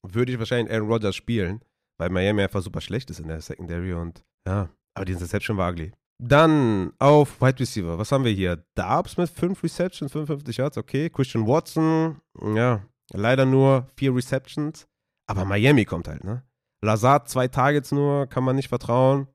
würde 0.06 0.32
ich 0.32 0.38
wahrscheinlich 0.38 0.72
Aaron 0.72 0.88
Rodgers 0.88 1.16
spielen, 1.16 1.60
weil 1.98 2.10
Miami 2.10 2.42
einfach 2.42 2.62
super 2.62 2.80
schlecht 2.80 3.10
ist 3.10 3.20
in 3.20 3.28
der 3.28 3.40
Secondary 3.40 3.92
und 3.92 4.24
ja, 4.46 4.68
aber 4.94 5.04
die 5.04 5.12
Interception 5.12 5.56
war 5.56 5.72
ugly. 5.72 5.92
Dann 6.18 6.92
auf 6.98 7.40
Wide 7.40 7.60
Receiver. 7.60 7.98
Was 7.98 8.10
haben 8.10 8.24
wir 8.24 8.32
hier? 8.32 8.64
Darbs 8.74 9.16
mit 9.16 9.28
5 9.28 9.62
Receptions, 9.62 10.12
55 10.12 10.56
Yards, 10.56 10.78
okay. 10.78 11.10
Christian 11.10 11.46
Watson, 11.46 12.20
ja, 12.54 12.82
leider 13.12 13.44
nur 13.44 13.86
4 13.96 14.14
Receptions. 14.14 14.86
Aber 15.28 15.44
Miami 15.44 15.84
kommt 15.84 16.08
halt, 16.08 16.24
ne? 16.24 16.42
Lazard, 16.82 17.28
zwei 17.28 17.48
Targets 17.48 17.90
nur, 17.92 18.26
kann 18.28 18.44
man 18.44 18.56
nicht 18.56 18.68
vertrauen. 18.68 19.26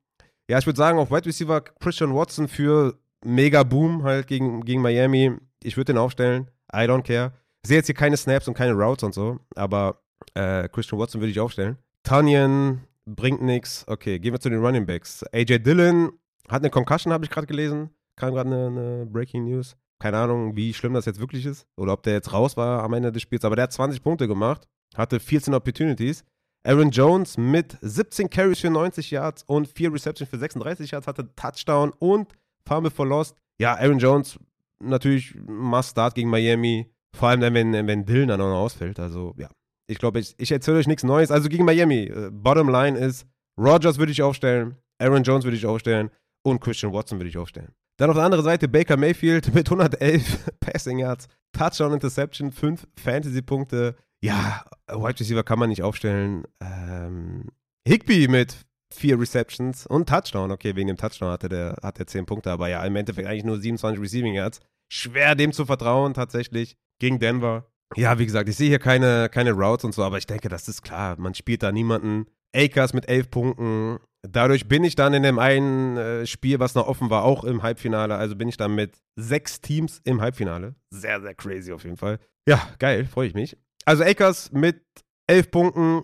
Ja, 0.50 0.58
ich 0.58 0.66
würde 0.66 0.78
sagen, 0.78 1.00
auf 1.00 1.12
Wide 1.12 1.26
Receiver 1.26 1.62
Christian 1.62 2.16
Watson 2.16 2.48
für 2.48 3.00
mega 3.24 3.64
Boom 3.64 4.04
halt 4.04 4.28
gegen, 4.28 4.62
gegen 4.62 4.82
Miami. 4.82 5.38
Ich 5.64 5.78
würde 5.78 5.94
den 5.94 5.98
aufstellen. 5.98 6.50
I 6.74 6.80
don't 6.80 7.04
care. 7.04 7.34
Ich 7.64 7.68
sehe 7.68 7.78
jetzt 7.78 7.88
hier 7.88 7.96
keine 7.96 8.18
Snaps 8.18 8.48
und 8.48 8.54
keine 8.54 8.74
Routes 8.74 9.04
und 9.04 9.14
so, 9.14 9.40
aber 9.56 10.02
äh, 10.34 10.68
Christian 10.70 11.00
Watson 11.00 11.22
würde 11.22 11.32
ich 11.32 11.40
aufstellen. 11.40 11.78
Tanyan 12.04 12.82
bringt 13.06 13.42
nichts. 13.42 13.86
Okay, 13.88 14.18
gehen 14.20 14.34
wir 14.34 14.40
zu 14.40 14.50
den 14.50 14.64
Running 14.64 14.86
Backs. 14.86 15.24
AJ 15.32 15.60
Dillon 15.60 16.12
hat 16.52 16.62
eine 16.62 16.70
Concussion, 16.70 17.14
habe 17.14 17.26
ich 17.26 17.32
gerade 17.32 17.48
gelesen. 17.48 17.90
Kam 18.16 18.34
gerade 18.34 18.50
eine, 18.50 18.68
eine, 18.68 19.06
Breaking 19.06 19.46
News. 19.46 19.76
Keine 20.00 20.18
Ahnung, 20.18 20.56
wie 20.56 20.74
schlimm 20.74 20.94
das 20.94 21.06
jetzt 21.06 21.20
wirklich 21.20 21.46
ist. 21.46 21.66
Oder 21.78 21.94
ob 21.94 22.04
der 22.04 22.14
jetzt 22.14 22.34
raus 22.34 22.58
war 22.58 22.84
am 22.84 22.94
Ende 22.94 23.12
des 23.12 23.22
Spiels. 23.22 23.46
Aber 23.46 23.56
der 23.56 23.64
hat 23.64 23.74
20 23.74 24.04
Punkte 24.04 24.28
gemacht. 24.28 24.68
Hatte 24.96 25.20
14 25.20 25.54
Opportunities. 25.54 26.24
Aaron 26.64 26.92
Jones 26.92 27.38
mit 27.38 27.78
17 27.82 28.30
Carries 28.30 28.60
für 28.60 28.70
90 28.70 29.10
Yards 29.12 29.44
und 29.48 29.68
4 29.68 29.94
Receptions 29.94 30.30
für 30.30 30.38
36 30.38 30.92
Yards 30.92 31.08
hatte 31.08 31.34
Touchdown 31.36 31.92
und 31.98 32.34
Fumble 32.68 32.92
for 32.92 33.08
Lost. 33.08 33.36
Ja, 33.60 33.76
Aaron 33.76 33.98
Jones 33.98 34.38
natürlich 34.80 35.36
must 35.48 35.92
start 35.92 36.14
gegen 36.16 36.30
Miami. 36.30 36.92
Vor 37.16 37.30
allem 37.30 37.42
dann, 37.42 37.54
wenn, 37.54 37.88
wenn 37.88 38.06
Dillon 38.06 38.28
dann 38.28 38.42
auch 38.42 38.50
noch 38.50 38.60
ausfällt. 38.60 39.00
Also, 39.00 39.34
ja. 39.38 39.50
Ich 39.88 39.98
glaube, 39.98 40.20
ich, 40.20 40.36
ich 40.38 40.52
erzähle 40.52 40.78
euch 40.78 40.88
nichts 40.88 41.04
Neues. 41.04 41.32
Also 41.32 41.50
gegen 41.50 41.66
Miami. 41.66 42.04
Äh, 42.04 42.30
bottom 42.32 42.70
line 42.70 42.98
ist, 42.98 43.26
Rogers 43.58 43.98
würde 43.98 44.12
ich 44.12 44.22
aufstellen, 44.22 44.76
Aaron 45.00 45.24
Jones 45.24 45.44
würde 45.44 45.58
ich 45.58 45.66
aufstellen 45.66 46.12
und 46.44 46.60
Christian 46.60 46.94
Watson 46.94 47.20
würde 47.20 47.30
ich 47.30 47.38
aufstellen. 47.38 47.74
Dann 47.98 48.10
auf 48.10 48.16
der 48.16 48.26
anderen 48.26 48.44
Seite 48.44 48.68
Baker 48.68 48.98
Mayfield 48.98 49.54
mit 49.54 49.68
111 49.68 50.52
Passing 50.60 51.00
Yards, 51.00 51.28
Touchdown 51.54 51.94
Interception, 51.94 52.52
5 52.52 52.88
Fantasy-Punkte. 52.96 53.96
Ja, 54.24 54.66
Wide 54.88 55.20
Receiver 55.20 55.44
kann 55.44 55.60
man 55.60 55.70
nicht 55.70 55.84
aufstellen. 55.84 56.46
Ähm, 56.62 57.50
Higby 57.88 58.28
mit 58.28 58.66
4 58.94 59.20
Receptions 59.20 59.88
und 59.88 60.08
Touchdown. 60.08 60.52
Okay, 60.52 60.76
wegen 60.76 60.88
dem 60.88 60.98
Touchdown 60.98 61.32
hatte 61.32 61.50
der, 61.50 61.78
hat 61.82 62.00
er 62.00 62.08
10 62.08 62.26
Punkte, 62.26 62.52
aber 62.52 62.70
ja, 62.70 62.84
im 62.86 62.96
Endeffekt 62.96 63.28
eigentlich 63.28 63.44
nur 63.44 63.60
27 63.60 64.02
Receiving 64.02 64.34
Yards. 64.34 64.60
Schwer 64.92 65.36
dem 65.36 65.54
zu 65.54 65.66
vertrauen, 65.66 66.14
tatsächlich, 66.14 66.76
gegen 67.00 67.20
Denver. 67.20 67.72
Ja, 67.96 68.20
wie 68.20 68.26
gesagt, 68.26 68.50
ich 68.50 68.56
sehe 68.56 68.70
hier 68.70 68.80
keine, 68.80 69.30
keine 69.30 69.52
Routes 69.52 69.84
und 69.86 69.94
so, 69.94 70.04
aber 70.04 70.18
ich 70.18 70.28
denke, 70.28 70.50
das 70.50 70.68
ist 70.68 70.82
klar. 70.82 71.20
Man 71.20 71.34
spielt 71.34 71.64
da 71.64 71.72
niemanden. 71.72 72.26
Akers 72.56 72.94
mit 72.94 73.08
11 73.08 73.30
Punkten. 73.30 74.00
Dadurch 74.28 74.68
bin 74.68 74.84
ich 74.84 74.96
dann 74.96 75.14
in 75.14 75.24
dem 75.24 75.40
einen 75.40 75.98
äh, 75.98 76.26
Spiel, 76.28 76.60
was 76.60 76.76
noch 76.76 76.88
offen 76.88 77.10
war, 77.10 77.24
auch 77.24 77.44
im 77.44 77.64
Halbfinale. 77.64 78.16
Also 78.16 78.36
bin 78.36 78.48
ich 78.48 78.58
dann 78.58 78.76
mit 78.76 79.02
sechs 79.16 79.62
Teams 79.62 80.00
im 80.04 80.22
Halbfinale. 80.22 80.76
Sehr, 80.92 81.22
sehr 81.22 81.34
crazy 81.34 81.74
auf 81.74 81.84
jeden 81.84 81.98
Fall. 81.98 82.20
Ja, 82.48 82.62
geil, 82.80 83.06
freue 83.06 83.28
ich 83.28 83.34
mich. 83.34 83.58
Also 83.86 84.04
Akers 84.04 84.52
mit 84.52 84.84
11 85.28 85.52
Punkten. 85.52 86.04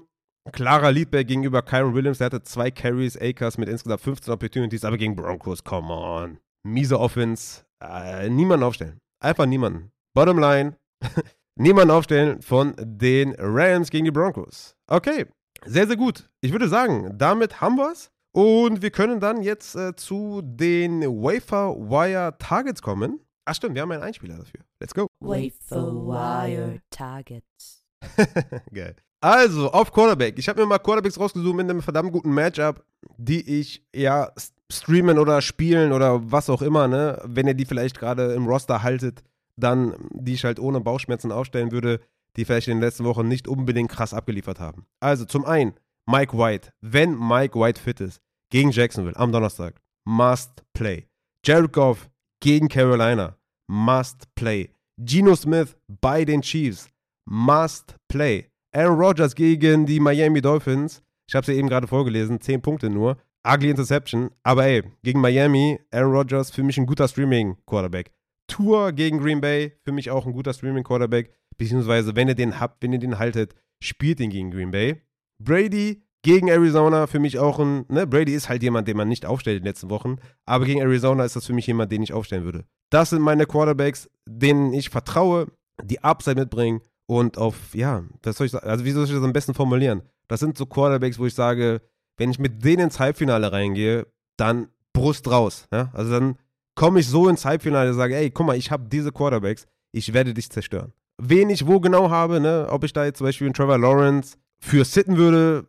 Klarer 0.51 0.91
Leadback 0.91 1.27
gegenüber 1.27 1.61
Kyron 1.61 1.93
Williams. 1.93 2.19
Der 2.19 2.25
hatte 2.25 2.41
zwei 2.41 2.71
Carries. 2.71 3.17
Akers 3.19 3.57
mit 3.57 3.69
insgesamt 3.69 4.01
15 4.01 4.33
Opportunities, 4.33 4.85
aber 4.85 4.97
gegen 4.97 5.15
Broncos, 5.15 5.63
come 5.63 5.93
on. 5.93 6.39
Miese 6.63 6.99
Offense. 6.99 7.65
Äh, 7.83 8.29
niemanden 8.29 8.63
aufstellen. 8.63 8.99
Einfach 9.19 9.45
niemanden. 9.45 9.91
Bottom 10.15 10.39
line. 10.39 10.77
niemanden 11.55 11.91
aufstellen 11.91 12.41
von 12.41 12.73
den 12.79 13.35
Rams 13.37 13.89
gegen 13.89 14.05
die 14.05 14.11
Broncos. 14.11 14.75
Okay, 14.87 15.25
sehr, 15.65 15.87
sehr 15.87 15.97
gut. 15.97 16.29
Ich 16.41 16.51
würde 16.51 16.67
sagen, 16.67 17.17
damit 17.17 17.61
haben 17.61 17.75
wir 17.75 17.91
es. 17.91 18.11
Und 18.31 18.81
wir 18.81 18.91
können 18.91 19.19
dann 19.19 19.41
jetzt 19.41 19.75
äh, 19.75 19.95
zu 19.95 20.41
den 20.43 21.01
Wafer 21.01 21.75
Wire 21.75 22.35
Targets 22.37 22.81
kommen. 22.81 23.19
Ach 23.45 23.55
stimmt, 23.55 23.75
wir 23.75 23.81
haben 23.81 23.91
einen 23.91 24.03
Einspieler 24.03 24.37
dafür. 24.37 24.59
Let's 24.79 24.93
go. 24.93 25.07
Wafer 25.19 25.91
Wire 25.91 26.81
Targets. 26.91 27.83
Geil. 28.73 28.95
Also, 29.21 29.71
auf 29.71 29.91
Quarterback. 29.91 30.37
Ich 30.37 30.47
habe 30.47 30.61
mir 30.61 30.67
mal 30.67 30.77
Quarterbacks 30.77 31.19
rausgesucht 31.19 31.55
mit 31.55 31.69
einem 31.69 31.81
verdammt 31.81 32.11
guten 32.11 32.31
Matchup, 32.31 32.85
die 33.17 33.59
ich 33.59 33.83
ja 33.95 34.31
streamen 34.71 35.17
oder 35.17 35.41
spielen 35.41 35.91
oder 35.91 36.31
was 36.31 36.49
auch 36.49 36.61
immer, 36.61 36.87
ne? 36.87 37.19
Wenn 37.25 37.47
ihr 37.47 37.55
die 37.55 37.65
vielleicht 37.65 37.99
gerade 37.99 38.33
im 38.33 38.45
Roster 38.45 38.83
haltet, 38.83 39.23
dann 39.55 39.95
die 40.11 40.33
ich 40.33 40.45
halt 40.45 40.59
ohne 40.59 40.81
Bauchschmerzen 40.81 41.31
aufstellen 41.31 41.71
würde, 41.71 42.01
die 42.37 42.45
vielleicht 42.45 42.67
in 42.67 42.77
den 42.77 42.83
letzten 42.83 43.05
Wochen 43.05 43.27
nicht 43.27 43.47
unbedingt 43.47 43.91
krass 43.91 44.13
abgeliefert 44.13 44.59
haben. 44.59 44.85
Also 44.99 45.25
zum 45.25 45.45
einen 45.45 45.73
Mike 46.09 46.37
White, 46.37 46.71
wenn 46.81 47.17
Mike 47.17 47.59
White 47.59 47.81
fit 47.81 47.99
ist, 47.99 48.21
gegen 48.49 48.71
Jacksonville 48.71 49.17
am 49.17 49.31
Donnerstag, 49.31 49.81
must 50.05 50.63
play. 50.73 51.07
Jared 51.45 51.73
Goff 51.73 52.09
gegen 52.39 52.69
Carolina, 52.69 53.37
must 53.67 54.33
play. 54.35 54.69
Geno 54.99 55.35
Smith 55.35 55.75
bei 55.87 56.23
den 56.23 56.41
Chiefs, 56.41 56.89
must 57.25 57.95
play. 58.07 58.49
Aaron 58.73 58.99
Rodgers 58.99 59.35
gegen 59.35 59.85
die 59.85 59.99
Miami 59.99 60.41
Dolphins, 60.41 61.01
ich 61.27 61.35
habe 61.35 61.41
es 61.41 61.47
ja 61.47 61.55
eben 61.55 61.67
gerade 61.67 61.87
vorgelesen, 61.87 62.39
10 62.39 62.61
Punkte 62.61 62.89
nur. 62.89 63.17
Ugly 63.45 63.69
Interception, 63.69 64.31
aber 64.43 64.65
ey, 64.65 64.83
gegen 65.03 65.21
Miami, 65.21 65.79
Aaron 65.91 66.11
Rodgers 66.13 66.51
für 66.51 66.63
mich 66.63 66.77
ein 66.77 66.85
guter 66.85 67.07
Streaming-Quarterback. 67.07 68.11
Tour 68.47 68.91
gegen 68.91 69.19
Green 69.19 69.41
Bay, 69.41 69.73
für 69.83 69.91
mich 69.91 70.09
auch 70.09 70.25
ein 70.25 70.33
guter 70.33 70.53
Streaming-Quarterback. 70.53 71.31
Beziehungsweise, 71.57 72.15
wenn 72.15 72.27
ihr 72.27 72.35
den 72.35 72.59
habt, 72.59 72.83
wenn 72.83 72.93
ihr 72.93 72.99
den 72.99 73.19
haltet, 73.19 73.55
spielt 73.81 74.19
den 74.19 74.29
gegen 74.29 74.51
Green 74.51 74.71
Bay. 74.71 75.01
Brady 75.43 76.03
gegen 76.23 76.47
Arizona, 76.49 77.07
für 77.07 77.19
mich 77.19 77.39
auch 77.39 77.59
ein, 77.59 77.85
ne, 77.89 78.07
Brady 78.07 78.33
ist 78.33 78.49
halt 78.49 78.63
jemand, 78.63 78.87
den 78.87 78.97
man 78.97 79.07
nicht 79.07 79.25
aufstellt 79.25 79.57
in 79.57 79.63
den 79.63 79.69
letzten 79.69 79.89
Wochen, 79.89 80.17
aber 80.45 80.65
gegen 80.65 80.81
Arizona 80.81 81.23
ist 81.23 81.35
das 81.35 81.45
für 81.45 81.53
mich 81.53 81.67
jemand, 81.67 81.91
den 81.91 82.01
ich 82.01 82.11
aufstellen 82.11 82.43
würde. 82.43 82.65
Das 82.89 83.11
sind 83.11 83.21
meine 83.21 83.45
Quarterbacks, 83.45 84.09
denen 84.27 84.73
ich 84.73 84.89
vertraue, 84.89 85.47
die 85.83 86.03
Upside 86.03 86.39
mitbringen 86.39 86.81
und 87.05 87.37
auf, 87.37 87.73
ja, 87.73 88.03
was 88.23 88.37
soll 88.37 88.47
ich 88.47 88.55
also 88.55 88.83
wie 88.83 88.91
soll 88.91 89.05
ich 89.05 89.11
das 89.11 89.23
am 89.23 89.33
besten 89.33 89.53
formulieren? 89.53 90.01
Das 90.27 90.39
sind 90.39 90.57
so 90.57 90.65
Quarterbacks, 90.65 91.19
wo 91.19 91.25
ich 91.25 91.33
sage, 91.33 91.81
wenn 92.17 92.31
ich 92.31 92.39
mit 92.39 92.63
denen 92.63 92.85
ins 92.85 92.99
Halbfinale 92.99 93.51
reingehe, 93.51 94.07
dann 94.37 94.67
Brust 94.93 95.29
raus. 95.29 95.67
Ja? 95.71 95.91
Also 95.93 96.11
dann 96.11 96.37
komme 96.75 96.99
ich 96.99 97.07
so 97.07 97.29
ins 97.29 97.45
Halbfinale 97.45 97.91
und 97.91 97.95
sage, 97.95 98.15
ey, 98.15 98.31
guck 98.31 98.47
mal, 98.47 98.57
ich 98.57 98.71
habe 98.71 98.89
diese 98.89 99.11
Quarterbacks, 99.11 99.65
ich 99.93 100.13
werde 100.13 100.33
dich 100.33 100.49
zerstören. 100.49 100.91
Wen 101.17 101.49
ich 101.49 101.65
wo 101.65 101.79
genau 101.79 102.09
habe, 102.09 102.39
ne? 102.39 102.67
ob 102.69 102.83
ich 102.83 102.93
da 102.93 103.05
jetzt 103.05 103.17
zum 103.17 103.25
Beispiel 103.25 103.47
einen 103.47 103.53
Trevor 103.53 103.77
Lawrence 103.77 104.37
für 104.59 104.85
sitten 104.85 105.17
würde, 105.17 105.67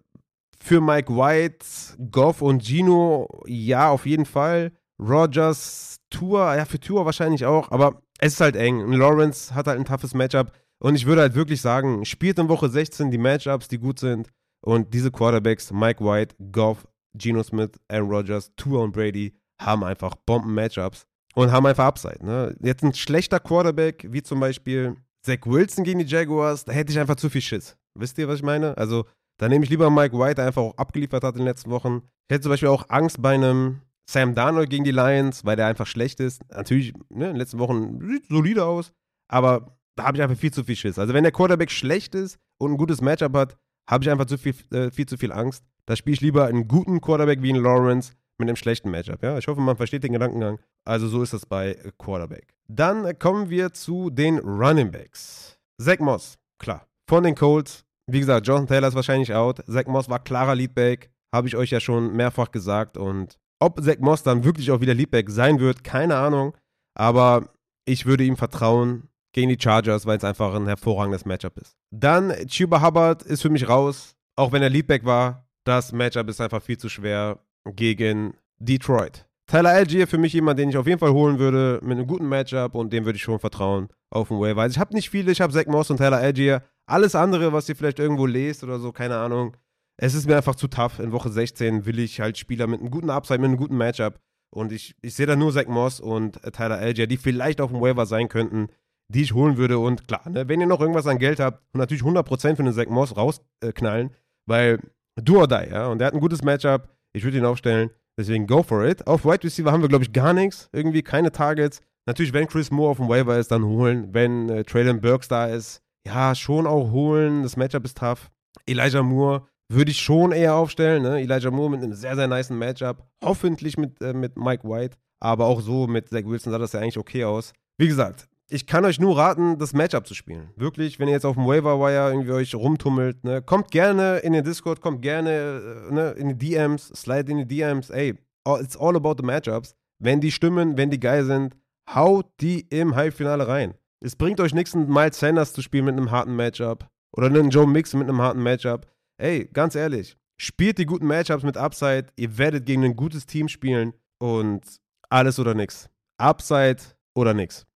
für 0.60 0.80
Mike 0.80 1.14
White, 1.14 1.64
Goff 2.10 2.42
und 2.42 2.64
Gino, 2.64 3.28
ja, 3.46 3.90
auf 3.90 4.06
jeden 4.06 4.26
Fall. 4.26 4.72
Rogers, 4.98 6.00
Tour, 6.10 6.54
ja, 6.54 6.64
für 6.64 6.80
Tour 6.80 7.06
wahrscheinlich 7.06 7.44
auch, 7.44 7.70
aber 7.70 8.02
es 8.18 8.34
ist 8.34 8.40
halt 8.40 8.56
eng. 8.56 8.92
Lawrence 8.92 9.54
hat 9.54 9.66
halt 9.66 9.78
ein 9.78 9.84
toughes 9.84 10.14
Matchup 10.14 10.52
und 10.80 10.94
ich 10.96 11.06
würde 11.06 11.22
halt 11.22 11.34
wirklich 11.34 11.60
sagen, 11.60 12.04
spielt 12.04 12.38
in 12.38 12.48
Woche 12.48 12.68
16 12.68 13.10
die 13.10 13.18
Matchups, 13.18 13.68
die 13.68 13.78
gut 13.78 14.00
sind 14.00 14.28
und 14.60 14.92
diese 14.92 15.10
Quarterbacks, 15.10 15.72
Mike 15.72 16.04
White, 16.04 16.34
Goff, 16.50 16.86
Geno 17.14 17.42
Smith, 17.42 17.70
Aaron 17.88 18.10
Rodgers, 18.10 18.52
Tour 18.56 18.82
und 18.82 18.92
Brady, 18.92 19.34
haben 19.60 19.84
einfach 19.84 20.14
Bomben-Matchups 20.26 21.06
und 21.34 21.52
haben 21.52 21.66
einfach 21.66 21.86
Upside. 21.86 22.24
Ne? 22.24 22.56
Jetzt 22.60 22.82
ein 22.82 22.94
schlechter 22.94 23.40
Quarterback, 23.40 24.06
wie 24.08 24.22
zum 24.22 24.40
Beispiel 24.40 24.96
Zach 25.24 25.38
Wilson 25.44 25.84
gegen 25.84 25.98
die 25.98 26.04
Jaguars, 26.04 26.64
da 26.64 26.72
hätte 26.72 26.92
ich 26.92 26.98
einfach 26.98 27.16
zu 27.16 27.28
viel 27.30 27.40
Schiss. 27.40 27.76
Wisst 27.94 28.18
ihr, 28.18 28.28
was 28.28 28.36
ich 28.36 28.44
meine? 28.44 28.76
Also, 28.76 29.06
da 29.38 29.48
nehme 29.48 29.64
ich 29.64 29.70
lieber 29.70 29.90
Mike 29.90 30.18
White, 30.18 30.36
der 30.36 30.46
einfach 30.46 30.62
auch 30.62 30.76
abgeliefert 30.76 31.24
hat 31.24 31.34
in 31.34 31.40
den 31.40 31.46
letzten 31.46 31.70
Wochen. 31.70 32.02
Ich 32.28 32.34
hätte 32.34 32.42
zum 32.42 32.50
Beispiel 32.50 32.68
auch 32.68 32.88
Angst 32.88 33.20
bei 33.22 33.34
einem 33.34 33.82
Sam 34.08 34.34
Darnold 34.34 34.70
gegen 34.70 34.84
die 34.84 34.90
Lions, 34.90 35.44
weil 35.44 35.56
der 35.56 35.66
einfach 35.66 35.86
schlecht 35.86 36.20
ist. 36.20 36.42
Natürlich, 36.50 36.94
ne, 37.10 37.26
in 37.26 37.32
den 37.32 37.36
letzten 37.36 37.58
Wochen 37.58 38.00
sieht 38.00 38.26
solide 38.28 38.64
aus, 38.64 38.92
aber 39.28 39.78
da 39.96 40.04
habe 40.04 40.16
ich 40.16 40.22
einfach 40.22 40.36
viel 40.36 40.52
zu 40.52 40.64
viel 40.64 40.76
Schiss. 40.76 40.98
Also 40.98 41.12
wenn 41.12 41.24
der 41.24 41.32
Quarterback 41.32 41.70
schlecht 41.70 42.14
ist 42.14 42.38
und 42.58 42.72
ein 42.72 42.76
gutes 42.78 43.00
Matchup 43.00 43.34
hat, 43.34 43.58
habe 43.88 44.04
ich 44.04 44.10
einfach 44.10 44.26
zu 44.26 44.38
viel, 44.38 44.54
äh, 44.72 44.90
viel 44.90 45.06
zu 45.06 45.16
viel 45.16 45.32
Angst. 45.32 45.64
Da 45.86 45.96
spiele 45.96 46.14
ich 46.14 46.20
lieber 46.20 46.46
einen 46.46 46.68
guten 46.68 47.00
Quarterback 47.00 47.42
wie 47.42 47.52
einen 47.52 47.62
Lawrence 47.62 48.12
mit 48.38 48.48
einem 48.48 48.56
schlechten 48.56 48.90
Matchup. 48.90 49.22
Ja? 49.22 49.36
Ich 49.38 49.48
hoffe, 49.48 49.60
man 49.60 49.76
versteht 49.76 50.04
den 50.04 50.12
Gedankengang. 50.12 50.58
Also 50.84 51.08
so 51.08 51.22
ist 51.22 51.32
das 51.32 51.44
bei 51.44 51.76
Quarterback. 51.98 52.54
Dann 52.68 53.18
kommen 53.18 53.50
wir 53.50 53.72
zu 53.72 54.10
den 54.10 54.38
Running 54.38 54.90
Backs. 54.90 55.58
Zach 55.80 55.98
Moss, 55.98 56.38
klar. 56.58 56.86
Von 57.08 57.24
den 57.24 57.34
Colts. 57.34 57.84
Wie 58.10 58.20
gesagt, 58.20 58.46
Jonathan 58.46 58.68
Taylor 58.68 58.88
ist 58.88 58.94
wahrscheinlich 58.94 59.34
out. 59.34 59.62
Zach 59.66 59.86
Moss 59.86 60.08
war 60.08 60.18
klarer 60.18 60.54
Leadback. 60.54 61.10
Habe 61.34 61.48
ich 61.48 61.56
euch 61.56 61.70
ja 61.70 61.80
schon 61.80 62.14
mehrfach 62.14 62.50
gesagt. 62.50 62.96
Und 62.96 63.38
ob 63.60 63.82
Zach 63.82 63.98
Moss 63.98 64.22
dann 64.22 64.44
wirklich 64.44 64.70
auch 64.70 64.80
wieder 64.80 64.94
Leadback 64.94 65.30
sein 65.30 65.60
wird, 65.60 65.84
keine 65.84 66.16
Ahnung. 66.16 66.56
Aber 66.94 67.50
ich 67.84 68.06
würde 68.06 68.24
ihm 68.24 68.36
vertrauen 68.36 69.08
gegen 69.32 69.50
die 69.50 69.60
Chargers, 69.60 70.06
weil 70.06 70.18
es 70.18 70.24
einfach 70.24 70.54
ein 70.54 70.66
hervorragendes 70.66 71.24
Matchup 71.24 71.58
ist. 71.58 71.76
Dann 71.90 72.32
Chuba 72.46 72.82
Hubbard 72.82 73.22
ist 73.22 73.42
für 73.42 73.50
mich 73.50 73.68
raus. 73.68 74.14
Auch 74.36 74.52
wenn 74.52 74.62
er 74.62 74.70
Leadback 74.70 75.04
war. 75.04 75.46
Das 75.64 75.92
Matchup 75.92 76.28
ist 76.28 76.40
einfach 76.40 76.62
viel 76.62 76.78
zu 76.78 76.88
schwer 76.88 77.38
gegen 77.76 78.34
Detroit. 78.58 79.26
Tyler 79.46 79.70
Algier 79.70 80.06
für 80.06 80.18
mich 80.18 80.34
jemand, 80.34 80.58
den 80.58 80.68
ich 80.68 80.76
auf 80.76 80.86
jeden 80.86 80.98
Fall 80.98 81.12
holen 81.12 81.38
würde 81.38 81.80
mit 81.82 81.96
einem 81.96 82.06
guten 82.06 82.28
Matchup 82.28 82.74
und 82.74 82.92
dem 82.92 83.06
würde 83.06 83.16
ich 83.16 83.22
schon 83.22 83.38
vertrauen 83.38 83.88
auf 84.10 84.28
dem 84.28 84.38
Waiver. 84.38 84.60
Also 84.60 84.74
ich 84.74 84.78
habe 84.78 84.94
nicht 84.94 85.08
viele, 85.08 85.32
ich 85.32 85.40
habe 85.40 85.52
Zach 85.52 85.66
Moss 85.66 85.90
und 85.90 85.96
Tyler 85.96 86.18
Algier. 86.18 86.62
Alles 86.86 87.14
andere, 87.14 87.52
was 87.52 87.68
ihr 87.68 87.76
vielleicht 87.76 87.98
irgendwo 87.98 88.26
lest 88.26 88.62
oder 88.62 88.78
so, 88.78 88.92
keine 88.92 89.16
Ahnung. 89.16 89.56
Es 89.96 90.14
ist 90.14 90.26
mir 90.26 90.36
einfach 90.36 90.54
zu 90.54 90.68
tough. 90.68 90.98
In 90.98 91.12
Woche 91.12 91.30
16 91.30 91.86
will 91.86 91.98
ich 91.98 92.20
halt 92.20 92.36
Spieler 92.36 92.66
mit 92.66 92.80
einem 92.80 92.90
guten 92.90 93.10
Upside, 93.10 93.38
mit 93.38 93.48
einem 93.48 93.56
guten 93.56 93.76
Matchup. 93.76 94.20
Und 94.50 94.70
ich, 94.70 94.94
ich 95.02 95.14
sehe 95.14 95.26
da 95.26 95.34
nur 95.34 95.52
Zach 95.52 95.66
Moss 95.66 95.98
und 95.98 96.40
Tyler 96.52 96.78
Algier, 96.78 97.06
die 97.06 97.16
vielleicht 97.16 97.60
auf 97.60 97.70
dem 97.70 97.80
Waiver 97.80 98.06
sein 98.06 98.28
könnten, 98.28 98.68
die 99.08 99.22
ich 99.22 99.34
holen 99.34 99.56
würde. 99.56 99.78
Und 99.78 100.06
klar, 100.06 100.28
ne, 100.28 100.48
wenn 100.48 100.60
ihr 100.60 100.66
noch 100.66 100.80
irgendwas 100.80 101.06
an 101.06 101.18
Geld 101.18 101.40
habt, 101.40 101.62
natürlich 101.74 102.02
100% 102.02 102.56
für 102.56 102.62
den 102.62 102.72
Zach 102.72 102.86
Moss 102.88 103.16
rausknallen, 103.16 104.10
weil 104.46 104.78
do 105.16 105.40
or 105.40 105.48
die, 105.48 105.70
ja. 105.70 105.88
Und 105.88 106.00
er 106.00 106.08
hat 106.08 106.14
ein 106.14 106.20
gutes 106.20 106.42
Matchup. 106.42 106.88
Ich 107.18 107.24
würde 107.24 107.38
ihn 107.38 107.44
aufstellen. 107.44 107.90
Deswegen 108.16 108.46
go 108.46 108.62
for 108.62 108.84
it. 108.84 109.06
Auf 109.06 109.24
Wide 109.24 109.42
Receiver 109.42 109.72
haben 109.72 109.82
wir, 109.82 109.88
glaube 109.88 110.04
ich, 110.04 110.12
gar 110.12 110.32
nichts. 110.32 110.68
Irgendwie 110.72 111.02
keine 111.02 111.32
Targets. 111.32 111.80
Natürlich, 112.06 112.32
wenn 112.32 112.46
Chris 112.46 112.70
Moore 112.70 112.90
auf 112.92 112.96
dem 112.98 113.08
Waiver 113.08 113.36
ist, 113.38 113.50
dann 113.50 113.64
holen. 113.64 114.14
Wenn 114.14 114.48
äh, 114.48 114.64
Traylon 114.64 115.00
Burks 115.00 115.26
da 115.26 115.46
ist, 115.46 115.82
ja, 116.06 116.34
schon 116.34 116.66
auch 116.66 116.92
holen. 116.92 117.42
Das 117.42 117.56
Matchup 117.56 117.84
ist 117.84 117.98
tough. 117.98 118.30
Elijah 118.66 119.02
Moore 119.02 119.48
würde 119.68 119.90
ich 119.90 120.00
schon 120.00 120.30
eher 120.32 120.54
aufstellen. 120.54 121.02
Ne? 121.02 121.20
Elijah 121.20 121.50
Moore 121.50 121.70
mit 121.70 121.82
einem 121.82 121.92
sehr, 121.92 122.14
sehr 122.14 122.28
nice 122.28 122.50
Matchup. 122.50 123.04
Hoffentlich 123.22 123.76
mit, 123.76 124.00
äh, 124.00 124.12
mit 124.12 124.36
Mike 124.36 124.66
White. 124.68 124.96
Aber 125.20 125.46
auch 125.46 125.60
so 125.60 125.88
mit 125.88 126.08
Zach 126.08 126.24
Wilson 126.24 126.52
sah 126.52 126.58
das 126.58 126.72
ja 126.72 126.80
eigentlich 126.80 126.98
okay 126.98 127.24
aus. 127.24 127.52
Wie 127.78 127.88
gesagt, 127.88 128.28
ich 128.50 128.66
kann 128.66 128.84
euch 128.84 128.98
nur 128.98 129.18
raten, 129.18 129.58
das 129.58 129.74
Matchup 129.74 130.06
zu 130.06 130.14
spielen. 130.14 130.50
Wirklich, 130.56 130.98
wenn 130.98 131.08
ihr 131.08 131.14
jetzt 131.14 131.26
auf 131.26 131.36
dem 131.36 131.46
Waiver 131.46 131.78
Wire 131.78 132.10
irgendwie 132.10 132.32
euch 132.32 132.54
rumtummelt, 132.54 133.22
ne, 133.24 133.42
kommt 133.42 133.70
gerne 133.70 134.18
in 134.18 134.32
den 134.32 134.44
Discord, 134.44 134.80
kommt 134.80 135.02
gerne 135.02 135.86
äh, 135.90 135.92
ne, 135.92 136.10
in 136.12 136.30
die 136.30 136.50
DMs, 136.50 136.88
slide 136.88 137.30
in 137.30 137.38
die 137.38 137.46
DMs. 137.46 137.90
Ey, 137.90 138.14
it's 138.60 138.76
all 138.76 138.96
about 138.96 139.16
the 139.18 139.24
Matchups. 139.24 139.74
Wenn 139.98 140.20
die 140.20 140.32
stimmen, 140.32 140.76
wenn 140.76 140.90
die 140.90 141.00
geil 141.00 141.24
sind, 141.24 141.56
haut 141.94 142.26
die 142.40 142.60
im 142.70 142.94
Halbfinale 142.94 143.46
rein. 143.46 143.74
Es 144.00 144.16
bringt 144.16 144.40
euch 144.40 144.54
nichts, 144.54 144.74
einen 144.74 144.88
Miles 144.88 145.18
Sanders 145.18 145.52
zu 145.52 145.60
spielen 145.60 145.84
mit 145.86 145.96
einem 145.96 146.10
harten 146.10 146.34
Matchup 146.34 146.88
oder 147.16 147.26
einen 147.26 147.50
Joe 147.50 147.66
Mix 147.66 147.94
mit 147.94 148.08
einem 148.08 148.22
harten 148.22 148.42
Matchup. 148.42 148.86
Ey, 149.20 149.46
ganz 149.52 149.74
ehrlich, 149.74 150.16
spielt 150.40 150.78
die 150.78 150.86
guten 150.86 151.06
Matchups 151.06 151.42
mit 151.42 151.56
Upside. 151.56 152.06
Ihr 152.16 152.38
werdet 152.38 152.64
gegen 152.64 152.84
ein 152.84 152.96
gutes 152.96 153.26
Team 153.26 153.48
spielen 153.48 153.92
und 154.18 154.62
alles 155.10 155.38
oder 155.38 155.54
nichts. 155.54 155.90
Upside 156.18 156.78
oder 157.14 157.34
nichts. 157.34 157.67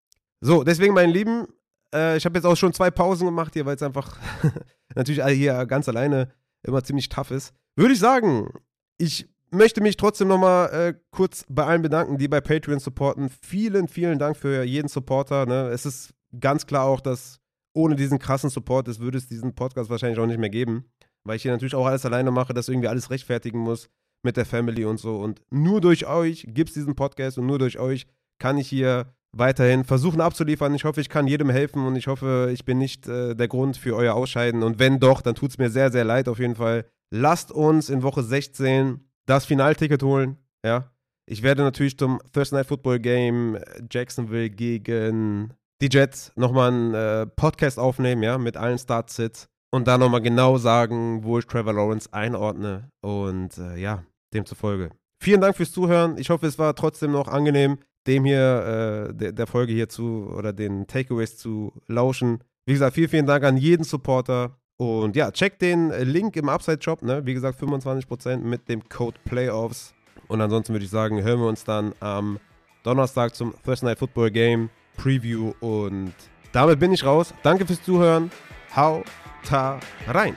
So, 0.41 0.63
deswegen, 0.63 0.93
meine 0.93 1.11
Lieben, 1.11 1.47
äh, 1.93 2.17
ich 2.17 2.25
habe 2.25 2.37
jetzt 2.37 2.45
auch 2.45 2.57
schon 2.57 2.73
zwei 2.73 2.89
Pausen 2.89 3.25
gemacht 3.25 3.53
hier, 3.53 3.65
weil 3.65 3.75
es 3.75 3.83
einfach 3.83 4.17
natürlich 4.95 5.23
hier 5.23 5.65
ganz 5.65 5.87
alleine 5.87 6.31
immer 6.63 6.83
ziemlich 6.83 7.09
tough 7.09 7.31
ist. 7.31 7.53
Würde 7.75 7.93
ich 7.93 7.99
sagen, 7.99 8.51
ich 8.97 9.29
möchte 9.51 9.81
mich 9.81 9.97
trotzdem 9.97 10.27
nochmal 10.27 10.73
äh, 10.73 10.93
kurz 11.11 11.45
bei 11.47 11.65
allen 11.65 11.81
bedanken, 11.81 12.17
die 12.17 12.27
bei 12.27 12.41
Patreon 12.41 12.79
supporten. 12.79 13.29
Vielen, 13.41 13.87
vielen 13.87 14.17
Dank 14.17 14.37
für 14.37 14.63
jeden 14.63 14.87
Supporter. 14.87 15.45
Ne? 15.45 15.69
Es 15.69 15.85
ist 15.85 16.13
ganz 16.39 16.65
klar 16.65 16.85
auch, 16.85 17.01
dass 17.01 17.39
ohne 17.73 17.95
diesen 17.95 18.19
krassen 18.19 18.49
Support 18.49 18.87
es 18.87 18.99
würde 18.99 19.17
es 19.17 19.27
diesen 19.27 19.53
Podcast 19.53 19.89
wahrscheinlich 19.89 20.19
auch 20.19 20.25
nicht 20.25 20.39
mehr 20.39 20.49
geben, 20.49 20.85
weil 21.23 21.35
ich 21.35 21.43
hier 21.43 21.51
natürlich 21.51 21.75
auch 21.75 21.85
alles 21.85 22.05
alleine 22.05 22.31
mache, 22.31 22.53
das 22.53 22.67
irgendwie 22.67 22.87
alles 22.87 23.09
rechtfertigen 23.09 23.59
muss 23.59 23.89
mit 24.23 24.37
der 24.37 24.45
Family 24.45 24.85
und 24.85 24.97
so. 24.99 25.19
Und 25.19 25.41
nur 25.49 25.81
durch 25.81 26.07
euch 26.07 26.45
gibt 26.49 26.69
es 26.69 26.73
diesen 26.73 26.95
Podcast 26.95 27.37
und 27.37 27.45
nur 27.45 27.59
durch 27.59 27.79
euch 27.79 28.07
kann 28.39 28.57
ich 28.57 28.67
hier 28.67 29.13
weiterhin 29.35 29.83
versuchen 29.83 30.21
abzuliefern. 30.21 30.73
Ich 30.75 30.83
hoffe, 30.83 31.01
ich 31.01 31.09
kann 31.09 31.27
jedem 31.27 31.49
helfen 31.49 31.85
und 31.85 31.95
ich 31.95 32.07
hoffe, 32.07 32.49
ich 32.53 32.65
bin 32.65 32.77
nicht 32.77 33.07
äh, 33.07 33.35
der 33.35 33.47
Grund 33.47 33.77
für 33.77 33.95
euer 33.95 34.13
Ausscheiden. 34.15 34.63
Und 34.63 34.79
wenn 34.79 34.99
doch, 34.99 35.21
dann 35.21 35.35
tut 35.35 35.51
es 35.51 35.57
mir 35.57 35.69
sehr, 35.69 35.91
sehr 35.91 36.03
leid 36.03 36.27
auf 36.27 36.39
jeden 36.39 36.55
Fall. 36.55 36.85
Lasst 37.13 37.51
uns 37.51 37.89
in 37.89 38.03
Woche 38.03 38.23
16 38.23 38.99
das 39.25 39.45
Finalticket 39.45 40.03
holen. 40.03 40.37
Ja. 40.65 40.91
Ich 41.29 41.43
werde 41.43 41.61
natürlich 41.61 41.97
zum 41.97 42.19
Thursday 42.33 42.57
Night 42.59 42.67
Football 42.67 42.99
Game 42.99 43.55
äh, 43.55 43.61
Jacksonville 43.89 44.49
gegen 44.49 45.53
die 45.81 45.89
Jets 45.89 46.31
nochmal 46.35 46.71
einen 46.71 46.93
äh, 46.93 47.25
Podcast 47.25 47.79
aufnehmen, 47.79 48.21
ja, 48.23 48.37
mit 48.37 48.57
allen 48.57 48.77
Start-Sits 48.77 49.47
und 49.73 49.87
da 49.87 49.97
nochmal 49.97 50.21
genau 50.21 50.57
sagen, 50.57 51.23
wo 51.23 51.39
ich 51.39 51.47
Trevor 51.47 51.73
Lawrence 51.73 52.11
einordne. 52.13 52.89
Und 53.01 53.57
äh, 53.57 53.77
ja, 53.77 54.03
demzufolge. 54.33 54.91
Vielen 55.23 55.41
Dank 55.41 55.55
fürs 55.55 55.71
Zuhören. 55.71 56.17
Ich 56.17 56.29
hoffe, 56.29 56.47
es 56.47 56.59
war 56.59 56.75
trotzdem 56.75 57.11
noch 57.11 57.27
angenehm 57.27 57.77
dem 58.07 58.25
hier, 58.25 59.09
äh, 59.09 59.13
der, 59.13 59.31
der, 59.31 59.47
Folge 59.47 59.73
hier 59.73 59.89
zu 59.89 60.31
oder 60.35 60.53
den 60.53 60.87
Takeaways 60.87 61.37
zu 61.37 61.73
lauschen. 61.87 62.43
Wie 62.65 62.73
gesagt, 62.73 62.95
vielen, 62.95 63.09
vielen 63.09 63.25
Dank 63.25 63.43
an 63.43 63.57
jeden 63.57 63.83
Supporter. 63.83 64.57
Und 64.77 65.15
ja, 65.15 65.31
checkt 65.31 65.61
den 65.61 65.91
Link 65.91 66.35
im 66.35 66.49
Upside-Shop, 66.49 67.03
ne? 67.03 67.23
Wie 67.25 67.35
gesagt, 67.35 67.61
25% 67.61 68.37
mit 68.37 68.67
dem 68.67 68.87
Code 68.89 69.17
Playoffs. 69.25 69.93
Und 70.27 70.41
ansonsten 70.41 70.73
würde 70.73 70.85
ich 70.85 70.91
sagen, 70.91 71.21
hören 71.21 71.39
wir 71.39 71.47
uns 71.47 71.63
dann 71.63 71.93
am 71.99 72.39
Donnerstag 72.83 73.35
zum 73.35 73.53
Thursday 73.63 73.89
Night 73.89 73.99
Football 73.99 74.31
Game 74.31 74.69
Preview. 74.97 75.53
Und 75.59 76.13
damit 76.51 76.79
bin 76.79 76.93
ich 76.93 77.05
raus. 77.05 77.33
Danke 77.43 77.65
fürs 77.65 77.83
Zuhören. 77.83 78.31
Hau 78.75 79.03
ta 79.43 79.79
rein. 80.07 80.35